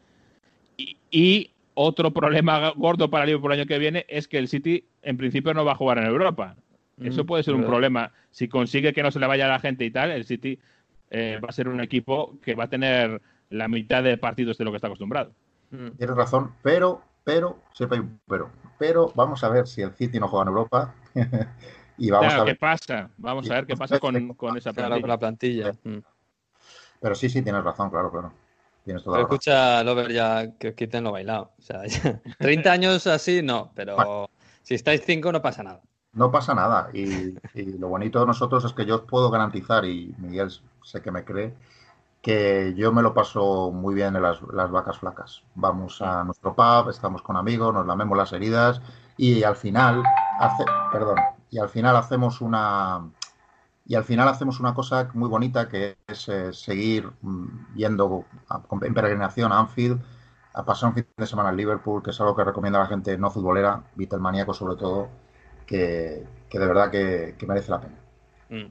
Y, 0.77 0.97
y 1.11 1.51
otro 1.75 2.13
problema 2.13 2.71
gordo 2.77 3.11
para 3.11 3.27
Liverpool 3.27 3.53
el 3.53 3.61
año 3.61 3.69
que 3.69 3.79
viene 3.79 4.07
es 4.09 4.29
que 4.29 4.39
el 4.39 4.49
City 4.49 4.85
en 5.03 5.17
principio 5.17 5.55
no 5.55 5.65
va 5.65 5.73
a 5.73 5.77
jugar 5.77 5.99
en 5.99 6.07
Europa. 6.07 6.57
Eso 7.03 7.25
Mm, 7.25 7.27
puede 7.27 7.43
ser 7.43 7.55
un 7.55 7.65
problema. 7.65 8.13
Si 8.31 8.49
consigue 8.49 8.93
que 8.93 9.03
no 9.03 9.11
se 9.11 9.19
le 9.19 9.27
vaya 9.27 9.49
la 9.49 9.59
gente 9.59 9.85
y 9.85 9.91
tal, 9.91 10.11
el 10.11 10.25
City 10.25 10.59
eh, 11.11 11.41
va 11.43 11.49
a 11.49 11.53
ser 11.53 11.69
un 11.69 11.81
equipo 11.81 12.39
que 12.41 12.55
va 12.55 12.65
a 12.65 12.69
tener 12.69 13.21
la 13.51 13.69
mitad 13.69 14.03
de 14.03 14.17
partidos 14.17 14.59
de 14.59 14.65
lo 14.65 14.71
que 14.71 14.77
está 14.77 14.87
acostumbrado. 14.87 15.33
Mm. 15.71 15.91
Tienes 15.97 16.17
razón, 16.17 16.53
pero, 16.63 17.03
pero, 17.25 17.59
siempre 17.73 17.99
hay 17.99 18.05
un 18.05 18.21
pero. 18.29 18.51
Pero 18.79 19.13
vamos 19.15 19.43
a 19.43 19.49
ver 19.49 19.67
si 19.67 19.83
el 19.83 19.93
City 19.95 20.21
no 20.21 20.29
juega 20.29 20.43
en 20.43 20.49
Europa. 20.49 20.95
y 21.99 22.11
vamos 22.11 22.27
Claro, 22.27 22.43
a 22.43 22.45
¿qué 22.45 22.51
ver. 22.53 22.59
pasa? 22.59 23.11
Vamos 23.17 23.51
a 23.51 23.55
ver 23.55 23.67
qué 23.67 23.77
pasa 23.77 23.99
con, 23.99 24.35
con 24.35 24.57
esa 24.57 24.73
plantilla. 24.73 25.07
la 25.07 25.19
plantilla. 25.19 25.73
Mm. 25.85 25.99
Pero 27.01 27.15
sí, 27.15 27.29
sí, 27.29 27.43
tienes 27.43 27.63
razón, 27.65 27.91
claro, 27.91 28.11
claro. 28.11 28.33
Tienes 28.85 29.03
toda 29.03 29.17
Pero 29.17 29.23
la 29.23 29.29
razón. 29.29 29.35
escucha, 29.37 29.85
Lover, 29.85 30.13
ya 30.13 30.59
que 30.59 30.69
os 30.69 30.75
quiten 30.75 31.05
lo 31.05 31.13
bailado. 31.13 31.53
O 31.59 31.63
sea, 31.63 31.87
ya- 31.87 32.21
30 32.39 32.73
años 32.73 33.07
así, 33.07 33.43
no, 33.43 33.73
pero 33.75 34.29
si 34.63 34.75
estáis 34.75 35.03
5 35.05 35.33
no 35.33 35.41
pasa 35.41 35.63
nada. 35.63 35.83
No 36.13 36.31
pasa 36.31 36.55
nada. 36.55 36.91
Y, 36.93 37.35
y, 37.55 37.79
lo 37.79 37.89
bonito 37.89 38.21
de 38.21 38.27
nosotros 38.27 38.65
es 38.65 38.73
que 38.73 38.87
yo 38.87 38.97
os 38.97 39.03
puedo 39.03 39.31
garantizar, 39.31 39.85
y 39.85 40.15
Miguel 40.19 40.51
sé 40.83 41.03
que 41.03 41.11
me 41.11 41.25
cree, 41.25 41.55
que 42.25 42.73
yo 42.75 42.91
me 42.91 43.03
lo 43.03 43.13
paso 43.13 43.71
muy 43.71 43.95
bien 43.95 44.17
en 44.17 44.23
las, 44.23 44.41
las 44.55 44.71
vacas 44.71 44.99
flacas. 44.99 45.43
Vamos 45.55 46.01
a 46.01 46.25
nuestro 46.25 46.55
pub, 46.55 46.89
estamos 46.89 47.21
con 47.21 47.37
amigos, 47.37 47.75
nos 47.75 47.87
lamemos 47.87 48.17
las 48.17 48.33
heridas 48.33 48.81
y 49.19 49.43
al 49.43 49.57
final, 49.57 50.03
hace, 50.41 50.65
perdón, 50.91 51.19
y 51.51 51.59
al 51.59 51.69
final 51.69 51.95
hacemos 51.97 52.41
una 52.41 53.11
y 53.85 53.95
al 53.95 54.05
final 54.05 54.27
hacemos 54.29 54.59
una 54.59 54.73
cosa 54.73 55.11
muy 55.13 55.29
bonita 55.29 55.69
que 55.69 55.99
es 56.07 56.27
eh, 56.31 56.55
seguir 56.55 57.13
mm, 57.21 57.75
yendo 57.75 58.25
en 58.81 58.95
peregrinación 58.95 59.53
a 59.53 59.59
Anfield, 59.59 60.01
a 60.55 60.65
pasar 60.65 60.89
un 60.89 60.95
fin 60.95 61.07
de 61.15 61.27
semana 61.27 61.51
en 61.51 61.59
Liverpool, 61.59 62.03
que 62.03 62.09
es 62.09 62.21
algo 62.23 62.35
que 62.35 62.45
recomienda 62.45 62.79
a 62.79 62.85
la 62.85 62.89
gente 62.89 63.19
no 63.19 63.31
futbolera, 63.31 63.85
maníaco 64.19 64.55
sobre 64.55 64.77
todo, 64.77 65.11
que, 65.67 66.27
que 66.49 66.59
de 66.59 66.67
verdad 66.67 66.91
que, 66.91 67.35
que, 67.39 67.47
merece 67.47 67.71
la 67.71 67.81
pena. 67.83 67.97
Mm. 68.49 68.71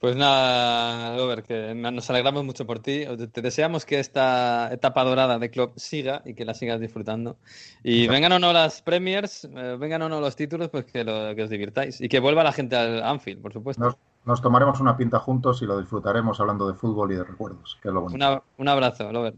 Pues 0.00 0.16
nada, 0.16 1.14
Robert, 1.18 1.46
que 1.46 1.74
nos 1.74 2.08
alegramos 2.08 2.42
mucho 2.42 2.66
por 2.66 2.78
ti. 2.78 3.04
Te 3.32 3.42
deseamos 3.42 3.84
que 3.84 4.00
esta 4.00 4.72
etapa 4.72 5.04
dorada 5.04 5.38
de 5.38 5.50
club 5.50 5.74
siga 5.76 6.22
y 6.24 6.32
que 6.32 6.46
la 6.46 6.54
sigas 6.54 6.80
disfrutando. 6.80 7.36
Y 7.84 8.08
vengan 8.08 8.32
o 8.32 8.38
no 8.38 8.54
las 8.54 8.80
premiers, 8.80 9.44
eh, 9.44 9.76
vengan 9.78 10.00
o 10.00 10.08
no 10.08 10.22
los 10.22 10.36
títulos, 10.36 10.70
pues 10.70 10.86
que, 10.86 11.04
lo, 11.04 11.36
que, 11.36 11.42
os 11.42 11.50
divirtáis. 11.50 12.00
Y 12.00 12.08
que 12.08 12.18
vuelva 12.18 12.42
la 12.42 12.52
gente 12.52 12.76
al 12.76 13.02
Anfield, 13.02 13.42
por 13.42 13.52
supuesto. 13.52 13.84
Nos, 13.84 13.98
nos, 14.24 14.40
tomaremos 14.40 14.80
una 14.80 14.96
pinta 14.96 15.18
juntos 15.18 15.60
y 15.60 15.66
lo 15.66 15.78
disfrutaremos 15.78 16.40
hablando 16.40 16.66
de 16.66 16.78
fútbol 16.78 17.12
y 17.12 17.16
de 17.16 17.24
recuerdos, 17.24 17.78
que 17.82 17.88
es 17.88 17.94
lo 17.94 18.00
bonito. 18.00 18.16
Una, 18.16 18.42
un 18.56 18.68
abrazo, 18.68 19.12
Robert. 19.12 19.36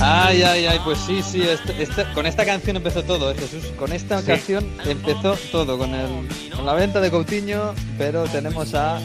Ay, 0.00 0.42
ay, 0.42 0.66
ay, 0.66 0.78
pues 0.84 0.98
sí, 0.98 1.22
sí, 1.22 1.42
este, 1.42 1.82
este, 1.82 2.04
con 2.12 2.26
esta 2.26 2.44
canción 2.44 2.76
empezó 2.76 3.02
todo, 3.02 3.32
¿eh, 3.32 3.34
Jesús. 3.34 3.64
Con 3.76 3.92
esta 3.92 4.20
sí. 4.20 4.26
canción 4.26 4.64
empezó 4.84 5.36
todo, 5.50 5.78
con, 5.78 5.94
el, 5.94 6.28
con 6.54 6.64
la 6.64 6.74
venta 6.74 7.00
de 7.00 7.10
Coutinho, 7.10 7.74
pero 7.98 8.24
tenemos 8.24 8.74
a 8.74 9.00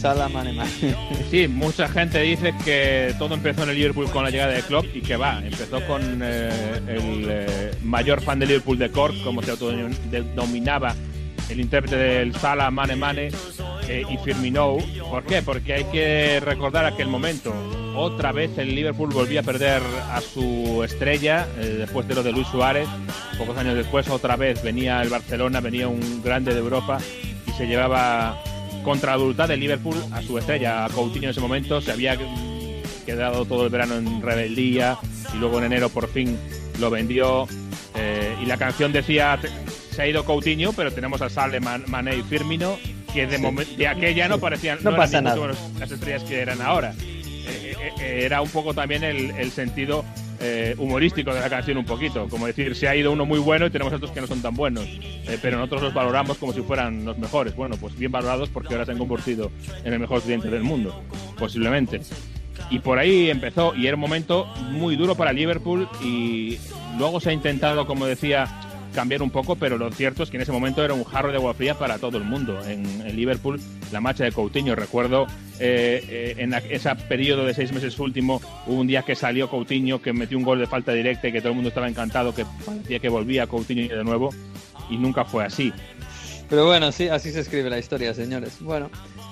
Salah 0.00 0.28
Mane 0.28 0.58
Sí, 1.30 1.46
mucha 1.46 1.86
gente 1.88 2.20
dice 2.20 2.54
que 2.64 3.14
todo 3.18 3.34
empezó 3.34 3.62
en 3.64 3.70
el 3.70 3.76
Liverpool 3.76 4.10
con 4.10 4.24
la 4.24 4.30
llegada 4.30 4.52
de 4.52 4.62
Klopp 4.62 4.86
y 4.94 5.02
que 5.02 5.16
va, 5.16 5.38
empezó 5.38 5.86
con 5.86 6.20
eh, 6.22 6.80
el 6.88 7.26
eh, 7.28 7.70
mayor 7.82 8.22
fan 8.22 8.38
de 8.38 8.46
Liverpool 8.46 8.78
de 8.78 8.90
Cork, 8.90 9.22
como 9.22 9.42
se 9.42 9.50
autodenominaba 9.50 10.94
el 11.50 11.60
intérprete 11.60 11.96
del 11.96 12.34
Salah 12.34 12.70
Mane 12.70 12.96
Mane 12.96 13.30
eh, 13.88 14.04
y 14.08 14.16
Firmino. 14.18 14.78
¿Por 15.08 15.24
qué? 15.24 15.42
Porque 15.42 15.74
hay 15.74 15.84
que 15.84 16.40
recordar 16.40 16.84
aquel 16.84 17.08
momento. 17.08 17.52
Otra 17.96 18.32
vez 18.32 18.56
el 18.58 18.74
Liverpool 18.74 19.10
volvía 19.12 19.40
a 19.40 19.42
perder 19.42 19.82
a 20.10 20.20
su 20.20 20.82
estrella 20.84 21.46
eh, 21.58 21.76
después 21.78 22.06
de 22.06 22.14
lo 22.14 22.22
de 22.22 22.32
Luis 22.32 22.46
Suárez. 22.48 22.88
Pocos 23.36 23.56
años 23.56 23.74
después 23.74 24.08
otra 24.08 24.36
vez 24.36 24.62
venía 24.62 25.02
el 25.02 25.08
Barcelona, 25.08 25.60
venía 25.60 25.88
un 25.88 26.22
grande 26.22 26.52
de 26.54 26.60
Europa 26.60 26.98
y 27.46 27.50
se 27.52 27.66
llevaba 27.66 28.40
contra 28.82 29.12
la 29.12 29.16
voluntad 29.18 29.48
del 29.48 29.60
Liverpool 29.60 29.96
a 30.12 30.22
su 30.22 30.38
estrella. 30.38 30.84
A 30.84 30.88
Coutinho 30.88 31.24
en 31.24 31.30
ese 31.30 31.40
momento 31.40 31.80
se 31.80 31.92
había 31.92 32.16
quedado 33.04 33.44
todo 33.44 33.64
el 33.64 33.70
verano 33.70 33.96
en 33.96 34.22
rebeldía 34.22 34.98
y 35.34 35.38
luego 35.38 35.58
en 35.58 35.64
enero 35.64 35.88
por 35.88 36.08
fin 36.08 36.38
lo 36.78 36.90
vendió. 36.90 37.46
Eh, 37.96 38.36
y 38.40 38.46
la 38.46 38.56
canción 38.56 38.92
decía 38.92 39.38
se 39.90 40.02
ha 40.02 40.06
ido 40.06 40.24
Coutinho, 40.24 40.72
pero 40.72 40.92
tenemos 40.92 41.20
a 41.20 41.28
Sale, 41.28 41.60
Man, 41.60 41.84
Mané 41.88 42.16
y 42.16 42.22
Firmino, 42.22 42.78
que 43.12 43.26
de, 43.26 43.38
sí. 43.38 43.76
de 43.76 43.88
aquella 43.88 44.28
no 44.28 44.38
parecían 44.38 44.78
no, 44.82 44.90
no 44.90 44.96
pasa 44.96 45.20
las 45.20 45.90
estrellas 45.90 46.22
que 46.24 46.40
eran 46.40 46.60
ahora. 46.60 46.94
Eh, 47.00 47.74
eh, 48.00 48.20
era 48.24 48.42
un 48.42 48.48
poco 48.50 48.74
también 48.74 49.02
el, 49.02 49.30
el 49.32 49.50
sentido 49.50 50.04
eh, 50.42 50.74
humorístico 50.78 51.34
de 51.34 51.40
la 51.40 51.50
canción, 51.50 51.76
un 51.76 51.84
poquito. 51.84 52.26
Como 52.28 52.46
decir, 52.46 52.74
se 52.74 52.88
ha 52.88 52.96
ido 52.96 53.12
uno 53.12 53.26
muy 53.26 53.38
bueno 53.38 53.66
y 53.66 53.70
tenemos 53.70 53.92
otros 53.92 54.10
que 54.10 54.22
no 54.22 54.26
son 54.26 54.40
tan 54.40 54.54
buenos, 54.54 54.86
eh, 54.86 55.38
pero 55.42 55.58
nosotros 55.58 55.82
los 55.82 55.94
valoramos 55.94 56.38
como 56.38 56.54
si 56.54 56.62
fueran 56.62 57.04
los 57.04 57.18
mejores. 57.18 57.54
Bueno, 57.54 57.76
pues 57.78 57.94
bien 57.98 58.10
valorados 58.10 58.48
porque 58.48 58.72
ahora 58.72 58.86
se 58.86 58.92
han 58.92 58.98
convertido 58.98 59.50
en 59.84 59.92
el 59.92 59.98
mejor 59.98 60.22
cliente 60.22 60.48
del 60.48 60.62
mundo, 60.62 61.02
posiblemente. 61.38 62.00
Y 62.70 62.78
por 62.78 62.98
ahí 62.98 63.28
empezó, 63.28 63.74
y 63.74 63.86
era 63.86 63.96
un 63.96 64.00
momento 64.00 64.46
muy 64.70 64.96
duro 64.96 65.14
para 65.14 65.32
Liverpool, 65.32 65.86
y 66.02 66.58
luego 66.98 67.20
se 67.20 67.30
ha 67.30 67.32
intentado, 67.34 67.86
como 67.86 68.06
decía, 68.06 68.48
cambiar 68.94 69.22
un 69.22 69.30
poco, 69.30 69.56
pero 69.56 69.78
lo 69.78 69.90
cierto 69.92 70.22
es 70.22 70.30
que 70.30 70.36
en 70.36 70.42
ese 70.42 70.52
momento 70.52 70.84
era 70.84 70.94
un 70.94 71.04
jarro 71.04 71.30
de 71.30 71.36
agua 71.36 71.54
fría 71.54 71.78
para 71.78 71.98
todo 71.98 72.18
el 72.18 72.24
mundo. 72.24 72.60
En, 72.66 73.00
Liverpool, 73.14 73.60
la 73.92 74.00
marcha 74.00 74.24
de 74.24 74.32
Coutinho, 74.32 74.74
recuerdo 74.74 75.26
eh, 75.58 76.04
eh, 76.08 76.34
en 76.38 76.54
ese 76.54 76.94
periodo 77.08 77.44
de 77.44 77.54
seis 77.54 77.72
meses 77.72 77.98
último, 77.98 78.40
hubo 78.66 78.80
un 78.80 78.86
día 78.86 79.02
que 79.02 79.14
salió 79.14 79.48
Coutinho, 79.48 80.00
que 80.00 80.12
metió 80.12 80.38
un 80.38 80.44
gol 80.44 80.58
de 80.58 80.66
falta 80.66 80.92
directa 80.92 81.28
y 81.28 81.32
que 81.32 81.40
todo 81.40 81.50
el 81.50 81.54
mundo 81.56 81.68
estaba 81.68 81.88
encantado, 81.88 82.34
que 82.34 82.44
parecía 82.64 82.98
que 82.98 83.08
volvía 83.08 83.46
Coutinho 83.46 83.96
de 83.96 84.04
nuevo, 84.04 84.30
y 84.88 84.96
nunca 84.96 85.24
fue 85.24 85.44
así. 85.44 85.72
Pero 86.50 86.66
bueno, 86.66 86.90
sí, 86.90 87.08
así 87.08 87.30
se 87.30 87.40
escribe 87.40 87.70
la 87.70 87.78
historia, 87.78 88.12
señores. 88.12 88.56
Bueno, 88.60 88.90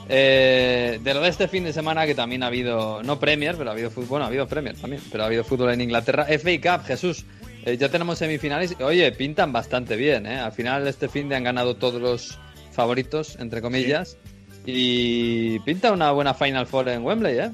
eh, 0.08 1.00
de 1.02 1.14
lo 1.14 1.20
de 1.20 1.28
este 1.28 1.48
fin 1.48 1.64
de 1.64 1.72
semana 1.72 2.06
que 2.06 2.14
también 2.14 2.44
ha 2.44 2.46
habido, 2.46 3.02
no 3.02 3.18
Premier, 3.18 3.56
pero 3.56 3.70
ha 3.70 3.72
habido 3.72 3.90
fútbol, 3.90 4.08
bueno, 4.08 4.24
ha 4.24 4.28
habido 4.28 4.46
Premier 4.46 4.76
también, 4.76 5.02
pero 5.10 5.24
ha 5.24 5.26
habido 5.26 5.42
fútbol 5.42 5.70
en 5.70 5.80
Inglaterra. 5.80 6.26
FA 6.26 6.78
Cup, 6.78 6.86
Jesús, 6.86 7.26
eh, 7.64 7.76
ya 7.76 7.88
tenemos 7.88 8.18
semifinales. 8.18 8.76
Oye, 8.80 9.10
pintan 9.12 9.52
bastante 9.52 9.96
bien, 9.96 10.26
¿eh? 10.26 10.38
Al 10.38 10.52
final 10.52 10.86
este 10.86 11.08
fin 11.08 11.28
de 11.28 11.36
han 11.36 11.44
ganado 11.44 11.76
todos 11.76 12.00
los 12.00 12.38
favoritos, 12.72 13.36
entre 13.40 13.60
comillas, 13.60 14.16
sí. 14.64 14.72
y 15.56 15.58
pinta 15.60 15.92
una 15.92 16.12
buena 16.12 16.34
Final 16.34 16.66
Four 16.66 16.88
en 16.88 17.04
Wembley, 17.04 17.38
¿eh? 17.38 17.50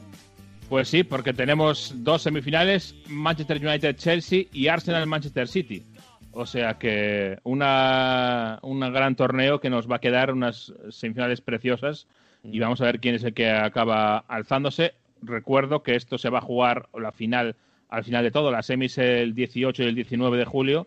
Pues 0.68 0.88
sí, 0.88 1.04
porque 1.04 1.32
tenemos 1.32 1.92
dos 1.96 2.22
semifinales, 2.22 2.94
Manchester 3.08 3.64
United-Chelsea 3.64 4.44
y 4.52 4.68
Arsenal-Manchester 4.68 5.46
City. 5.46 5.84
O 6.32 6.46
sea 6.46 6.74
que 6.74 7.38
una, 7.44 8.58
un 8.62 8.80
gran 8.80 9.14
torneo 9.14 9.60
que 9.60 9.70
nos 9.70 9.88
va 9.88 9.96
a 9.96 10.00
quedar 10.00 10.32
unas 10.32 10.72
semifinales 10.90 11.40
preciosas 11.40 12.08
y 12.42 12.58
vamos 12.58 12.80
a 12.80 12.86
ver 12.86 12.98
quién 12.98 13.14
es 13.14 13.22
el 13.24 13.34
que 13.34 13.50
acaba 13.50 14.18
alzándose. 14.26 14.94
Recuerdo 15.22 15.82
que 15.82 15.94
esto 15.94 16.18
se 16.18 16.30
va 16.30 16.38
a 16.38 16.42
jugar 16.42 16.88
la 16.98 17.12
final 17.12 17.54
al 17.94 18.04
final 18.04 18.24
de 18.24 18.30
todo, 18.30 18.50
la 18.50 18.62
semis 18.62 18.98
el 18.98 19.34
18 19.34 19.82
y 19.82 19.86
el 19.86 19.94
19 19.94 20.36
de 20.36 20.44
julio 20.44 20.86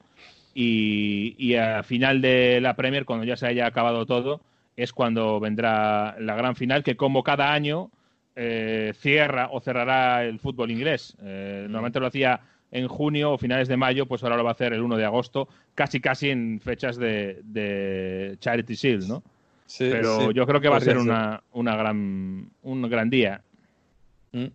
y, 0.53 1.35
y 1.37 1.55
al 1.55 1.83
final 1.83 2.21
de 2.21 2.59
la 2.61 2.75
Premier, 2.75 3.05
cuando 3.05 3.25
ya 3.25 3.37
se 3.37 3.47
haya 3.47 3.65
acabado 3.65 4.05
todo, 4.05 4.41
es 4.75 4.93
cuando 4.93 5.39
vendrá 5.39 6.15
la 6.19 6.35
gran 6.35 6.55
final 6.55 6.83
que 6.83 6.95
como 6.95 7.23
cada 7.23 7.53
año 7.53 7.89
eh, 8.35 8.93
cierra 8.99 9.49
o 9.51 9.59
cerrará 9.59 10.23
el 10.23 10.39
fútbol 10.39 10.69
inglés. 10.69 11.15
Eh, 11.23 11.61
normalmente 11.63 11.99
lo 11.99 12.07
hacía 12.07 12.39
en 12.69 12.87
junio 12.87 13.31
o 13.31 13.37
finales 13.37 13.67
de 13.67 13.77
mayo, 13.77 14.05
pues 14.05 14.23
ahora 14.23 14.37
lo 14.37 14.43
va 14.43 14.51
a 14.51 14.53
hacer 14.53 14.73
el 14.73 14.81
1 14.81 14.97
de 14.97 15.05
agosto, 15.05 15.47
casi 15.73 15.99
casi 15.99 16.29
en 16.29 16.59
fechas 16.59 16.97
de, 16.97 17.41
de 17.43 18.35
Charity 18.39 18.75
Shield, 18.75 19.07
¿no? 19.07 19.23
Sí, 19.65 19.89
Pero 19.91 20.19
sí, 20.21 20.33
yo 20.33 20.45
creo 20.45 20.61
que 20.61 20.69
va 20.69 20.77
a 20.77 20.81
ser 20.81 20.97
una, 20.97 21.41
una 21.53 21.75
gran, 21.75 22.49
un 22.61 22.81
gran 22.89 23.09
día. 23.09 23.41
Mm. 24.31 24.45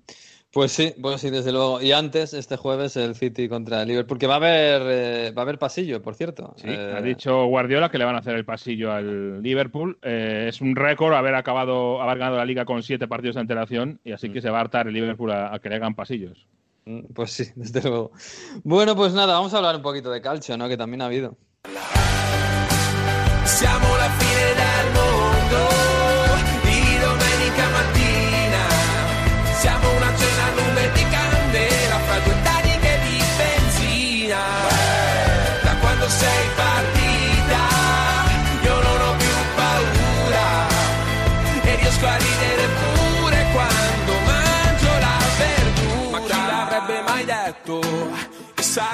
Pues 0.52 0.72
sí, 0.72 0.94
pues 1.00 1.22
sí, 1.22 1.30
desde 1.30 1.50
luego. 1.50 1.80
Y 1.80 1.92
antes, 1.92 2.34
este 2.34 2.58
jueves, 2.58 2.96
el 2.98 3.14
City 3.14 3.48
contra 3.48 3.82
el 3.82 3.88
Liverpool, 3.88 4.18
que 4.18 4.26
va 4.26 4.34
a 4.34 4.36
haber, 4.36 4.82
eh, 4.84 5.30
va 5.30 5.42
a 5.42 5.44
haber 5.44 5.58
pasillo, 5.58 6.02
por 6.02 6.14
cierto. 6.14 6.54
Sí, 6.56 6.68
eh... 6.68 6.94
ha 6.94 7.00
dicho 7.00 7.46
Guardiola 7.46 7.90
que 7.90 7.96
le 7.96 8.04
van 8.04 8.16
a 8.16 8.18
hacer 8.18 8.34
el 8.34 8.44
pasillo 8.44 8.92
al 8.92 9.42
Liverpool. 9.42 9.98
Eh, 10.02 10.46
es 10.50 10.60
un 10.60 10.76
récord 10.76 11.14
haber 11.14 11.36
acabado, 11.36 12.02
haber 12.02 12.18
ganado 12.18 12.36
la 12.36 12.44
liga 12.44 12.66
con 12.66 12.82
siete 12.82 13.08
partidos 13.08 13.36
de 13.36 13.40
antelación 13.40 13.98
y 14.04 14.12
así 14.12 14.28
mm. 14.28 14.32
que 14.34 14.42
se 14.42 14.50
va 14.50 14.58
a 14.58 14.60
hartar 14.60 14.88
el 14.88 14.92
Liverpool 14.92 15.30
a, 15.30 15.54
a 15.54 15.58
que 15.58 15.70
le 15.70 15.76
hagan 15.76 15.94
pasillos. 15.94 16.46
Pues 17.14 17.32
sí, 17.32 17.44
desde 17.56 17.80
luego. 17.80 18.12
Bueno, 18.62 18.94
pues 18.94 19.14
nada, 19.14 19.34
vamos 19.34 19.54
a 19.54 19.56
hablar 19.56 19.76
un 19.76 19.82
poquito 19.82 20.10
de 20.10 20.20
calcio, 20.20 20.58
¿no? 20.58 20.68
Que 20.68 20.76
también 20.76 21.00
ha 21.00 21.06
habido. 21.06 21.38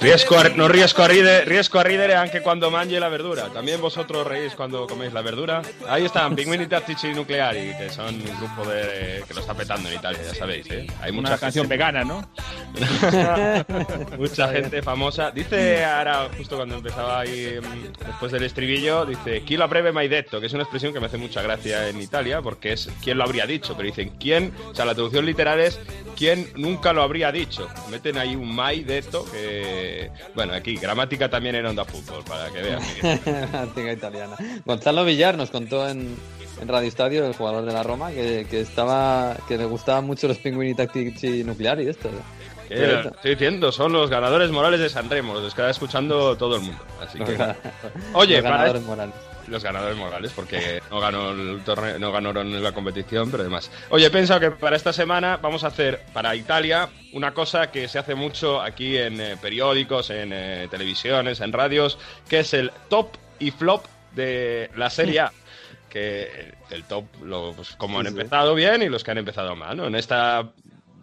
Riesco 0.01 0.39
a, 0.39 0.49
no 0.51 0.69
riesco 0.69 1.03
a, 1.03 1.09
ridere, 1.09 1.45
riesco 1.45 1.79
a 1.79 1.83
ridere 1.83 2.15
anche 2.15 2.41
quando 2.41 2.71
mangi 2.71 2.99
la 2.99 3.09
verdura. 3.09 3.49
También 3.49 3.81
vosotros 3.81 4.27
reís 4.27 4.55
cuando 4.55 4.87
coméis 4.87 5.13
la 5.13 5.23
verdura. 5.23 5.63
Ahí 5.89 6.05
están, 6.05 6.37
Pinguini 6.37 6.67
Tattici 6.69 7.13
Nucleari, 7.13 7.75
que 7.77 7.91
son 7.91 8.15
un 8.15 8.39
grupo 8.39 8.65
de, 8.69 9.25
que 9.27 9.35
lo 9.35 9.41
está 9.41 9.55
petando 9.55 9.89
en 9.89 9.97
Italia, 9.97 10.21
ya 10.25 10.35
sabéis. 10.35 10.71
¿eh? 10.71 10.87
Hay 11.01 11.13
mucha 11.13 11.31
Una 11.31 11.39
canción 11.39 11.69
vegana, 11.69 12.05
¿no? 12.05 12.29
Mucha 14.19 14.49
gente 14.49 14.83
famosa. 14.83 15.31
Dice 15.31 15.85
ahora, 15.85 16.29
justo 16.37 16.57
cuando 16.57 16.77
empezaba 16.77 17.21
ahí, 17.21 17.59
mm, 17.61 18.07
después 18.07 18.31
del 18.31 18.45
estribillo, 18.45 19.05
dice, 19.07 19.43
¿quién 19.47 19.61
lo 19.61 19.69
breve 19.69 19.91
mai 19.91 20.09
detto? 20.09 20.41
Que 20.41 20.47
es 20.47 20.53
una 20.53 20.63
expresión 20.63 20.93
que 20.93 21.01
me 21.01 21.07
hace 21.07 21.17
mucha 21.17 21.43
gracia 21.43 21.89
en 21.89 22.01
Italia, 22.01 22.41
porque 22.43 22.73
es 22.75 22.89
¿quién 23.03 23.19
lo 23.19 23.25
habría 23.25 23.47
dicho? 23.47 23.75
Pero 23.77 23.87
dicen, 23.87 24.13
¿quién? 24.21 24.53
O 24.71 24.75
sea, 24.75 24.85
la 24.85 24.95
traducción 24.95 25.27
literal 25.27 25.61
es 25.61 25.81
¿quién 26.17 26.51
nunca 26.57 26.93
lo 26.93 27.03
habría 27.03 27.33
dicho? 27.33 27.69
Meten 27.91 28.19
ahí 28.19 28.37
un 28.37 28.55
mai 28.55 28.83
detto 28.85 29.25
que... 29.31 29.88
Bueno, 30.35 30.55
aquí, 30.55 30.77
gramática 30.77 31.29
también 31.29 31.55
en 31.57 31.67
Onda 31.67 31.85
Fútbol, 31.85 32.25
para 32.25 32.51
que 32.51 32.63
vean. 32.63 32.83
Gramática 33.25 33.93
italiana. 33.93 34.37
Gonzalo 34.65 35.05
Villar 35.05 35.37
nos 35.37 35.51
contó 35.51 35.89
en, 35.89 36.17
en 36.61 36.69
Radio 36.69 36.89
Estadio, 36.89 37.27
el 37.27 37.35
jugador 37.35 37.65
de 37.65 37.73
la 37.73 37.83
Roma, 37.83 38.11
que, 38.11 38.47
que 38.49 38.61
estaba 38.61 39.37
que 39.47 39.59
le 39.59 39.65
gustaban 39.65 40.05
mucho 40.05 40.29
los 40.29 40.39
Pinguini 40.39 40.75
Tactici 40.75 41.45
Nucleari 41.45 41.85
y 41.85 41.89
esto. 41.89 42.11
Eh, 42.71 43.03
estoy 43.15 43.31
diciendo, 43.31 43.73
son 43.73 43.93
los 43.93 44.11
ganadores 44.11 44.51
morales 44.51 44.81
de 44.81 44.89
San 44.89 45.09
Remo, 45.09 45.35
los 45.35 45.43
que 45.43 45.49
está 45.49 45.71
escuchando 45.71 46.37
todo 46.37 46.57
el 46.57 46.63
mundo. 46.63 46.83
Así 47.01 47.19
que, 47.19 47.37
oye, 48.13 48.35
los 48.35 48.45
ganadores 48.45 48.83
para... 48.83 48.97
morales. 48.97 49.28
Los 49.49 49.65
ganadores 49.65 49.97
morales, 49.97 50.33
porque 50.35 50.83
no 50.91 51.01
ganó 51.01 51.31
el 51.31 51.63
torneo, 51.65 51.99
no 51.99 52.13
ganaron 52.13 52.63
la 52.63 52.73
competición, 52.73 53.31
pero 53.31 53.43
demás. 53.43 53.71
Oye, 53.91 54.07
he 54.07 54.11
pensado 54.11 54.41
que 54.41 54.51
para 54.51 54.77
esta 54.77 54.93
semana 54.93 55.39
vamos 55.39 55.65
a 55.65 55.69
hacer 55.69 56.03
para 56.13 56.35
Italia 56.37 56.89
una 57.13 57.33
cosa 57.33 57.71
que 57.71 57.89
se 57.89 57.99
hace 57.99 58.15
mucho 58.15 58.61
aquí 58.61 58.97
en 58.97 59.21
eh, 59.21 59.37
periódicos, 59.41 60.11
en 60.11 60.33
eh, 60.33 60.69
televisiones, 60.71 61.41
en 61.41 61.53
radios, 61.53 61.99
que 62.29 62.41
es 62.41 62.53
el 62.55 62.71
top 62.89 63.17
y 63.39 63.51
flop 63.51 63.87
de 64.15 64.71
la 64.77 64.91
Serie 64.91 65.21
A. 65.21 65.33
que 65.89 66.55
el 66.71 66.85
top, 66.85 67.05
lo, 67.23 67.55
pues, 67.55 67.75
como 67.77 68.01
han 68.01 68.07
empezado 68.07 68.55
bien 68.55 68.83
y 68.83 68.89
los 68.89 69.03
que 69.05 69.11
han 69.11 69.19
empezado 69.19 69.57
mal, 69.57 69.77
¿no? 69.77 69.87
En 69.87 69.95
esta 69.95 70.51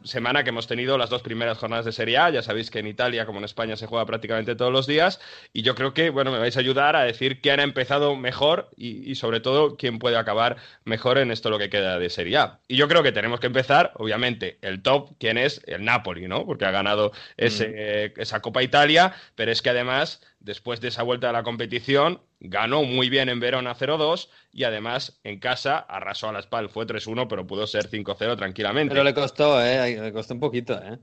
semana 0.06 0.44
que 0.44 0.50
hemos 0.50 0.68
tenido 0.68 0.98
las 0.98 1.10
dos 1.10 1.22
primeras 1.22 1.58
jornadas 1.58 1.86
de 1.86 1.92
Serie 1.92 2.18
A, 2.18 2.30
ya 2.30 2.42
sabéis 2.42 2.72
que 2.72 2.80
en 2.80 2.88
Italia 2.88 3.26
como 3.26 3.40
en 3.40 3.46
España 3.46 3.76
se 3.76 3.88
juega 3.88 4.06
prácticamente 4.06 4.56
todos 4.56 4.72
los 4.72 4.88
días. 4.88 5.20
Y 5.54 5.62
yo 5.64 5.76
creo 5.76 5.94
que, 5.94 6.10
bueno, 6.10 6.32
me 6.32 6.40
vais 6.40 6.56
a 6.56 6.60
ayudar 6.60 6.96
a 6.96 7.04
decir 7.04 7.42
quién 7.42 7.60
ha 7.60 7.64
empezado 7.64 8.16
mejor 8.16 8.70
y, 8.76 9.10
y 9.10 9.16
sobre 9.16 9.40
todo 9.40 9.76
quién 9.76 10.00
puede 10.00 10.18
acabar 10.18 10.58
mejor 10.84 11.18
en 11.18 11.32
esto 11.32 11.50
lo 11.50 11.60
que 11.60 11.70
queda 11.70 12.00
de 12.00 12.10
Serie 12.10 12.38
A. 12.38 12.60
Y 12.68 12.78
yo 12.78 12.88
creo 12.88 13.04
que 13.04 13.12
tenemos 13.12 13.40
que 13.40 13.48
empezar, 13.48 13.92
obviamente, 13.96 14.58
el 14.62 14.82
top, 14.82 15.12
quién 15.20 15.38
es 15.38 15.62
el 15.66 15.84
Napoli, 15.84 16.28
¿no? 16.28 16.46
Porque 16.46 16.66
ha 16.66 16.72
ganado 16.72 17.12
ese, 17.38 17.74
eh, 17.76 18.14
esa 18.18 18.42
Copa 18.42 18.64
Italia, 18.64 19.14
pero 19.36 19.52
es 19.52 19.62
que 19.62 19.70
además 19.70 20.22
después 20.46 20.80
de 20.80 20.90
esa 20.90 21.04
vuelta 21.04 21.30
a 21.30 21.34
la 21.34 21.44
competición, 21.44 22.22
ganó 22.40 22.84
muy 22.84 23.10
bien 23.10 23.30
en 23.30 23.40
Verona 23.40 23.76
0-2 23.76 24.30
y 24.52 24.64
además 24.64 25.20
en 25.24 25.40
casa 25.40 25.78
arrasó 25.78 26.30
a 26.30 26.34
la 26.34 26.42
Spal. 26.42 26.70
Fue 26.70 26.86
3-1, 26.86 27.28
pero 27.28 27.48
pudo 27.48 27.66
ser 27.68 27.90
5-0 27.90 28.36
tranquilamente. 28.38 28.92
Pero 28.94 29.04
le 29.04 29.14
costó, 29.14 29.64
¿eh? 29.64 30.00
Le 30.00 30.12
costó 30.14 30.34
un 30.34 30.40
poquito, 30.40 30.74
¿eh? 30.82 30.98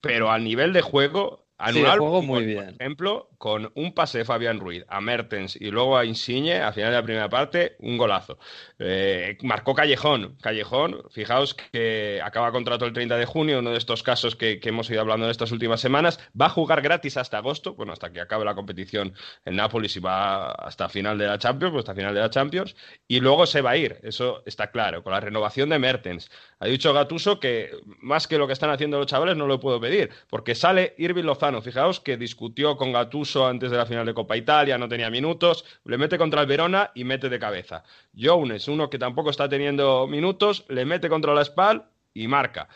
Pero 0.00 0.30
a 0.30 0.38
nivel 0.38 0.72
de 0.72 0.82
juego, 0.82 1.46
Sí, 1.46 1.54
anular 1.58 1.94
el 1.94 2.00
juego 2.00 2.22
muy 2.22 2.38
por 2.38 2.44
bien. 2.46 2.76
ejemplo, 2.78 3.29
con 3.40 3.72
un 3.74 3.94
pase 3.94 4.18
de 4.18 4.26
Fabián 4.26 4.60
Ruiz 4.60 4.84
a 4.86 5.00
Mertens 5.00 5.56
y 5.56 5.70
luego 5.70 5.96
a 5.96 6.04
Insigne, 6.04 6.60
al 6.60 6.74
final 6.74 6.90
de 6.90 6.96
la 6.98 7.02
primera 7.02 7.28
parte, 7.30 7.74
un 7.78 7.96
golazo. 7.96 8.38
Eh, 8.78 9.38
marcó 9.40 9.74
Callejón. 9.74 10.36
Callejón, 10.42 11.04
fijaos 11.10 11.54
que 11.54 12.20
acaba 12.22 12.52
contrato 12.52 12.84
el 12.84 12.92
30 12.92 13.16
de 13.16 13.24
junio, 13.24 13.60
uno 13.60 13.70
de 13.70 13.78
estos 13.78 14.02
casos 14.02 14.36
que, 14.36 14.60
que 14.60 14.68
hemos 14.68 14.90
ido 14.90 15.00
hablando 15.00 15.24
en 15.24 15.30
estas 15.30 15.52
últimas 15.52 15.80
semanas. 15.80 16.20
Va 16.38 16.46
a 16.46 16.50
jugar 16.50 16.82
gratis 16.82 17.16
hasta 17.16 17.38
agosto, 17.38 17.72
bueno, 17.72 17.94
hasta 17.94 18.12
que 18.12 18.20
acabe 18.20 18.44
la 18.44 18.54
competición 18.54 19.14
en 19.46 19.56
Nápoles 19.56 19.96
y 19.96 20.00
va 20.00 20.50
hasta 20.52 20.90
final 20.90 21.16
de 21.16 21.26
la 21.26 21.38
Champions, 21.38 21.72
pues 21.72 21.84
hasta 21.84 21.94
final 21.94 22.14
de 22.14 22.20
la 22.20 22.28
Champions, 22.28 22.76
y 23.08 23.20
luego 23.20 23.46
se 23.46 23.62
va 23.62 23.70
a 23.70 23.76
ir, 23.78 24.00
eso 24.02 24.42
está 24.44 24.70
claro, 24.70 25.02
con 25.02 25.14
la 25.14 25.20
renovación 25.20 25.70
de 25.70 25.78
Mertens. 25.78 26.30
Ha 26.58 26.66
dicho 26.66 26.92
Gatuso 26.92 27.40
que 27.40 27.70
más 28.02 28.26
que 28.26 28.36
lo 28.36 28.46
que 28.46 28.52
están 28.52 28.68
haciendo 28.68 28.98
los 28.98 29.06
chavales 29.06 29.38
no 29.38 29.46
lo 29.46 29.60
puedo 29.60 29.80
pedir, 29.80 30.10
porque 30.28 30.54
sale 30.54 30.94
Irving 30.98 31.24
Lozano, 31.24 31.62
fijaos 31.62 32.00
que 32.00 32.18
discutió 32.18 32.76
con 32.76 32.92
Gatuso 32.92 33.29
antes 33.36 33.70
de 33.70 33.76
la 33.76 33.86
final 33.86 34.06
de 34.06 34.14
Copa 34.14 34.36
Italia, 34.36 34.78
no 34.78 34.88
tenía 34.88 35.10
minutos, 35.10 35.64
le 35.84 35.98
mete 35.98 36.18
contra 36.18 36.40
el 36.40 36.46
Verona 36.46 36.90
y 36.94 37.04
mete 37.04 37.28
de 37.28 37.38
cabeza. 37.38 37.84
Jones, 38.16 38.68
uno 38.68 38.90
que 38.90 38.98
tampoco 38.98 39.30
está 39.30 39.48
teniendo 39.48 40.06
minutos, 40.06 40.64
le 40.68 40.84
mete 40.84 41.08
contra 41.08 41.34
la 41.34 41.44
Spal 41.44 41.86
y 42.12 42.28
marca. 42.28 42.68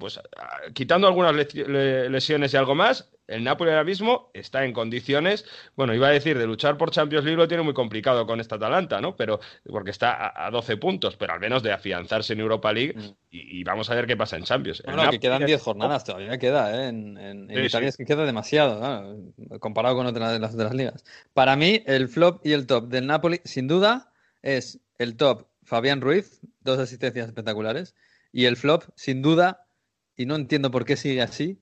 Pues 0.00 0.18
quitando 0.74 1.06
algunas 1.06 1.32
le- 1.34 1.46
le- 1.68 2.10
lesiones 2.10 2.52
y 2.52 2.56
algo 2.56 2.74
más, 2.74 3.08
el 3.28 3.44
Napoli 3.44 3.70
ahora 3.70 3.84
mismo 3.84 4.32
está 4.34 4.64
en 4.64 4.72
condiciones, 4.72 5.44
bueno, 5.76 5.94
iba 5.94 6.08
a 6.08 6.10
decir, 6.10 6.36
de 6.36 6.46
luchar 6.48 6.76
por 6.76 6.90
Champions 6.90 7.24
League 7.24 7.36
lo 7.36 7.46
tiene 7.46 7.62
muy 7.62 7.74
complicado 7.74 8.26
con 8.26 8.40
esta 8.40 8.56
Atalanta, 8.56 9.00
¿no? 9.00 9.14
Pero, 9.14 9.38
porque 9.68 9.92
está 9.92 10.10
a, 10.14 10.46
a 10.46 10.50
12 10.50 10.76
puntos, 10.78 11.16
pero 11.16 11.34
al 11.34 11.38
menos 11.38 11.62
de 11.62 11.70
afianzarse 11.70 12.32
en 12.32 12.40
Europa 12.40 12.72
League 12.72 12.96
y, 13.30 13.60
y 13.60 13.62
vamos 13.62 13.88
a 13.90 13.94
ver 13.94 14.06
qué 14.08 14.16
pasa 14.16 14.36
en 14.36 14.42
Champions. 14.42 14.82
Bueno, 14.84 15.08
que 15.10 15.20
quedan 15.20 15.42
es- 15.42 15.46
10 15.46 15.62
jornadas, 15.62 16.02
todavía 16.02 16.36
queda, 16.38 16.74
¿eh? 16.74 16.88
En, 16.88 17.16
en- 17.18 17.50
en 17.50 17.56
Sí, 17.56 17.66
Italia 17.66 17.88
sí. 17.88 17.90
es 17.90 17.96
que 17.98 18.04
queda 18.06 18.24
demasiado, 18.24 18.80
¿no? 18.80 19.58
comparado 19.60 19.94
con 19.94 20.06
otras 20.06 20.32
de 20.32 20.40
las 20.40 20.54
otras 20.54 20.74
ligas. 20.74 21.04
Para 21.32 21.54
mí, 21.54 21.84
el 21.86 22.08
flop 22.08 22.44
y 22.44 22.52
el 22.52 22.66
top 22.66 22.88
del 22.88 23.06
Napoli, 23.06 23.40
sin 23.44 23.68
duda, 23.68 24.10
es 24.42 24.80
el 24.98 25.16
top 25.16 25.46
Fabián 25.62 26.00
Ruiz, 26.00 26.40
dos 26.62 26.80
asistencias 26.80 27.28
espectaculares, 27.28 27.94
y 28.32 28.46
el 28.46 28.56
flop, 28.56 28.84
sin 28.96 29.22
duda, 29.22 29.66
y 30.20 30.26
no 30.26 30.36
entiendo 30.36 30.70
por 30.70 30.84
qué 30.84 30.96
sigue 30.96 31.22
así, 31.22 31.58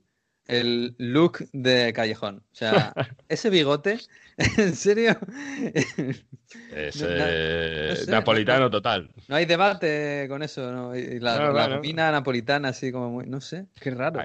el 0.47 0.95
look 0.99 1.49
de 1.53 1.93
Callejón. 1.93 2.39
O 2.53 2.55
sea, 2.55 2.93
ese 3.29 3.51
bigote, 3.51 3.99
en 4.57 4.75
serio, 4.75 5.17
Es 6.71 6.97
No- 7.01 7.09
no- 7.09 7.25
eh, 7.29 7.87
no 7.91 7.97
sé, 7.97 8.11
napolitano 8.11 8.71
total. 8.71 9.11
no 9.29 9.37
hay 9.37 9.45
debate 9.47 10.27
con 10.29 10.43
eso, 10.43 10.73
¿no? 10.73 10.97
Y 10.97 11.21
la, 11.21 11.53
la 11.53 12.11
napolitana 12.13 12.69
así 12.71 12.91
como 12.91 13.11
muy, 13.11 13.27
no 13.27 13.41
sé, 13.41 13.67
qué 13.81 13.91
raro. 13.91 14.21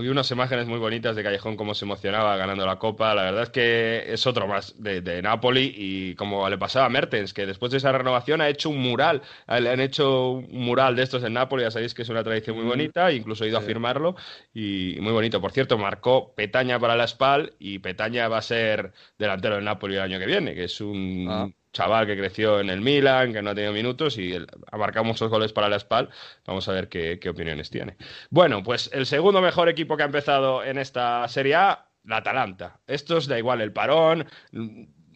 Vi 0.00 0.08
unas 0.08 0.28
imágenes 0.32 0.66
muy 0.66 0.78
bonitas 0.78 1.14
de 1.14 1.22
Callejón, 1.22 1.56
cómo 1.56 1.74
se 1.74 1.84
emocionaba 1.84 2.36
ganando 2.36 2.66
la 2.66 2.78
Copa. 2.80 3.14
La 3.14 3.22
verdad 3.22 3.44
es 3.44 3.50
que 3.50 4.04
es 4.12 4.26
otro 4.26 4.48
más 4.48 4.74
de, 4.82 5.00
de 5.02 5.22
Napoli 5.22 5.72
y 5.76 6.14
como 6.16 6.48
le 6.48 6.58
pasaba 6.58 6.86
a 6.86 6.88
Mertens, 6.88 7.32
que 7.32 7.46
después 7.46 7.70
de 7.70 7.78
esa 7.78 7.92
renovación 7.92 8.40
ha 8.40 8.48
hecho 8.48 8.70
un 8.70 8.78
mural. 8.78 9.22
Le 9.46 9.70
han 9.70 9.80
hecho 9.80 10.30
un 10.32 10.48
mural 10.64 10.96
de 10.96 11.04
estos 11.04 11.22
en 11.22 11.34
Napoli, 11.34 11.62
ya 11.62 11.70
sabéis 11.70 11.94
que 11.94 12.02
es 12.02 12.08
una 12.08 12.24
tradición 12.24 12.56
muy 12.56 12.64
Mm. 12.64 12.68
bonita, 12.68 13.12
incluso 13.12 13.44
he 13.44 13.48
ido 13.48 13.58
a 13.58 13.60
firmarlo 13.62 14.16
y 14.52 14.96
muy 15.00 15.12
bonito. 15.12 15.40
Por 15.40 15.52
cierto, 15.52 15.78
marcó 15.78 16.34
Petaña 16.34 16.78
para 16.80 16.96
la 16.96 17.06
SPAL 17.06 17.52
y 17.60 17.78
Petaña 17.78 18.26
va 18.28 18.38
a 18.38 18.42
ser 18.42 18.92
delantero 19.16 19.54
del 19.54 19.64
Napoli 19.64 19.94
el 19.94 20.00
año 20.02 20.18
que 20.18 20.26
viene, 20.26 20.54
que 20.54 20.64
es 20.64 20.80
un 20.80 21.26
Ah. 21.30 21.48
Chaval 21.74 22.06
que 22.06 22.16
creció 22.16 22.60
en 22.60 22.70
el 22.70 22.80
Milan, 22.80 23.34
que 23.34 23.42
no 23.42 23.50
ha 23.50 23.54
tenido 23.54 23.74
minutos 23.74 24.16
y 24.16 24.32
él 24.32 24.46
ha 24.72 24.78
marcado 24.78 25.04
muchos 25.04 25.28
goles 25.28 25.52
para 25.52 25.68
la 25.68 25.78
SPAL. 25.78 26.08
Vamos 26.46 26.66
a 26.68 26.72
ver 26.72 26.88
qué, 26.88 27.18
qué 27.20 27.28
opiniones 27.28 27.68
tiene. 27.68 27.96
Bueno, 28.30 28.62
pues 28.62 28.88
el 28.94 29.04
segundo 29.04 29.42
mejor 29.42 29.68
equipo 29.68 29.96
que 29.96 30.04
ha 30.04 30.06
empezado 30.06 30.64
en 30.64 30.78
esta 30.78 31.28
Serie 31.28 31.56
A, 31.56 31.86
la 32.04 32.18
Atalanta. 32.18 32.80
Estos 32.86 33.26
da 33.26 33.38
igual 33.38 33.60
el 33.60 33.72
parón, 33.72 34.26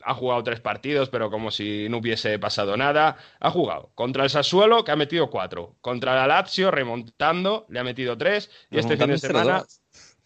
ha 0.04 0.14
jugado 0.14 0.42
tres 0.42 0.60
partidos, 0.60 1.08
pero 1.10 1.30
como 1.30 1.50
si 1.50 1.88
no 1.88 1.98
hubiese 1.98 2.38
pasado 2.38 2.76
nada. 2.76 3.16
Ha 3.40 3.50
jugado 3.50 3.90
contra 3.94 4.24
el 4.24 4.30
Sassuolo, 4.30 4.84
que 4.84 4.92
ha 4.92 4.96
metido 4.96 5.30
cuatro. 5.30 5.76
Contra 5.80 6.14
la 6.14 6.26
Lazio, 6.26 6.70
remontando, 6.70 7.66
le 7.68 7.78
ha 7.78 7.84
metido 7.84 8.16
tres. 8.16 8.50
Y 8.70 8.78
este 8.78 8.96
fin 8.96 9.08
de 9.08 9.18
semana, 9.18 9.60
0-2. 9.60 9.80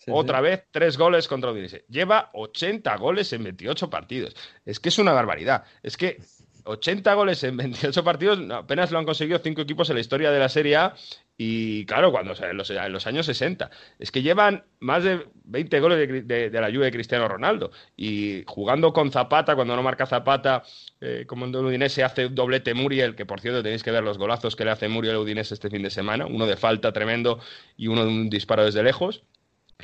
Otra 0.09 0.41
vez, 0.41 0.65
tres 0.71 0.99
goles 0.99 1.29
contra 1.29 1.53
Udinese. 1.53 1.85
Lleva 1.89 2.31
80 2.33 2.97
goles 2.97 3.33
en 3.33 3.45
28 3.45 3.91
partidos. 3.91 4.35
Es 4.65 4.81
que 4.81 4.89
es 4.89 4.99
una 4.99 5.13
barbaridad. 5.13 5.65
Es 5.83 5.97
que 5.97 6.19
80 6.65 7.15
goles 7.15 7.43
en 7.45 7.57
28 7.59 8.05
partidos, 8.05 8.39
apenas 8.51 8.91
lo 8.91 8.99
han 8.99 9.05
conseguido 9.05 9.39
cinco 9.39 9.63
equipos 9.63 9.89
en 9.91 9.97
la 9.97 10.01
historia 10.01 10.31
de 10.31 10.39
la 10.39 10.49
Serie 10.49 10.77
A. 10.77 10.95
Y 11.37 11.87
claro, 11.87 12.13
cuando 12.13 12.33
o 12.33 12.35
sea, 12.37 12.51
en, 12.51 12.57
los, 12.57 12.71
en 12.71 12.93
los 12.93 13.07
años 13.07 13.27
60. 13.27 13.71
Es 13.99 14.13
que 14.13 14.23
llevan 14.23 14.65
más 14.79 15.03
de 15.03 15.27
20 15.45 15.81
goles 15.81 16.27
de, 16.29 16.51
la 16.53 16.71
Juve 16.71 16.85
de 16.85 16.93
Cristiano 16.93 17.27
Ronaldo. 17.27 17.73
Y 17.97 18.45
jugando 18.47 18.93
con 18.93 19.11
Zapata, 19.11 19.57
cuando 19.57 19.75
no 19.75 19.83
marca 19.83 20.07
Zapata, 20.07 20.63
eh, 21.01 21.25
como 21.27 21.47
en 21.47 21.57
Udinese 21.57 22.05
hace 22.05 22.29
doblete 22.29 22.75
Muriel, 22.75 23.17
que 23.17 23.27
por 23.27 23.41
cierto 23.41 23.63
tenéis 23.63 23.83
que 23.83 23.91
ver 23.91 24.05
los 24.05 24.19
golazos 24.19 24.55
que 24.55 24.65
le 24.65 24.71
hace 24.71 24.89
Muriel 24.89 25.17
al 25.17 25.23
Udinese 25.23 25.55
este 25.55 25.71
fin 25.71 25.83
de 25.83 25.91
semana. 25.91 26.27
Uno 26.27 26.47
de 26.47 26.57
falta 26.57 26.93
tremendo 26.93 27.41
y 27.77 27.89
uno 27.89 28.05
de 28.05 28.09
un 28.09 28.31
disparo 28.31 28.65
desde 28.65 28.83
lejos. 28.85 29.25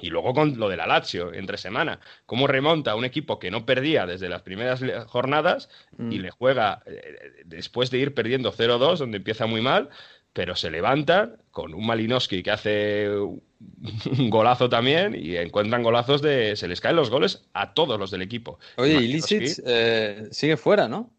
Y 0.01 0.11
luego 0.11 0.32
con 0.34 0.59
lo 0.59 0.68
de 0.68 0.76
la 0.76 0.86
Lazio, 0.86 1.32
entre 1.32 1.59
semana. 1.59 2.01
Cómo 2.26 2.46
remonta 2.46 2.92
a 2.92 2.94
un 2.96 3.05
equipo 3.05 3.38
que 3.38 3.51
no 3.51 3.66
perdía 3.66 4.07
desde 4.07 4.28
las 4.28 4.42
primeras 4.42 4.82
jornadas 5.07 5.68
y 5.99 6.03
Mm. 6.18 6.22
le 6.22 6.30
juega 6.30 6.82
eh, 6.86 7.42
después 7.44 7.90
de 7.90 7.99
ir 7.99 8.14
perdiendo 8.14 8.53
0-2, 8.53 8.99
donde 8.99 9.16
empieza 9.18 9.46
muy 9.46 9.61
mal, 9.61 9.88
pero 10.32 10.55
se 10.55 10.70
levantan 10.70 11.36
con 11.51 11.74
un 11.74 11.84
Malinowski 11.86 12.42
que 12.42 12.51
hace 12.51 13.09
un 13.11 14.30
golazo 14.30 14.68
también 14.68 15.16
y 15.18 15.36
encuentran 15.36 15.82
golazos 15.82 16.22
de... 16.22 16.55
Se 16.55 16.68
les 16.68 16.80
caen 16.80 16.96
los 16.96 17.11
goles 17.11 17.44
a 17.55 17.74
todos 17.74 17.99
los 17.99 18.11
del 18.11 18.22
equipo. 18.22 18.59
Oye, 18.76 18.94
y 18.94 19.09
Lisic 19.09 19.61
eh, 19.66 20.28
sigue 20.30 20.57
fuera, 20.57 20.86
¿no? 20.88 21.11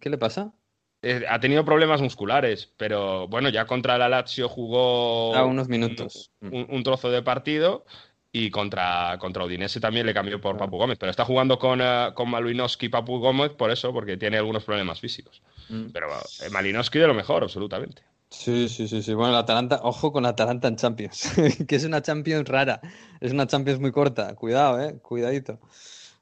¿Qué 0.00 0.10
le 0.10 0.18
pasa? 0.18 0.52
eh, 1.00 1.22
ha 1.30 1.38
tenido 1.38 1.64
problemas 1.64 2.02
musculares, 2.02 2.72
pero 2.76 3.28
bueno, 3.28 3.50
ya 3.50 3.66
contra 3.66 3.96
la 3.98 4.08
Lazio 4.08 4.48
jugó 4.48 5.32
Ah, 5.32 5.44
unos 5.44 5.68
minutos. 5.68 6.32
un, 6.40 6.52
un- 6.54 6.66
un 6.70 6.82
trozo 6.82 7.08
de 7.10 7.22
partido 7.22 7.84
y 8.32 8.50
contra, 8.50 9.16
contra 9.18 9.44
Udinese 9.44 9.80
también 9.80 10.06
le 10.06 10.12
cambió 10.12 10.40
por 10.40 10.56
Papu 10.56 10.76
Gómez, 10.76 10.98
pero 10.98 11.10
está 11.10 11.24
jugando 11.24 11.58
con, 11.58 11.80
eh, 11.80 12.10
con 12.14 12.28
Malinowski 12.30 12.86
y 12.86 12.88
Papu 12.88 13.18
Gómez 13.18 13.52
por 13.52 13.70
eso, 13.70 13.92
porque 13.92 14.16
tiene 14.16 14.36
algunos 14.36 14.64
problemas 14.64 15.00
físicos. 15.00 15.42
Mm. 15.68 15.86
Pero 15.92 16.08
eh, 16.08 16.50
Malinowski 16.50 16.98
de 16.98 17.06
lo 17.06 17.14
mejor, 17.14 17.42
absolutamente. 17.42 18.02
Sí, 18.30 18.68
sí, 18.68 18.86
sí, 18.86 19.02
sí. 19.02 19.14
Bueno, 19.14 19.32
la 19.32 19.40
Atalanta, 19.40 19.80
ojo 19.82 20.12
con 20.12 20.24
la 20.24 20.30
Atalanta 20.30 20.68
en 20.68 20.76
Champions, 20.76 21.32
que 21.68 21.76
es 21.76 21.84
una 21.84 22.02
Champions 22.02 22.46
rara, 22.46 22.80
es 23.20 23.32
una 23.32 23.46
Champions 23.46 23.80
muy 23.80 23.92
corta. 23.92 24.34
Cuidado, 24.34 24.80
eh, 24.80 24.98
cuidadito. 25.00 25.58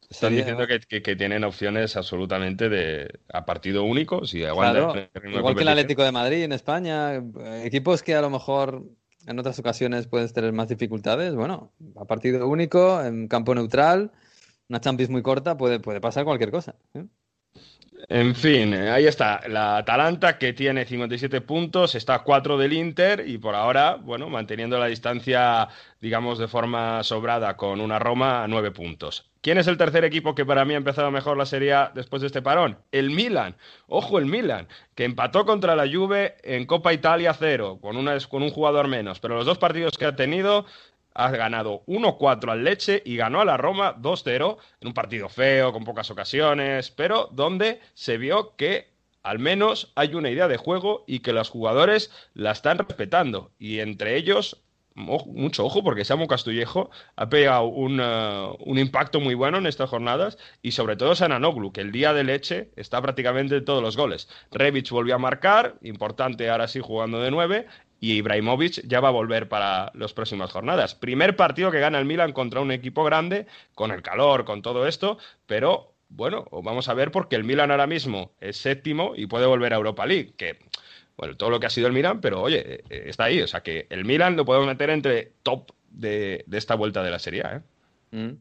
Están 0.08 0.36
diciendo 0.36 0.64
que, 0.68 1.16
tienen 1.16 1.42
opciones 1.42 1.96
absolutamente 1.96 2.68
de 2.68 3.18
a 3.32 3.44
partido 3.44 3.82
único. 3.82 4.24
Si 4.24 4.38
claro, 4.38 4.94
igual 5.24 5.56
que 5.56 5.62
el 5.62 5.68
Atlético 5.68 6.04
de 6.04 6.12
Madrid 6.12 6.44
en 6.44 6.52
España, 6.52 7.20
equipos 7.64 8.04
que 8.04 8.14
a 8.14 8.20
lo 8.20 8.30
mejor 8.30 8.84
en 9.26 9.38
otras 9.38 9.58
ocasiones 9.58 10.06
puedes 10.06 10.32
tener 10.32 10.52
más 10.52 10.68
dificultades. 10.68 11.34
Bueno, 11.34 11.72
a 11.96 12.04
partido 12.04 12.48
único, 12.48 13.02
en 13.02 13.28
campo 13.28 13.54
neutral, 13.54 14.12
una 14.68 14.80
Champions 14.80 15.10
muy 15.10 15.22
corta, 15.22 15.56
puede, 15.56 15.80
puede 15.80 16.00
pasar 16.00 16.24
cualquier 16.24 16.50
cosa. 16.50 16.76
¿eh? 16.94 17.06
En 18.08 18.34
fin, 18.34 18.74
eh, 18.74 18.90
ahí 18.90 19.06
está. 19.06 19.40
La 19.48 19.78
Atalanta 19.78 20.38
que 20.38 20.52
tiene 20.52 20.84
57 20.84 21.40
puntos, 21.40 21.94
está 21.94 22.14
a 22.16 22.22
4 22.22 22.58
del 22.58 22.72
Inter 22.72 23.24
y 23.26 23.38
por 23.38 23.54
ahora, 23.54 23.96
bueno, 23.96 24.28
manteniendo 24.28 24.78
la 24.78 24.86
distancia, 24.86 25.68
digamos, 26.00 26.38
de 26.38 26.48
forma 26.48 27.02
sobrada 27.02 27.56
con 27.56 27.80
una 27.80 27.98
Roma 27.98 28.44
a 28.44 28.48
9 28.48 28.70
puntos. 28.70 29.30
¿Quién 29.40 29.58
es 29.58 29.68
el 29.68 29.76
tercer 29.76 30.04
equipo 30.04 30.34
que 30.34 30.44
para 30.44 30.64
mí 30.64 30.74
ha 30.74 30.76
empezado 30.76 31.10
mejor 31.12 31.36
la 31.36 31.46
Serie 31.46 31.72
después 31.94 32.20
de 32.20 32.26
este 32.26 32.42
parón? 32.42 32.78
El 32.90 33.10
Milan. 33.10 33.56
Ojo, 33.86 34.18
el 34.18 34.26
Milan, 34.26 34.66
que 34.96 35.04
empató 35.04 35.46
contra 35.46 35.76
la 35.76 35.86
Juve 35.88 36.34
en 36.42 36.66
Copa 36.66 36.92
Italia 36.92 37.32
0, 37.32 37.78
con, 37.80 37.94
con 38.28 38.42
un 38.42 38.50
jugador 38.50 38.88
menos. 38.88 39.20
Pero 39.20 39.36
los 39.36 39.46
dos 39.46 39.58
partidos 39.58 39.96
que 39.96 40.04
ha 40.04 40.16
tenido 40.16 40.66
ha 41.16 41.30
ganado 41.30 41.82
1-4 41.86 42.52
al 42.52 42.64
Leche 42.64 43.02
y 43.04 43.16
ganó 43.16 43.40
a 43.40 43.44
la 43.44 43.56
Roma 43.56 43.96
2-0 43.96 44.58
en 44.80 44.88
un 44.88 44.94
partido 44.94 45.28
feo, 45.28 45.72
con 45.72 45.84
pocas 45.84 46.10
ocasiones, 46.10 46.90
pero 46.90 47.28
donde 47.32 47.80
se 47.94 48.18
vio 48.18 48.54
que 48.56 48.94
al 49.22 49.38
menos 49.40 49.92
hay 49.96 50.14
una 50.14 50.30
idea 50.30 50.46
de 50.46 50.56
juego 50.56 51.04
y 51.06 51.18
que 51.18 51.32
los 51.32 51.50
jugadores 51.50 52.12
la 52.34 52.52
están 52.52 52.78
respetando. 52.78 53.50
Y 53.58 53.80
entre 53.80 54.16
ellos, 54.16 54.62
mucho 54.96 55.64
ojo, 55.64 55.82
porque 55.82 56.04
Samu 56.04 56.26
Castillejo 56.26 56.90
ha 57.16 57.28
pegado 57.28 57.64
un, 57.64 58.00
uh, 58.00 58.56
un, 58.64 58.78
impacto 58.78 59.20
muy 59.20 59.34
bueno 59.34 59.58
en 59.58 59.66
estas 59.66 59.90
jornadas 59.90 60.38
y 60.62 60.72
sobre 60.72 60.96
todo 60.96 61.14
Sananoglu, 61.14 61.72
que 61.72 61.82
el 61.82 61.92
día 61.92 62.14
de 62.14 62.24
leche 62.24 62.70
está 62.76 63.02
prácticamente 63.02 63.56
en 63.56 63.64
todos 63.64 63.82
los 63.82 63.96
goles. 63.96 64.28
Rebic 64.50 64.90
volvió 64.90 65.16
a 65.16 65.18
marcar, 65.18 65.76
importante 65.82 66.48
ahora 66.48 66.68
sí 66.68 66.80
jugando 66.80 67.20
de 67.20 67.30
nueve, 67.30 67.66
y 68.00 68.14
Ibrahimovic 68.14 68.86
ya 68.86 69.00
va 69.00 69.08
a 69.08 69.12
volver 69.12 69.48
para 69.48 69.90
las 69.94 70.12
próximas 70.12 70.50
jornadas. 70.50 70.94
Primer 70.94 71.36
partido 71.36 71.70
que 71.70 71.80
gana 71.80 71.98
el 71.98 72.04
Milan 72.04 72.32
contra 72.32 72.60
un 72.60 72.70
equipo 72.70 73.04
grande, 73.04 73.46
con 73.74 73.90
el 73.90 74.02
calor, 74.02 74.44
con 74.44 74.62
todo 74.62 74.86
esto, 74.86 75.18
pero 75.46 75.94
bueno, 76.08 76.46
vamos 76.50 76.88
a 76.88 76.94
ver 76.94 77.10
porque 77.10 77.36
el 77.36 77.44
Milan 77.44 77.70
ahora 77.70 77.86
mismo 77.86 78.32
es 78.40 78.56
séptimo 78.56 79.14
y 79.16 79.26
puede 79.26 79.46
volver 79.46 79.72
a 79.72 79.76
Europa 79.76 80.06
League, 80.06 80.34
que 80.36 80.58
bueno, 81.16 81.36
todo 81.36 81.50
lo 81.50 81.60
que 81.60 81.66
ha 81.66 81.70
sido 81.70 81.86
el 81.86 81.92
Milan, 81.92 82.20
pero 82.20 82.42
oye, 82.42 82.84
eh, 82.90 83.04
está 83.06 83.24
ahí, 83.24 83.40
o 83.40 83.48
sea 83.48 83.62
que 83.62 83.86
el 83.90 84.04
Milan 84.04 84.36
lo 84.36 84.44
podemos 84.44 84.66
meter 84.66 84.90
entre 84.90 85.32
top 85.42 85.72
de, 85.90 86.44
esta 86.52 86.74
vuelta 86.74 87.02
de 87.02 87.10
la 87.10 87.18
Serie. 87.18 87.42
¿eh? 87.42 87.60
Mm. 88.10 88.36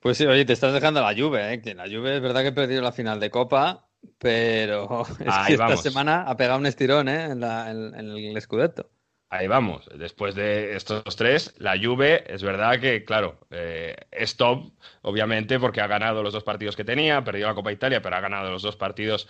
Pues 0.00 0.18
sí, 0.18 0.26
oye, 0.26 0.44
te 0.44 0.52
estás 0.52 0.72
dejando 0.72 1.00
la 1.00 1.14
Juve, 1.14 1.54
¿eh? 1.54 1.62
que 1.62 1.74
la 1.74 1.84
Juve 1.84 2.16
es 2.16 2.22
verdad 2.22 2.42
que 2.42 2.48
ha 2.48 2.54
perdido 2.54 2.82
la 2.82 2.92
final 2.92 3.20
de 3.20 3.30
Copa, 3.30 3.87
pero 4.18 5.02
es 5.20 5.46
que 5.46 5.52
esta 5.54 5.76
semana 5.76 6.22
ha 6.22 6.36
pegado 6.36 6.58
un 6.58 6.66
estirón 6.66 7.08
¿eh? 7.08 7.24
en, 7.26 7.42
el 7.42 8.40
Scudetto. 8.40 8.90
Ahí 9.30 9.46
vamos. 9.46 9.88
Después 9.94 10.34
de 10.34 10.74
estos 10.74 11.16
tres, 11.16 11.54
la 11.58 11.78
Juve 11.78 12.24
es 12.32 12.42
verdad 12.42 12.80
que, 12.80 13.04
claro, 13.04 13.38
eh, 13.50 13.94
es 14.10 14.36
top, 14.36 14.72
obviamente, 15.02 15.60
porque 15.60 15.82
ha 15.82 15.86
ganado 15.86 16.22
los 16.22 16.32
dos 16.32 16.44
partidos 16.44 16.76
que 16.76 16.84
tenía, 16.84 17.18
ha 17.18 17.24
perdido 17.24 17.48
la 17.48 17.54
Copa 17.54 17.72
Italia, 17.72 18.00
pero 18.00 18.16
ha 18.16 18.20
ganado 18.20 18.50
los 18.50 18.62
dos 18.62 18.76
partidos 18.76 19.28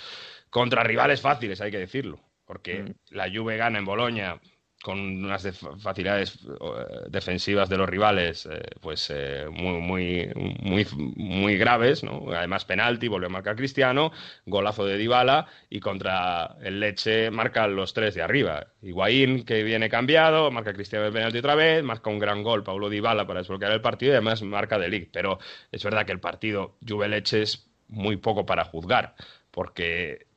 contra 0.51 0.85
rivales 0.85 1.21
fáciles, 1.21 1.61
hay 1.61 1.73
que 1.73 1.79
decirlo. 1.79 2.21
Porque 2.45 2.83
mm. 2.83 2.95
la 3.11 3.29
Juve 3.29 3.57
gana 3.57 3.79
en 3.79 3.85
Boloña 3.85 4.41
con 4.83 5.25
unas 5.25 5.47
facilidades 5.79 6.39
eh, 6.45 7.07
defensivas 7.09 7.69
de 7.69 7.77
los 7.77 7.89
rivales 7.89 8.47
eh, 8.47 8.63
pues 8.81 9.11
eh, 9.11 9.47
muy, 9.51 9.81
muy, 9.81 10.31
muy, 10.61 10.87
muy 11.17 11.57
graves, 11.57 12.05
¿no? 12.05 12.27
además 12.33 12.65
penalti, 12.65 13.09
vuelve 13.09 13.27
a 13.27 13.31
marcar 13.31 13.57
Cristiano, 13.57 14.13
golazo 14.47 14.87
de 14.87 14.97
Dybala 14.97 15.47
y 15.69 15.81
contra 15.81 16.57
el 16.63 16.81
Leche 16.81 17.31
marcan 17.31 17.75
los 17.75 17.93
tres 17.93 18.15
de 18.15 18.23
arriba. 18.23 18.69
Higuaín 18.83 19.45
que 19.45 19.63
viene 19.65 19.89
cambiado, 19.89 20.51
marca 20.51 20.73
Cristiano 20.73 21.07
de 21.07 21.13
penalti 21.13 21.39
otra 21.39 21.57
vez, 21.57 21.83
marca 21.83 22.11
un 22.11 22.19
gran 22.19 22.43
gol 22.43 22.63
Paulo 22.63 22.89
Dybala 22.89 23.27
para 23.27 23.41
desbloquear 23.41 23.73
el 23.73 23.81
partido 23.81 24.13
y 24.13 24.15
además 24.15 24.43
marca 24.43 24.79
de 24.79 24.89
pero 25.13 25.39
es 25.71 25.85
verdad 25.85 26.07
que 26.07 26.13
el 26.13 26.21
partido 26.21 26.77
Juve-Leche 26.87 27.43
es 27.43 27.69
muy 27.89 28.17
poco 28.17 28.47
para 28.47 28.65
juzgar 28.65 29.15
porque 29.51 30.28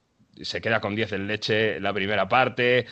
se 0.42 0.62
queda 0.62 0.80
con 0.80 0.96
10 0.96 1.14
en 1.14 1.28
leche 1.28 1.80
la 1.80 1.94
primera 1.94 2.28
parte. 2.28 2.86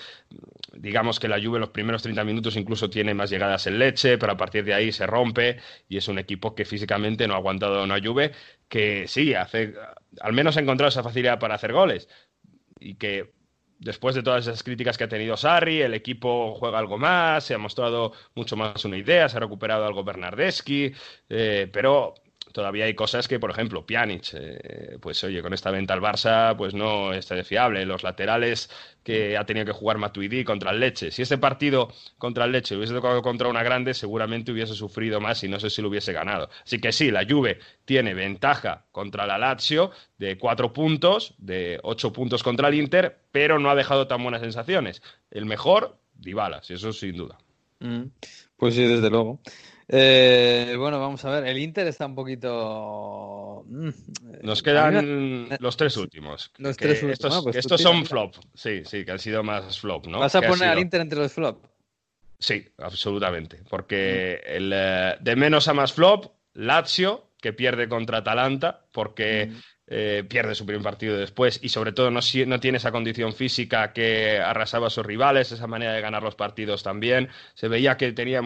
Digamos 0.74 1.20
que 1.20 1.28
la 1.28 1.42
Juve 1.42 1.60
los 1.60 1.70
primeros 1.70 2.04
30 2.04 2.24
minutos 2.24 2.56
incluso 2.56 2.90
tiene 2.90 3.14
más 3.14 3.30
llegadas 3.30 3.68
en 3.68 3.80
leche, 3.80 4.18
pero 4.18 4.34
a 4.34 4.38
partir 4.38 4.64
de 4.66 4.74
ahí 4.74 4.92
se 4.92 5.08
rompe 5.08 5.58
y 5.88 5.98
es 5.98 6.08
un 6.08 6.20
equipo 6.20 6.56
que 6.56 6.66
físicamente 6.66 7.28
no 7.28 7.34
ha 7.34 7.38
aguantado 7.38 7.84
una 7.84 8.00
Juve 8.04 8.32
que 8.68 9.08
sí, 9.08 9.34
hace, 9.34 9.74
al 10.22 10.34
menos 10.34 10.58
ha 10.58 10.62
encontrado 10.62 10.90
esa 10.90 11.04
facilidad 11.04 11.40
para 11.40 11.56
hacer 11.56 11.74
goles 11.74 12.08
y 12.80 12.96
que 12.96 13.34
después 13.80 14.14
de 14.16 14.24
todas 14.24 14.46
esas 14.46 14.64
críticas 14.64 14.98
que 14.98 15.06
ha 15.06 15.10
tenido 15.10 15.38
Sarri, 15.38 15.82
el 15.82 15.94
equipo 15.94 16.54
juega 16.56 16.80
algo 16.80 16.98
más, 16.98 17.46
se 17.46 17.54
ha 17.54 17.58
mostrado 17.58 18.14
mucho 18.36 18.56
más 18.56 18.84
una 18.86 18.98
idea, 18.98 19.30
se 19.30 19.38
ha 19.38 19.40
recuperado 19.40 19.86
algo 19.86 20.04
Bernardeschi, 20.04 20.92
eh, 21.30 21.70
pero 21.72 22.14
todavía 22.52 22.86
hay 22.86 22.94
cosas 22.94 23.28
que, 23.28 23.40
por 23.40 23.52
ejemplo, 23.52 23.86
Pjanic, 23.86 24.34
eh, 24.34 24.98
pues 25.00 25.24
oye, 25.24 25.42
con 25.42 25.54
esta 25.54 25.72
venta 25.72 25.94
al 25.94 26.02
Barça, 26.02 26.56
pues 26.56 26.74
no 26.74 27.14
está 27.14 27.36
de 27.36 27.44
fiable. 27.44 27.86
Los 27.86 28.04
laterales 28.04 28.70
que 29.04 29.38
ha 29.38 29.46
tenido 29.46 29.66
que 29.66 29.72
jugar 29.72 29.98
Matuidi 29.98 30.44
contra 30.44 30.72
el 30.72 30.80
Leche. 30.80 31.12
Si 31.12 31.22
este 31.22 31.38
partido 31.38 31.92
contra 32.18 32.46
el 32.46 32.52
Leche 32.52 32.76
hubiese 32.76 32.94
tocado 32.94 33.22
contra 33.22 33.48
una 33.48 33.64
grande, 33.64 33.94
seguramente 33.94 34.52
hubiese 34.52 34.74
sufrido 34.74 35.20
más 35.20 35.44
y 35.44 35.48
no 35.48 35.60
sé 35.60 35.70
si 35.70 35.82
lo 35.82 35.90
hubiese 35.90 36.14
ganado. 36.14 36.50
Así 36.64 36.80
que 36.80 36.92
sí, 36.92 37.12
la 37.12 37.26
Juve 37.28 37.60
tiene 37.86 38.14
ventaja 38.14 38.86
contra 38.92 39.26
la 39.26 39.38
Lazio 39.38 39.92
de 40.18 40.38
cuatro 40.38 40.74
puntos, 40.74 41.34
de 41.38 41.80
ocho 41.84 42.14
puntos 42.14 42.44
contra 42.44 42.68
el 42.68 42.76
Inter, 42.76 43.20
pero 43.32 43.60
no 43.60 43.70
ha 43.70 43.76
dejado 43.76 44.08
tan 44.08 44.22
buenas 44.22 44.42
sensaciones. 44.42 45.02
El 45.32 45.46
mejor, 45.46 45.98
Dybala, 46.14 46.62
eso 46.68 46.94
sin 46.94 47.18
duda. 47.18 47.38
Mm. 47.80 48.12
pues 48.58 48.76
sí, 48.76 48.84
desde 48.84 49.10
luego. 49.10 49.40
Eh, 49.92 50.76
bueno, 50.78 51.00
vamos 51.00 51.26
a 51.26 51.32
ver. 51.32 51.48
El 51.48 51.58
Inter 51.58 51.88
está 51.88 52.06
un 52.06 52.14
poquito. 52.14 53.64
Mm, 53.66 53.90
Nos 54.44 54.62
quedan 54.62 55.50
los 55.60 55.78
tres 55.78 55.98
últimos. 55.98 56.52
Los 56.60 56.78
tres 56.78 57.02
últimos. 57.02 57.44
Pues 57.44 57.56
estos, 57.56 57.82
son 57.82 58.06
flop. 58.06 58.36
Sí, 58.54 58.84
sí, 58.86 59.04
que 59.04 59.12
han 59.12 59.20
sido 59.20 59.42
más 59.44 59.80
flop, 59.80 60.06
¿no? 60.06 60.20
¿Vas 60.20 60.36
a 60.36 60.42
poner 60.42 60.70
al 60.70 60.80
Inter 60.80 61.02
entre 61.02 61.20
los 61.20 61.34
flop? 61.34 61.66
Sí, 62.38 62.68
absolutamente. 62.78 63.64
Porque 63.68 64.40
mm. 64.46 64.56
el, 64.56 64.72
eh, 64.76 65.18
de 65.20 65.36
menos 65.36 65.68
a 65.68 65.74
más 65.74 65.92
flop, 65.92 66.34
Lazio, 66.54 67.32
que 67.42 67.52
pierde 67.52 67.90
contra 67.90 68.20
Atalanta, 68.20 68.86
porque. 68.92 69.48
Mm. 69.48 69.56
Eh, 69.92 70.24
pierde 70.30 70.54
su 70.54 70.68
primer 70.68 70.84
partido 70.84 71.18
después 71.18 71.60
y 71.64 71.70
sobre 71.70 71.94
todo 71.94 72.12
no, 72.12 72.20
no, 72.46 72.60
tiene 72.60 72.78
esa 72.78 72.92
condición 72.92 73.34
física 73.34 73.92
que 73.92 74.38
arrasaba 74.38 74.86
a 74.86 74.90
sus 74.92 75.04
rivales, 75.04 75.52
esa 75.52 75.66
manera 75.66 75.94
de 75.94 76.02
ganar 76.02 76.22
los 76.22 76.36
partidos 76.36 76.84
también. 76.84 77.30
Se 77.56 77.68
veía 77.68 77.98
que 77.98 78.12
tenía 78.12 78.44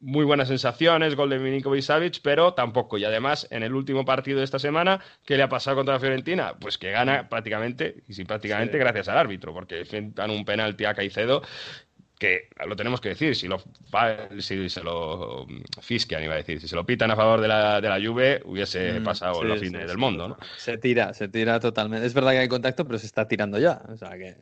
muy 0.00 0.24
buenas 0.24 0.48
sensaciones, 0.48 1.14
gol 1.14 1.30
de 1.30 1.38
Milinkovic 1.38 1.82
Savic, 1.82 2.20
pero 2.22 2.54
tampoco. 2.54 2.98
Y 2.98 3.04
además, 3.04 3.46
en 3.50 3.62
el 3.62 3.74
último 3.74 4.04
partido 4.04 4.38
de 4.38 4.44
esta 4.44 4.58
semana, 4.58 5.00
¿qué 5.24 5.36
le 5.36 5.42
ha 5.42 5.48
pasado 5.48 5.76
contra 5.76 5.94
la 5.94 6.00
Fiorentina? 6.00 6.54
Pues 6.58 6.78
que 6.78 6.90
gana 6.90 7.28
prácticamente, 7.28 8.02
y 8.06 8.14
sí, 8.14 8.24
prácticamente 8.24 8.78
gracias 8.78 9.08
al 9.08 9.18
árbitro, 9.18 9.52
porque 9.54 9.84
dan 10.14 10.30
un 10.30 10.44
penalti 10.44 10.84
a 10.84 10.94
Caicedo 10.94 11.42
que 12.18 12.48
lo 12.66 12.76
tenemos 12.76 13.00
que 13.00 13.10
decir, 13.10 13.36
si 13.36 13.46
lo 13.46 13.62
si 14.38 14.70
se 14.70 14.82
lo 14.82 15.46
fisquian, 15.82 16.22
iba 16.22 16.34
a 16.34 16.38
decir, 16.38 16.60
si 16.60 16.68
se 16.68 16.74
lo 16.74 16.86
pitan 16.86 17.10
a 17.10 17.16
favor 17.16 17.40
de 17.40 17.48
la, 17.48 17.80
de 17.80 17.88
la 17.88 18.00
Juve, 18.00 18.40
hubiese 18.44 19.00
mm, 19.00 19.04
pasado 19.04 19.44
la 19.44 19.56
fin 19.56 19.72
del 19.72 19.98
mundo, 19.98 20.28
¿no? 20.28 20.38
Se 20.56 20.78
tira, 20.78 21.12
se 21.12 21.28
tira 21.28 21.60
totalmente. 21.60 22.06
Es 22.06 22.14
verdad 22.14 22.32
que 22.32 22.38
hay 22.38 22.48
contacto, 22.48 22.86
pero 22.86 22.98
se 22.98 23.06
está 23.06 23.28
tirando 23.28 23.58
ya. 23.58 23.82
O 23.88 23.96
sea 23.96 24.16
que 24.16 24.36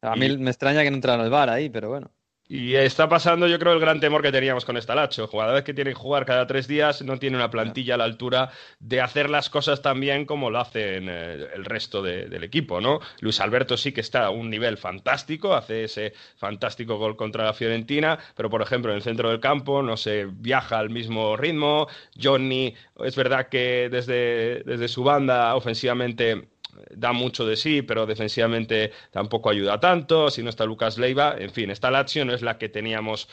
a 0.00 0.16
mí 0.16 0.36
me 0.38 0.50
extraña 0.50 0.82
que 0.82 0.90
no 0.90 0.96
entrara 0.96 1.22
el 1.22 1.30
bar 1.30 1.50
ahí, 1.50 1.68
pero 1.68 1.90
bueno. 1.90 2.10
Y 2.50 2.76
está 2.76 3.10
pasando, 3.10 3.46
yo 3.46 3.58
creo, 3.58 3.74
el 3.74 3.80
gran 3.80 4.00
temor 4.00 4.22
que 4.22 4.32
teníamos 4.32 4.64
con 4.64 4.78
esta 4.78 4.94
Lacho. 4.94 5.26
Jugadores 5.26 5.64
que 5.64 5.74
tienen 5.74 5.92
que 5.92 6.00
jugar 6.00 6.24
cada 6.24 6.46
tres 6.46 6.66
días 6.66 7.02
no 7.02 7.18
tienen 7.18 7.36
una 7.40 7.50
plantilla 7.50 7.94
a 7.94 7.98
la 7.98 8.04
altura 8.04 8.50
de 8.80 9.02
hacer 9.02 9.28
las 9.28 9.50
cosas 9.50 9.82
tan 9.82 10.00
bien 10.00 10.24
como 10.24 10.48
lo 10.50 10.58
hacen 10.58 11.08
eh, 11.10 11.46
el 11.54 11.66
resto 11.66 12.00
del 12.02 12.42
equipo, 12.42 12.80
¿no? 12.80 13.00
Luis 13.20 13.40
Alberto 13.40 13.76
sí 13.76 13.92
que 13.92 14.00
está 14.00 14.24
a 14.24 14.30
un 14.30 14.48
nivel 14.48 14.78
fantástico, 14.78 15.54
hace 15.54 15.84
ese 15.84 16.14
fantástico 16.38 16.96
gol 16.96 17.16
contra 17.16 17.44
la 17.44 17.52
Fiorentina, 17.52 18.18
pero 18.34 18.48
por 18.48 18.62
ejemplo 18.62 18.92
en 18.92 18.96
el 18.96 19.02
centro 19.02 19.28
del 19.28 19.40
campo 19.40 19.82
no 19.82 19.98
se 19.98 20.24
viaja 20.24 20.78
al 20.78 20.88
mismo 20.88 21.36
ritmo. 21.36 21.86
Johnny, 22.18 22.74
es 23.04 23.14
verdad 23.14 23.48
que 23.50 23.90
desde, 23.90 24.62
desde 24.64 24.88
su 24.88 25.04
banda 25.04 25.54
ofensivamente 25.54 26.48
da 26.90 27.12
mucho 27.12 27.46
de 27.46 27.56
sí, 27.56 27.82
pero 27.82 28.06
defensivamente 28.06 28.92
tampoco 29.10 29.50
ayuda 29.50 29.80
tanto. 29.80 30.30
Si 30.30 30.42
no 30.42 30.50
está 30.50 30.64
Lucas 30.64 30.98
Leiva, 30.98 31.34
en 31.38 31.50
fin, 31.50 31.70
esta 31.70 31.90
Lazio 31.90 32.24
no 32.24 32.32
es 32.34 32.42
la 32.42 32.58
que 32.58 32.68
teníamos 32.68 33.28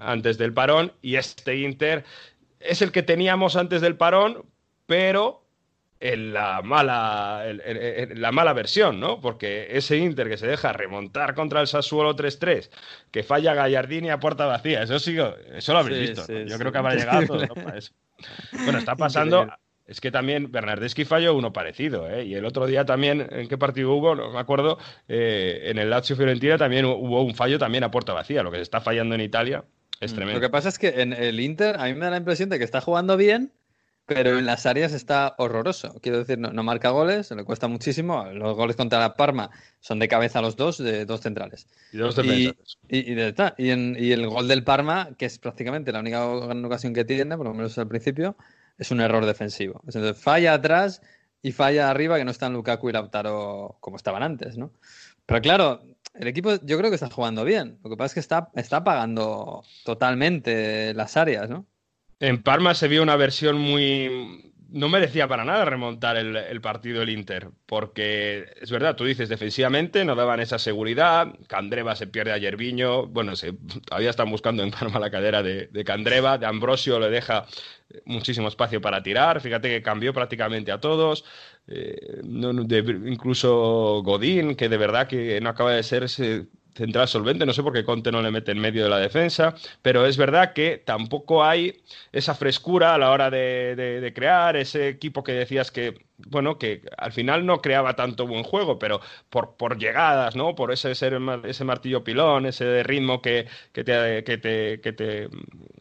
antes 0.00 0.38
del 0.38 0.52
parón 0.54 0.92
y 1.02 1.16
este 1.16 1.56
Inter 1.58 2.04
es 2.60 2.82
el 2.82 2.92
que 2.92 3.02
teníamos 3.02 3.56
antes 3.56 3.80
del 3.80 3.96
parón, 3.96 4.44
pero 4.86 5.40
en 6.00 6.32
la 6.32 6.62
mala, 6.62 7.44
en, 7.46 7.60
en- 7.64 8.10
en 8.12 8.20
la 8.20 8.32
mala 8.32 8.52
versión, 8.52 8.98
¿no? 8.98 9.20
Porque 9.20 9.68
ese 9.70 9.96
Inter 9.98 10.28
que 10.28 10.36
se 10.36 10.48
deja 10.48 10.72
remontar 10.72 11.34
contra 11.34 11.60
el 11.60 11.68
Sassuolo 11.68 12.16
3-3, 12.16 12.70
que 13.12 13.22
falla 13.22 13.54
Gallardini 13.54 14.10
a 14.10 14.18
puerta 14.18 14.46
vacía, 14.46 14.82
eso 14.82 14.98
sí, 14.98 15.16
eso 15.54 15.72
lo 15.72 15.78
habréis 15.78 15.98
Sí, 16.00 16.06
visto. 16.08 16.24
sí, 16.26 16.32
¿no? 16.32 16.40
Yo 16.46 16.54
sí. 16.54 16.58
creo 16.58 16.72
que 16.72 16.78
habrá 16.78 16.94
llegado 16.96 17.26
todo, 17.26 17.46
¿no? 17.46 17.54
Bueno, 18.64 18.78
está 18.78 18.96
pasando. 18.96 19.46
Es 19.92 20.00
que 20.00 20.10
también 20.10 20.50
Bernardeschi 20.50 21.04
falló 21.04 21.34
uno 21.36 21.52
parecido, 21.52 22.08
¿eh? 22.10 22.24
Y 22.24 22.34
el 22.34 22.46
otro 22.46 22.66
día 22.66 22.86
también, 22.86 23.28
¿en 23.30 23.46
qué 23.46 23.58
partido 23.58 23.92
hubo? 23.92 24.14
No 24.14 24.30
me 24.32 24.38
acuerdo. 24.40 24.78
eh, 25.06 25.64
en 25.64 25.76
el 25.76 25.90
Lazio 25.90 26.16
Fiorentina 26.16 26.56
también 26.56 26.86
hubo 26.86 27.22
un 27.22 27.34
fallo 27.34 27.58
también 27.58 27.84
a 27.84 27.90
puerta 27.90 28.14
vacía. 28.14 28.42
Lo 28.42 28.50
que 28.50 28.56
se 28.56 28.62
está 28.62 28.80
fallando 28.80 29.14
en 29.14 29.20
Italia 29.20 29.64
es 30.00 30.12
Lo 30.12 30.16
tremendo. 30.16 30.40
que 30.40 30.48
pasa 30.48 30.70
es 30.70 30.78
que 30.78 31.02
en 31.02 31.12
el 31.12 31.38
Inter 31.40 31.76
a 31.78 31.84
mí 31.84 31.92
me 31.94 32.06
da 32.06 32.10
la 32.10 32.16
impresión 32.16 32.48
de 32.48 32.56
que 32.58 32.64
está 32.64 32.80
jugando 32.80 33.18
bien, 33.18 33.52
pero 34.06 34.38
en 34.38 34.46
las 34.46 34.64
áreas 34.64 34.92
está 34.94 35.34
horroroso. 35.36 35.94
Quiero 36.00 36.18
decir, 36.18 36.38
no, 36.38 36.52
no 36.52 36.62
marca 36.62 36.88
goles, 36.88 37.30
le 37.30 37.44
cuesta 37.44 37.68
muchísimo. 37.68 38.24
Los 38.32 38.56
goles 38.56 38.74
contra 38.76 38.98
la 38.98 39.14
Parma 39.14 39.50
son 39.80 39.98
de 39.98 40.08
cabeza 40.08 40.40
los 40.40 40.56
dos, 40.56 40.78
de 40.78 41.04
dos 41.04 41.20
centrales. 41.20 41.66
Y 41.92 41.98
dos 41.98 42.16
Y, 42.18 42.22
defensas. 42.46 42.78
y, 42.88 43.12
y 43.12 43.14
de- 43.14 43.52
y 43.58 43.70
en- 43.70 43.96
y 43.98 44.12
el 44.12 44.26
gol 44.26 44.48
del 44.48 44.64
Parma, 44.64 45.10
que 45.18 45.26
es 45.26 45.38
prácticamente 45.38 45.92
la 45.92 46.00
única 46.00 46.26
gran 46.46 46.64
ocasión 46.64 46.94
que 46.94 47.04
tiene, 47.04 47.36
por 47.36 47.46
lo 47.46 47.52
menos 47.54 47.76
al 47.78 47.88
principio, 47.88 48.36
es 48.78 48.90
un 48.90 49.00
error 49.00 49.26
defensivo. 49.26 49.80
Entonces 49.84 50.16
falla 50.20 50.54
atrás 50.54 51.02
y 51.42 51.52
falla 51.52 51.90
arriba, 51.90 52.18
que 52.18 52.24
no 52.24 52.30
están 52.30 52.52
Lukaku 52.52 52.88
y 52.88 52.92
Lautaro 52.92 53.76
como 53.80 53.96
estaban 53.96 54.22
antes, 54.22 54.56
¿no? 54.56 54.72
Pero 55.26 55.40
claro, 55.40 55.82
el 56.14 56.28
equipo 56.28 56.54
yo 56.62 56.78
creo 56.78 56.90
que 56.90 56.96
está 56.96 57.10
jugando 57.10 57.44
bien. 57.44 57.78
Lo 57.82 57.90
que 57.90 57.96
pasa 57.96 58.06
es 58.06 58.14
que 58.14 58.20
está, 58.20 58.50
está 58.54 58.78
apagando 58.78 59.62
totalmente 59.84 60.94
las 60.94 61.16
áreas, 61.16 61.48
¿no? 61.48 61.66
En 62.20 62.42
Parma 62.42 62.74
se 62.74 62.88
vio 62.88 63.02
una 63.02 63.16
versión 63.16 63.58
muy... 63.58 64.51
No 64.72 64.88
merecía 64.88 65.28
para 65.28 65.44
nada 65.44 65.66
remontar 65.66 66.16
el, 66.16 66.34
el 66.34 66.60
partido 66.62 67.02
el 67.02 67.10
Inter, 67.10 67.50
porque 67.66 68.46
es 68.60 68.70
verdad, 68.70 68.96
tú 68.96 69.04
dices, 69.04 69.28
defensivamente 69.28 70.04
no 70.04 70.14
daban 70.14 70.40
esa 70.40 70.58
seguridad, 70.58 71.28
Candreva 71.46 71.94
se 71.94 72.06
pierde 72.06 72.32
a 72.32 72.38
Yerviño, 72.38 73.06
bueno, 73.06 73.36
se, 73.36 73.52
todavía 73.84 74.08
están 74.08 74.30
buscando 74.30 74.62
en 74.62 74.70
Parma 74.70 74.98
la 74.98 75.10
cadera 75.10 75.42
de, 75.42 75.66
de 75.66 75.84
Candreva, 75.84 76.38
de 76.38 76.46
Ambrosio 76.46 76.98
le 76.98 77.10
deja 77.10 77.46
muchísimo 78.06 78.48
espacio 78.48 78.80
para 78.80 79.02
tirar, 79.02 79.40
fíjate 79.40 79.68
que 79.68 79.82
cambió 79.82 80.12
prácticamente 80.14 80.72
a 80.72 80.80
todos, 80.80 81.24
eh, 81.66 82.22
incluso 82.24 84.02
Godín, 84.02 84.56
que 84.56 84.68
de 84.68 84.76
verdad 84.76 85.06
que 85.06 85.40
no 85.40 85.50
acaba 85.50 85.72
de 85.72 85.82
ser 85.82 86.08
central 86.74 87.08
solvente, 87.08 87.46
no 87.46 87.52
sé 87.52 87.62
por 87.62 87.72
qué 87.72 87.84
Conte 87.84 88.10
no 88.12 88.22
le 88.22 88.30
mete 88.30 88.52
en 88.52 88.58
medio 88.60 88.84
de 88.84 88.90
la 88.90 88.98
defensa, 88.98 89.54
pero 89.82 90.06
es 90.06 90.16
verdad 90.16 90.52
que 90.52 90.78
tampoco 90.78 91.44
hay 91.44 91.82
esa 92.12 92.34
frescura 92.34 92.94
a 92.94 92.98
la 92.98 93.10
hora 93.10 93.30
de, 93.30 93.74
de- 93.76 94.12
crear, 94.14 94.56
ese 94.56 94.88
equipo 94.88 95.22
que 95.24 95.32
decías 95.32 95.70
que, 95.70 96.06
bueno, 96.18 96.58
que 96.58 96.82
al 96.98 97.12
final 97.12 97.46
no 97.46 97.60
creaba 97.60 97.96
tanto 97.96 98.26
buen 98.26 98.42
juego, 98.44 98.78
pero 98.78 99.00
por, 99.30 99.56
por 99.56 99.78
llegadas, 99.78 100.36
¿no? 100.36 100.54
Por 100.54 100.70
ese, 100.72 101.18
ma- 101.18 101.40
ese 101.44 101.64
martillo 101.64 102.04
pilón, 102.04 102.46
ese 102.46 102.82
ritmo 102.82 103.22
que, 103.22 103.46
que 103.72 103.84
te, 103.84 104.22
que, 104.24 104.38
te, 104.38 104.80
que 104.80 104.92
te 104.92 105.28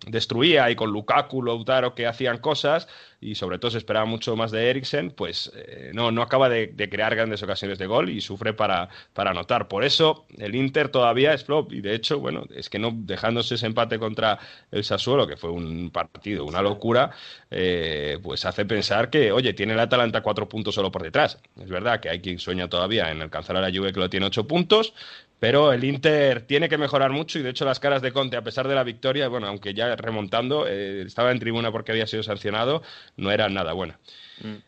destruía 0.08 0.70
y 0.72 0.76
con 0.76 0.92
Lukaku, 0.92 1.44
Lautaro 1.44 1.96
que 1.96 2.08
hacían 2.08 2.38
cosas 2.40 2.88
y 3.22 3.36
sobre 3.36 3.60
todo 3.60 3.70
se 3.70 3.78
esperaba 3.78 4.06
mucho 4.06 4.36
más 4.36 4.50
de 4.50 4.70
Eriksen, 4.70 5.12
pues 5.12 5.52
eh, 5.56 5.92
no, 5.94 6.12
no 6.12 6.24
acaba 6.24 6.50
de, 6.50 6.74
crear 6.90 7.16
grandes 7.16 7.44
ocasiones 7.44 7.78
de 7.78 7.86
gol 7.86 8.10
y 8.10 8.20
sufre 8.20 8.54
para, 8.54 8.90
para 9.14 9.30
anotar. 9.30 9.68
Por 9.68 9.84
eso 9.84 10.26
el 10.40 10.56
Inter 10.56 10.90
todavía 10.90 11.32
es 11.34 11.46
flop 11.46 11.72
y 11.72 11.82
de 11.82 11.94
hecho, 11.94 12.20
bueno, 12.20 12.46
es 12.54 12.70
que 12.70 12.80
no 12.80 12.92
dejándose 12.94 13.56
ese 13.56 13.68
empate 13.68 14.00
contra 14.00 14.40
el 14.72 14.84
Sassuolo, 14.84 15.28
que 15.28 15.38
fue 15.38 15.52
un 15.52 15.92
partido, 15.92 16.46
una 16.46 16.64
locura, 16.64 17.12
eh, 17.52 18.18
pues 18.24 18.44
hace 18.46 18.66
pensar 18.66 19.12
que, 19.12 19.32
oye, 19.32 19.54
tiene 19.54 19.74
el 19.74 19.80
Atalanta 19.80 20.22
cuatro 20.22 20.50
puntos 20.50 20.74
solo 20.74 20.92
por 20.92 21.04
detrás. 21.04 21.38
Es 21.62 21.70
verdad 21.70 22.00
que 22.00 22.10
hay 22.10 22.22
quien 22.22 22.40
sueña 22.40 22.68
todavía 22.70 23.12
en 23.12 23.22
alcanzar 23.22 23.56
a 23.56 23.62
la 23.62 23.70
Juve 23.70 23.94
que 23.94 24.00
lo 24.00 24.10
tiene 24.10 24.26
ocho 24.26 24.48
puntos, 24.48 24.94
pero 25.42 25.74
el 25.74 25.84
Inter 25.84 26.46
tiene 26.46 26.70
que 26.70 26.78
mejorar 26.78 27.10
mucho 27.10 27.40
y 27.40 27.42
de 27.42 27.50
hecho 27.50 27.66
las 27.66 27.80
caras 27.80 28.04
de 28.04 28.14
Conte, 28.14 28.38
a 28.38 28.44
pesar 28.44 28.68
de 28.68 28.76
la 28.76 28.84
victoria, 28.84 29.28
bueno, 29.28 29.48
aunque 29.48 29.74
ya 29.74 29.96
remontando, 29.96 30.68
eh, 30.68 31.02
estaba 31.02 31.32
en 31.32 31.40
tribuna 31.40 31.72
porque 31.72 31.92
había 31.92 32.06
sido 32.06 32.22
sancionado, 32.22 32.84
no 33.18 33.32
eran 33.32 33.56
nada 33.56 33.74
buenas. 33.74 33.98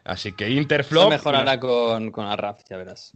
Así 0.04 0.32
que 0.32 0.50
Inter 0.50 0.82
Eso 0.82 0.90
flop 0.90 1.12
mejorará 1.12 1.60
con, 1.60 2.10
con 2.10 2.26
Arraf, 2.26 2.64
ya 2.68 2.78
verás. 2.78 3.14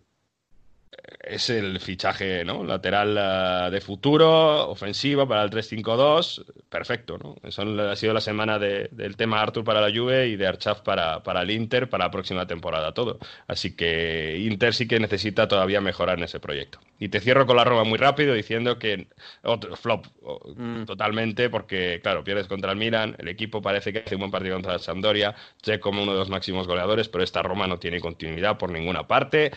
Es 1.23 1.49
el 1.49 1.79
fichaje 1.79 2.43
¿no? 2.45 2.63
lateral 2.63 3.17
ah, 3.17 3.69
de 3.69 3.81
futuro, 3.81 4.69
ofensiva 4.69 5.27
para 5.27 5.43
el 5.43 5.49
3-5-2, 5.49 6.45
perfecto. 6.69 7.17
¿no? 7.17 7.35
Eso 7.43 7.61
ha 7.63 7.95
sido 7.95 8.13
la 8.13 8.21
semana 8.21 8.59
de- 8.59 8.87
del 8.91 9.15
tema 9.17 9.41
Arthur 9.41 9.63
para 9.63 9.81
la 9.81 9.95
Juve 9.95 10.27
y 10.27 10.35
de 10.35 10.47
Archaf 10.47 10.81
para, 10.81 11.23
para 11.23 11.41
el 11.41 11.51
Inter 11.51 11.89
para 11.89 12.05
la 12.05 12.11
próxima 12.11 12.45
temporada 12.47 12.93
todo. 12.93 13.19
Así 13.47 13.75
que 13.75 14.37
Inter 14.39 14.73
sí 14.73 14.87
que 14.87 14.99
necesita 14.99 15.47
todavía 15.47 15.81
mejorar 15.81 16.17
en 16.17 16.23
ese 16.23 16.39
proyecto. 16.39 16.79
Y 16.99 17.09
te 17.09 17.19
cierro 17.19 17.45
con 17.45 17.57
la 17.57 17.63
Roma 17.63 17.83
muy 17.83 17.97
rápido 17.99 18.33
diciendo 18.33 18.79
que 18.79 19.07
otro 19.43 19.75
flop 19.75 20.07
o- 20.23 20.39
totalmente 20.85 21.49
porque, 21.49 21.99
claro, 22.01 22.23
pierdes 22.23 22.47
contra 22.47 22.71
el 22.71 22.77
Milan, 22.77 23.15
el 23.19 23.27
equipo 23.27 23.61
parece 23.61 23.93
que 23.93 23.99
hace 23.99 24.15
un 24.15 24.19
buen 24.21 24.31
partido 24.31 24.55
contra 24.55 24.73
el 24.73 24.79
Sampdoria, 24.79 25.35
Che 25.61 25.79
como 25.79 26.01
uno 26.03 26.13
de 26.13 26.19
los 26.19 26.29
máximos 26.29 26.67
goleadores, 26.67 27.09
pero 27.09 27.23
esta 27.23 27.41
Roma 27.41 27.67
no 27.67 27.77
tiene 27.79 27.99
continuidad 27.99 28.57
por 28.57 28.71
ninguna 28.71 29.07
parte 29.07 29.51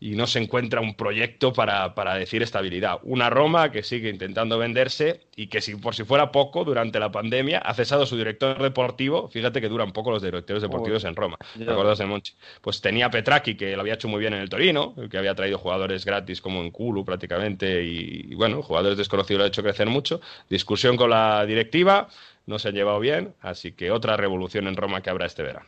y 0.00 0.10
no 0.16 0.26
se 0.26 0.38
encuentra 0.38 0.80
un 0.84 0.94
proyecto 0.94 1.52
para, 1.52 1.94
para 1.94 2.14
decir 2.14 2.42
estabilidad. 2.42 2.98
Una 3.02 3.30
Roma 3.30 3.72
que 3.72 3.82
sigue 3.82 4.08
intentando 4.08 4.58
venderse 4.58 5.22
y 5.36 5.48
que 5.48 5.60
si 5.60 5.74
por 5.74 5.94
si 5.94 6.04
fuera 6.04 6.30
poco, 6.30 6.64
durante 6.64 7.00
la 7.00 7.10
pandemia 7.10 7.58
ha 7.58 7.74
cesado 7.74 8.06
su 8.06 8.16
director 8.16 8.62
deportivo, 8.62 9.28
fíjate 9.28 9.60
que 9.60 9.68
duran 9.68 9.92
poco 9.92 10.10
los 10.10 10.22
directores 10.22 10.62
deportivos 10.62 11.04
en 11.04 11.16
Roma, 11.16 11.38
¿te 11.58 11.70
acuerdas 11.70 11.98
de 11.98 12.06
Monchi? 12.06 12.34
Pues 12.60 12.80
tenía 12.80 13.10
Petraki, 13.10 13.56
que 13.56 13.74
lo 13.74 13.80
había 13.80 13.94
hecho 13.94 14.08
muy 14.08 14.20
bien 14.20 14.34
en 14.34 14.40
el 14.40 14.48
Torino, 14.48 14.94
que 15.10 15.18
había 15.18 15.34
traído 15.34 15.58
jugadores 15.58 16.04
gratis 16.04 16.40
como 16.40 16.60
en 16.60 16.70
Kulu 16.70 17.04
prácticamente 17.04 17.82
y, 17.82 18.26
y, 18.30 18.34
bueno, 18.34 18.62
jugadores 18.62 18.96
desconocidos 18.96 19.38
lo 19.38 19.44
ha 19.44 19.48
hecho 19.48 19.62
crecer 19.62 19.88
mucho. 19.88 20.20
Discusión 20.48 20.96
con 20.96 21.10
la 21.10 21.44
directiva, 21.46 22.08
no 22.46 22.58
se 22.58 22.68
han 22.68 22.74
llevado 22.74 23.00
bien, 23.00 23.34
así 23.40 23.72
que 23.72 23.90
otra 23.90 24.16
revolución 24.16 24.68
en 24.68 24.76
Roma 24.76 25.00
que 25.00 25.10
habrá 25.10 25.26
este 25.26 25.42
verano. 25.42 25.66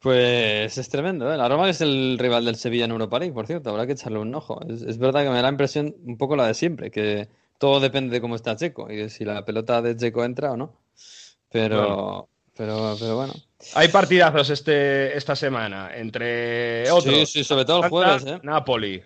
Pues 0.00 0.78
es 0.78 0.88
tremendo, 0.88 1.32
¿eh? 1.32 1.36
La 1.36 1.48
Roma 1.48 1.68
es 1.68 1.80
el 1.80 2.16
rival 2.18 2.44
del 2.44 2.54
Sevilla 2.56 2.84
en 2.84 2.92
Europa 2.92 3.18
League, 3.18 3.34
por 3.34 3.46
cierto, 3.48 3.70
habrá 3.70 3.86
que 3.86 3.92
echarle 3.94 4.18
un 4.20 4.32
ojo. 4.34 4.60
Es, 4.68 4.82
es 4.82 4.98
verdad 4.98 5.22
que 5.24 5.28
me 5.30 5.36
da 5.36 5.42
la 5.42 5.48
impresión 5.48 5.96
un 6.04 6.16
poco 6.16 6.36
la 6.36 6.46
de 6.46 6.54
siempre, 6.54 6.90
que 6.90 7.28
todo 7.58 7.80
depende 7.80 8.14
de 8.14 8.20
cómo 8.20 8.36
está 8.36 8.54
Checo 8.54 8.88
y 8.90 8.96
de 8.96 9.08
si 9.10 9.24
la 9.24 9.44
pelota 9.44 9.82
de 9.82 9.96
Checo 9.96 10.24
entra 10.24 10.52
o 10.52 10.56
no. 10.56 10.76
Pero, 11.50 11.76
Bueno. 11.76 12.28
pero, 12.56 12.96
pero 13.00 13.16
bueno. 13.16 13.32
Hay 13.74 13.88
partidazos 13.88 14.50
este, 14.50 15.16
esta 15.16 15.34
semana, 15.34 15.90
entre 15.96 16.88
otros. 16.92 17.12
Sí, 17.12 17.26
sí, 17.26 17.44
sobre 17.44 17.64
todo 17.64 17.82
el 17.82 17.90
jueves, 17.90 18.24
¿eh? 18.24 18.38
Napoli. 18.44 19.02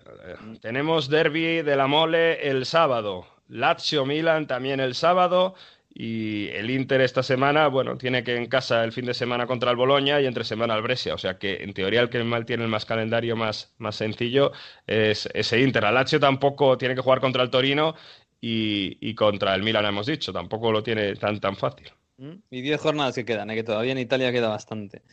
Tenemos 0.61 1.09
derby 1.09 1.63
de 1.63 1.75
la 1.75 1.87
Mole 1.87 2.47
el 2.47 2.67
sábado. 2.67 3.25
Lazio 3.47 4.05
Milan 4.05 4.45
también 4.45 4.79
el 4.79 4.93
sábado. 4.93 5.55
Y 5.95 6.47
el 6.47 6.71
Inter 6.71 7.01
esta 7.01 7.21
semana, 7.21 7.67
bueno, 7.67 7.97
tiene 7.97 8.23
que 8.23 8.35
en 8.35 8.47
casa 8.47 8.83
el 8.83 8.91
fin 8.91 9.05
de 9.05 9.13
semana 9.13 9.45
contra 9.45 9.69
el 9.69 9.77
Boloña 9.77 10.19
y 10.19 10.25
entre 10.25 10.43
semana 10.43 10.73
el 10.75 10.81
Brescia. 10.81 11.13
O 11.13 11.19
sea 11.19 11.37
que 11.37 11.57
en 11.57 11.73
teoría 11.73 12.01
el 12.01 12.09
que 12.09 12.23
mal 12.23 12.45
tiene 12.45 12.63
el 12.63 12.69
más 12.69 12.85
calendario 12.85 13.35
más, 13.35 13.73
más 13.77 13.95
sencillo 13.95 14.51
es 14.87 15.29
ese 15.33 15.61
Inter. 15.61 15.83
El 15.83 15.93
Lazio 15.93 16.19
tampoco 16.19 16.77
tiene 16.79 16.95
que 16.95 17.01
jugar 17.01 17.19
contra 17.19 17.43
el 17.43 17.51
Torino 17.51 17.93
y, 18.41 18.97
y 19.07 19.13
contra 19.13 19.53
el 19.53 19.61
Milan, 19.61 19.85
hemos 19.85 20.07
dicho. 20.07 20.33
Tampoco 20.33 20.71
lo 20.71 20.81
tiene 20.81 21.15
tan, 21.15 21.39
tan 21.39 21.55
fácil. 21.55 21.91
¿Mm? 22.17 22.33
Y 22.49 22.61
10 22.61 22.81
jornadas 22.81 23.13
que 23.13 23.25
quedan, 23.25 23.51
¿eh? 23.51 23.55
que 23.55 23.63
todavía 23.63 23.91
en 23.91 23.99
Italia 23.99 24.31
queda 24.31 24.49
bastante. 24.49 25.03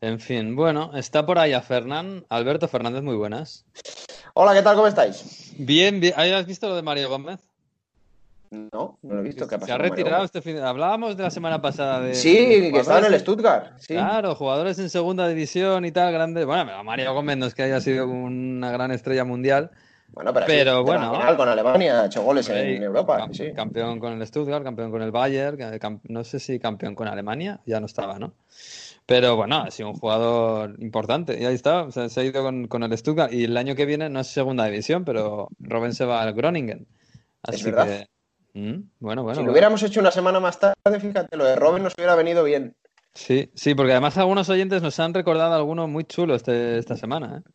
En 0.00 0.18
fin, 0.18 0.56
bueno, 0.56 0.90
está 0.96 1.24
por 1.24 1.38
ahí 1.38 1.52
a 1.52 1.62
Fernán. 1.62 2.26
Alberto 2.28 2.66
Fernández, 2.66 3.02
muy 3.02 3.16
buenas. 3.16 3.66
Hola, 4.34 4.52
¿qué 4.52 4.62
tal? 4.62 4.74
¿Cómo 4.74 4.88
estáis? 4.88 5.54
Bien, 5.58 6.00
bien. 6.00 6.14
¿Has 6.16 6.46
visto 6.46 6.68
lo 6.68 6.74
de 6.74 6.82
Mario 6.82 7.08
Gómez? 7.08 7.40
No, 8.54 8.98
no 9.02 9.14
lo 9.14 9.20
he 9.20 9.22
visto. 9.22 9.46
¿Qué 9.46 9.56
ha 9.56 9.60
Se 9.60 9.72
ha 9.72 9.78
retirado 9.78 10.24
este 10.24 10.40
fin. 10.42 10.58
Hablábamos 10.58 11.16
de 11.16 11.22
la 11.24 11.30
semana 11.30 11.60
pasada 11.60 12.00
de. 12.00 12.14
Sí, 12.14 12.60
de 12.60 12.72
que 12.72 12.78
estaba 12.78 13.00
en 13.00 13.12
el 13.12 13.20
Stuttgart. 13.20 13.78
Sí. 13.78 13.94
Claro, 13.94 14.34
jugadores 14.34 14.78
en 14.78 14.88
segunda 14.90 15.28
división 15.28 15.84
y 15.84 15.92
tal, 15.92 16.12
grandes. 16.12 16.46
Bueno, 16.46 16.84
Mario 16.84 17.12
Gómez 17.14 17.36
no 17.36 17.46
es 17.46 17.54
que 17.54 17.64
haya 17.64 17.80
sido 17.80 18.06
una 18.06 18.70
gran 18.70 18.90
estrella 18.90 19.24
mundial. 19.24 19.70
Bueno, 20.14 20.32
pero, 20.32 20.46
Pero 20.46 20.84
bueno. 20.84 21.10
Al 21.10 21.16
final 21.16 21.36
con 21.36 21.48
Alemania 21.48 22.02
ha 22.02 22.06
hecho 22.06 22.22
goles 22.22 22.48
en 22.48 22.82
Europa. 22.82 23.26
sí. 23.32 23.52
Campeón 23.52 23.98
con 23.98 24.12
el 24.12 24.26
Stuttgart, 24.26 24.62
campeón 24.62 24.92
con 24.92 25.02
el 25.02 25.10
Bayern, 25.10 25.58
no 26.04 26.22
sé 26.22 26.38
si 26.38 26.60
campeón 26.60 26.94
con 26.94 27.08
Alemania, 27.08 27.60
ya 27.66 27.80
no 27.80 27.86
estaba, 27.86 28.18
¿no? 28.18 28.32
Pero 29.06 29.36
bueno, 29.36 29.58
ha 29.58 29.70
sido 29.70 29.90
un 29.90 29.96
jugador 29.96 30.76
importante 30.78 31.38
y 31.38 31.44
ahí 31.44 31.54
está, 31.54 31.82
o 31.82 31.90
sea, 31.90 32.08
se 32.08 32.20
ha 32.20 32.24
ido 32.24 32.42
con, 32.42 32.68
con 32.68 32.82
el 32.84 32.96
Stuttgart 32.96 33.32
y 33.32 33.44
el 33.44 33.56
año 33.56 33.74
que 33.74 33.84
viene 33.84 34.08
no 34.08 34.20
es 34.20 34.28
segunda 34.28 34.64
división, 34.64 35.04
pero 35.04 35.48
Robben 35.58 35.92
se 35.92 36.06
va 36.06 36.22
al 36.22 36.32
Groningen. 36.32 36.86
Así 37.42 37.64
verdad. 37.64 37.86
que, 37.86 38.06
mm, 38.54 38.90
bueno, 39.00 39.22
bueno. 39.22 39.34
si 39.34 39.40
lo 39.40 39.42
bueno. 39.44 39.52
hubiéramos 39.52 39.82
hecho 39.82 40.00
una 40.00 40.10
semana 40.10 40.40
más 40.40 40.58
tarde, 40.58 41.00
fíjate, 41.00 41.36
lo 41.36 41.44
de 41.44 41.56
Robin 41.56 41.82
nos 41.82 41.94
hubiera 41.96 42.14
venido 42.14 42.42
bien. 42.44 42.74
Sí, 43.12 43.50
sí, 43.54 43.74
porque 43.74 43.92
además 43.92 44.18
algunos 44.18 44.48
oyentes 44.48 44.82
nos 44.82 44.98
han 44.98 45.14
recordado 45.14 45.54
algunos 45.54 45.88
muy 45.88 46.04
chulos 46.04 46.38
este- 46.38 46.78
esta 46.78 46.96
semana, 46.96 47.38
¿eh? 47.44 47.50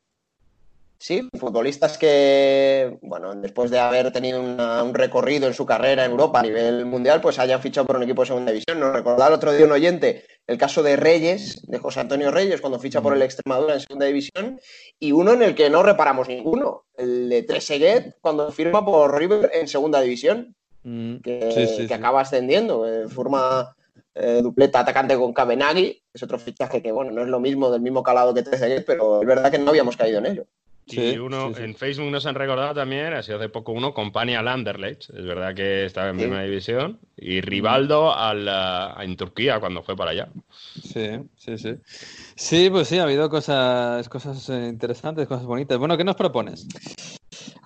Sí, 1.02 1.30
futbolistas 1.40 1.98
que, 1.98 2.98
bueno, 3.02 3.34
después 3.36 3.72
de 3.72 3.80
haber 3.80 4.12
tenido 4.12 4.42
una- 4.42 4.84
un 4.84 4.94
recorrido 4.94 5.48
en 5.48 5.54
su 5.54 5.66
carrera 5.66 6.04
en 6.04 6.12
Europa 6.12 6.42
a 6.42 6.44
nivel 6.44 6.86
mundial, 6.86 7.22
pues 7.22 7.40
hayan 7.40 7.62
fichado 7.62 7.88
por 7.88 7.96
un 7.96 8.04
equipo 8.04 8.22
de 8.22 8.28
segunda 8.28 8.52
división. 8.52 8.82
Nos 8.82 8.94
recordaba 8.94 9.30
el 9.30 9.34
otro 9.36 9.54
día 9.54 9.66
un 9.66 9.72
oyente 9.72 10.26
el 10.46 10.58
caso 10.58 10.84
de 10.84 10.98
Reyes, 10.98 11.62
de 11.68 11.78
José 11.78 12.02
Antonio 12.02 12.32
Reyes, 12.32 12.60
cuando 12.60 12.80
ficha 12.80 13.00
por 13.02 13.14
el 13.14 13.22
Extremadura 13.22 13.76
en 13.76 13.80
segunda 13.80 14.08
división, 14.08 14.60
y 15.00 15.14
uno 15.14 15.32
en 15.32 15.42
el 15.44 15.56
que 15.56 15.70
no 15.70 15.84
reparamos 15.84 16.28
ninguno, 16.28 16.84
el 16.98 17.30
de 17.30 17.44
Treseguet, 17.44 18.18
cuando 18.20 18.52
firma 18.52 18.84
por 18.84 19.18
River 19.18 19.52
en 19.54 19.70
segunda 19.70 20.02
división, 20.02 20.54
Mm, 20.84 21.18
que, 21.18 21.51
sí, 21.51 21.68
sí, 21.68 21.81
que 21.84 21.88
sí. 21.89 21.93
acaba 21.93 22.22
ascendiendo, 22.22 22.88
eh, 22.88 23.07
forma 23.10 23.76
eh, 24.15 24.39
dupleta 24.41 24.80
atacante 24.80 25.18
con 25.18 25.34
Cabenagui, 25.34 26.01
es 26.14 26.23
otro 26.23 26.39
fichaje 26.39 26.81
que, 26.81 26.91
bueno, 26.91 27.11
no 27.11 27.22
es 27.22 27.27
lo 27.27 27.39
mismo, 27.39 27.69
del 27.69 27.81
mismo 27.81 28.01
calado 28.03 28.34
que 28.34 28.43
Trezeguet, 28.43 28.85
pero 28.85 29.22
es 29.22 29.27
verdad 29.27 29.51
que 29.51 29.60
no 29.60 29.69
habíamos 29.69 29.97
caído 29.97 30.19
en 30.19 30.26
ello. 30.26 30.45
Y 30.91 31.18
uno 31.18 31.56
en 31.56 31.76
Facebook 31.76 32.10
nos 32.10 32.26
han 32.26 32.34
recordado 32.34 32.73
también, 32.73 33.14
ha 33.14 33.22
sido 33.22 33.38
hace 33.38 33.49
poco 33.49 33.73
uno, 33.73 33.93
Compania 33.93 34.39
al 34.39 34.47
Anderlecht, 34.47 35.11
es 35.11 35.23
verdad 35.23 35.53
que 35.53 35.85
estaba 35.85 36.10
en 36.10 36.15
Sí. 36.15 36.22
primera 36.22 36.43
división, 36.43 36.99
y 37.15 37.41
Rivaldo 37.41 38.11
al, 38.11 38.47
ah, 38.49 38.97
en 39.01 39.15
Turquía 39.15 39.60
cuando 39.60 39.84
fue 39.84 39.95
para 39.95 40.11
allá. 40.11 40.30
Sí, 40.81 41.19
sí, 41.35 41.57
sí. 41.60 41.76
Sí, 42.35 42.69
pues 42.72 42.88
sí, 42.88 42.97
ha 42.97 43.03
habido 43.03 43.30
cosas, 43.30 44.10
cosas 44.10 44.49
eh, 44.49 44.68
interesantes, 44.68 45.27
cosas 45.27 45.45
bonitas. 45.45 45.77
Bueno, 45.77 45.95
¿qué 45.95 46.03
nos 46.03 46.15
propones? 46.15 46.68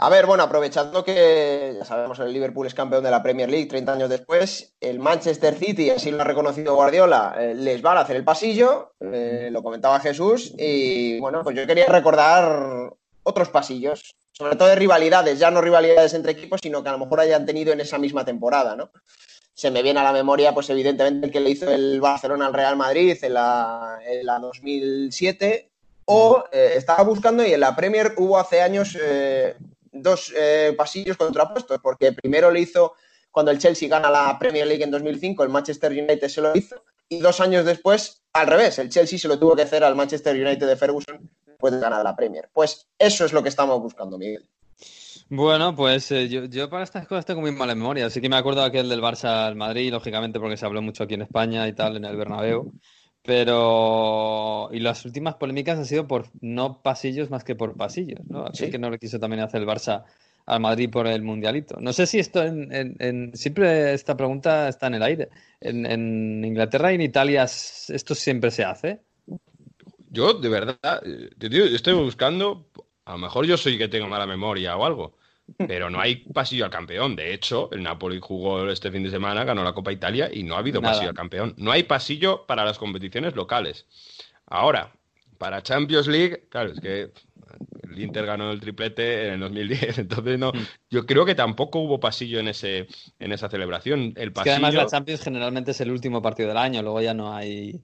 A 0.04 0.10
ver, 0.10 0.26
bueno, 0.26 0.44
aprovechando 0.44 1.02
que 1.02 1.76
ya 1.80 1.86
sabemos 1.86 2.20
el 2.20 2.34
Liverpool 2.34 2.68
es 2.68 2.74
campeón 2.74 3.06
de 3.06 3.10
la 3.10 3.24
Premier 3.24 3.50
League 3.50 3.68
30 3.68 3.94
años 3.94 4.10
después, 4.10 4.76
el 4.82 5.00
Manchester 5.00 5.56
City, 5.56 5.92
así 5.92 6.12
lo 6.12 6.20
ha 6.20 6.26
reconocido 6.26 6.76
Guardiola, 6.76 7.34
eh, 7.40 7.54
les 7.56 7.82
va 7.82 7.94
a 7.94 8.02
hacer 8.02 8.18
el 8.18 8.26
pasillo, 8.26 8.92
eh, 9.00 9.48
lo 9.50 9.64
comentaba 9.64 10.02
Jesús, 10.02 10.54
y 10.58 11.22
bueno, 11.22 11.42
pues 11.42 11.56
yo 11.56 11.66
quería 11.66 11.86
recordar 11.86 12.92
otros 13.24 13.48
pasillos, 13.48 14.14
sobre 14.34 14.58
todo 14.58 14.68
de 14.68 14.76
rivalidades, 14.76 15.40
ya 15.40 15.52
no 15.52 15.62
rivalidades 15.62 16.14
entre 16.16 16.34
equipos, 16.34 16.60
sino 16.62 16.84
que 16.84 16.90
a 16.90 16.92
lo 16.92 17.00
mejor 17.00 17.22
hayan 17.22 17.46
tenido 17.46 17.72
en 17.72 17.80
esa 17.80 17.98
misma 17.98 18.26
temporada, 18.26 18.76
¿no? 18.76 18.92
Se 19.54 19.72
me 19.72 19.84
viene 19.84 20.02
a 20.02 20.04
la 20.04 20.12
memoria, 20.12 20.54
pues 20.54 20.70
evidentemente 20.70 21.28
el 21.28 21.32
que 21.32 21.40
le 21.40 21.52
hizo 21.52 21.72
el 21.72 22.02
Barcelona 22.02 22.48
al 22.48 22.54
Real 22.54 22.76
Madrid 22.76 23.18
en 23.22 23.36
la, 23.36 24.00
en 24.06 24.26
la 24.26 24.38
2007, 24.40 25.70
o 26.04 26.44
eh, 26.52 26.74
estaba 26.76 27.04
buscando 27.04 27.48
y 27.48 27.54
en 27.54 27.62
la 27.62 27.74
Premier 27.74 28.16
hubo 28.18 28.38
hace 28.38 28.62
años 28.62 28.98
dos 29.94 30.34
eh, 30.36 30.74
pasillos 30.78 31.18
contrapuestos, 31.18 31.80
porque 31.82 32.11
primero 32.11 32.52
le 32.52 32.61
hizo 32.61 32.94
cuando 33.32 33.52
el 33.52 33.60
Chelsea 33.60 33.90
gana 33.90 34.11
la 34.11 34.38
Premier 34.38 34.68
League 34.68 34.84
en 34.84 34.91
2005, 34.91 35.44
el 35.44 35.49
Manchester 35.49 35.91
United 35.91 36.28
se 36.28 36.41
lo 36.41 36.56
hizo, 36.56 36.84
y 37.10 37.20
dos 37.20 37.40
años 37.40 37.65
después, 37.65 38.24
al 38.34 38.48
revés, 38.48 38.80
el 38.80 38.90
Chelsea 38.90 39.18
se 39.18 39.28
lo 39.28 39.40
tuvo 39.40 39.56
que 39.56 39.64
hacer 39.64 39.84
al 39.84 39.95
Manchester 39.95 40.36
United 40.36 40.68
de 40.68 40.76
Ferguson 40.76 41.30
después 41.45 41.74
de 41.74 41.80
ganar 41.80 42.03
la 42.03 42.15
Premier. 42.15 42.49
Pues 42.53 42.88
eso 42.98 43.26
es 43.26 43.34
lo 43.34 43.41
que 43.41 43.49
estamos 43.49 43.80
buscando, 43.82 44.18
Miguel. 44.18 44.48
Bueno, 45.30 45.76
pues 45.76 46.11
eh, 46.11 46.28
yo, 46.28 46.45
yo 46.45 46.70
para 46.70 46.84
estas 46.84 47.07
cosas 47.07 47.26
tengo 47.26 47.41
muy 47.41 47.52
mala 47.52 47.74
memoria. 47.74 48.10
Sí 48.10 48.22
que 48.22 48.30
me 48.30 48.36
acuerdo 48.36 48.64
aquel 48.64 48.90
del 48.90 49.02
Barça 49.02 49.48
al 49.48 49.56
Madrid, 49.56 49.91
lógicamente 49.91 50.40
porque 50.40 50.57
se 50.57 50.65
habló 50.65 50.82
mucho 50.82 51.03
aquí 51.03 51.15
en 51.15 51.24
España 51.24 51.68
y 51.68 51.74
tal, 51.74 51.98
en 51.98 52.06
el 52.06 52.15
Bernabéu. 52.15 52.72
Pero... 53.24 54.70
Y 54.72 54.80
las 54.80 55.06
últimas 55.06 55.36
polémicas 55.36 55.78
han 55.78 55.86
sido 55.86 56.08
por 56.08 56.28
no 56.41 56.82
pasillos 56.82 57.30
más 57.30 57.44
que 57.44 57.56
por 57.56 57.76
pasillos, 57.76 58.20
¿no? 58.28 58.45
Así 58.45 58.66
Sí. 58.66 58.72
que 58.72 58.78
no 58.80 58.90
le 58.90 59.00
quiso 59.00 59.20
también 59.20 59.41
hacer 59.41 59.62
el 59.62 59.68
Barça 59.68 60.04
al 60.45 60.60
Madrid 60.60 60.90
por 60.90 61.08
el 61.08 61.22
Mundialito. 61.24 61.78
No 61.80 61.94
sé 61.94 62.06
si 62.06 62.20
esto 62.20 62.44
en, 62.44 62.74
en- 62.74 62.95
en- 63.00 63.36
Siempre 63.36 63.94
esta 63.94 64.18
pregunta 64.18 64.68
está 64.68 64.88
en 64.88 64.95
el 64.95 65.04
aire. 65.04 65.30
En, 65.62 65.86
en 65.86 66.44
Inglaterra 66.44 66.91
y 66.91 66.95
en 66.95 67.02
Italia 67.02 67.44
esto 67.44 68.14
siempre 68.16 68.52
se 68.52 68.66
hace. 68.66 69.00
Yo, 70.10 70.34
de 70.34 70.50
verdad, 70.50 71.02
eh, 71.06 71.30
te 71.40 71.50
digo, 71.50 71.66
estoy 71.66 71.94
buscando, 71.94 72.68
a 73.06 73.14
lo 73.14 73.18
mejor 73.20 73.45
yo 73.45 73.58
soy 73.58 73.78
que 73.78 73.88
tengo 73.88 74.08
mala 74.08 74.28
memoria 74.28 74.76
o 74.78 74.86
algo, 74.86 75.18
pero 75.58 75.90
no 75.90 76.00
hay 76.00 76.18
pasillo 76.18 76.66
al 76.66 76.72
campeón. 76.72 77.16
De 77.16 77.34
hecho, 77.34 77.70
el 77.72 77.84
Napoli 77.84 78.20
jugó 78.22 78.70
este 78.70 78.92
fin 78.92 79.04
de 79.04 79.12
semana, 79.12 79.44
ganó 79.44 79.64
la 79.64 79.74
Copa 79.74 79.92
Italia 79.92 80.30
y 80.32 80.44
no 80.44 80.56
ha 80.56 80.60
habido 80.60 80.82
Nada. 80.82 80.94
pasillo 80.94 81.10
al 81.10 81.16
campeón. 81.16 81.54
No 81.58 81.72
hay 81.72 81.84
pasillo 81.84 82.46
para 82.46 82.66
las 82.66 82.78
competiciones 82.78 83.36
locales. 83.36 83.86
Ahora, 84.46 84.94
para 85.38 85.62
Champions 85.62 86.08
League, 86.08 86.48
claro, 86.50 86.72
es 86.72 86.80
que 86.80 87.12
el 87.90 88.02
Inter 88.02 88.26
ganó 88.26 88.52
el 88.52 88.60
triplete 88.60 89.28
en 89.28 89.34
el 89.36 89.40
2010, 89.42 89.98
entonces 90.00 90.40
no, 90.40 90.52
yo 90.90 91.06
creo 91.06 91.26
que 91.26 91.36
tampoco 91.36 91.80
hubo 91.80 92.00
pasillo 92.00 92.40
en 92.40 92.48
ese 92.48 92.88
en 93.20 93.32
esa 93.32 93.50
celebración. 93.50 94.14
El 94.16 94.30
Es 94.30 94.44
que 94.44 94.52
además 94.52 94.70
pasillo 94.70 94.84
la 94.84 94.90
Champions 94.90 95.22
generalmente 95.22 95.72
es 95.72 95.82
el 95.82 95.92
último 95.92 96.22
partido 96.22 96.50
del 96.50 96.58
año, 96.58 96.82
luego 96.82 97.02
ya 97.02 97.14
no 97.14 97.34
hay, 97.34 97.82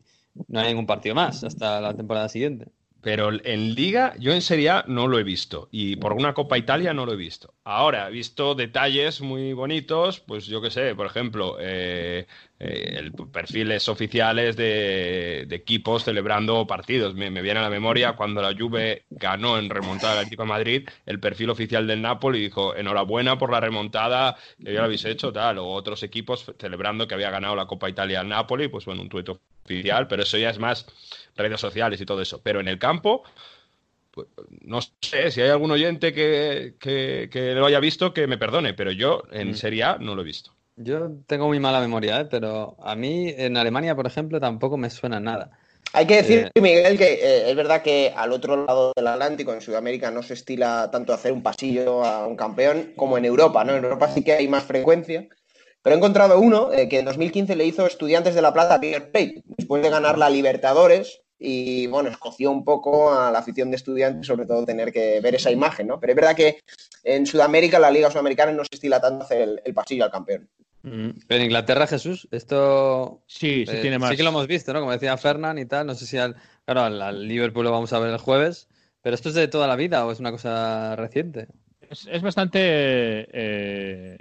no 0.47 0.59
hay 0.59 0.69
ningún 0.69 0.85
partido 0.85 1.15
más 1.15 1.43
hasta 1.43 1.81
la 1.81 1.95
temporada 1.95 2.29
siguiente. 2.29 2.71
Pero 3.01 3.31
en 3.31 3.75
Liga, 3.75 4.13
yo 4.19 4.33
en 4.33 4.41
Serie 4.41 4.69
A 4.69 4.85
no 4.87 5.07
lo 5.07 5.19
he 5.19 5.23
visto. 5.23 5.69
Y 5.71 5.95
por 5.95 6.13
una 6.13 6.33
Copa 6.33 6.57
Italia 6.57 6.93
no 6.93 7.05
lo 7.05 7.13
he 7.13 7.15
visto. 7.15 7.53
Ahora, 7.63 8.07
he 8.07 8.11
visto 8.11 8.55
detalles 8.55 9.21
muy 9.21 9.53
bonitos, 9.53 10.19
pues 10.19 10.45
yo 10.47 10.61
qué 10.61 10.69
sé, 10.69 10.95
por 10.95 11.05
ejemplo, 11.05 11.57
eh, 11.59 12.27
eh, 12.59 12.95
el 12.97 13.13
perfiles 13.31 13.87
oficiales 13.87 14.57
de, 14.57 15.47
equipos 15.49 16.03
celebrando 16.03 16.67
partidos. 16.67 17.13
Me, 17.15 17.29
viene 17.29 17.59
a 17.59 17.63
la 17.63 17.69
memoria 17.69 18.13
cuando 18.13 18.41
la 18.41 18.53
Juve 18.57 19.05
ganó 19.09 19.57
en 19.57 19.69
remontada 19.69 20.13
al 20.13 20.19
Atlético 20.19 20.43
de 20.43 20.49
Madrid, 20.49 20.89
el 21.05 21.19
perfil 21.19 21.51
oficial 21.51 21.87
del 21.87 22.01
Napoli 22.01 22.39
dijo, 22.41 22.75
enhorabuena 22.75 23.37
por 23.37 23.51
la 23.51 23.61
remontada 23.61 24.35
que 24.57 24.73
ya 24.73 24.79
lo 24.79 24.85
habéis 24.85 25.05
hecho, 25.05 25.31
tal. 25.31 25.59
O 25.59 25.69
otros 25.69 26.03
equipos 26.03 26.53
celebrando 26.59 27.07
que 27.07 27.13
había 27.13 27.31
ganado 27.31 27.55
la 27.55 27.65
Copa 27.65 27.89
Italia 27.89 28.19
al 28.19 28.27
Napoli, 28.27 28.67
pues 28.67 28.83
bueno, 28.83 29.01
un 29.03 29.09
tuit 29.09 29.29
oficial, 29.73 30.07
pero 30.07 30.23
eso 30.23 30.37
ya 30.37 30.49
es 30.49 30.59
más 30.59 30.85
redes 31.35 31.59
sociales 31.61 32.01
y 32.01 32.05
todo 32.05 32.21
eso. 32.21 32.41
Pero 32.41 32.59
en 32.59 32.67
el 32.67 32.79
campo, 32.79 33.23
pues, 34.11 34.27
no 34.61 34.79
sé, 35.01 35.31
si 35.31 35.41
hay 35.41 35.49
algún 35.49 35.71
oyente 35.71 36.13
que, 36.13 36.75
que, 36.79 37.29
que 37.31 37.53
lo 37.53 37.65
haya 37.65 37.79
visto, 37.79 38.13
que 38.13 38.27
me 38.27 38.37
perdone, 38.37 38.73
pero 38.73 38.91
yo 38.91 39.23
en 39.31 39.51
Mm. 39.51 39.55
Serie 39.55 39.83
A 39.83 39.97
no 39.99 40.15
lo 40.15 40.21
he 40.21 40.25
visto. 40.25 40.51
Yo 40.75 41.09
tengo 41.27 41.47
muy 41.47 41.59
mala 41.59 41.81
memoria, 41.81 42.21
¿eh? 42.21 42.25
pero 42.25 42.77
a 42.81 42.95
mí 42.95 43.33
en 43.37 43.57
Alemania, 43.57 43.95
por 43.95 44.07
ejemplo, 44.07 44.39
tampoco 44.39 44.77
me 44.77 44.89
suena 44.89 45.19
nada. 45.19 45.51
Hay 45.91 46.05
que 46.05 46.17
decir, 46.17 46.51
Eh. 46.53 46.61
Miguel, 46.61 46.97
que 46.97 47.13
eh, 47.15 47.49
es 47.49 47.55
verdad 47.55 47.81
que 47.81 48.13
al 48.15 48.31
otro 48.31 48.65
lado 48.65 48.93
del 48.95 49.07
Atlántico, 49.07 49.53
en 49.53 49.59
Sudamérica, 49.61 50.09
no 50.11 50.21
se 50.23 50.35
estila 50.35 50.89
tanto 50.91 51.13
hacer 51.13 51.31
un 51.33 51.41
pasillo 51.43 52.03
a 52.05 52.27
un 52.27 52.35
campeón 52.35 52.93
como 52.95 53.17
en 53.17 53.25
Europa, 53.25 53.63
¿no? 53.65 53.73
En 53.75 53.83
Europa 53.83 54.07
sí 54.07 54.23
que 54.23 54.33
hay 54.33 54.47
más 54.47 54.63
frecuencia. 54.63 55.27
Pero 55.81 55.95
he 55.95 55.97
encontrado 55.97 56.39
uno 56.39 56.71
eh, 56.73 56.89
que 56.89 56.99
en 56.99 57.05
2015 57.05 57.55
le 57.55 57.65
hizo 57.65 57.85
Estudiantes 57.85 58.35
de 58.35 58.41
La 58.41 58.53
Plata 58.53 58.75
a 58.75 58.77
River 58.77 59.11
Plate, 59.11 59.43
después 59.45 59.81
de 59.81 59.89
ganar 59.89 60.17
la 60.17 60.29
Libertadores, 60.29 61.21
y 61.39 61.87
bueno, 61.87 62.09
escoció 62.09 62.51
un 62.51 62.65
poco 62.65 63.13
a 63.13 63.31
la 63.31 63.39
afición 63.39 63.69
de 63.71 63.77
estudiantes, 63.77 64.27
sobre 64.27 64.45
todo 64.45 64.65
tener 64.65 64.91
que 64.91 65.21
ver 65.21 65.35
esa 65.35 65.51
imagen, 65.51 65.87
¿no? 65.87 65.99
Pero 65.99 66.11
es 66.11 66.15
verdad 66.17 66.35
que 66.35 66.59
en 67.03 67.25
Sudamérica, 67.25 67.79
la 67.79 67.91
Liga 67.91 68.11
Sudamericana, 68.11 68.51
no 68.51 68.63
se 68.65 68.75
estila 68.75 68.99
tanto 68.99 69.23
hacer 69.23 69.41
el, 69.41 69.61
el 69.63 69.73
pasillo 69.73 70.03
al 70.03 70.11
campeón. 70.11 70.49
Mm. 70.83 71.09
Pero 71.27 71.39
en 71.39 71.45
Inglaterra, 71.45 71.87
Jesús, 71.87 72.27
esto 72.31 73.21
Sí, 73.27 73.65
sí 73.65 73.75
eh, 73.75 73.81
tiene 73.81 73.99
más. 73.99 74.11
sí 74.11 74.17
que 74.17 74.23
lo 74.23 74.29
hemos 74.29 74.47
visto, 74.47 74.73
¿no? 74.73 74.79
Como 74.79 74.91
decía 74.91 75.17
Fernán 75.17 75.57
y 75.59 75.65
tal, 75.65 75.87
no 75.87 75.95
sé 75.95 76.05
si 76.05 76.17
al, 76.17 76.35
claro, 76.65 76.81
al, 76.81 77.01
al 77.01 77.27
Liverpool 77.27 77.63
lo 77.63 77.71
vamos 77.71 77.93
a 77.93 77.99
ver 77.99 78.11
el 78.11 78.17
jueves, 78.17 78.67
pero 79.01 79.15
esto 79.15 79.29
es 79.29 79.35
de 79.35 79.47
toda 79.47 79.67
la 79.67 79.77
vida 79.77 80.05
o 80.05 80.11
es 80.11 80.19
una 80.19 80.31
cosa 80.31 80.95
reciente. 80.97 81.47
Es, 81.89 82.07
es 82.11 82.21
bastante 82.21 82.59
eh, 82.61 84.17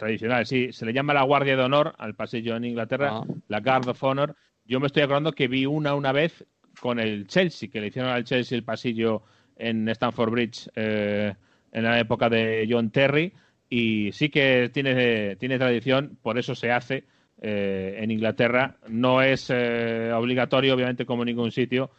tradicional, 0.00 0.46
sí. 0.46 0.72
Se 0.72 0.84
le 0.84 0.92
llama 0.92 1.14
la 1.14 1.22
Guardia 1.22 1.56
de 1.56 1.62
Honor 1.62 1.94
al 1.98 2.14
pasillo 2.16 2.56
en 2.56 2.64
Inglaterra, 2.64 3.10
Ah. 3.12 3.24
la 3.48 3.60
Guard 3.60 3.88
of 3.88 4.02
Honor. 4.02 4.34
Yo 4.64 4.80
me 4.80 4.86
estoy 4.88 5.02
acordando 5.02 5.32
que 5.32 5.46
vi 5.46 5.66
una 5.66 5.94
una 5.94 6.10
vez 6.12 6.44
con 6.80 6.98
el 6.98 7.26
Chelsea, 7.26 7.68
que 7.70 7.80
le 7.80 7.88
hicieron 7.88 8.10
al 8.10 8.24
Chelsea 8.24 8.56
el 8.56 8.64
pasillo 8.64 9.22
en 9.56 9.88
Stamford 9.88 10.30
Bridge 10.30 10.68
eh, 10.74 11.34
en 11.72 11.84
la 11.84 12.00
época 12.00 12.28
de 12.28 12.66
John 12.68 12.90
Terry. 12.90 13.32
Y 13.68 14.10
sí 14.12 14.30
que 14.30 14.70
tiene, 14.72 15.36
tiene 15.36 15.58
tradición, 15.58 16.18
por 16.22 16.38
eso 16.38 16.54
se 16.54 16.72
hace 16.72 17.04
eh, 17.40 17.98
en 18.00 18.10
Inglaterra. 18.10 18.76
No 18.88 19.22
es 19.22 19.48
eh, 19.50 20.10
obligatorio, 20.14 20.74
obviamente, 20.74 21.04
como 21.06 21.22
en 21.22 21.26
ningún 21.28 21.52
sitio, 21.52 21.90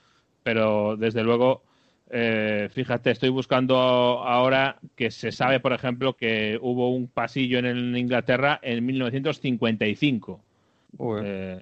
pero 0.43 0.97
desde 0.97 1.23
luego 1.23 1.63
eh, 2.11 2.69
fíjate, 2.71 3.11
estoy 3.11 3.29
buscando 3.29 3.77
ahora 3.77 4.77
que 4.95 5.11
se 5.11 5.31
sabe, 5.31 5.59
por 5.59 5.73
ejemplo, 5.73 6.13
que 6.17 6.59
hubo 6.61 6.89
un 6.89 7.07
pasillo 7.07 7.57
en, 7.59 7.65
en 7.65 7.97
Inglaterra 7.97 8.59
en 8.61 8.85
1955. 8.85 10.41
Uy. 10.97 11.21
Eh, 11.23 11.61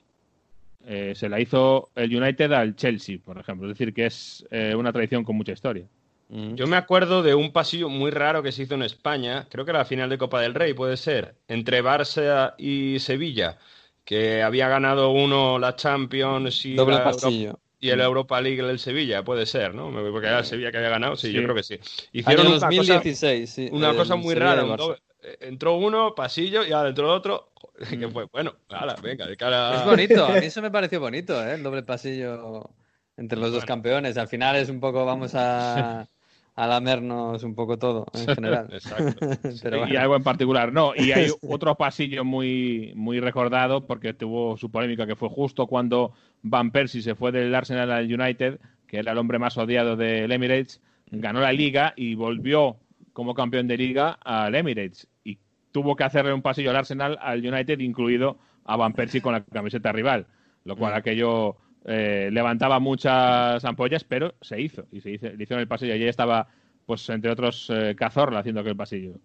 eh, 0.85 1.13
se 1.13 1.29
la 1.29 1.39
hizo 1.39 1.89
el 1.93 2.15
United 2.15 2.51
al 2.51 2.75
Chelsea, 2.75 3.17
por 3.23 3.37
ejemplo. 3.37 3.67
Es 3.67 3.77
decir, 3.77 3.93
que 3.93 4.07
es 4.07 4.45
eh, 4.49 4.73
una 4.75 4.91
tradición 4.91 5.23
con 5.23 5.35
mucha 5.35 5.51
historia. 5.51 5.85
Mm. 6.29 6.55
Yo 6.55 6.67
me 6.67 6.77
acuerdo 6.77 7.21
de 7.21 7.35
un 7.35 7.51
pasillo 7.51 7.89
muy 7.89 8.11
raro 8.11 8.41
que 8.41 8.51
se 8.51 8.63
hizo 8.63 8.75
en 8.75 8.83
España, 8.83 9.47
creo 9.49 9.65
que 9.65 9.71
era 9.71 9.79
la 9.79 9.85
final 9.85 10.09
de 10.09 10.17
Copa 10.17 10.41
del 10.41 10.55
Rey, 10.55 10.73
puede 10.73 10.97
ser, 10.97 11.35
entre 11.47 11.83
Barça 11.83 12.53
y 12.57 12.99
Sevilla, 12.99 13.57
que 14.05 14.41
había 14.41 14.67
ganado 14.67 15.11
uno 15.11 15.59
la 15.59 15.75
Champions 15.75 16.65
y, 16.65 16.75
Doble 16.75 16.95
la 16.95 17.03
pasillo. 17.03 17.59
Y 17.79 17.89
el 17.89 18.01
Europa 18.01 18.41
League 18.41 18.59
el 18.59 18.79
Sevilla, 18.79 19.23
puede 19.23 19.45
ser, 19.45 19.73
¿no? 19.73 19.91
Porque 20.11 20.27
era 20.27 20.39
el 20.39 20.45
Sevilla 20.45 20.71
que 20.71 20.77
había 20.77 20.89
ganado, 20.89 21.15
sí, 21.15 21.27
Sí. 21.27 21.33
yo 21.33 21.43
creo 21.43 21.55
que 21.55 21.63
sí. 21.63 21.73
Año 21.75 21.81
Hicieron 22.13 22.47
una 22.47 22.55
cosa, 22.55 22.65
2016, 22.67 23.49
sí. 23.49 23.69
una 23.71 23.93
cosa 23.95 24.15
muy 24.15 24.33
Sevilla 24.33 24.45
rara, 24.55 24.63
un 24.65 24.77
doble- 24.77 25.01
eh, 25.21 25.37
entró 25.41 25.75
uno, 25.77 26.13
pasillo, 26.15 26.65
y 26.65 26.71
ahora 26.71 26.89
entró 26.89 27.11
otro, 27.13 27.51
que 27.89 28.07
fue, 28.09 28.25
bueno, 28.31 28.53
ala, 28.69 28.95
venga, 29.01 29.25
de 29.27 29.35
cara 29.37 29.75
Es 29.77 29.85
bonito, 29.85 30.25
a 30.25 30.29
mí 30.33 30.39
eso 30.45 30.61
me 30.61 30.71
pareció 30.71 30.99
bonito, 30.99 31.41
¿eh? 31.45 31.53
El 31.55 31.63
doble 31.63 31.83
pasillo 31.83 32.69
entre 33.17 33.37
los 33.39 33.51
dos 33.51 33.65
campeones. 33.65 34.17
Al 34.17 34.27
final 34.29 34.55
es 34.55 34.69
un 34.69 34.79
poco, 34.79 35.05
vamos 35.05 35.35
a, 35.35 36.07
a 36.55 36.67
lamernos 36.67 37.43
un 37.43 37.53
poco 37.53 37.77
todo 37.77 38.05
en 38.13 38.27
general. 38.35 38.69
Exacto. 38.71 39.25
Y 39.89 39.95
algo 39.97 40.15
en 40.15 40.23
particular, 40.23 40.71
no. 40.71 40.93
Y 40.95 41.11
hay 41.11 41.29
otro 41.49 41.75
pasillo 41.75 42.23
muy, 42.23 42.93
muy 42.95 43.19
recordado 43.19 43.85
porque 43.85 44.13
tuvo 44.13 44.55
su 44.57 44.71
polémica 44.71 45.05
que 45.05 45.15
fue 45.17 45.27
justo 45.29 45.67
cuando 45.67 46.13
Van 46.41 46.71
Persie 46.71 47.01
se 47.01 47.15
fue 47.15 47.31
del 47.31 47.53
Arsenal 47.53 47.91
al 47.91 48.05
United, 48.05 48.59
que 48.87 48.99
era 48.99 49.11
el 49.11 49.17
hombre 49.17 49.39
más 49.39 49.57
odiado 49.57 49.95
del 49.95 50.31
Emirates, 50.31 50.81
ganó 51.11 51.41
la 51.41 51.51
liga 51.51 51.93
y 51.95 52.15
volvió 52.15 52.77
como 53.13 53.33
campeón 53.33 53.67
de 53.67 53.77
liga 53.77 54.17
al 54.23 54.55
Emirates. 54.55 55.07
Y 55.23 55.37
tuvo 55.71 55.95
que 55.95 56.03
hacerle 56.03 56.33
un 56.33 56.41
pasillo 56.41 56.69
al 56.69 56.77
Arsenal, 56.77 57.17
al 57.21 57.45
United, 57.45 57.79
incluido 57.79 58.37
a 58.65 58.77
Van 58.77 58.93
Persie 58.93 59.21
con 59.21 59.33
la 59.33 59.43
camiseta 59.43 59.91
rival, 59.91 60.27
lo 60.63 60.75
cual 60.75 60.93
mm. 60.93 60.97
aquello 60.97 61.57
eh, 61.85 62.29
levantaba 62.31 62.79
muchas 62.79 63.63
ampollas, 63.65 64.03
pero 64.03 64.35
se 64.41 64.61
hizo, 64.61 64.85
y 64.91 65.01
se 65.01 65.11
hizo, 65.11 65.27
le 65.27 65.43
hicieron 65.43 65.61
el 65.61 65.67
pasillo. 65.67 65.93
Allí 65.93 66.07
estaba, 66.07 66.47
pues 66.85 67.09
entre 67.09 67.31
otros, 67.31 67.69
eh, 67.69 67.95
Cazorla 67.97 68.39
haciendo 68.39 68.61
aquel 68.61 68.75
pasillo. 68.75 69.15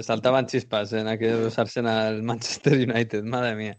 Saltaban 0.00 0.46
chispas 0.46 0.92
en 0.92 1.08
aquellos 1.08 1.58
Arsenal 1.58 2.22
Manchester 2.22 2.74
United, 2.74 3.22
madre 3.24 3.54
mía, 3.56 3.78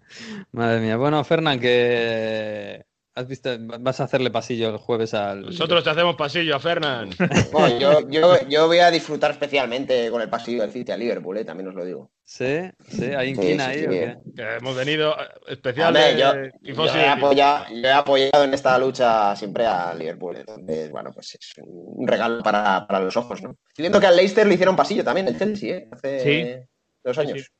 madre 0.51 0.79
mía. 0.81 0.97
Bueno, 0.97 1.23
Fernán, 1.23 1.59
que 1.59 2.85
¿Has 3.19 3.27
visto? 3.27 3.49
Vas 3.81 3.99
a 3.99 4.05
hacerle 4.05 4.31
pasillo 4.31 4.69
el 4.69 4.77
jueves 4.77 5.13
al. 5.13 5.41
Nosotros 5.41 5.83
te 5.83 5.89
hacemos 5.89 6.15
pasillo 6.15 6.55
a 6.55 6.59
Fernán. 6.61 7.09
yo, 8.49 8.67
voy 8.67 8.79
a 8.79 8.89
disfrutar 8.89 9.31
especialmente 9.31 10.09
con 10.09 10.21
el 10.21 10.29
pasillo 10.29 10.61
del 10.61 10.71
City 10.71 10.93
a 10.93 10.95
Liverpool, 10.95 11.37
¿eh? 11.37 11.43
también 11.43 11.67
os 11.67 11.75
lo 11.75 11.83
digo. 11.83 12.11
Sí, 12.23 12.61
sí, 12.87 13.07
hay 13.07 13.31
inquina 13.31 13.67
ahí. 13.67 13.85
Que 13.87 14.15
hemos 14.57 14.73
venido 14.73 15.19
eh, 15.19 15.25
especial. 15.49 15.93
yo, 16.17 16.33
he 16.63 17.09
apoyado, 17.09 18.43
en 18.45 18.53
esta 18.53 18.79
lucha 18.79 19.35
siempre 19.35 19.65
a 19.65 19.93
Liverpool. 19.93 20.37
Entonces, 20.37 20.89
bueno, 20.89 21.11
pues 21.13 21.35
es 21.35 21.55
un 21.61 22.07
regalo 22.07 22.41
para, 22.41 22.87
los 23.01 23.17
ojos, 23.17 23.41
¿no? 23.41 23.57
Estoy 23.67 23.83
viendo 23.83 23.99
que 23.99 24.07
al 24.07 24.15
Leicester 24.15 24.47
le 24.47 24.53
hicieron 24.53 24.77
pasillo 24.77 25.03
también, 25.03 25.27
el 25.27 25.37
Chelsea, 25.37 25.75
¿eh? 25.75 25.89
Hace 25.91 26.69
dos 27.03 27.17
años. 27.17 27.51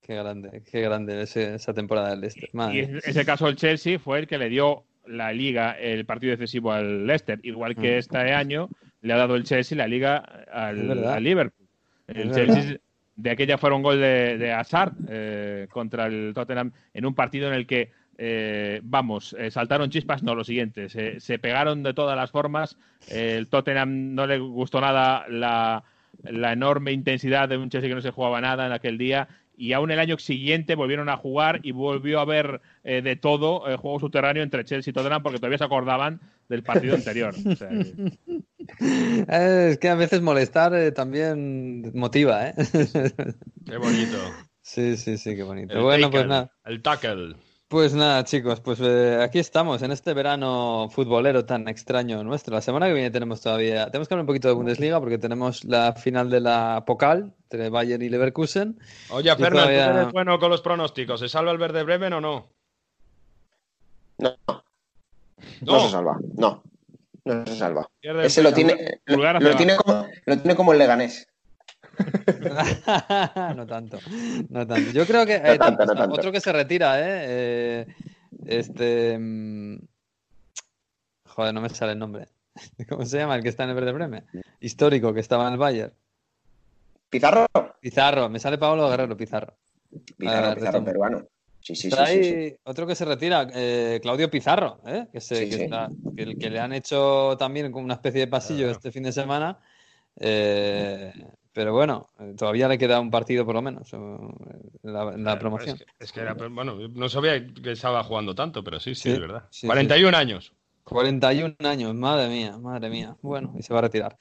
Qué 0.00 0.14
grande, 0.14 0.62
qué 0.70 0.82
grande 0.82 1.22
esa 1.22 1.74
temporada 1.74 2.10
del 2.10 2.20
Leicester. 2.20 2.48
Y 2.72 2.78
en 2.78 3.00
ese 3.04 3.24
caso 3.24 3.48
el 3.48 3.56
Chelsea 3.56 3.98
fue 3.98 4.20
el 4.20 4.28
que 4.28 4.38
le 4.38 4.48
dio 4.48 4.84
la 5.10 5.32
liga 5.32 5.72
el 5.72 6.04
partido 6.04 6.36
decisivo 6.36 6.72
al 6.72 7.06
Leicester, 7.06 7.40
igual 7.42 7.74
que 7.74 7.96
mm. 7.96 7.98
este 7.98 8.18
año 8.18 8.68
le 9.02 9.12
ha 9.12 9.16
dado 9.16 9.36
el 9.36 9.44
Chelsea 9.44 9.76
la 9.76 9.86
liga 9.86 10.16
al, 10.52 11.22
Liverpool. 11.22 11.66
El 12.06 12.32
Chelsea 12.32 12.78
de 13.16 13.30
aquella 13.30 13.58
fue 13.58 13.72
un 13.72 13.82
gol 13.82 14.00
de, 14.00 14.38
de 14.38 14.52
Hazard 14.52 14.94
eh, 15.08 15.68
contra 15.70 16.06
el 16.06 16.32
Tottenham 16.34 16.72
en 16.94 17.06
un 17.06 17.14
partido 17.14 17.48
en 17.48 17.54
el 17.54 17.66
que 17.66 17.90
eh, 18.22 18.80
vamos, 18.82 19.34
eh, 19.38 19.50
saltaron 19.50 19.88
chispas, 19.88 20.22
no, 20.22 20.34
lo 20.34 20.44
siguiente, 20.44 20.90
se, 20.90 21.38
pegaron 21.38 21.82
de 21.82 21.94
todas 21.94 22.14
las 22.16 22.30
formas, 22.30 22.76
el 23.08 23.48
Tottenham 23.48 24.14
no 24.14 24.26
le 24.26 24.38
gustó 24.38 24.78
nada 24.80 25.24
la, 25.30 25.82
la, 26.24 26.52
enorme 26.52 26.92
intensidad 26.92 27.48
de 27.48 27.56
un 27.56 27.70
Chelsea 27.70 27.88
que 27.88 27.94
no 27.94 28.02
se 28.02 28.10
jugaba 28.10 28.42
nada 28.42 28.66
en 28.66 28.72
aquel 28.72 28.98
día 28.98 29.26
y 29.60 29.74
aún 29.74 29.90
el 29.90 29.98
año 29.98 30.18
siguiente 30.18 30.74
volvieron 30.74 31.10
a 31.10 31.18
jugar 31.18 31.60
y 31.62 31.72
volvió 31.72 32.18
a 32.18 32.22
haber 32.22 32.62
eh, 32.82 33.02
de 33.02 33.14
todo 33.14 33.66
el 33.66 33.74
eh, 33.74 33.76
juego 33.76 34.00
subterráneo 34.00 34.42
entre 34.42 34.64
Chelsea 34.64 34.90
y 34.90 34.94
Tottenham 34.94 35.22
porque 35.22 35.36
todavía 35.36 35.58
se 35.58 35.64
acordaban 35.64 36.18
del 36.48 36.62
partido 36.62 36.94
anterior. 36.94 37.34
Es 39.28 39.78
que 39.78 39.88
a 39.88 39.96
veces 39.96 40.22
molestar 40.22 40.74
eh, 40.74 40.92
también 40.92 41.90
motiva, 41.92 42.48
¿eh? 42.48 42.54
Qué 43.66 43.76
bonito. 43.76 44.16
Sí, 44.62 44.96
sí, 44.96 45.18
sí, 45.18 45.34
qué 45.34 45.42
bonito. 45.42 45.82
bueno, 45.82 46.10
pues 46.10 46.26
nada. 46.26 46.52
El 46.64 46.80
tackle. 46.80 47.34
Pues 47.70 47.94
nada, 47.94 48.24
chicos, 48.24 48.58
pues 48.58 48.80
eh, 48.80 49.22
aquí 49.22 49.38
estamos 49.38 49.80
en 49.82 49.92
este 49.92 50.12
verano 50.12 50.88
futbolero 50.90 51.44
tan 51.44 51.68
extraño 51.68 52.24
nuestro. 52.24 52.52
La 52.52 52.62
semana 52.62 52.88
que 52.88 52.94
viene 52.94 53.12
tenemos 53.12 53.42
todavía, 53.42 53.86
tenemos 53.86 54.08
que 54.08 54.14
hablar 54.14 54.24
un 54.24 54.26
poquito 54.26 54.48
de 54.48 54.54
Bundesliga 54.54 54.98
porque 54.98 55.18
tenemos 55.18 55.62
la 55.62 55.92
final 55.92 56.30
de 56.30 56.40
la 56.40 56.82
Pokal 56.84 57.32
entre 57.44 57.70
Bayern 57.70 58.02
y 58.02 58.08
Leverkusen. 58.08 58.76
Oye, 59.10 59.36
Fernando, 59.36 59.66
¿tú 59.68 59.98
eres 59.98 60.12
bueno 60.12 60.40
con 60.40 60.50
los 60.50 60.62
pronósticos? 60.62 61.20
¿Se 61.20 61.28
salva 61.28 61.52
el 61.52 61.58
Verde 61.58 61.84
Bremen 61.84 62.14
o 62.14 62.20
no? 62.20 62.48
No. 64.18 64.36
No, 65.60 65.80
se 65.80 65.90
salva, 65.90 66.18
no. 66.38 66.64
No 67.24 67.46
se 67.46 67.54
salva. 67.54 67.88
Ese 68.02 68.42
lo 68.42 68.52
tiene, 68.52 69.00
lo, 69.06 69.56
tiene 69.56 69.76
como, 69.76 70.08
lo 70.24 70.38
tiene 70.38 70.56
como 70.56 70.72
el 70.72 70.78
Leganés. 70.80 71.29
no 73.56 73.66
tanto, 73.66 73.98
no 74.48 74.66
tanto. 74.66 74.90
Yo 74.92 75.06
creo 75.06 75.26
que 75.26 75.36
eh, 75.36 75.58
otro 76.10 76.32
que 76.32 76.40
se 76.40 76.52
retira, 76.52 77.00
¿eh? 77.00 77.24
¿eh? 77.26 77.86
Este. 78.46 79.18
Mm, 79.18 79.78
joder, 81.26 81.54
no 81.54 81.60
me 81.60 81.68
sale 81.68 81.92
el 81.92 81.98
nombre. 81.98 82.28
¿Cómo 82.88 83.04
se 83.04 83.18
llama 83.18 83.36
el 83.36 83.42
que 83.42 83.48
está 83.48 83.64
en 83.64 83.70
el 83.70 83.74
Verde 83.76 83.92
Breme? 83.92 84.24
Histórico, 84.60 85.12
que 85.12 85.20
estaba 85.20 85.46
en 85.46 85.52
el 85.52 85.58
Bayern. 85.58 85.92
¿Pizarro? 87.08 87.46
Pizarro, 87.80 88.28
me 88.28 88.38
sale 88.38 88.58
Pablo 88.58 88.88
Guerrero, 88.88 89.16
Pizarro. 89.16 89.56
Pizarro, 90.16 90.54
Pizarro 90.54 90.84
peruano. 90.84 91.26
Sí, 91.62 91.74
sí, 91.74 91.90
sí, 91.90 92.56
Otro 92.64 92.86
que 92.86 92.94
se 92.94 93.04
retira, 93.04 93.46
eh, 93.52 93.98
Claudio 94.00 94.30
Pizarro, 94.30 94.80
que, 95.12 95.20
se, 95.20 95.46
que, 95.48 95.68
que, 96.38 96.50
le 96.50 96.58
han 96.58 96.72
hecho 96.72 97.36
también 97.38 97.70
como 97.70 97.84
una 97.84 97.94
especie 97.94 98.20
de 98.20 98.26
pasillo 98.28 98.70
este 98.70 98.90
fin 98.90 99.02
de 99.02 99.12
semana. 99.12 99.58
Eh, 100.18 101.12
pero 101.60 101.74
bueno, 101.74 102.08
eh, 102.18 102.32
todavía 102.38 102.68
le 102.68 102.78
queda 102.78 102.98
un 103.00 103.10
partido 103.10 103.44
por 103.44 103.54
lo 103.54 103.60
menos 103.60 103.92
en 103.92 104.32
la, 104.82 105.38
promoción. 105.38 105.78
Es 105.98 106.10
que, 106.10 106.20
era, 106.20 106.32
bueno, 106.32 106.78
no 106.88 107.06
sabía 107.10 107.46
que 107.46 107.72
estaba 107.72 108.02
jugando 108.02 108.34
tanto, 108.34 108.64
pero 108.64 108.80
sí, 108.80 108.94
sí, 108.94 109.10
de 109.10 109.18
verdad. 109.18 109.44
41 109.66 110.16
años. 110.16 110.54
41 110.84 111.54
años, 111.68 111.94
madre 111.94 112.30
mía, 112.30 112.56
madre 112.56 112.88
mía. 112.88 113.14
Bueno, 113.20 113.52
y 113.58 113.62
se 113.62 113.74
va 113.74 113.80
a 113.80 113.82
retirar. 113.82 114.16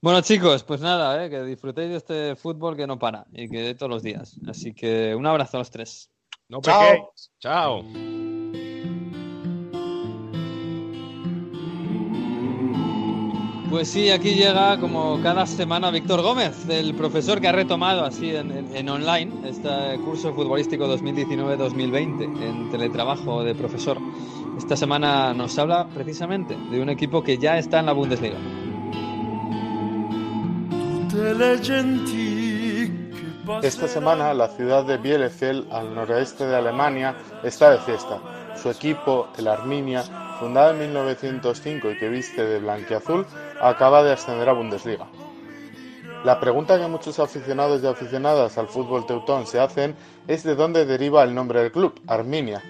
Bueno, 0.00 0.20
chicos, 0.20 0.62
pues 0.62 0.80
nada, 0.80 1.24
eh, 1.24 1.30
que 1.30 1.42
disfrutéis 1.42 1.90
de 1.90 1.96
este 1.96 2.36
fútbol 2.36 2.76
que 2.76 2.86
no 2.86 2.96
para 2.96 3.26
y 3.32 3.48
que 3.48 3.60
de 3.60 3.74
todos 3.74 3.90
los 3.90 4.04
días. 4.04 4.36
Así 4.46 4.72
que 4.72 5.16
un 5.16 5.26
abrazo 5.26 5.56
a 5.56 5.60
los 5.62 5.70
tres. 5.72 6.12
No 6.48 6.60
Chao. 6.60 7.12
Chao. 7.40 7.84
Pues 13.74 13.88
sí, 13.88 14.08
aquí 14.08 14.36
llega 14.36 14.78
como 14.78 15.20
cada 15.20 15.46
semana 15.46 15.90
Víctor 15.90 16.22
Gómez, 16.22 16.68
el 16.68 16.94
profesor 16.94 17.40
que 17.40 17.48
ha 17.48 17.52
retomado 17.52 18.04
así 18.04 18.30
en, 18.32 18.88
online 18.88 19.32
este 19.48 19.98
curso 20.04 20.32
futbolístico 20.32 20.86
2019-2020 20.96 22.40
en 22.40 22.70
teletrabajo 22.70 23.42
de 23.42 23.52
profesor. 23.56 23.98
Esta 24.56 24.76
semana 24.76 25.34
nos 25.34 25.58
habla 25.58 25.88
precisamente 25.92 26.56
de 26.70 26.80
un 26.80 26.88
equipo 26.88 27.24
que 27.24 27.36
ya 27.36 27.58
está 27.58 27.80
en 27.80 27.86
la 27.86 27.92
Bundesliga. 27.94 28.38
Esta 33.60 33.88
semana 33.88 34.34
la 34.34 34.48
ciudad 34.50 34.84
de 34.84 34.98
Bielefeld, 34.98 35.72
al 35.72 35.92
noroeste 35.96 36.46
de 36.46 36.54
Alemania, 36.54 37.16
está 37.42 37.72
de 37.72 37.78
fiesta. 37.78 38.20
Su 38.54 38.70
equipo, 38.70 39.30
el 39.36 39.48
Arminia, 39.48 40.04
fundado 40.38 40.72
en 40.72 40.78
1905 40.80 41.90
y 41.90 41.98
que 41.98 42.08
viste 42.08 42.44
de 42.44 42.60
blanquiazul, 42.60 43.26
acaba 43.64 44.02
de 44.02 44.12
ascender 44.12 44.46
a 44.48 44.52
Bundesliga. 44.52 45.06
La 46.22 46.38
pregunta 46.38 46.78
que 46.78 46.86
muchos 46.86 47.18
aficionados 47.18 47.82
y 47.82 47.86
aficionadas 47.86 48.58
al 48.58 48.68
fútbol 48.68 49.06
teutón 49.06 49.46
se 49.46 49.58
hacen 49.58 49.96
es 50.28 50.42
de 50.42 50.54
dónde 50.54 50.84
deriva 50.84 51.22
el 51.22 51.34
nombre 51.34 51.62
del 51.62 51.72
club, 51.72 51.98
Arminia. 52.06 52.62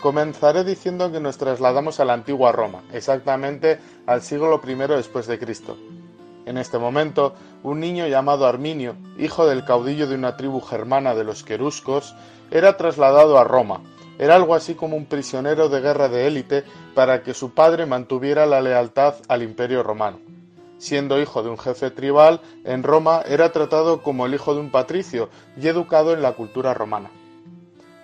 Comenzaré 0.00 0.62
diciendo 0.62 1.10
que 1.10 1.18
nos 1.18 1.36
trasladamos 1.36 1.98
a 1.98 2.04
la 2.04 2.12
antigua 2.12 2.52
Roma, 2.52 2.82
exactamente 2.92 3.80
al 4.06 4.22
siglo 4.22 4.60
I 4.64 4.74
después 4.74 5.26
de 5.26 5.38
Cristo. 5.38 5.76
En 6.46 6.58
este 6.58 6.78
momento, 6.78 7.34
un 7.64 7.80
niño 7.80 8.06
llamado 8.06 8.46
Arminio, 8.46 8.94
hijo 9.18 9.46
del 9.46 9.64
caudillo 9.64 10.06
de 10.06 10.14
una 10.14 10.36
tribu 10.36 10.60
germana 10.60 11.14
de 11.14 11.24
los 11.24 11.42
queruscos, 11.42 12.14
era 12.52 12.76
trasladado 12.76 13.38
a 13.38 13.44
Roma, 13.44 13.80
era 14.20 14.34
algo 14.34 14.54
así 14.54 14.74
como 14.74 14.98
un 14.98 15.06
prisionero 15.06 15.70
de 15.70 15.80
guerra 15.80 16.10
de 16.10 16.26
élite 16.26 16.64
para 16.94 17.22
que 17.22 17.32
su 17.32 17.54
padre 17.54 17.86
mantuviera 17.86 18.44
la 18.44 18.60
lealtad 18.60 19.14
al 19.28 19.42
imperio 19.42 19.82
romano. 19.82 20.20
Siendo 20.76 21.18
hijo 21.18 21.42
de 21.42 21.48
un 21.48 21.56
jefe 21.56 21.90
tribal, 21.90 22.42
en 22.64 22.82
Roma 22.82 23.22
era 23.26 23.50
tratado 23.50 24.02
como 24.02 24.26
el 24.26 24.34
hijo 24.34 24.52
de 24.52 24.60
un 24.60 24.70
patricio 24.70 25.30
y 25.56 25.66
educado 25.68 26.12
en 26.12 26.20
la 26.20 26.32
cultura 26.32 26.74
romana. 26.74 27.10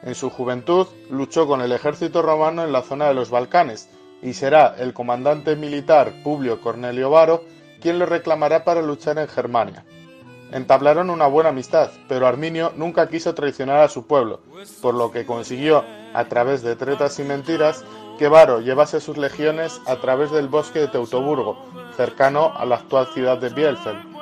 En 0.02 0.14
su 0.14 0.30
juventud 0.30 0.86
luchó 1.10 1.47
con 1.47 1.60
el 1.60 1.72
ejército 1.72 2.22
romano 2.22 2.64
en 2.64 2.72
la 2.72 2.80
zona 2.80 3.09
de 3.09 3.14
los 3.14 3.28
Balcanes 3.28 3.90
y 4.22 4.32
será 4.32 4.74
el 4.78 4.94
comandante 4.94 5.55
militar 5.55 6.14
Publio 6.24 6.62
Cornelio 6.62 7.10
Varo 7.10 7.44
quien 7.82 7.98
lo 7.98 8.06
reclamará 8.06 8.64
para 8.64 8.80
luchar 8.80 9.18
en 9.18 9.28
Germania. 9.28 9.84
Entablaron 10.52 11.10
una 11.10 11.27
buena 11.27 11.51
amistad, 11.51 11.90
pero 12.09 12.27
Arminio 12.27 12.73
nunca 12.77 13.09
quiso 13.09 13.35
traicionar 13.35 13.81
a 13.81 13.89
su 13.89 14.06
pueblo, 14.06 14.40
por 14.81 14.94
lo 14.94 15.10
que 15.10 15.27
consiguió, 15.27 15.85
a 16.14 16.24
través 16.27 16.62
de 16.62 16.77
tretas 16.77 17.18
y 17.18 17.24
mentiras, 17.24 17.85
que 18.18 18.28
Varo 18.28 18.60
llevase 18.60 19.01
sus 19.01 19.18
legiones 19.18 19.81
a 19.86 19.97
través 19.97 20.31
del 20.31 20.48
bosque 20.48 20.78
de 20.78 20.89
Teutoburgo, 20.89 21.59
cercano 21.97 22.52
a 22.56 22.64
la 22.64 22.77
actual 22.77 23.09
ciudad 23.09 23.39
de 23.39 23.51
Bielefeld. 23.51 24.16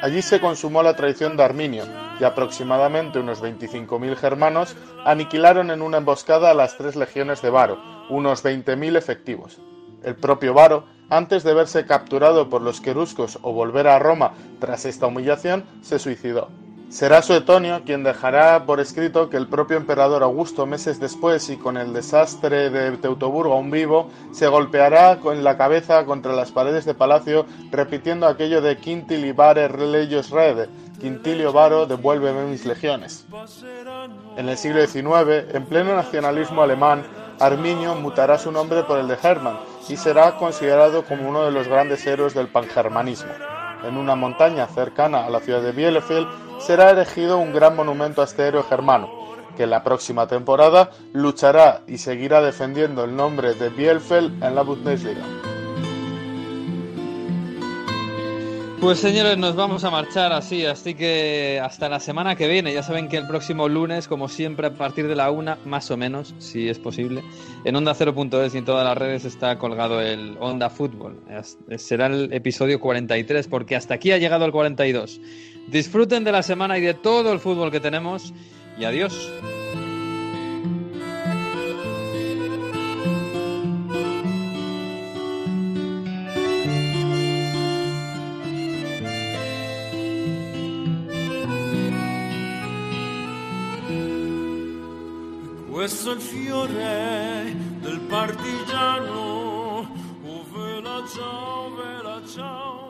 Allí 0.00 0.22
se 0.22 0.40
consumó 0.40 0.82
la 0.82 0.94
traición 0.94 1.36
de 1.36 1.42
Arminio, 1.42 1.84
y 2.20 2.24
aproximadamente 2.24 3.18
unos 3.18 3.42
25.000 3.42 4.16
germanos 4.16 4.76
aniquilaron 5.04 5.70
en 5.70 5.82
una 5.82 5.98
emboscada 5.98 6.50
a 6.50 6.54
las 6.54 6.76
tres 6.76 6.96
legiones 6.96 7.42
de 7.42 7.50
Varo, 7.50 7.78
unos 8.08 8.44
20.000 8.44 8.96
efectivos. 8.96 9.58
El 10.02 10.14
propio 10.14 10.54
Varo 10.54 10.84
antes 11.10 11.42
de 11.42 11.54
verse 11.54 11.86
capturado 11.86 12.48
por 12.48 12.62
los 12.62 12.80
queruscos 12.80 13.38
o 13.42 13.52
volver 13.52 13.88
a 13.88 13.98
Roma 13.98 14.32
tras 14.60 14.84
esta 14.84 15.06
humillación, 15.06 15.64
se 15.82 15.98
suicidó. 15.98 16.48
Será 16.90 17.20
Suetonio 17.20 17.82
quien 17.84 18.02
dejará 18.02 18.64
por 18.64 18.80
escrito 18.80 19.28
que 19.28 19.36
el 19.36 19.46
propio 19.46 19.76
emperador 19.76 20.22
Augusto 20.22 20.64
meses 20.64 20.98
después 20.98 21.50
y 21.50 21.58
con 21.58 21.76
el 21.76 21.92
desastre 21.92 22.70
de 22.70 22.96
Teutoburgo 22.96 23.52
aún 23.52 23.70
vivo, 23.70 24.08
se 24.32 24.48
golpeará 24.48 25.18
con 25.18 25.44
la 25.44 25.58
cabeza 25.58 26.06
contra 26.06 26.32
las 26.32 26.50
paredes 26.50 26.86
de 26.86 26.94
palacio 26.94 27.44
repitiendo 27.70 28.26
aquello 28.26 28.62
de 28.62 28.78
Quintili 28.78 29.32
vare 29.32 29.68
rede, 29.68 30.68
Quintilio 30.98 31.52
Varo 31.52 31.86
devuélveme 31.86 32.46
mis 32.46 32.64
legiones. 32.64 33.24
En 34.36 34.48
el 34.48 34.56
siglo 34.56 34.84
XIX, 34.84 35.54
en 35.54 35.64
pleno 35.66 35.94
nacionalismo 35.94 36.62
alemán, 36.62 37.04
Arminio 37.38 37.94
mutará 37.94 38.38
su 38.38 38.50
nombre 38.50 38.82
por 38.82 38.98
el 38.98 39.06
de 39.06 39.18
Hermann 39.22 39.58
y 39.88 39.96
será 39.96 40.36
considerado 40.36 41.04
como 41.04 41.28
uno 41.28 41.44
de 41.44 41.50
los 41.50 41.68
grandes 41.68 42.06
héroes 42.06 42.34
del 42.34 42.48
pangermanismo. 42.48 43.32
En 43.84 43.96
una 43.96 44.16
montaña 44.16 44.66
cercana 44.66 45.24
a 45.24 45.30
la 45.30 45.40
ciudad 45.40 45.62
de 45.62 45.72
Bielefeld 45.72 46.26
será 46.60 46.90
erigido 46.90 47.38
un 47.38 47.52
gran 47.52 47.76
monumento 47.76 48.20
a 48.20 48.24
este 48.24 48.46
héroe 48.46 48.64
germano, 48.64 49.08
que 49.56 49.66
la 49.66 49.82
próxima 49.84 50.26
temporada 50.26 50.90
luchará 51.12 51.82
y 51.86 51.98
seguirá 51.98 52.40
defendiendo 52.42 53.04
el 53.04 53.14
nombre 53.14 53.54
de 53.54 53.68
Bielefeld 53.68 54.42
en 54.42 54.54
la 54.54 54.62
Bundesliga. 54.62 55.22
Pues 58.80 59.00
señores, 59.00 59.36
nos 59.36 59.56
vamos 59.56 59.82
a 59.82 59.90
marchar 59.90 60.32
así, 60.32 60.64
así 60.64 60.94
que 60.94 61.60
hasta 61.60 61.88
la 61.88 61.98
semana 61.98 62.36
que 62.36 62.46
viene. 62.46 62.72
Ya 62.72 62.84
saben 62.84 63.08
que 63.08 63.16
el 63.16 63.26
próximo 63.26 63.68
lunes, 63.68 64.06
como 64.06 64.28
siempre, 64.28 64.68
a 64.68 64.70
partir 64.70 65.08
de 65.08 65.16
la 65.16 65.32
una, 65.32 65.58
más 65.64 65.90
o 65.90 65.96
menos, 65.96 66.32
si 66.38 66.68
es 66.68 66.78
posible, 66.78 67.24
en 67.64 67.74
Onda 67.74 67.92
0.es 67.92 68.54
y 68.54 68.58
en 68.58 68.64
todas 68.64 68.86
las 68.86 68.96
redes 68.96 69.24
está 69.24 69.58
colgado 69.58 70.00
el 70.00 70.36
Onda 70.38 70.70
Fútbol. 70.70 71.18
Será 71.76 72.06
el 72.06 72.32
episodio 72.32 72.78
43, 72.78 73.48
porque 73.48 73.74
hasta 73.74 73.94
aquí 73.94 74.12
ha 74.12 74.18
llegado 74.18 74.44
el 74.44 74.52
42. 74.52 75.20
Disfruten 75.66 76.22
de 76.22 76.30
la 76.30 76.44
semana 76.44 76.78
y 76.78 76.80
de 76.80 76.94
todo 76.94 77.32
el 77.32 77.40
fútbol 77.40 77.72
que 77.72 77.80
tenemos 77.80 78.32
y 78.78 78.84
adiós. 78.84 79.28
presso 95.88 96.10
il 96.10 96.20
fiore 96.20 97.56
del 97.80 98.00
partigiano, 98.00 99.88
ove 100.22 100.80
la 100.82 101.02
ciao, 101.08 101.74
ve 101.76 102.02
la 102.02 102.20
ciao. 102.26 102.87